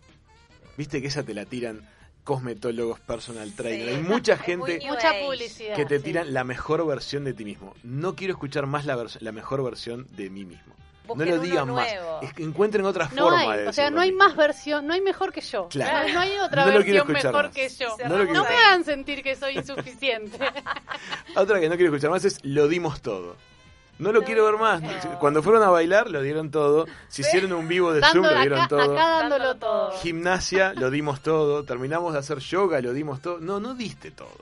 Viste 0.79 1.01
que 1.03 1.09
esa 1.09 1.23
te 1.23 1.35
la 1.35 1.45
tiran 1.45 1.87
cosmetólogos, 2.25 3.01
personal 3.01 3.53
trainer. 3.55 3.89
Sí. 3.89 3.95
Hay 3.97 4.03
mucha 4.09 4.37
gente 4.37 4.81
Mucha 4.89 5.13
publicidad. 5.25 5.75
que 5.75 5.85
te 5.85 5.99
sí. 5.99 6.05
tiran 6.05 6.33
la 6.33 6.45
mejor 6.45 6.87
versión 6.87 7.25
de 7.25 7.35
ti 7.35 7.45
mismo. 7.45 7.75
No 7.83 8.15
quiero 8.15 8.33
escuchar 8.35 8.67
más 8.67 8.87
la, 8.87 8.97
vers- 8.97 9.21
la 9.21 9.33
mejor 9.33 9.63
versión 9.65 10.07
de 10.17 10.31
mí 10.31 10.45
mismo. 10.45 10.75
No 11.09 11.25
lo 11.25 11.39
digan 11.41 11.73
más. 11.73 11.93
nuevo. 11.93 12.21
Es 12.23 12.33
que 12.35 12.43
encuentren 12.45 12.85
otra 12.87 13.09
No 13.13 13.25
forma 13.25 13.41
hay, 13.41 13.59
de 13.63 13.69
o 13.69 13.73
sea, 13.73 13.91
no 13.91 14.01
hay 14.01 14.13
más 14.13 14.37
versión, 14.37 14.87
no 14.87 14.95
hay 14.95 15.01
mejor 15.01 15.33
que 15.33 15.41
yo. 15.41 15.69
Claro. 15.69 16.07
No, 16.09 16.15
no 16.15 16.21
hay 16.21 16.39
otra 16.41 16.67
No 16.67 16.73
versión 16.73 17.13
mejor 17.13 17.45
más. 17.45 17.53
que 17.55 17.69
yo. 17.69 17.97
No 18.09 18.45
me 18.45 18.57
hagan 18.57 18.85
sentir 18.85 19.23
que 19.23 19.35
soy 19.35 19.59
insuficiente. 19.59 20.39
Otra 21.37 21.61
que 21.61 21.69
no 21.69 21.77
quiero 21.77 21.93
escuchar 21.93 22.11
más 22.11 22.25
es 22.25 22.39
lo 22.45 22.69
dimos 22.69 23.01
todo. 23.01 23.37
No 23.99 24.13
lo 24.13 24.23
quiero 24.23 24.45
ver 24.47 24.55
más. 24.57 24.81
no. 24.81 25.19
Cuando 25.19 25.43
fueron 25.43 25.63
a 25.63 25.69
bailar, 25.69 26.09
lo 26.11 26.23
dieron 26.23 26.51
todo. 26.51 26.87
Si 27.09 27.21
hicieron 27.23 27.53
un 27.53 27.69
vivo 27.69 27.93
de 27.93 28.01
Zoom, 28.03 28.25
lo 28.25 28.35
dieron 28.41 28.61
acá, 28.61 28.69
todo. 28.69 28.93
acá 28.93 29.09
dándolo 29.21 29.57
todo. 29.57 29.91
Gimnasia, 29.99 30.73
lo 30.77 30.91
dimos 30.91 31.21
todo. 31.21 31.65
Terminamos 31.65 32.15
de 32.15 32.21
hacer 32.21 32.39
yoga, 32.39 32.81
lo 32.81 32.93
dimos 32.95 33.21
todo. 33.21 33.41
No, 33.41 33.61
no 33.61 33.75
diste 33.75 34.11
todo. 34.11 34.33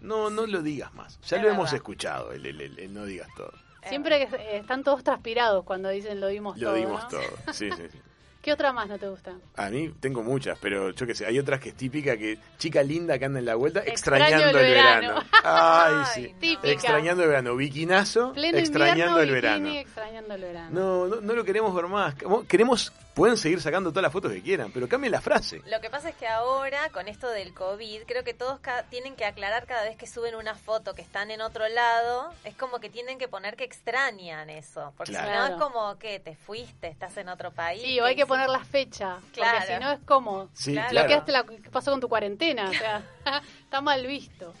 No, 0.00 0.30
no 0.30 0.46
lo 0.46 0.62
digas 0.62 0.94
más. 0.94 1.18
Ya 1.26 1.38
Es 1.38 1.42
lo 1.42 1.48
hemos 1.50 1.72
escuchado, 1.72 2.30
el, 2.32 2.46
el- 2.46 2.60
el- 2.60 2.78
el 2.78 2.94
no 2.94 3.04
digas 3.04 3.28
todo. 3.36 3.52
Siempre 3.88 4.18
que 4.28 4.36
eh, 4.36 4.56
están 4.58 4.82
todos 4.84 5.02
transpirados 5.02 5.64
cuando 5.64 5.88
dicen 5.88 6.20
lo 6.20 6.28
dimos 6.28 6.58
Lo 6.58 6.68
todo. 6.68 6.76
dimos 6.76 7.02
¿no? 7.04 7.08
todo. 7.08 7.22
Sí, 7.52 7.70
sí, 7.72 7.82
sí. 7.90 7.98
¿Qué 8.42 8.54
otra 8.54 8.72
más 8.72 8.88
no 8.88 8.98
te 8.98 9.06
gusta? 9.06 9.34
A 9.56 9.68
mí 9.68 9.92
tengo 10.00 10.22
muchas, 10.22 10.58
pero 10.58 10.92
yo 10.92 11.06
qué 11.06 11.14
sé, 11.14 11.26
hay 11.26 11.38
otras 11.38 11.60
que 11.60 11.68
es 11.70 11.74
típica 11.74 12.16
que 12.16 12.38
chica 12.56 12.82
linda 12.82 13.18
que 13.18 13.26
anda 13.26 13.38
en 13.38 13.44
la 13.44 13.54
vuelta 13.54 13.80
Extraño 13.84 14.24
extrañando 14.24 14.58
el 14.58 14.64
el 14.64 14.72
verano. 14.72 15.14
Ay, 15.44 15.94
Ay, 15.98 16.04
sí. 16.14 16.34
Típica. 16.40 16.68
Extrañando 16.70 17.22
el 17.22 17.28
verano, 17.28 17.54
bikinazo, 17.54 18.32
Pleno 18.32 18.56
extrañando 18.56 19.20
invierno, 19.20 19.20
el 19.20 19.26
bikini, 19.28 19.40
verano. 19.42 19.80
extrañando 19.80 20.34
el 20.36 20.40
verano. 20.40 20.70
No, 20.72 21.06
no, 21.16 21.20
no 21.20 21.32
lo 21.34 21.44
queremos 21.44 21.74
ver 21.74 21.86
más. 21.86 22.14
Queremos, 22.48 22.92
pueden 23.20 23.36
seguir 23.36 23.60
sacando 23.60 23.90
todas 23.90 24.02
las 24.04 24.12
fotos 24.12 24.32
que 24.32 24.40
quieran, 24.40 24.70
pero 24.72 24.88
cambien 24.88 25.12
la 25.12 25.20
frase. 25.20 25.60
Lo 25.66 25.78
que 25.82 25.90
pasa 25.90 26.08
es 26.08 26.14
que 26.16 26.26
ahora, 26.26 26.88
con 26.88 27.06
esto 27.06 27.28
del 27.28 27.52
COVID, 27.52 28.04
creo 28.06 28.24
que 28.24 28.32
todos 28.32 28.60
ca- 28.60 28.84
tienen 28.84 29.14
que 29.14 29.26
aclarar 29.26 29.66
cada 29.66 29.84
vez 29.84 29.96
que 29.98 30.06
suben 30.06 30.34
una 30.34 30.54
foto 30.54 30.94
que 30.94 31.02
están 31.02 31.30
en 31.30 31.42
otro 31.42 31.68
lado, 31.68 32.32
es 32.44 32.54
como 32.56 32.80
que 32.80 32.88
tienen 32.88 33.18
que 33.18 33.28
poner 33.28 33.56
que 33.56 33.64
extrañan 33.64 34.48
eso. 34.48 34.94
Porque 34.96 35.12
Claro. 35.12 35.28
si 35.30 35.34
no 35.38 35.46
es 35.54 35.60
como 35.62 35.98
que 35.98 36.18
te 36.18 36.34
fuiste, 36.34 36.88
estás 36.88 37.14
en 37.18 37.28
otro 37.28 37.50
país. 37.50 37.82
Sí, 37.82 38.00
o 38.00 38.06
hay 38.06 38.16
que 38.16 38.24
poner 38.24 38.48
la 38.48 38.64
fecha. 38.64 39.18
Claro. 39.34 39.58
Porque 39.58 39.74
si 39.74 39.80
no 39.80 39.92
es 39.92 40.00
como 40.06 40.48
Sí, 40.54 40.72
Claro. 40.72 40.94
la 40.94 41.06
¿qué 41.44 41.70
pasó 41.70 41.90
con 41.90 42.00
tu 42.00 42.08
cuarentena. 42.08 42.70
O 42.70 42.72
sea, 42.72 43.02
está 43.64 43.82
mal 43.82 44.06
visto. 44.06 44.54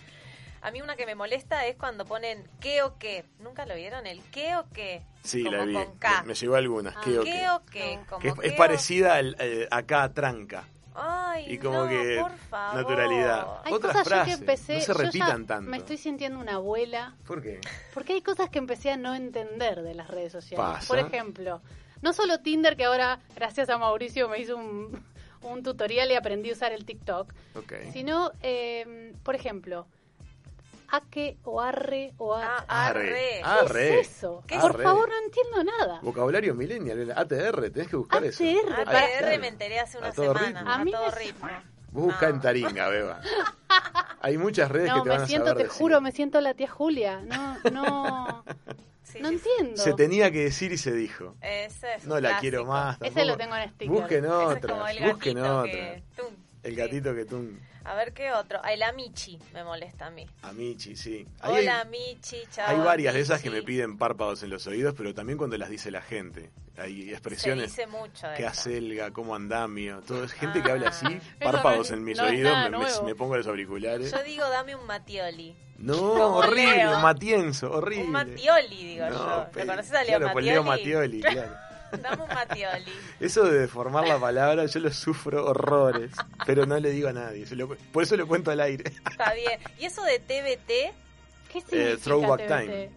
A 0.62 0.70
mí 0.70 0.82
una 0.82 0.94
que 0.96 1.06
me 1.06 1.14
molesta 1.14 1.66
es 1.66 1.76
cuando 1.76 2.04
ponen 2.04 2.44
qué 2.60 2.82
o 2.82 2.98
qué. 2.98 3.24
¿Nunca 3.38 3.64
lo 3.66 3.74
vieron? 3.74 4.06
El 4.06 4.22
qué 4.30 4.56
o 4.56 4.66
qué. 4.74 5.02
Sí, 5.22 5.42
Como 5.44 5.56
la 5.56 5.64
vi. 5.64 5.72
con 5.74 5.98
K. 5.98 6.20
Me, 6.22 6.28
me 6.28 6.34
llegó 6.34 6.54
algunas. 6.56 6.94
Ah, 6.96 7.00
¿Qué 7.02 7.18
o 7.18 7.24
¿Qué 7.24 7.30
qué? 7.30 7.50
o 7.50 7.62
qué? 7.66 7.96
No. 7.96 8.06
Como 8.06 8.20
Que 8.20 8.28
es, 8.28 8.34
qué 8.34 8.46
es 8.48 8.52
o- 8.52 8.56
parecida 8.56 9.14
al, 9.14 9.36
eh, 9.38 9.68
acá 9.70 10.02
a 10.02 10.12
tranca. 10.12 10.64
Ay, 10.94 11.46
y 11.54 11.58
como 11.58 11.84
no, 11.84 11.88
que 11.88 12.18
por 12.20 12.36
favor. 12.36 12.74
naturalidad. 12.82 13.46
Hay 13.64 13.72
Otras 13.72 13.92
cosas 13.92 14.04
yo 14.04 14.10
frases, 14.10 14.34
que 14.34 14.40
empecé. 14.40 14.74
no 14.74 14.80
se 14.80 14.86
yo 14.88 14.92
ya 14.94 15.02
repitan 15.04 15.46
tanto. 15.46 15.70
Me 15.70 15.76
estoy 15.78 15.96
sintiendo 15.96 16.38
una 16.38 16.54
abuela. 16.54 17.14
¿Por 17.26 17.40
qué? 17.42 17.60
Porque 17.94 18.12
hay 18.14 18.22
cosas 18.22 18.50
que 18.50 18.58
empecé 18.58 18.90
a 18.90 18.96
no 18.96 19.14
entender 19.14 19.82
de 19.82 19.94
las 19.94 20.08
redes 20.08 20.32
sociales. 20.32 20.66
Pasa. 20.66 20.88
Por 20.88 20.98
ejemplo, 20.98 21.62
no 22.02 22.12
solo 22.12 22.40
Tinder, 22.40 22.76
que 22.76 22.84
ahora, 22.84 23.20
gracias 23.36 23.70
a 23.70 23.78
Mauricio, 23.78 24.28
me 24.28 24.40
hizo 24.40 24.56
un, 24.56 25.02
un 25.42 25.62
tutorial 25.62 26.10
y 26.10 26.16
aprendí 26.16 26.50
a 26.50 26.54
usar 26.54 26.72
el 26.72 26.84
TikTok, 26.84 27.32
Ok. 27.54 27.72
sino, 27.92 28.32
eh, 28.42 29.14
por 29.22 29.36
ejemplo, 29.36 29.86
aque 30.90 31.38
o 31.44 31.60
arre 31.60 32.12
o 32.18 32.34
Ah, 32.34 32.64
a... 32.68 32.86
arre. 32.88 33.08
¿Qué 33.38 33.40
Arre. 33.44 34.00
es 34.00 34.08
eso? 34.16 34.42
¿Qué 34.46 34.58
Por 34.58 34.70
Arre. 34.74 34.84
favor, 34.84 35.08
no 35.08 35.14
entiendo 35.24 35.64
nada. 35.78 36.00
Vocabulario 36.02 36.54
millennial, 36.54 37.12
ATR, 37.16 37.70
tenés 37.70 37.88
que 37.88 37.96
buscar 37.96 38.24
eso. 38.24 38.42
ATR, 38.44 38.88
ATR 38.88 39.38
me 39.40 39.48
enteré 39.48 39.80
hace 39.80 39.98
A 39.98 40.00
una 40.00 40.12
semana. 40.12 40.40
ritmo. 40.40 40.68
A 40.70 40.74
A, 40.74 40.84
mí 40.84 40.90
todo 40.92 41.06
me- 41.10 41.18
ritmo. 41.18 41.48
Vos 41.92 42.04
buscá 42.04 42.28
No. 42.28 42.34
en 42.36 42.40
Taringa, 42.40 42.88
Beba. 42.88 43.20
Hay 44.20 44.38
muchas 44.38 44.70
redes 44.70 44.88
No, 44.90 44.96
que 44.96 45.02
te 45.02 45.08
van 45.08 45.18
me 45.18 45.24
a 45.24 45.26
siento, 45.26 45.46
saber 45.46 45.56
te 45.58 45.64
decir. 45.68 45.78
juro, 45.82 46.00
me 46.00 46.12
siento 46.12 46.40
la 46.40 46.54
tía 46.54 46.68
Julia. 46.70 47.20
No, 47.22 47.56
no, 47.72 48.44
Sí, 49.02 49.18
no 49.20 49.28
sí, 49.30 49.34
entiendo. 49.34 49.82
Se 49.82 49.92
tenía 49.94 50.30
que 50.30 50.44
decir 50.44 50.70
y 50.70 50.78
se 50.78 50.92
dijo. 50.92 51.34
Ese 51.40 51.94
es 51.94 52.04
No 52.06 52.14
la 52.16 52.20
clásico. 52.28 52.40
quiero 52.42 52.64
más. 52.64 52.96
Ese 53.02 53.24
lo 53.24 53.36
tengo 53.36 53.56
en 53.56 53.68
sticker. 53.70 53.88
Busquen 53.88 54.26
otras, 54.26 54.76
busquen 55.02 55.34
gatito 55.38 55.58
otras. 55.58 55.74
que- 55.74 56.02
tum. 56.14 56.34
El 56.62 56.70
Sí. 56.70 56.76
gatito 56.76 57.14
que 57.14 57.24
tú. 57.24 57.50
A 57.90 57.94
ver 57.96 58.12
qué 58.12 58.30
otro. 58.30 58.60
Ay, 58.62 58.76
la 58.76 58.92
Michi 58.92 59.36
me 59.52 59.64
molesta 59.64 60.06
a 60.06 60.10
mí. 60.10 60.24
A 60.42 60.52
Michi, 60.52 60.94
sí. 60.94 61.26
Ahí 61.40 61.58
Hola, 61.58 61.80
hay, 61.80 61.88
Michi, 61.88 62.42
chao. 62.52 62.68
hay 62.68 62.78
varias 62.78 63.14
de 63.14 63.20
esas 63.20 63.42
que 63.42 63.50
me 63.50 63.62
piden 63.62 63.98
párpados 63.98 64.42
en 64.44 64.50
los 64.50 64.64
oídos, 64.68 64.94
pero 64.96 65.12
también 65.12 65.36
cuando 65.38 65.56
las 65.58 65.68
dice 65.70 65.90
la 65.90 66.00
gente. 66.00 66.50
Hay 66.78 67.06
Se 67.06 67.10
expresiones 67.12 67.70
dice 67.76 67.86
mucho 67.88 68.28
de 68.28 68.36
que 68.36 68.46
acelga, 68.46 69.10
como 69.10 69.34
andamio. 69.34 70.00
Todo 70.06 70.22
es 70.24 70.32
gente 70.32 70.62
que 70.62 70.70
habla 70.70 70.90
así, 70.90 71.06
Ah. 71.06 71.34
párpados 71.44 71.86
Eso 71.88 71.94
no- 71.94 71.98
en 71.98 72.04
mis 72.04 72.18
no 72.18 72.24
oídos, 72.26 72.56
me, 72.56 72.62
me- 72.64 72.70
nuevo. 72.78 73.02
me 73.02 73.14
pongo 73.16 73.36
los 73.36 73.46
auriculares. 73.48 74.12
Yo 74.12 74.22
digo, 74.22 74.48
dame 74.48 74.76
un 74.76 74.86
Matioli. 74.86 75.56
No, 75.78 75.96
horrible, 76.36 76.76
Leo. 76.76 76.98
Matienzo, 77.00 77.72
horrible. 77.72 78.04
Un 78.04 78.12
Matioli, 78.12 78.76
digo 78.84 79.06
No, 79.10 79.12
yo. 79.52 79.60
¿Lo 79.60 79.66
conoces 79.66 79.92
a 79.92 80.04
Leo 80.04 80.18
claro, 80.18 80.32
pues 80.32 80.44
Matioli? 80.46 80.50
Leo 80.50 80.62
Matioli, 80.62 81.20
claro. 81.22 81.56
Dame 82.02 82.22
un 82.22 82.28
Matioli. 82.28 82.92
Eso 83.20 83.44
de 83.44 83.58
deformar 83.60 84.06
la 84.06 84.18
palabra, 84.18 84.66
yo 84.66 84.80
lo 84.80 84.90
sufro 84.92 85.46
horrores, 85.46 86.10
pero 86.46 86.66
no 86.66 86.78
le 86.78 86.90
digo 86.90 87.08
a 87.08 87.12
nadie. 87.12 87.46
por 87.92 88.02
eso 88.02 88.16
lo 88.16 88.26
cuento 88.26 88.50
al 88.50 88.60
aire. 88.60 88.84
Está 89.10 89.32
bien. 89.34 89.60
¿Y 89.78 89.84
eso 89.86 90.02
de 90.02 90.18
TBT? 90.18 90.94
¿Qué 91.52 91.60
significa 91.60 91.90
Eh, 91.90 91.96
throwback 91.96 92.40
TBT? 92.46 92.48
time. 92.60 92.90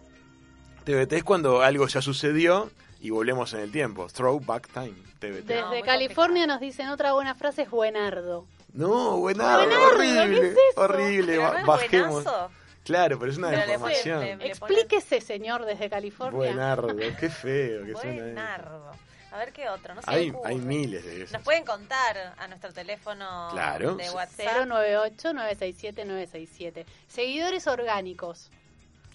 TBT 0.84 1.12
es 1.14 1.24
cuando 1.24 1.62
algo 1.62 1.86
ya 1.86 2.00
sucedió 2.02 2.70
y 3.00 3.10
volvemos 3.10 3.52
en 3.54 3.60
el 3.60 3.72
tiempo. 3.72 4.06
Throwback 4.06 4.68
time, 4.72 4.94
TBT. 5.18 5.44
Desde 5.46 5.80
No, 5.80 5.84
California 5.86 6.46
nos 6.46 6.60
dicen 6.60 6.88
otra 6.88 7.12
buena 7.14 7.34
frase 7.34 7.62
es 7.62 7.70
buenardo. 7.70 8.46
No, 8.72 9.18
buenardo, 9.18 9.66
Buenardo, 9.66 9.86
horrible. 9.94 10.40
¿qué 10.40 10.46
es 10.48 10.52
eso? 10.72 10.80
Horrible, 10.80 11.36
¿Pero 11.36 11.52
no 11.52 11.58
es 11.58 11.66
bajemos. 11.66 12.24
buenazo? 12.24 12.50
Claro, 12.84 13.18
pero 13.18 13.32
es 13.32 13.38
una 13.38 13.50
Pero 13.50 13.66
deformación. 13.66 14.20
le- 14.38 14.46
Explíquese, 14.48 15.20
señor, 15.20 15.64
desde 15.64 15.88
California. 15.90 16.36
Buenardo, 16.36 16.94
qué 17.18 17.30
feo 17.30 17.84
que 17.84 17.92
suena. 17.94 18.22
Buenardo. 18.22 18.90
A 19.32 19.38
ver 19.38 19.52
qué 19.52 19.68
otro. 19.68 19.94
No 19.96 20.02
sé. 20.02 20.10
Hay, 20.10 20.32
hay 20.44 20.56
miles 20.56 21.04
de 21.04 21.18
Nos 21.20 21.30
esos. 21.30 21.42
pueden 21.42 21.64
contar 21.64 22.34
a 22.38 22.46
nuestro 22.46 22.72
teléfono 22.72 23.48
Claro. 23.50 23.96
de 23.96 24.08
WhatsApp. 24.10 24.66
098-967-967. 24.68 26.84
Seguidores 27.08 27.66
orgánicos. 27.66 28.50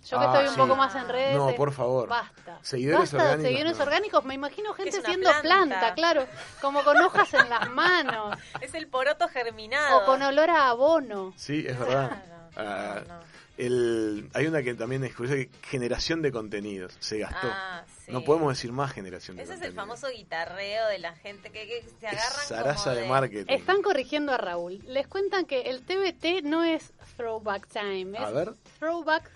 Yo 0.05 0.17
que 0.17 0.25
Ah, 0.25 0.27
estoy 0.31 0.47
un 0.47 0.53
sí. 0.53 0.59
poco 0.59 0.75
más 0.75 0.95
en 0.95 1.09
redes. 1.09 1.35
No, 1.35 1.53
por 1.55 1.71
favor. 1.73 2.07
Basta. 2.07 2.57
Seguidores 2.61 3.11
Basta 3.11 3.17
de 3.17 3.23
orgánicos, 3.23 3.43
seguidores 3.49 3.77
no. 3.77 3.83
orgánicos. 3.83 4.25
Me 4.25 4.33
imagino 4.33 4.73
gente 4.73 5.01
siendo 5.01 5.29
planta. 5.29 5.41
planta. 5.41 5.93
claro. 5.93 6.25
Como 6.61 6.83
con 6.83 6.97
hojas 7.01 7.33
en 7.33 7.49
las 7.49 7.69
manos. 7.69 8.37
Es 8.61 8.73
el 8.73 8.87
poroto 8.87 9.27
germinado. 9.27 9.99
o 9.99 10.05
con 10.05 10.21
olor 10.21 10.49
a 10.49 10.69
abono. 10.69 11.33
Sí, 11.35 11.65
es 11.67 11.77
verdad. 11.77 12.09
Claro, 12.09 12.23
Ah, 12.55 13.01
no, 13.07 13.13
no. 13.15 13.19
El, 13.59 14.29
hay 14.33 14.47
una 14.47 14.63
que 14.63 14.73
también 14.73 15.03
es 15.03 15.13
curiosa, 15.15 15.35
que 15.35 15.49
generación 15.67 16.21
de 16.21 16.31
contenidos. 16.31 16.95
Se 16.99 17.19
gastó. 17.19 17.47
Ah, 17.51 17.83
sí. 18.05 18.11
No 18.11 18.23
podemos 18.23 18.53
decir 18.53 18.71
más 18.71 18.91
generación 18.93 19.37
de 19.37 19.43
Ese 19.43 19.53
es 19.53 19.59
contenidos. 19.59 19.69
el 19.69 19.75
famoso 19.75 20.07
guitarreo 20.15 20.87
de 20.87 20.99
la 20.99 21.13
gente 21.15 21.51
que, 21.51 21.67
que 21.67 21.85
se 21.99 22.07
agarran 22.07 22.47
Zaraza 22.47 22.83
como 22.85 22.95
de, 22.95 23.01
de 23.01 23.07
marketing. 23.07 23.53
Están 23.53 23.81
corrigiendo 23.81 24.31
a 24.31 24.37
Raúl. 24.37 24.79
Les 24.85 25.07
cuentan 25.07 25.45
que 25.45 25.61
el 25.63 25.81
TBT 25.81 26.43
no 26.43 26.63
es 26.63 26.91
Throwback 27.17 27.67
Time. 27.67 28.17
Es 28.17 28.23
A 28.23 28.31
ver, 28.31 28.53
Throwback 28.79 29.29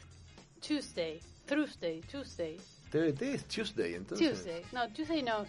Tuesday. 0.65 1.19
Tuesday. 1.45 2.01
Tuesday. 2.01 2.57
TBT 2.91 3.21
es 3.23 3.45
Tuesday, 3.45 3.95
entonces. 3.95 4.29
Tuesday. 4.29 4.63
No, 4.71 4.87
Tuesday 4.93 5.21
no. 5.23 5.45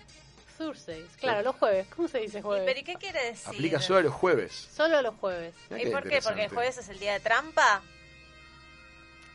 Thursdays. 0.58 1.16
Claro, 1.18 1.42
los 1.42 1.56
jueves. 1.56 1.86
¿Cómo 1.94 2.08
se 2.08 2.20
dice 2.20 2.38
¿Y 2.38 2.42
jueves? 2.42 2.64
pero 2.66 2.78
¿y 2.80 2.84
qué 2.84 2.94
quiere 2.94 3.24
decir? 3.26 3.48
Aplica 3.48 3.80
solo 3.80 3.98
a 3.98 4.02
los 4.02 4.12
jueves. 4.12 4.68
Solo 4.72 5.02
los 5.02 5.14
jueves. 5.16 5.54
¿Y 5.70 5.86
por 5.90 6.08
qué? 6.08 6.20
Porque 6.22 6.44
el 6.44 6.50
jueves 6.50 6.78
es 6.78 6.88
el 6.88 6.98
día 6.98 7.14
de 7.14 7.20
trampa. 7.20 7.82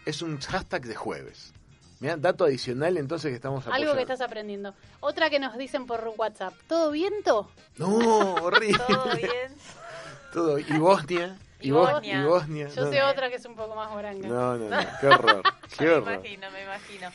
Es 0.09 0.21
un 0.23 0.39
hashtag 0.41 0.81
de 0.85 0.95
jueves. 0.95 1.53
Mira, 1.99 2.17
dato 2.17 2.45
adicional 2.45 2.97
entonces 2.97 3.29
que 3.29 3.35
estamos 3.35 3.65
Algo 3.65 3.75
apoyando. 3.75 3.95
que 3.95 4.01
estás 4.01 4.21
aprendiendo. 4.21 4.73
Otra 5.01 5.29
que 5.29 5.37
nos 5.39 5.57
dicen 5.57 5.85
por 5.85 6.13
WhatsApp. 6.17 6.53
¿Todo 6.67 6.91
viento? 6.91 7.51
No, 7.77 8.35
horrible. 8.35 8.83
Todo 8.87 9.15
bien. 9.15 9.55
Todo. 10.33 10.59
Y 10.59 10.77
Bosnia. 10.77 11.37
Y 11.61 11.71
Bos- 11.71 11.91
Bosnia. 11.91 12.21
Y 12.21 12.23
Bosnia. 12.23 12.67
Yo 12.69 12.85
no, 12.85 12.89
sé 12.89 13.03
otra 13.03 13.27
que 13.29 13.35
es 13.35 13.43
un 13.45 13.53
poco 13.53 13.75
más 13.75 13.91
oranga. 13.91 14.25
No, 14.29 14.55
no, 14.55 14.69
no. 14.69 14.77
Qué 15.01 15.07
horror. 15.07 15.43
Qué 15.77 15.83
me 15.83 15.91
horror. 15.91 16.13
imagino, 16.13 16.51
me 16.51 16.63
imagino. 16.63 17.09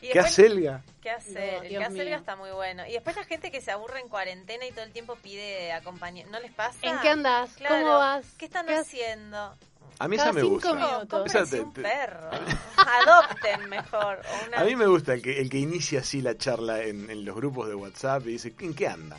Y 0.00 0.10
¿Qué 0.10 0.20
hace 0.20 0.46
Elga? 0.46 0.82
¿Qué 1.02 1.10
hacer? 1.10 1.54
No, 1.54 1.62
el 1.64 1.94
que 1.96 2.14
está 2.14 2.36
muy 2.36 2.50
bueno. 2.52 2.86
Y 2.86 2.92
después 2.92 3.16
la 3.16 3.24
gente 3.24 3.50
que 3.50 3.60
se 3.60 3.72
aburre 3.72 3.98
en 3.98 4.08
cuarentena 4.08 4.64
y 4.66 4.70
todo 4.70 4.84
el 4.84 4.92
tiempo 4.92 5.16
pide 5.16 5.72
acompañamiento. 5.72 6.30
¿No 6.30 6.38
les 6.38 6.52
pasa? 6.52 6.78
¿En 6.82 6.96
qué 7.00 7.08
andas? 7.08 7.50
Claro. 7.56 7.74
¿Cómo 7.74 7.98
vas? 7.98 8.24
¿Qué 8.38 8.44
están 8.44 8.66
¿Qué 8.66 8.74
has- 8.74 8.82
haciendo? 8.86 9.56
A 10.00 10.06
mí 10.08 10.16
Cada 10.16 10.30
esa 10.30 10.34
me 10.34 10.40
cinco 10.42 10.54
gusta. 10.54 10.74
minutos. 10.74 11.08
Cómprense 11.08 11.38
Esa 11.40 11.50
te- 11.56 11.60
un 11.60 11.72
perro. 11.72 12.30
Adopten 12.76 13.68
mejor. 13.68 14.20
Una... 14.46 14.60
A 14.60 14.64
mí 14.64 14.76
me 14.76 14.86
gusta 14.86 15.14
el 15.14 15.22
que, 15.22 15.40
el 15.40 15.50
que 15.50 15.58
inicia 15.58 16.00
así 16.00 16.20
la 16.22 16.36
charla 16.36 16.82
en, 16.84 17.10
en 17.10 17.24
los 17.24 17.34
grupos 17.36 17.68
de 17.68 17.74
WhatsApp 17.74 18.26
y 18.26 18.32
dice, 18.32 18.54
¿en 18.60 18.74
qué 18.74 18.88
andan? 18.88 19.18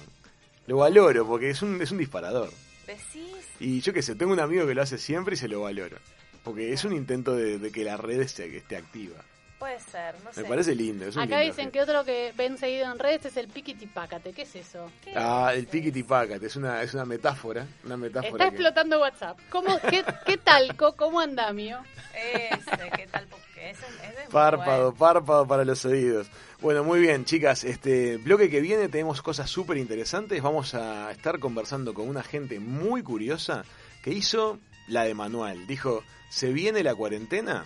Lo 0.68 0.78
valoro 0.78 1.26
porque 1.28 1.50
es 1.50 1.62
un, 1.62 1.82
es 1.82 1.92
un 1.92 1.98
disparador. 1.98 2.50
Decís, 2.88 3.36
Y 3.60 3.82
yo 3.82 3.94
qué 3.94 4.02
sé, 4.02 4.16
tengo 4.16 4.32
un 4.34 4.40
amigo 4.40 4.66
que 4.66 4.74
lo 4.76 4.82
hace 4.82 4.98
siempre 4.98 5.34
y 5.36 5.38
se 5.38 5.48
lo 5.48 5.62
valoro. 5.62 5.98
Porque 6.44 6.72
es 6.72 6.84
un 6.86 6.94
intento 6.94 7.36
de, 7.36 7.60
de 7.60 7.72
que 7.72 7.84
la 7.84 7.98
red 7.98 8.22
esté, 8.22 8.50
que 8.50 8.58
esté 8.58 8.78
activa. 8.78 9.16
Puede 9.60 9.80
ser, 9.80 10.16
no 10.24 10.32
sé. 10.34 10.42
Me 10.44 10.50
parece 10.50 10.74
lindo. 10.74 11.06
Es 11.06 11.16
un 11.16 11.22
Acá 11.22 11.38
lindo 11.40 11.52
dicen 11.52 11.66
gesto. 11.66 11.72
que 11.74 11.82
otro 11.82 12.06
que 12.06 12.34
ven 12.36 12.58
seguido 12.58 12.92
en 12.92 12.98
redes 12.98 13.26
es 13.26 13.38
el 13.38 13.48
piquitipácate. 13.50 14.32
¿Qué 14.34 14.44
es 14.44 14.56
eso? 14.56 14.90
¿Qué 15.04 15.14
Ah, 15.16 15.52
el 15.54 15.62
es? 15.62 15.68
piquitipácate, 15.68 16.46
es 16.48 16.56
una, 16.56 16.82
es 16.82 16.94
una 16.94 17.06
metáfora. 17.06 17.68
Una 17.86 17.98
metáfora 17.98 18.30
Está 18.32 18.44
que- 18.46 18.56
explotando 18.56 19.00
WhatsApp. 19.02 19.38
¿Cómo, 19.50 19.78
qué, 19.90 20.04
¿Qué 20.26 20.38
talco? 20.38 20.96
¿Cómo 20.96 21.20
andamio? 21.20 21.80
Ese, 22.16 22.90
¿qué 22.96 23.08
tal? 23.08 23.28
Porque 23.28 23.70
ese, 23.72 23.86
ese 23.86 24.24
es 24.24 24.30
Párpado, 24.30 24.92
bueno. 24.92 24.98
párpado 24.98 25.48
para 25.48 25.66
los 25.66 25.84
oídos. 25.86 26.28
Bueno, 26.62 26.84
muy 26.84 27.00
bien, 27.00 27.26
chicas. 27.26 27.64
Este 27.64 28.18
bloque 28.18 28.50
que 28.50 28.62
viene 28.62 28.90
tenemos 28.90 29.22
cosas 29.22 29.50
súper 29.50 29.78
interesantes. 29.78 30.42
Vamos 30.42 30.74
a 30.76 31.12
estar 31.12 31.40
conversando 31.40 31.94
con 31.94 32.08
una 32.10 32.24
gente 32.24 32.60
muy 32.60 33.04
curiosa 33.04 33.64
que 34.04 34.12
hizo 34.12 34.60
la 34.88 35.04
de 35.04 35.14
manual. 35.14 35.68
Dijo, 35.68 36.04
se 36.30 36.52
viene 36.52 36.84
la 36.84 36.96
cuarentena, 36.96 37.66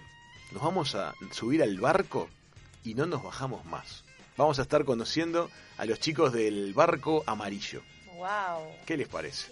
nos 0.54 0.62
vamos 0.62 0.96
a 0.96 1.14
subir 1.32 1.64
al 1.64 1.80
barco 1.80 2.30
y 2.84 2.94
no 2.94 3.06
nos 3.06 3.24
bajamos 3.24 3.66
más. 3.66 4.04
Vamos 4.38 4.60
a 4.60 4.62
estar 4.64 4.86
conociendo 4.86 5.50
a 5.78 5.86
los 5.86 6.00
chicos 6.00 6.32
del 6.32 6.74
barco 6.74 7.24
amarillo. 7.26 7.82
Wow, 8.16 8.72
¿Qué 8.86 8.96
les 8.96 9.08
parece? 9.08 9.52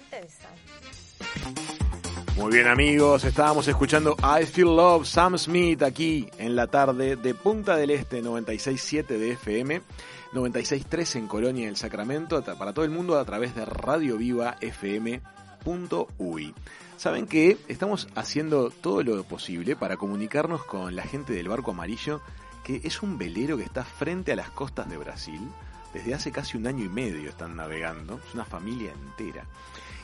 Muy 2.35 2.53
bien 2.53 2.67
amigos, 2.67 3.23
estábamos 3.25 3.67
escuchando 3.67 4.15
I 4.19 4.45
Feel 4.45 4.75
Love, 4.75 5.05
Sam 5.05 5.37
Smith 5.37 5.83
aquí 5.83 6.29
en 6.37 6.55
la 6.55 6.67
tarde 6.67 7.15
de 7.15 7.33
Punta 7.33 7.75
del 7.75 7.89
Este 7.91 8.23
96.7 8.23 9.05
de 9.05 9.31
FM, 9.31 9.81
96.3 10.33 11.15
en 11.17 11.27
Colonia 11.27 11.65
del 11.65 11.75
Sacramento, 11.77 12.41
para 12.43 12.73
todo 12.73 12.85
el 12.85 12.91
mundo 12.91 13.19
a 13.19 13.25
través 13.25 13.55
de 13.55 13.65
Radio 13.65 14.17
Viva 14.17 14.55
FM.uy. 14.61 16.53
Saben 17.01 17.25
que 17.25 17.57
estamos 17.67 18.07
haciendo 18.13 18.69
todo 18.69 19.01
lo 19.01 19.23
posible 19.23 19.75
para 19.75 19.97
comunicarnos 19.97 20.63
con 20.63 20.95
la 20.95 21.01
gente 21.01 21.33
del 21.33 21.49
Barco 21.49 21.71
Amarillo, 21.71 22.21
que 22.63 22.79
es 22.83 23.01
un 23.01 23.17
velero 23.17 23.57
que 23.57 23.63
está 23.63 23.83
frente 23.83 24.31
a 24.31 24.35
las 24.35 24.51
costas 24.51 24.87
de 24.87 24.97
Brasil. 24.97 25.41
Desde 25.95 26.13
hace 26.13 26.31
casi 26.31 26.57
un 26.57 26.67
año 26.67 26.85
y 26.85 26.89
medio 26.89 27.27
están 27.27 27.55
navegando, 27.55 28.19
es 28.27 28.35
una 28.35 28.45
familia 28.45 28.91
entera. 28.91 29.45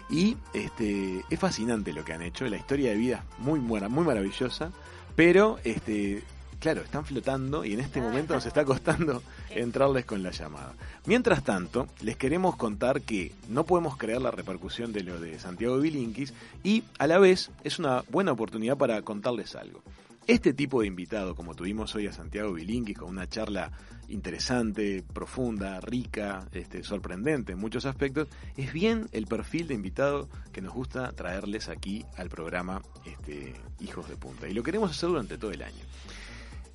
Y 0.09 0.37
este, 0.55 1.23
es 1.29 1.39
fascinante 1.39 1.93
lo 1.93 2.03
que 2.03 2.13
han 2.13 2.23
hecho, 2.23 2.47
la 2.47 2.57
historia 2.57 2.89
de 2.89 2.97
vida 2.97 3.23
es 3.31 3.45
muy, 3.45 3.59
buena, 3.59 3.89
muy 3.89 4.03
maravillosa, 4.03 4.71
pero 5.15 5.59
este, 5.63 6.23
claro, 6.59 6.81
están 6.81 7.05
flotando 7.05 7.63
y 7.63 7.73
en 7.73 7.79
este 7.79 8.01
momento 8.01 8.33
nos 8.33 8.47
está 8.47 8.65
costando 8.65 9.21
entrarles 9.49 10.05
con 10.05 10.23
la 10.23 10.31
llamada. 10.31 10.73
Mientras 11.05 11.43
tanto, 11.43 11.87
les 12.01 12.17
queremos 12.17 12.55
contar 12.55 13.01
que 13.01 13.31
no 13.49 13.65
podemos 13.65 13.97
creer 13.97 14.21
la 14.21 14.31
repercusión 14.31 14.93
de 14.93 15.03
lo 15.03 15.19
de 15.19 15.39
Santiago 15.39 15.79
Bilinkis 15.79 16.33
y 16.63 16.83
a 16.99 17.07
la 17.07 17.19
vez 17.19 17.51
es 17.63 17.79
una 17.79 18.03
buena 18.09 18.31
oportunidad 18.31 18.77
para 18.77 19.01
contarles 19.01 19.55
algo. 19.55 19.81
Este 20.27 20.53
tipo 20.53 20.81
de 20.81 20.87
invitado, 20.87 21.35
como 21.35 21.55
tuvimos 21.55 21.95
hoy 21.95 22.07
a 22.07 22.11
Santiago 22.11 22.51
Bilinkis, 22.51 22.97
con 22.97 23.09
una 23.09 23.29
charla 23.29 23.71
interesante, 24.09 25.03
profunda, 25.13 25.79
rica, 25.79 26.47
este, 26.51 26.83
sorprendente 26.83 27.53
en 27.53 27.59
muchos 27.59 27.85
aspectos, 27.85 28.27
es 28.55 28.73
bien 28.73 29.07
el 29.11 29.27
perfil 29.27 29.67
de 29.67 29.73
invitado 29.73 30.29
que 30.51 30.61
nos 30.61 30.73
gusta 30.73 31.11
traerles 31.13 31.69
aquí 31.69 32.05
al 32.17 32.29
programa 32.29 32.81
este, 33.05 33.53
Hijos 33.79 34.09
de 34.09 34.17
Punta. 34.17 34.47
Y 34.47 34.53
lo 34.53 34.63
queremos 34.63 34.91
hacer 34.91 35.09
durante 35.09 35.37
todo 35.37 35.51
el 35.51 35.61
año. 35.61 35.83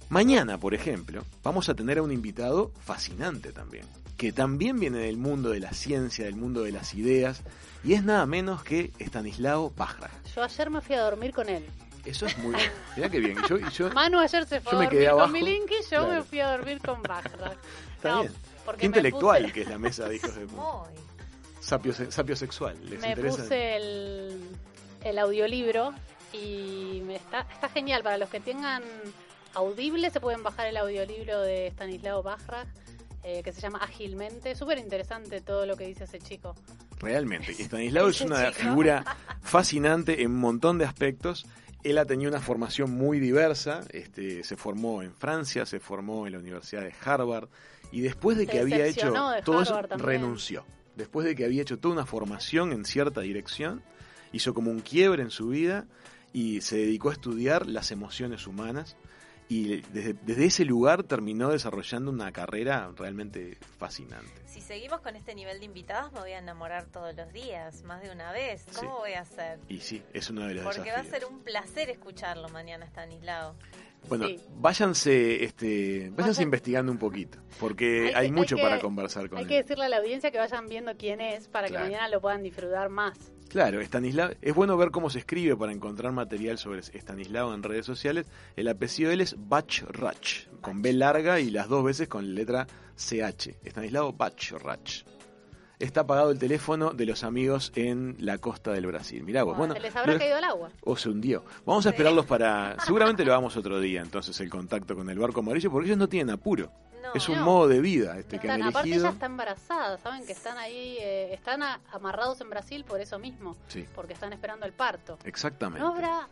Mañana, 0.08 0.58
por 0.58 0.74
ejemplo, 0.74 1.24
vamos 1.42 1.68
a 1.68 1.74
tener 1.74 1.98
a 1.98 2.02
un 2.02 2.12
invitado 2.12 2.70
fascinante 2.84 3.52
también, 3.52 3.86
que 4.16 4.32
también 4.32 4.78
viene 4.78 4.98
del 4.98 5.16
mundo 5.16 5.50
de 5.50 5.60
la 5.60 5.72
ciencia, 5.72 6.26
del 6.26 6.36
mundo 6.36 6.62
de 6.62 6.72
las 6.72 6.94
ideas, 6.94 7.42
y 7.82 7.94
es 7.94 8.04
nada 8.04 8.26
menos 8.26 8.62
que 8.62 8.92
Stanislao 9.00 9.70
Bajraj. 9.76 10.10
Yo 10.36 10.42
ayer 10.44 10.70
me 10.70 10.80
fui 10.80 10.94
a 10.96 11.00
dormir 11.02 11.32
con 11.32 11.48
él. 11.48 11.64
Eso 12.04 12.26
es 12.26 12.36
muy 12.38 12.54
bien. 12.54 12.70
Mirá 12.96 13.08
qué 13.08 13.20
bien. 13.20 13.36
Yo, 13.48 13.56
yo, 13.70 13.90
Manu 13.92 14.18
ayer 14.18 14.44
se 14.44 14.60
fue 14.60 14.72
Yo 14.72 14.78
a 14.78 14.82
me 14.82 14.88
quedé 14.88 15.04
dormir 15.06 15.08
abajo, 15.10 15.24
con 15.24 15.32
Milinki, 15.32 15.74
yo 15.82 15.88
claro. 15.88 16.08
me 16.08 16.22
fui 16.24 16.40
a 16.40 16.50
dormir 16.50 16.80
con 16.80 17.02
Bajra. 17.02 17.52
está 17.96 18.10
No, 18.12 18.20
bien. 18.22 18.32
Qué 18.78 18.86
intelectual 18.86 19.44
puse- 19.44 19.52
que 19.52 19.62
es 19.62 19.68
la 19.68 19.78
mesa 19.78 20.08
de 20.08 20.16
hijos 20.16 20.34
de. 20.34 20.46
Sapio, 21.60 21.92
sapio 22.10 22.34
sexual. 22.36 22.76
¿Les 22.90 23.00
Me 23.00 23.10
interesa? 23.10 23.36
puse 23.42 23.76
el, 23.76 24.40
el 25.04 25.18
audiolibro 25.18 25.94
y 26.32 27.02
me 27.06 27.16
está, 27.16 27.46
está 27.52 27.68
genial. 27.68 28.02
Para 28.02 28.18
los 28.18 28.28
que 28.28 28.40
tengan 28.40 28.82
audible, 29.54 30.10
se 30.10 30.20
pueden 30.20 30.42
bajar 30.42 30.66
el 30.66 30.76
audiolibro 30.76 31.40
de 31.40 31.68
Stanislao 31.68 32.22
Bajra, 32.22 32.66
eh, 33.22 33.42
que 33.42 33.52
se 33.52 33.60
llama 33.60 33.78
Ágilmente. 33.82 34.54
Súper 34.54 34.78
interesante 34.78 35.40
todo 35.40 35.66
lo 35.66 35.76
que 35.76 35.86
dice 35.86 36.04
ese 36.04 36.18
chico. 36.18 36.54
Realmente. 36.98 37.52
Stanislao 37.52 38.08
es 38.08 38.20
una 38.20 38.48
chico. 38.52 38.60
figura 38.68 39.04
fascinante 39.42 40.22
en 40.22 40.30
un 40.32 40.40
montón 40.40 40.78
de 40.78 40.84
aspectos. 40.84 41.46
Él 41.84 41.98
ha 41.98 42.04
tenido 42.04 42.30
una 42.30 42.40
formación 42.40 42.90
muy 42.92 43.18
diversa. 43.18 43.80
Este, 43.90 44.44
se 44.44 44.56
formó 44.56 45.02
en 45.02 45.14
Francia, 45.14 45.66
se 45.66 45.80
formó 45.80 46.26
en 46.26 46.32
la 46.34 46.38
Universidad 46.38 46.82
de 46.82 46.94
Harvard. 47.04 47.48
Y 47.90 48.00
después 48.00 48.36
de 48.38 48.46
Se 48.46 48.52
que 48.52 48.60
había 48.60 48.86
hecho 48.86 49.12
todo 49.44 49.62
eso, 49.62 49.74
también. 49.82 50.00
renunció. 50.00 50.64
Después 50.96 51.26
de 51.26 51.34
que 51.34 51.44
había 51.44 51.62
hecho 51.62 51.78
toda 51.78 51.94
una 51.94 52.06
formación 52.06 52.72
en 52.72 52.84
cierta 52.84 53.20
dirección, 53.22 53.82
hizo 54.32 54.54
como 54.54 54.70
un 54.70 54.80
quiebre 54.80 55.22
en 55.22 55.30
su 55.30 55.48
vida 55.48 55.86
y 56.32 56.60
se 56.62 56.76
dedicó 56.76 57.10
a 57.10 57.12
estudiar 57.14 57.66
las 57.66 57.90
emociones 57.90 58.46
humanas. 58.46 58.96
Y 59.48 59.82
desde, 59.92 60.14
desde 60.14 60.46
ese 60.46 60.64
lugar 60.64 61.02
terminó 61.02 61.50
desarrollando 61.50 62.10
una 62.10 62.32
carrera 62.32 62.90
realmente 62.96 63.58
fascinante. 63.78 64.30
Si 64.46 64.60
seguimos 64.62 65.00
con 65.00 65.14
este 65.14 65.34
nivel 65.34 65.58
de 65.58 65.66
invitados, 65.66 66.10
me 66.12 66.20
voy 66.20 66.32
a 66.32 66.38
enamorar 66.38 66.86
todos 66.86 67.14
los 67.14 67.30
días, 67.32 67.82
más 67.82 68.02
de 68.02 68.10
una 68.10 68.32
vez. 68.32 68.64
¿Cómo 68.74 68.90
Sí. 68.90 68.96
voy 69.00 69.12
a 69.12 69.20
hacer? 69.20 69.58
Y 69.68 69.80
sí, 69.80 70.02
es 70.14 70.30
uno 70.30 70.46
de 70.46 70.54
los 70.54 70.64
Porque 70.64 70.90
va 70.90 70.98
a 71.00 71.04
ser 71.04 71.24
un 71.26 71.40
placer 71.40 71.90
escucharlo 71.90 72.48
mañana, 72.48 72.86
Stanislao. 72.86 73.54
Bueno, 74.08 74.26
Sí. 74.26 74.40
váyanse, 74.56 75.44
este, 75.44 76.10
váyanse 76.10 76.40
Vayan- 76.40 76.42
investigando 76.44 76.90
un 76.90 76.98
poquito, 76.98 77.38
porque 77.60 78.06
Hay 78.16 78.26
hay, 78.26 78.32
mucho 78.32 78.56
hay 78.56 78.62
que- 78.62 78.68
para 78.68 78.80
conversar 78.80 79.28
con 79.28 79.38
Hay 79.38 79.44
él. 79.44 79.48
que 79.48 79.56
decirle 79.62 79.84
a 79.84 79.88
la 79.88 79.98
audiencia 79.98 80.30
que 80.32 80.38
vayan 80.38 80.66
viendo 80.66 80.96
quién 80.96 81.20
es 81.20 81.46
para 81.48 81.68
Claro. 81.68 81.84
que 81.84 81.90
mañana 81.92 82.08
lo 82.08 82.20
puedan 82.20 82.42
disfrutar 82.42 82.88
más. 82.88 83.16
Claro, 83.52 83.80
Stanislao, 83.82 84.30
es 84.40 84.54
bueno 84.54 84.78
ver 84.78 84.90
cómo 84.90 85.10
se 85.10 85.18
escribe 85.18 85.54
para 85.56 85.72
encontrar 85.72 86.10
material 86.12 86.56
sobre 86.56 86.80
Stanislao 86.82 87.52
en 87.52 87.62
redes 87.62 87.84
sociales. 87.84 88.26
El 88.56 88.66
apellido 88.66 89.08
de 89.08 89.14
él 89.14 89.20
es 89.20 89.36
Bachrach, 89.38 90.46
con 90.62 90.80
B 90.80 90.94
larga 90.94 91.38
y 91.38 91.50
las 91.50 91.68
dos 91.68 91.84
veces 91.84 92.08
con 92.08 92.34
letra 92.34 92.66
CH. 92.96 93.50
Stanislao 93.66 94.14
Bachrach. 94.14 95.02
está 95.78 96.02
apagado 96.02 96.30
el 96.30 96.38
teléfono 96.38 96.92
de 96.92 97.04
los 97.04 97.24
amigos 97.24 97.72
en 97.74 98.16
la 98.20 98.38
costa 98.38 98.72
del 98.72 98.86
Brasil. 98.86 99.22
Mirá 99.24 99.42
vos, 99.42 99.56
bueno, 99.58 99.74
Se 99.74 99.80
les 99.80 99.94
habrá 99.96 100.16
caído 100.16 100.38
el 100.38 100.44
agua. 100.44 100.70
o 100.82 100.96
se 100.96 101.10
hundió. 101.10 101.44
Vamos 101.66 101.84
a 101.84 101.90
Sí. 101.90 101.94
esperarlos 101.94 102.24
para... 102.24 102.76
Seguramente 102.86 103.22
lo 103.24 103.32
hagamos 103.32 103.54
otro 103.58 103.80
día, 103.80 104.00
entonces, 104.00 104.40
el 104.40 104.48
contacto 104.48 104.94
con 104.96 105.10
el 105.10 105.18
barco 105.18 105.40
amarillo, 105.40 105.70
porque 105.70 105.88
ellos 105.88 105.98
no 105.98 106.08
tienen 106.08 106.30
apuro. 106.32 106.70
No. 107.02 107.12
es 107.14 107.28
un 107.28 107.36
No. 107.38 107.44
modo 107.44 107.68
de 107.68 107.80
vida 107.80 108.18
este 108.18 108.38
que 108.38 108.46
Están- 108.46 108.62
han 108.62 108.68
aparte 108.68 108.88
elegido. 108.88 109.06
ella 109.06 109.12
está 109.14 109.26
embarazada, 109.26 109.98
saben 109.98 110.24
que 110.24 110.32
están 110.32 110.56
ahí, 110.58 110.96
eh, 111.00 111.34
están 111.34 111.62
a- 111.62 111.80
amarrados 111.90 112.40
en 112.40 112.48
Brasil 112.50 112.84
por 112.84 113.00
eso 113.00 113.18
mismo, 113.18 113.56
Sí, 113.68 113.86
porque 113.94 114.12
están 114.14 114.32
esperando 114.32 114.64
el 114.66 114.72
parto. 114.72 115.18
exactamente. 115.24 115.80
No 115.80 115.88
habrá, 115.94 116.28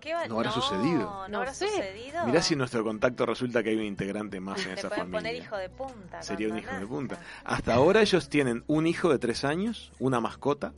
¿Qué 0.00 0.14
va- 0.14 0.26
¿No 0.26 0.36
habrá 0.36 0.50
sucedido? 0.50 1.00
No 1.00 1.28
No 1.28 1.38
habrá 1.40 1.52
sé. 1.52 1.68
sucedido. 1.68 2.24
Mirá 2.24 2.40
si 2.40 2.54
en 2.54 2.58
nuestro 2.60 2.82
contacto 2.82 3.26
resulta 3.26 3.62
que 3.62 3.68
hay 3.68 3.76
un 3.76 3.82
integrante 3.84 4.40
más 4.40 4.64
en 4.64 4.72
esa 4.78 4.88
familia. 4.88 5.18
poner 5.18 5.34
hijo 5.34 5.56
de 5.58 5.68
punta. 5.68 6.22
Sería 6.22 6.48
un 6.48 6.56
hijo 6.56 6.74
de 6.74 6.86
punta. 6.86 7.18
Hasta 7.44 7.74
ahora 7.74 8.00
ellos 8.00 8.30
tienen 8.30 8.64
un 8.66 8.86
hijo 8.86 9.10
de 9.10 9.18
tres 9.18 9.44
años, 9.44 9.92
una 9.98 10.18
mascota, 10.18 10.72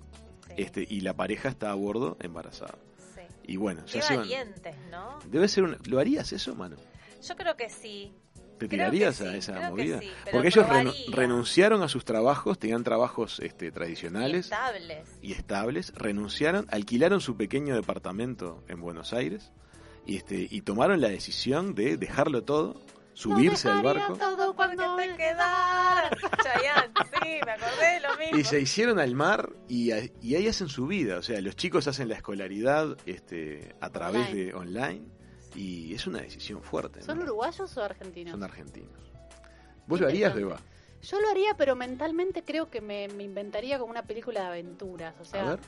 Sí, 0.48 0.54
este, 0.56 0.84
y 0.90 1.02
la 1.02 1.14
pareja 1.14 1.50
está 1.50 1.70
a 1.70 1.74
bordo 1.74 2.16
embarazada. 2.18 2.74
sí. 3.14 3.20
Y 3.44 3.56
bueno, 3.58 3.84
Qué 3.84 4.00
ya 4.00 4.02
se 4.02 4.16
van. 4.16 4.28
¿no? 4.90 5.18
Debe 5.26 5.46
ser 5.46 5.62
un... 5.62 5.76
¿Lo 5.86 6.00
harías 6.00 6.32
eso, 6.32 6.56
mano? 6.56 6.74
Yo 7.22 7.36
creo 7.36 7.56
que 7.56 7.70
sí. 7.70 8.12
¿Te 8.68 8.76
tirarías 8.76 9.20
a 9.20 9.30
sí, 9.32 9.36
esa 9.38 9.70
movida? 9.70 10.00
sí, 10.00 10.10
Porque 10.30 10.48
ellos 10.48 10.66
renunciaron 11.10 11.82
a 11.82 11.88
sus 11.88 12.04
trabajos, 12.04 12.58
tenían 12.58 12.84
trabajos 12.84 13.40
este, 13.40 13.66
Y 13.66 13.70
tradicionales 13.70 14.46
estables. 14.46 15.08
y 15.20 15.32
estables, 15.32 15.92
renunciaron, 15.96 16.66
alquilaron 16.70 17.20
su 17.20 17.36
pequeño 17.36 17.74
departamento 17.74 18.62
en 18.68 18.80
Buenos 18.80 19.12
Aires 19.12 19.52
y, 20.06 20.16
este, 20.16 20.46
y 20.50 20.62
tomaron 20.62 21.00
la 21.00 21.08
decisión 21.08 21.74
de 21.74 21.96
dejarlo 21.96 22.42
todo, 22.42 22.80
subirse 23.14 23.68
al 23.68 23.82
barco 23.82 24.14
todo 24.16 24.54
cuando 24.56 24.96
te. 24.96 25.06
Chayanne, 26.42 26.92
sí, 27.22 27.38
me 27.44 27.52
acordé 27.52 27.86
de 27.94 28.00
lo 28.00 28.16
mismo. 28.16 28.38
y 28.38 28.44
se 28.44 28.60
hicieron 28.60 28.98
al 28.98 29.14
mar 29.14 29.50
y, 29.68 29.90
a- 29.92 30.00
y 30.20 30.34
ahí 30.34 30.48
hacen 30.48 30.68
su 30.68 30.86
vida. 30.86 31.18
O 31.18 31.22
sea, 31.22 31.40
los 31.40 31.54
chicos 31.56 31.86
hacen 31.86 32.08
la 32.08 32.16
escolaridad 32.16 32.96
este, 33.06 33.74
a 33.80 33.90
través 33.90 34.28
Online. 34.28 34.44
de 34.44 34.54
online 34.54 35.02
y 35.54 35.94
es 35.94 36.06
una 36.06 36.20
decisión 36.20 36.62
fuerte. 36.62 37.02
¿Son 37.02 37.18
¿no? 37.18 37.24
uruguayos 37.24 37.76
o 37.76 37.82
argentinos? 37.82 38.32
Son 38.32 38.42
argentinos. 38.42 39.00
¿Vos 39.86 40.00
lo 40.00 40.06
harías, 40.06 40.34
Beba? 40.34 40.58
Yo 41.02 41.20
lo 41.20 41.28
haría, 41.30 41.54
pero 41.56 41.74
mentalmente 41.74 42.44
creo 42.44 42.70
que 42.70 42.80
me, 42.80 43.08
me 43.08 43.24
inventaría 43.24 43.78
como 43.78 43.90
una 43.90 44.02
película 44.04 44.40
de 44.42 44.46
aventuras. 44.46 45.14
O 45.20 45.24
sea, 45.24 45.58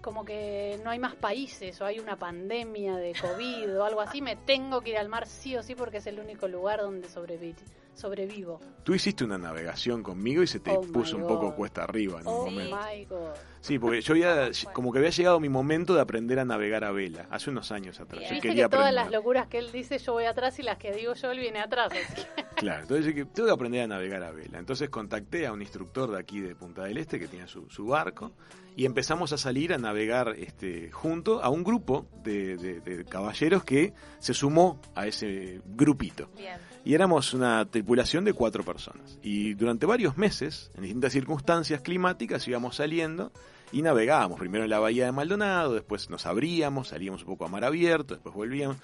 como 0.00 0.24
que 0.24 0.78
no 0.84 0.90
hay 0.90 1.00
más 1.00 1.16
países 1.16 1.80
o 1.80 1.84
hay 1.84 1.98
una 1.98 2.16
pandemia 2.16 2.96
de 2.96 3.12
COVID 3.20 3.76
o 3.78 3.84
algo 3.84 4.00
así. 4.00 4.22
Me 4.22 4.36
tengo 4.36 4.80
que 4.82 4.90
ir 4.90 4.98
al 4.98 5.08
mar 5.08 5.26
sí 5.26 5.56
o 5.56 5.62
sí 5.64 5.74
porque 5.74 5.96
es 5.96 6.06
el 6.06 6.20
único 6.20 6.46
lugar 6.46 6.80
donde 6.80 7.08
sobrevi- 7.08 7.56
sobrevivo. 7.96 8.60
Tú 8.84 8.94
hiciste 8.94 9.24
una 9.24 9.38
navegación 9.38 10.02
conmigo 10.02 10.42
y 10.42 10.46
se 10.46 10.60
te 10.60 10.70
Oh 10.70 10.80
puso 10.82 11.16
un 11.16 11.26
poco 11.26 11.54
cuesta 11.54 11.82
arriba 11.84 12.20
en 12.20 12.26
un 12.28 12.32
Oh 12.32 12.44
momento. 12.46 12.76
my 12.76 13.04
God. 13.06 13.30
Sí, 13.60 13.80
porque 13.80 14.00
yo 14.00 14.12
había, 14.12 14.50
como 14.72 14.92
que 14.92 14.98
había 14.98 15.10
llegado 15.10 15.40
mi 15.40 15.48
momento 15.48 15.94
de 15.94 16.00
aprender 16.00 16.38
a 16.38 16.44
navegar 16.44 16.84
a 16.84 16.92
vela, 16.92 17.26
hace 17.30 17.50
unos 17.50 17.72
años 17.72 17.98
atrás. 17.98 18.22
Yo 18.30 18.40
quería 18.40 18.64
que 18.68 18.76
todas 18.76 18.94
las 18.94 19.10
locuras 19.10 19.48
que 19.48 19.58
él 19.58 19.72
dice 19.72 19.98
yo 19.98 20.12
voy 20.12 20.24
atrás 20.24 20.56
y 20.60 20.62
las 20.62 20.78
que 20.78 20.92
digo 20.92 21.14
yo 21.14 21.30
él 21.32 21.40
viene 21.40 21.58
atrás. 21.60 21.90
así 21.92 22.22
que- 22.36 22.44
Claro, 22.56 22.82
entonces 22.82 23.06
dije, 23.06 23.24
tengo 23.26 23.48
que 23.48 23.52
aprender 23.54 23.82
a 23.82 23.86
navegar 23.88 24.22
a 24.22 24.30
vela. 24.30 24.58
Entonces 24.58 24.88
contacté 24.88 25.46
a 25.46 25.52
un 25.52 25.62
instructor 25.62 26.10
de 26.12 26.18
aquí 26.20 26.38
de 26.40 26.54
Punta 26.54 26.84
del 26.84 26.96
Este 26.98 27.18
que 27.18 27.26
tenía 27.26 27.48
su, 27.48 27.68
su 27.70 27.86
barco 27.86 28.32
y 28.76 28.84
empezamos 28.84 29.32
a 29.32 29.38
salir 29.38 29.72
a 29.74 29.78
navegar 29.78 30.34
este, 30.38 30.90
junto 30.92 31.42
a 31.42 31.48
un 31.48 31.64
grupo 31.64 32.06
de, 32.22 32.56
de- 32.56 32.80
de 32.80 33.04
caballeros 33.04 33.64
que 33.64 33.94
se 34.20 34.32
sumó 34.32 34.80
a 34.94 35.06
ese 35.08 35.60
grupito. 35.66 36.28
Bien. 36.36 36.58
Y 36.86 36.94
éramos 36.94 37.34
una 37.34 37.68
tripulación 37.68 38.24
de 38.24 38.32
cuatro 38.32 38.62
personas. 38.62 39.18
Y 39.20 39.54
durante 39.54 39.86
varios 39.86 40.16
meses, 40.16 40.70
en 40.76 40.82
distintas 40.82 41.12
circunstancias 41.12 41.80
climáticas, 41.80 42.46
íbamos 42.46 42.76
saliendo 42.76 43.32
y 43.72 43.82
navegábamos. 43.82 44.38
Primero 44.38 44.62
en 44.62 44.70
la 44.70 44.78
bahía 44.78 45.06
de 45.06 45.10
Maldonado, 45.10 45.74
después 45.74 46.08
nos 46.10 46.26
abríamos, 46.26 46.86
salíamos 46.86 47.22
un 47.22 47.26
poco 47.26 47.44
a 47.44 47.48
mar 47.48 47.64
abierto, 47.64 48.14
después 48.14 48.36
volvíamos. 48.36 48.76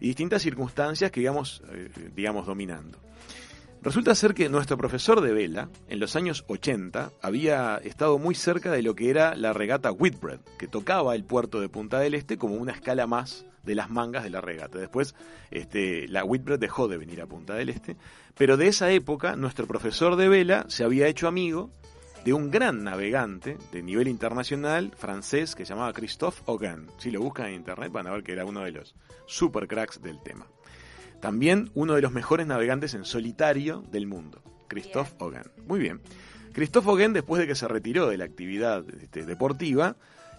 Y 0.00 0.08
distintas 0.08 0.42
circunstancias 0.42 1.10
que 1.10 1.22
íbamos, 1.22 1.62
eh, 1.70 1.88
digamos, 2.14 2.44
dominando. 2.46 2.98
Resulta 3.80 4.14
ser 4.14 4.34
que 4.34 4.50
nuestro 4.50 4.76
profesor 4.76 5.22
de 5.22 5.32
vela, 5.32 5.70
en 5.88 5.98
los 5.98 6.14
años 6.14 6.44
80, 6.48 7.10
había 7.22 7.78
estado 7.78 8.18
muy 8.18 8.34
cerca 8.34 8.70
de 8.70 8.82
lo 8.82 8.94
que 8.94 9.08
era 9.08 9.34
la 9.34 9.54
regata 9.54 9.92
Whitbread, 9.92 10.40
que 10.58 10.68
tocaba 10.68 11.14
el 11.14 11.24
puerto 11.24 11.62
de 11.62 11.70
Punta 11.70 12.00
del 12.00 12.12
Este 12.12 12.36
como 12.36 12.56
una 12.56 12.72
escala 12.72 13.06
más 13.06 13.46
de 13.66 13.74
las 13.74 13.90
mangas 13.90 14.24
de 14.24 14.30
la 14.30 14.40
regata. 14.40 14.78
Después, 14.78 15.14
este, 15.50 16.08
la 16.08 16.24
Whitbread 16.24 16.58
dejó 16.58 16.88
de 16.88 16.96
venir 16.96 17.20
a 17.20 17.26
Punta 17.26 17.54
del 17.54 17.68
Este, 17.68 17.96
pero 18.36 18.56
de 18.56 18.68
esa 18.68 18.90
época, 18.90 19.36
nuestro 19.36 19.66
profesor 19.66 20.16
de 20.16 20.28
vela 20.28 20.64
se 20.68 20.84
había 20.84 21.08
hecho 21.08 21.28
amigo 21.28 21.70
de 22.24 22.32
un 22.32 22.50
gran 22.50 22.82
navegante 22.82 23.58
de 23.72 23.82
nivel 23.82 24.08
internacional 24.08 24.92
francés 24.96 25.54
que 25.54 25.64
se 25.64 25.74
llamaba 25.74 25.92
Christophe 25.92 26.42
Hogan. 26.46 26.86
Si 26.98 27.10
lo 27.10 27.20
buscan 27.20 27.46
en 27.46 27.54
internet 27.54 27.92
van 27.92 28.06
a 28.06 28.12
ver 28.12 28.22
que 28.22 28.32
era 28.32 28.44
uno 28.44 28.62
de 28.62 28.72
los 28.72 28.94
super 29.26 29.68
cracks 29.68 30.00
del 30.00 30.20
tema. 30.22 30.46
También 31.20 31.70
uno 31.74 31.94
de 31.94 32.02
los 32.02 32.12
mejores 32.12 32.46
navegantes 32.46 32.94
en 32.94 33.04
solitario 33.04 33.82
del 33.90 34.06
mundo, 34.06 34.42
Christophe. 34.68 35.14
Hogan. 35.18 35.50
Muy 35.66 35.78
bien. 35.78 36.00
Christophe 36.52 36.90
Hogan, 36.90 37.12
después 37.12 37.40
de 37.40 37.46
que 37.46 37.54
se 37.54 37.68
retiró 37.68 38.08
de 38.08 38.16
la 38.16 38.24
actividad 38.24 38.84
este, 39.00 39.24
deportiva, 39.24 39.96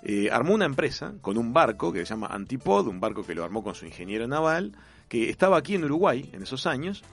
eh, 0.10 0.30
armó 0.32 0.54
una 0.54 0.64
empresa 0.64 1.16
con 1.20 1.38
un 1.38 1.52
barco 1.52 1.92
que 1.92 2.00
se 2.00 2.06
llama 2.06 2.28
Antipod, 2.28 2.88
un 2.88 3.02
barco 3.02 3.26
que 3.26 3.36
lo 3.36 3.44
armó 3.44 3.62
con 3.62 3.76
su 3.76 3.86
ingeniero 3.86 4.26
naval, 4.26 4.72
que 5.10 5.30
estaba 5.30 5.58
aquí 5.58 5.76
en 5.76 5.84
Uruguay 5.84 6.30
en 6.32 6.44
esos 6.44 6.66
años 6.66 7.04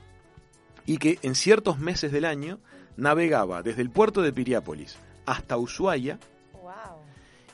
y 0.87 0.99
que 0.99 1.19
en 1.23 1.35
ciertos 1.35 1.81
meses 1.81 2.13
del 2.13 2.25
año 2.25 2.61
navegaba 2.97 3.63
desde 3.63 3.83
el 3.83 3.91
puerto 3.91 4.23
de 4.23 4.33
Piriápolis 4.33 4.97
hasta 5.27 5.57
Ushuaia. 5.57 6.21
Wow. 6.53 7.03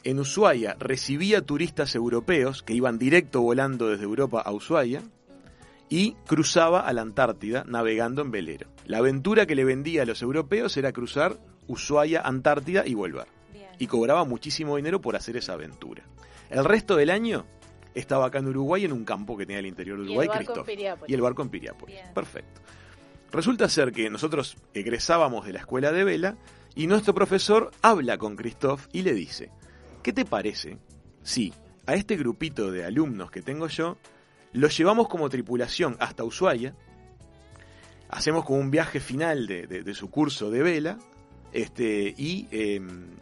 En 0.05 0.19
Ushuaia 0.19 0.77
recibía 0.79 1.41
turistas 1.41 1.95
europeos 1.95 2.63
que 2.63 2.75
iban 2.75 2.99
directo 2.99 3.41
volando 3.41 3.89
desde 3.89 4.05
Europa 4.05 4.43
a 4.43 4.53
Ushuaia 4.53 5.01
y 5.89 6.13
cruzaba 6.27 6.81
a 6.81 6.93
la 6.93 7.01
Antártida 7.01 7.65
navegando 7.67 8.21
en 8.21 8.31
velero. 8.31 8.69
La 8.85 8.99
aventura 8.99 9.47
que 9.47 9.55
le 9.55 9.65
vendía 9.65 10.03
a 10.03 10.07
los 10.07 10.21
europeos 10.21 10.77
era 10.77 10.93
cruzar 10.93 11.39
Ushuaia, 11.67 12.21
Antártida 12.21 12.87
y 12.87 12.93
volver. 12.93 13.40
Y 13.81 13.89
cobraba 13.89 14.25
muchísimo 14.25 14.77
dinero 14.77 15.01
por 15.01 15.17
hacer 15.17 15.37
esa 15.37 15.55
aventura. 15.55 16.05
El 16.51 16.65
resto 16.65 16.95
del 16.95 17.11
año 17.11 17.45
estaba 17.95 18.27
acá 18.27 18.39
en 18.39 18.47
Uruguay 18.47 18.85
en 18.85 18.93
un 18.93 19.05
campo 19.05 19.37
que 19.37 19.45
tenía 19.47 19.59
el 19.59 19.67
interior 19.67 19.97
de 19.99 20.05
Uruguay. 20.05 20.29
Piriápolis. 20.65 21.11
Y 21.11 21.15
el 21.15 21.21
barco 21.21 21.43
en 21.43 21.49
Piriápolis. 21.49 21.97
Bien. 21.97 22.15
Perfecto. 22.15 22.61
Resulta 23.33 23.69
ser 23.69 23.91
que 23.91 24.09
nosotros 24.11 24.57
egresábamos 24.75 25.47
de 25.47 25.53
la 25.55 25.61
escuela 25.61 25.91
de 25.93 26.05
vela 26.05 26.37
y 26.75 26.87
nuestro 26.87 27.15
profesor 27.15 27.71
habla 27.83 28.17
con 28.19 28.37
Christoph 28.37 28.87
y 28.93 29.03
le 29.03 29.13
dice, 29.15 29.51
¿qué 30.03 30.13
te 30.13 30.25
parece 30.25 30.79
si 31.23 31.53
a 31.87 31.95
este 31.95 32.17
grupito 32.17 32.71
de 32.71 32.85
alumnos 32.85 33.31
que 33.31 33.43
tengo 33.43 33.67
yo 33.69 33.97
los 34.53 34.77
llevamos 34.77 35.09
como 35.09 35.29
tripulación 35.29 35.97
hasta 36.01 36.25
Ushuaia, 36.25 36.75
hacemos 38.09 38.45
como 38.45 38.59
un 38.59 38.71
viaje 38.71 39.01
final 39.01 39.47
de, 39.47 39.67
de- 39.67 39.83
de 39.83 39.95
su 39.95 40.11
curso 40.11 40.51
de 40.51 40.63
vela 40.63 40.99
este, 41.53 42.15
y, 42.17 42.47
eh, 42.51 42.81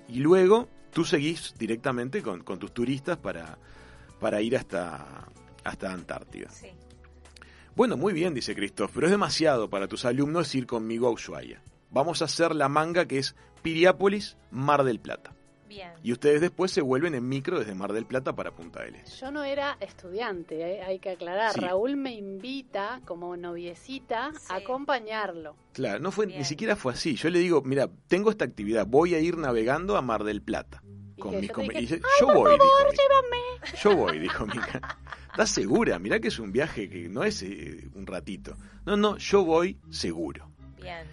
y 0.09 0.19
luego 0.21 0.69
tú 0.93 1.05
seguís 1.05 1.55
directamente 1.59 2.23
con, 2.23 2.43
con 2.43 2.59
tus 2.59 2.73
turistas 2.73 3.19
para, 3.19 3.59
para 4.21 4.41
ir 4.41 4.57
hasta, 4.57 5.29
hasta 5.65 5.93
Antártida? 5.93 6.51
Sí. 6.51 6.69
Bueno, 7.75 7.97
muy 7.97 8.13
bien, 8.13 8.35
dice 8.35 8.57
Christoph, 8.57 8.91
pero 8.93 9.07
es 9.07 9.13
demasiado 9.13 9.71
para 9.71 9.87
tus 9.87 10.05
alumnos 10.05 10.53
ir 10.55 10.67
conmigo 10.67 11.07
a 11.07 11.13
Ushuaia. 11.13 11.63
Vamos 11.91 12.23
a 12.23 12.25
hacer 12.25 12.55
la 12.55 12.69
manga 12.69 13.07
que 13.07 13.19
es 13.19 13.37
Piriápolis, 13.63 14.37
Mar 14.51 14.83
del 14.83 14.99
Plata. 14.99 15.33
Bien. 15.69 15.93
Y 16.03 16.13
ustedes 16.13 16.41
después 16.41 16.71
se 16.73 16.81
vuelven 16.81 17.15
en 17.15 17.29
micro 17.29 17.59
desde 17.59 17.75
Mar 17.75 17.93
del 17.93 18.07
Plata 18.07 18.35
para 18.35 18.53
Punta 18.53 18.83
del 18.83 18.95
Este. 18.97 19.11
Yo 19.21 19.31
no 19.31 19.45
era 19.45 19.77
estudiante, 19.81 20.61
eh, 20.79 20.83
hay 20.83 20.99
que 20.99 21.11
aclarar. 21.11 21.53
Sí. 21.53 21.61
Raúl 21.61 21.97
me 21.97 22.15
invita 22.15 23.01
como 23.05 23.37
noviecita 23.37 24.33
Sí. 24.33 24.47
a 24.51 24.57
acompañarlo. 24.57 25.55
Claro, 25.75 26.01
no 26.01 26.11
fue, 26.11 26.27
Bien. 26.27 26.39
ni 26.39 26.45
siquiera 26.45 26.75
fue 26.75 26.93
así. 26.95 27.15
Yo 27.17 27.29
le 27.31 27.39
digo, 27.41 27.61
mira, 27.63 27.89
tengo 28.09 28.31
esta 28.31 28.45
actividad, 28.47 28.87
voy 28.87 29.15
a 29.15 29.21
ir 29.21 29.37
navegando 29.37 29.97
a 29.97 30.03
Mar 30.03 30.25
del 30.25 30.41
Plata. 30.43 30.83
Y 31.17 31.21
Con 31.21 31.33
que 31.33 31.41
mis 31.41 31.51
yo 31.51 31.57
dije, 31.63 31.79
y 31.79 31.81
dice, 31.83 31.95
"Ay, 31.97 32.01
yo 32.21 32.27
por 32.29 32.37
voy, 32.37 32.57
favor, 32.57 32.91
dijo 32.93 33.23
Mica. 33.31 33.77
Yo 33.83 33.97
voy, 33.97 34.19
dijo 34.21 34.47
Mica. 34.47 34.99
¿Estás 35.33 35.51
segura? 35.51 35.99
Mirá 35.99 36.21
que 36.21 36.29
es 36.29 36.39
un 36.39 36.53
viaje 36.53 36.89
que 36.89 37.09
no 37.09 37.25
es 37.25 37.43
eh, 37.43 37.89
un 37.95 38.07
ratito. 38.07 38.57
No, 38.87 38.97
no, 38.97 39.17
yo 39.19 39.45
voy 39.45 39.77
seguro. 39.91 40.49
Bien. 40.81 41.07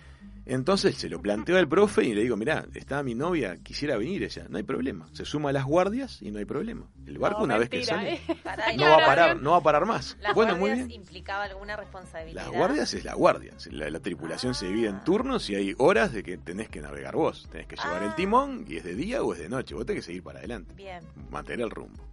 Entonces 0.48 0.96
se 0.96 1.10
lo 1.10 1.20
planteo 1.22 1.58
al 1.58 1.68
profe 1.68 2.04
y 2.04 2.14
le 2.14 2.22
digo, 2.22 2.38
mirá, 2.38 2.66
está 2.76 3.02
mi 3.02 3.16
novia, 3.16 3.58
quisiera 3.64 3.98
venir 3.98 4.24
ella. 4.24 4.46
No 4.48 4.58
hay 4.58 4.64
problema. 4.64 5.08
Se 5.12 5.26
suma 5.26 5.50
a 5.50 5.54
las 5.54 5.66
guardias 5.66 6.22
y 6.22 6.30
no 6.32 6.38
hay 6.38 6.46
problema. 6.46 6.88
El 7.08 7.18
barco 7.18 7.40
No, 7.40 7.46
una 7.46 7.58
vez 7.58 7.70
que 7.70 7.84
sale 7.84 8.14
¿eh? 8.16 8.22
No 8.78 8.84
va 8.86 8.98
a 9.04 9.06
parar, 9.06 9.42
no 9.42 9.52
va 9.52 9.58
a 9.58 9.62
parar 9.64 9.86
más. 9.88 10.18
Las 10.22 10.36
Bueno, 10.36 10.52
muy 10.54 10.70
guardias 10.70 10.88
bien. 10.88 11.02
implicaba 11.02 11.46
alguna 11.46 11.76
responsabilidad. 11.76 12.44
Las 12.44 12.52
guardias 12.54 12.94
es 12.94 13.04
la 13.04 13.16
guardia. 13.16 13.54
La, 13.72 13.90
la 13.90 14.00
tripulación 14.00 14.54
se 14.54 14.68
divide 14.68 14.88
en 14.90 15.04
turnos 15.04 15.50
y 15.50 15.56
hay 15.56 15.74
horas 15.80 16.14
de 16.14 16.22
que 16.22 16.38
tenés 16.38 16.70
que 16.70 16.80
navegar 16.82 17.16
vos. 17.16 17.48
Tenés 17.52 17.66
que 17.68 17.76
llevar 17.76 18.04
el 18.04 18.10
Ah. 18.10 18.16
timón 18.16 18.66
y 18.68 18.78
es 18.78 18.84
de 18.84 18.94
día 18.96 19.24
o 19.24 19.34
es 19.34 19.40
de 19.40 19.50
noche. 19.50 19.74
Vos 19.74 19.86
tenés 19.86 20.04
que 20.04 20.08
seguir 20.08 20.22
para 20.24 20.40
adelante. 20.40 20.74
Bien. 20.76 21.00
Mantener 21.32 21.62
el 21.66 21.72
rumbo. 21.72 22.04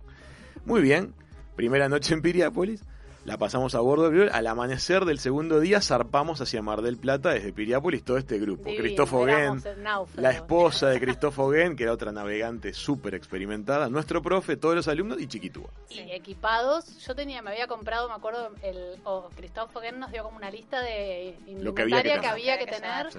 Muy 0.65 0.81
bien. 0.81 1.13
Primera 1.55 1.89
noche 1.91 2.15
en 2.15 2.23
Piriápolis. 2.23 2.83
La 3.25 3.39
pasamos 3.39 3.77
a 3.77 3.81
bordo 3.81 4.11
del. 4.11 4.31
Al 4.31 4.47
amanecer 4.49 5.05
del 5.05 5.21
segundo 5.21 5.61
día 5.61 5.81
zarpamos 5.81 6.41
hacia 6.41 6.61
Mar 6.61 6.83
del 6.83 6.97
Plata 6.99 7.31
desde 7.31 7.53
Piriápolis 7.53 8.03
todo 8.03 8.17
este 8.19 8.37
grupo. 8.39 8.65
Divino, 8.65 8.83
Cristófo 8.83 9.25
náufragos. 9.27 10.09
la 10.17 10.31
esposa 10.33 10.89
de 10.89 10.99
Cristófo 10.99 11.47
Guen, 11.47 11.77
que 11.77 11.85
era 11.85 11.93
otra 11.93 12.11
navegante 12.11 12.73
súper 12.75 13.15
experimentada, 13.15 13.89
nuestro 13.89 14.23
profe, 14.23 14.57
todos 14.57 14.75
los 14.75 14.89
alumnos 14.89 15.21
y 15.21 15.29
Chiquitúa. 15.29 15.71
Sí, 15.89 16.01
equipados. 16.11 16.99
Yo 17.07 17.15
tenía, 17.15 17.43
me 17.43 17.51
había 17.51 17.69
comprado, 17.69 18.09
me 18.09 18.15
acuerdo, 18.15 18.51
el 18.61 18.99
o 19.05 19.29
Cristóbal 19.37 19.71
Foguen 19.71 20.01
nos 20.01 20.11
dio 20.11 20.25
como 20.25 20.37
una 20.37 20.51
lista 20.51 20.81
de 20.81 21.37
Lo 21.61 21.75
que 21.75 21.83
había 21.83 22.03
que 22.03 22.09
indumentaria 22.09 22.15
que 22.15 22.21
tener. 22.21 22.31
había 22.33 22.59
que 22.59 22.67
tener. 22.67 23.13
Sí. 23.13 23.19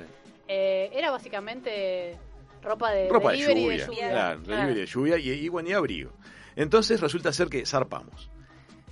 Eh, 0.49 0.89
era 0.93 1.11
básicamente 1.11 2.17
ropa 2.61 2.91
de 2.91 3.07
ropa 3.07 3.31
de 3.31 3.38
lluvia, 3.38 3.53
de 3.53 3.77
lluvia. 3.85 4.09
claro, 4.09 4.73
de 4.73 4.85
lluvia 4.85 5.17
y, 5.17 5.30
y 5.30 5.47
bueno, 5.47 5.69
y 5.69 5.73
abrigo. 5.73 6.11
Entonces 6.57 6.99
resulta 6.99 7.31
ser 7.31 7.47
que 7.47 7.65
zarpamos. 7.65 8.30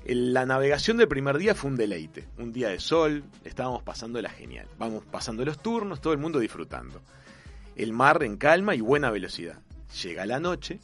La 0.05 0.45
navegación 0.45 0.97
del 0.97 1.07
primer 1.07 1.37
día 1.37 1.53
fue 1.55 1.69
un 1.69 1.77
deleite, 1.77 2.27
un 2.37 2.51
día 2.51 2.69
de 2.69 2.79
sol, 2.79 3.23
estábamos 3.45 3.83
pasándola 3.83 4.29
genial. 4.29 4.67
Vamos 4.79 5.03
pasando 5.09 5.45
los 5.45 5.61
turnos, 5.61 6.01
todo 6.01 6.13
el 6.13 6.19
mundo 6.19 6.39
disfrutando. 6.39 7.01
El 7.75 7.93
mar 7.93 8.21
en 8.23 8.37
calma 8.37 8.75
y 8.75 8.81
buena 8.81 9.11
velocidad. 9.11 9.59
Llega 10.03 10.25
la 10.25 10.39
noche 10.39 10.79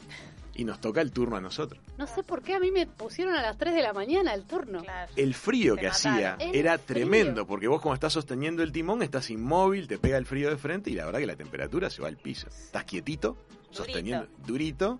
y 0.54 0.64
nos 0.64 0.80
toca 0.80 1.00
el 1.00 1.10
turno 1.12 1.36
a 1.36 1.40
nosotros. 1.40 1.80
No 1.98 2.06
sé 2.06 2.22
por 2.22 2.42
qué 2.42 2.54
a 2.54 2.60
mí 2.60 2.70
me 2.70 2.86
pusieron 2.86 3.34
a 3.34 3.42
las 3.42 3.58
3 3.58 3.74
de 3.74 3.82
la 3.82 3.92
mañana 3.92 4.34
el 4.34 4.44
turno. 4.44 4.82
Claro. 4.82 5.12
El 5.16 5.34
frío 5.34 5.74
Te 5.74 5.80
que 5.82 5.86
mataron. 5.88 6.12
hacía 6.18 6.36
El 6.38 6.54
era 6.54 6.78
frío. 6.78 6.86
tremendo, 6.86 7.46
porque 7.46 7.66
vos 7.68 7.82
como 7.82 7.94
estás 7.94 8.12
sosteniendo 8.12 8.62
el 8.62 8.70
timón, 8.72 9.02
estás 9.02 9.30
inmóvil, 9.30 9.88
te 9.88 9.98
pega 9.98 10.16
el 10.16 10.26
frío 10.26 10.48
de 10.48 10.56
frente 10.56 10.90
y 10.90 10.94
la 10.94 11.04
verdad 11.06 11.18
que 11.18 11.26
la 11.26 11.36
temperatura 11.36 11.90
se 11.90 12.00
va 12.02 12.08
al 12.08 12.16
piso. 12.16 12.48
Estás 12.48 12.84
quietito, 12.84 13.36
sosteniendo 13.70 14.28
durito 14.46 14.98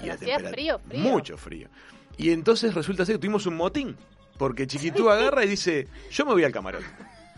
y 0.00 0.06
la 0.06 0.16
temperatura 0.16 0.50
frío, 0.50 0.78
frío. 0.78 1.00
mucho 1.00 1.36
frío. 1.36 1.68
Y 2.16 2.30
entonces 2.30 2.74
resulta 2.74 3.04
ser 3.04 3.16
que 3.16 3.20
tuvimos 3.20 3.46
un 3.46 3.56
motín, 3.56 3.96
porque 4.38 4.66
Chiquitú 4.66 5.10
agarra 5.10 5.44
y 5.44 5.48
dice, 5.48 5.88
yo 6.10 6.24
me 6.24 6.32
voy 6.32 6.44
al 6.44 6.52
camarote. 6.52 6.86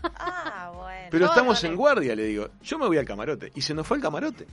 Ah, 0.01 0.71
bueno. 0.73 1.07
Pero 1.11 1.25
estamos 1.25 1.61
en 1.63 1.75
guardia, 1.75 2.15
le 2.15 2.23
digo, 2.23 2.49
yo 2.61 2.79
me 2.79 2.87
voy 2.87 2.97
al 2.97 3.05
camarote. 3.05 3.51
Y 3.55 3.61
se 3.61 3.73
nos 3.73 3.85
fue 3.85 3.97
al 3.97 4.03
camarote. 4.03 4.47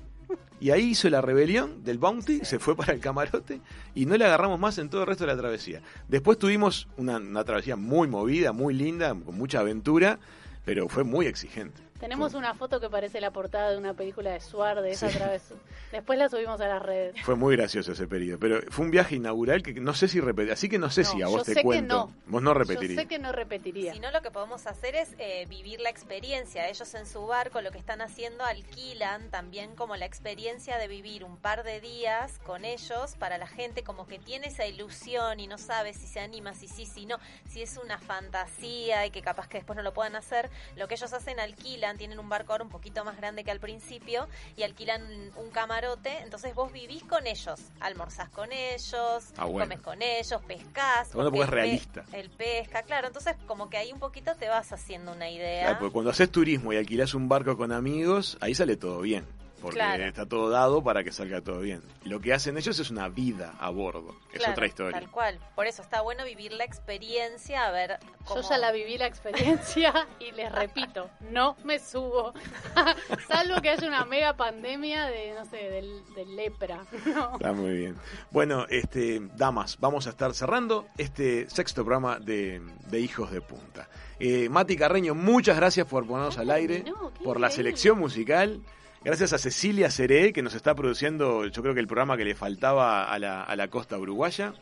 Y 0.59 0.71
ahí 0.71 0.91
hizo 0.91 1.09
la 1.11 1.21
rebelión 1.21 1.85
del 1.85 1.99
Bounty, 1.99 2.41
se 2.45 2.59
fue 2.59 2.75
para 2.75 2.95
el 2.95 3.01
camarote 3.01 3.61
y 3.95 4.07
no 4.07 4.17
le 4.17 4.25
agarramos 4.25 4.59
más 4.59 4.79
en 4.79 4.89
todo 4.89 5.03
el 5.03 5.07
resto 5.07 5.25
de 5.25 5.33
la 5.33 5.39
travesía. 5.39 5.83
Después 6.09 6.39
tuvimos 6.39 6.89
una, 6.97 7.19
una 7.19 7.45
travesía 7.45 7.77
muy 7.77 8.09
movida, 8.09 8.53
muy 8.53 8.75
linda, 8.75 9.11
con 9.11 9.37
mucha 9.37 9.61
aventura, 9.61 10.19
pero 10.65 10.89
fue 10.89 11.05
muy 11.05 11.27
exigente. 11.27 11.86
Tenemos 12.01 12.35
una 12.35 12.55
foto 12.55 12.81
que 12.81 12.91
parece 12.91 13.21
la 13.21 13.31
portada 13.31 13.71
de 13.71 13.79
una 13.79 13.95
película 13.95 14.31
de 14.33 14.41
Suar 14.41 14.83
de 14.83 14.91
esa 14.93 15.09
Sí. 15.11 15.17
travesía. 15.17 15.57
Después 15.93 16.19
la 16.19 16.29
subimos 16.29 16.61
a 16.61 16.67
las 16.69 16.83
redes. 16.83 17.15
Fue 17.25 17.37
muy 17.37 17.57
gracioso 17.57 17.93
ese 17.93 18.07
periodo, 18.07 18.39
pero 18.39 18.61
fue 18.71 18.85
un 18.85 18.91
viaje 18.91 19.15
inaugural 19.17 19.63
que 19.63 19.73
no 19.75 19.95
sé 19.95 20.09
si 20.09 20.21
repetir, 20.21 20.53
así 20.53 20.69
que 20.69 20.79
no 20.79 20.91
sé 20.91 21.03
No, 21.03 21.09
si 21.11 21.17
a 21.23 21.27
yo 21.27 21.31
vos 21.31 21.45
te 21.45 21.53
sé 21.55 21.61
que 21.61 21.65
cuento. 21.65 21.95
no. 21.97 22.13
Vos 22.27 22.43
no 22.43 22.51
Yo 22.51 22.55
repetirías. 22.55 23.01
sé 23.03 23.07
que 23.09 23.19
no 23.19 23.33
repetiría. 23.33 23.93
Si 23.95 24.01
no, 24.01 24.11
lo 24.11 24.21
que 24.21 24.31
podemos 24.31 24.67
hacer 24.67 24.95
es 24.97 25.15
eh, 25.19 25.47
vivir 25.49 25.81
la 25.81 25.89
experiencia. 25.91 26.69
Ellos 26.69 26.93
en 26.95 27.07
su 27.07 27.27
barco 27.27 27.61
lo 27.61 27.71
que 27.71 27.79
están 27.79 28.01
haciendo 28.03 28.45
alquilan 28.45 29.31
también 29.31 29.75
como 29.77 29.97
la 29.97 30.05
experiencia 30.07 30.79
de 30.79 30.89
vivir 30.89 31.25
un 31.25 31.37
par 31.37 31.63
de 31.63 31.81
días 31.81 32.39
con 32.41 32.65
ellos 32.65 33.15
para 33.19 33.39
la 33.39 33.47
gente 33.47 33.83
como 33.85 34.07
que 34.07 34.19
tiene 34.19 34.49
esa 34.49 34.67
ilusión 34.67 35.39
y 35.41 35.47
no 35.47 35.57
sabe 35.57 35.95
si 35.95 36.07
se 36.07 36.21
anima, 36.21 36.53
si 36.55 36.67
sí, 36.69 36.85
si 36.85 37.07
no, 37.07 37.19
si 37.49 37.63
es 37.63 37.77
una 37.83 37.99
fantasía 37.99 39.07
y 39.07 39.11
que 39.11 39.23
capaz 39.23 39.49
que 39.49 39.59
después 39.59 39.77
no 39.77 39.83
lo 39.83 39.95
puedan 39.95 40.17
hacer. 40.17 40.51
Lo 40.77 40.89
que 40.89 40.95
ellos 40.95 41.13
hacen 41.13 41.39
alquilan, 41.39 41.86
tienen 41.97 42.19
un 42.19 42.29
barco 42.29 42.53
ahora 42.53 42.65
un 42.65 42.71
poquito 42.71 43.05
más 43.05 43.17
grande 43.17 43.45
que 43.45 43.51
al 43.51 43.61
principio 43.61 44.27
y 44.57 44.63
alquilan 44.65 45.03
un 45.37 45.51
camarote. 45.51 46.19
Entonces 46.19 46.55
vos 46.55 46.73
vivís 46.73 47.05
con 47.05 47.27
ellos, 47.27 47.61
almorzás 47.81 48.29
con 48.31 48.51
ellos, 48.53 49.25
Ah, 49.37 49.45
bueno. 49.45 49.61
comes 49.69 49.81
con 49.81 50.03
ellos, 50.03 50.43
pescás. 50.47 51.13
Bueno, 51.13 51.31
porque 51.31 51.45
es 51.45 51.51
realista. 51.51 52.05
el 52.13 52.31
pesca, 52.31 52.83
claro. 52.83 53.07
Entonces, 53.07 53.37
como 53.47 53.71
que 53.71 53.77
ahí 53.77 53.93
un 53.93 54.01
poquito 54.01 54.35
te 54.35 54.49
vas 54.49 54.73
haciendo 54.73 55.13
una 55.13 55.31
idea. 55.31 55.63
Claro, 55.63 55.79
porque 55.79 55.93
cuando 55.93 56.11
haces 56.11 56.31
turismo 56.31 56.73
y 56.73 56.77
alquilás 56.77 57.15
un 57.15 57.29
barco 57.29 57.57
con 57.57 57.71
amigos, 57.73 58.37
ahí 58.41 58.55
sale 58.55 58.77
todo 58.77 59.01
bien. 59.01 59.25
Porque 59.61 59.79
Claro. 59.79 60.05
está 60.05 60.27
todo 60.27 60.51
dado 60.51 60.83
para 60.85 61.03
que 61.03 61.11
salga 61.13 61.41
todo 61.41 61.61
bien. 61.61 61.83
Lo 62.05 62.21
que 62.21 62.33
hacen 62.35 62.57
ellos 62.59 62.79
es 62.79 62.91
una 62.91 63.09
vida 63.09 63.55
a 63.59 63.71
bordo. 63.71 64.15
Es 64.33 64.39
Claro, 64.39 64.53
otra 64.53 64.67
historia. 64.67 65.01
Tal 65.01 65.11
cual. 65.11 65.39
Por 65.55 65.67
eso 65.67 65.83
está 65.83 66.03
bueno 66.03 66.25
vivir 66.25 66.53
la 66.53 66.65
experiencia, 66.65 67.67
a 67.67 67.71
ver 67.71 67.99
cómo... 68.27 68.43
Yo 68.43 68.49
ya 68.51 68.59
la 68.59 68.71
viví 68.73 68.99
la 68.99 69.07
experiencia 69.07 70.07
y 70.21 70.31
les 70.33 70.53
repito, 70.53 71.09
no 71.31 71.57
me 71.65 71.79
subo. 71.79 72.33
Salvo 73.29 73.61
que 73.61 73.71
haya 73.71 73.87
una 73.89 74.05
mega 74.05 74.37
pandemia 74.37 75.07
de, 75.07 75.35
no 75.35 75.45
sé, 75.47 75.57
del, 75.57 76.03
del 76.15 76.37
lepra. 76.37 76.85
No. 77.07 77.35
Está 77.35 77.53
muy 77.53 77.73
bien. 77.73 77.97
Bueno, 78.31 78.67
este, 78.69 79.21
damas, 79.37 79.79
vamos 79.81 80.07
a 80.07 80.11
estar 80.11 80.35
cerrando 80.35 80.87
este 80.99 81.49
sexto 81.49 81.83
programa 81.85 82.19
de, 82.19 82.61
de 82.89 83.01
Hijos 83.01 83.31
de 83.31 83.41
Punta. 83.41 83.89
Eh, 84.19 84.49
Mati 84.49 84.77
Carreño, 84.77 85.15
muchas 85.15 85.57
gracias 85.57 85.87
por 85.87 86.07
ponernos 86.07 86.37
Ah, 86.39 86.43
al 86.43 86.51
aire, 86.51 86.85
por 87.25 87.39
la 87.41 87.51
selección 87.51 87.99
musical. 87.99 88.61
Gracias 89.07 89.33
a 89.33 89.39
Cecilia 89.39 89.89
Seré, 89.89 90.33
que 90.33 90.43
nos 90.43 90.55
está 90.55 90.75
produciendo, 90.75 91.47
yo 91.47 91.63
creo 91.63 91.75
que 91.75 91.81
el 91.81 91.87
programa 91.87 92.17
que 92.17 92.25
le 92.25 92.35
faltaba 92.35 93.05
a 93.05 93.19
la, 93.21 93.45
a 93.45 93.55
la 93.55 93.69
costa 93.69 93.97
uruguaya. 93.97 94.53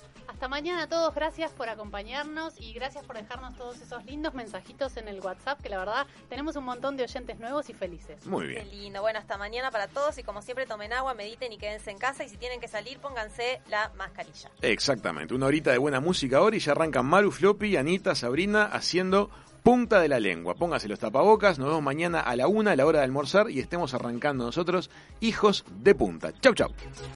Hasta 0.41 0.49
mañana 0.49 0.85
a 0.85 0.87
todos, 0.87 1.15
gracias 1.15 1.53
por 1.53 1.69
acompañarnos 1.69 2.59
y 2.59 2.73
gracias 2.73 3.05
por 3.05 3.15
dejarnos 3.17 3.55
todos 3.59 3.79
esos 3.79 4.07
lindos 4.07 4.33
mensajitos 4.33 4.97
en 4.97 5.07
el 5.07 5.21
WhatsApp, 5.21 5.61
que 5.61 5.69
la 5.69 5.77
verdad 5.77 6.07
tenemos 6.31 6.57
un 6.57 6.65
montón 6.65 6.97
de 6.97 7.03
oyentes 7.03 7.39
nuevos 7.39 7.69
y 7.69 7.75
felices. 7.75 8.25
Muy 8.25 8.47
Qué 8.47 8.53
bien. 8.55 8.71
lindo. 8.71 9.03
Bueno, 9.03 9.19
hasta 9.19 9.37
mañana 9.37 9.71
para 9.71 9.87
todos 9.89 10.17
y 10.17 10.23
como 10.23 10.41
siempre 10.41 10.65
tomen 10.65 10.95
agua, 10.95 11.13
mediten 11.13 11.53
y 11.53 11.59
quédense 11.59 11.91
en 11.91 11.99
casa 11.99 12.25
y 12.25 12.31
si 12.31 12.39
tienen 12.39 12.59
que 12.59 12.69
salir 12.69 12.99
pónganse 13.01 13.61
la 13.69 13.93
mascarilla. 13.99 14.51
Exactamente, 14.63 15.35
una 15.35 15.45
horita 15.45 15.73
de 15.73 15.77
buena 15.77 16.01
música 16.01 16.39
ahora 16.39 16.57
y 16.57 16.61
ya 16.61 16.73
arrancan 16.73 17.05
Maru, 17.05 17.33
Floppy, 17.33 17.77
Anita, 17.77 18.15
Sabrina 18.15 18.65
haciendo 18.65 19.29
punta 19.63 20.01
de 20.01 20.09
la 20.09 20.21
lengua. 20.21 20.55
Póngase 20.55 20.89
los 20.89 20.99
tapabocas, 20.99 21.59
nos 21.59 21.69
vemos 21.69 21.83
mañana 21.83 22.21
a 22.21 22.35
la 22.35 22.49
una, 22.49 22.73
a 22.73 22.77
la 22.77 22.87
hora 22.87 23.01
de 23.01 23.05
almorzar 23.05 23.51
y 23.51 23.61
estemos 23.61 23.93
arrancando 23.93 24.47
nosotros, 24.47 24.91
hijos 25.21 25.67
de 25.69 25.95
punta. 25.95 26.33
Chau, 26.41 26.55
chau. 26.55 26.71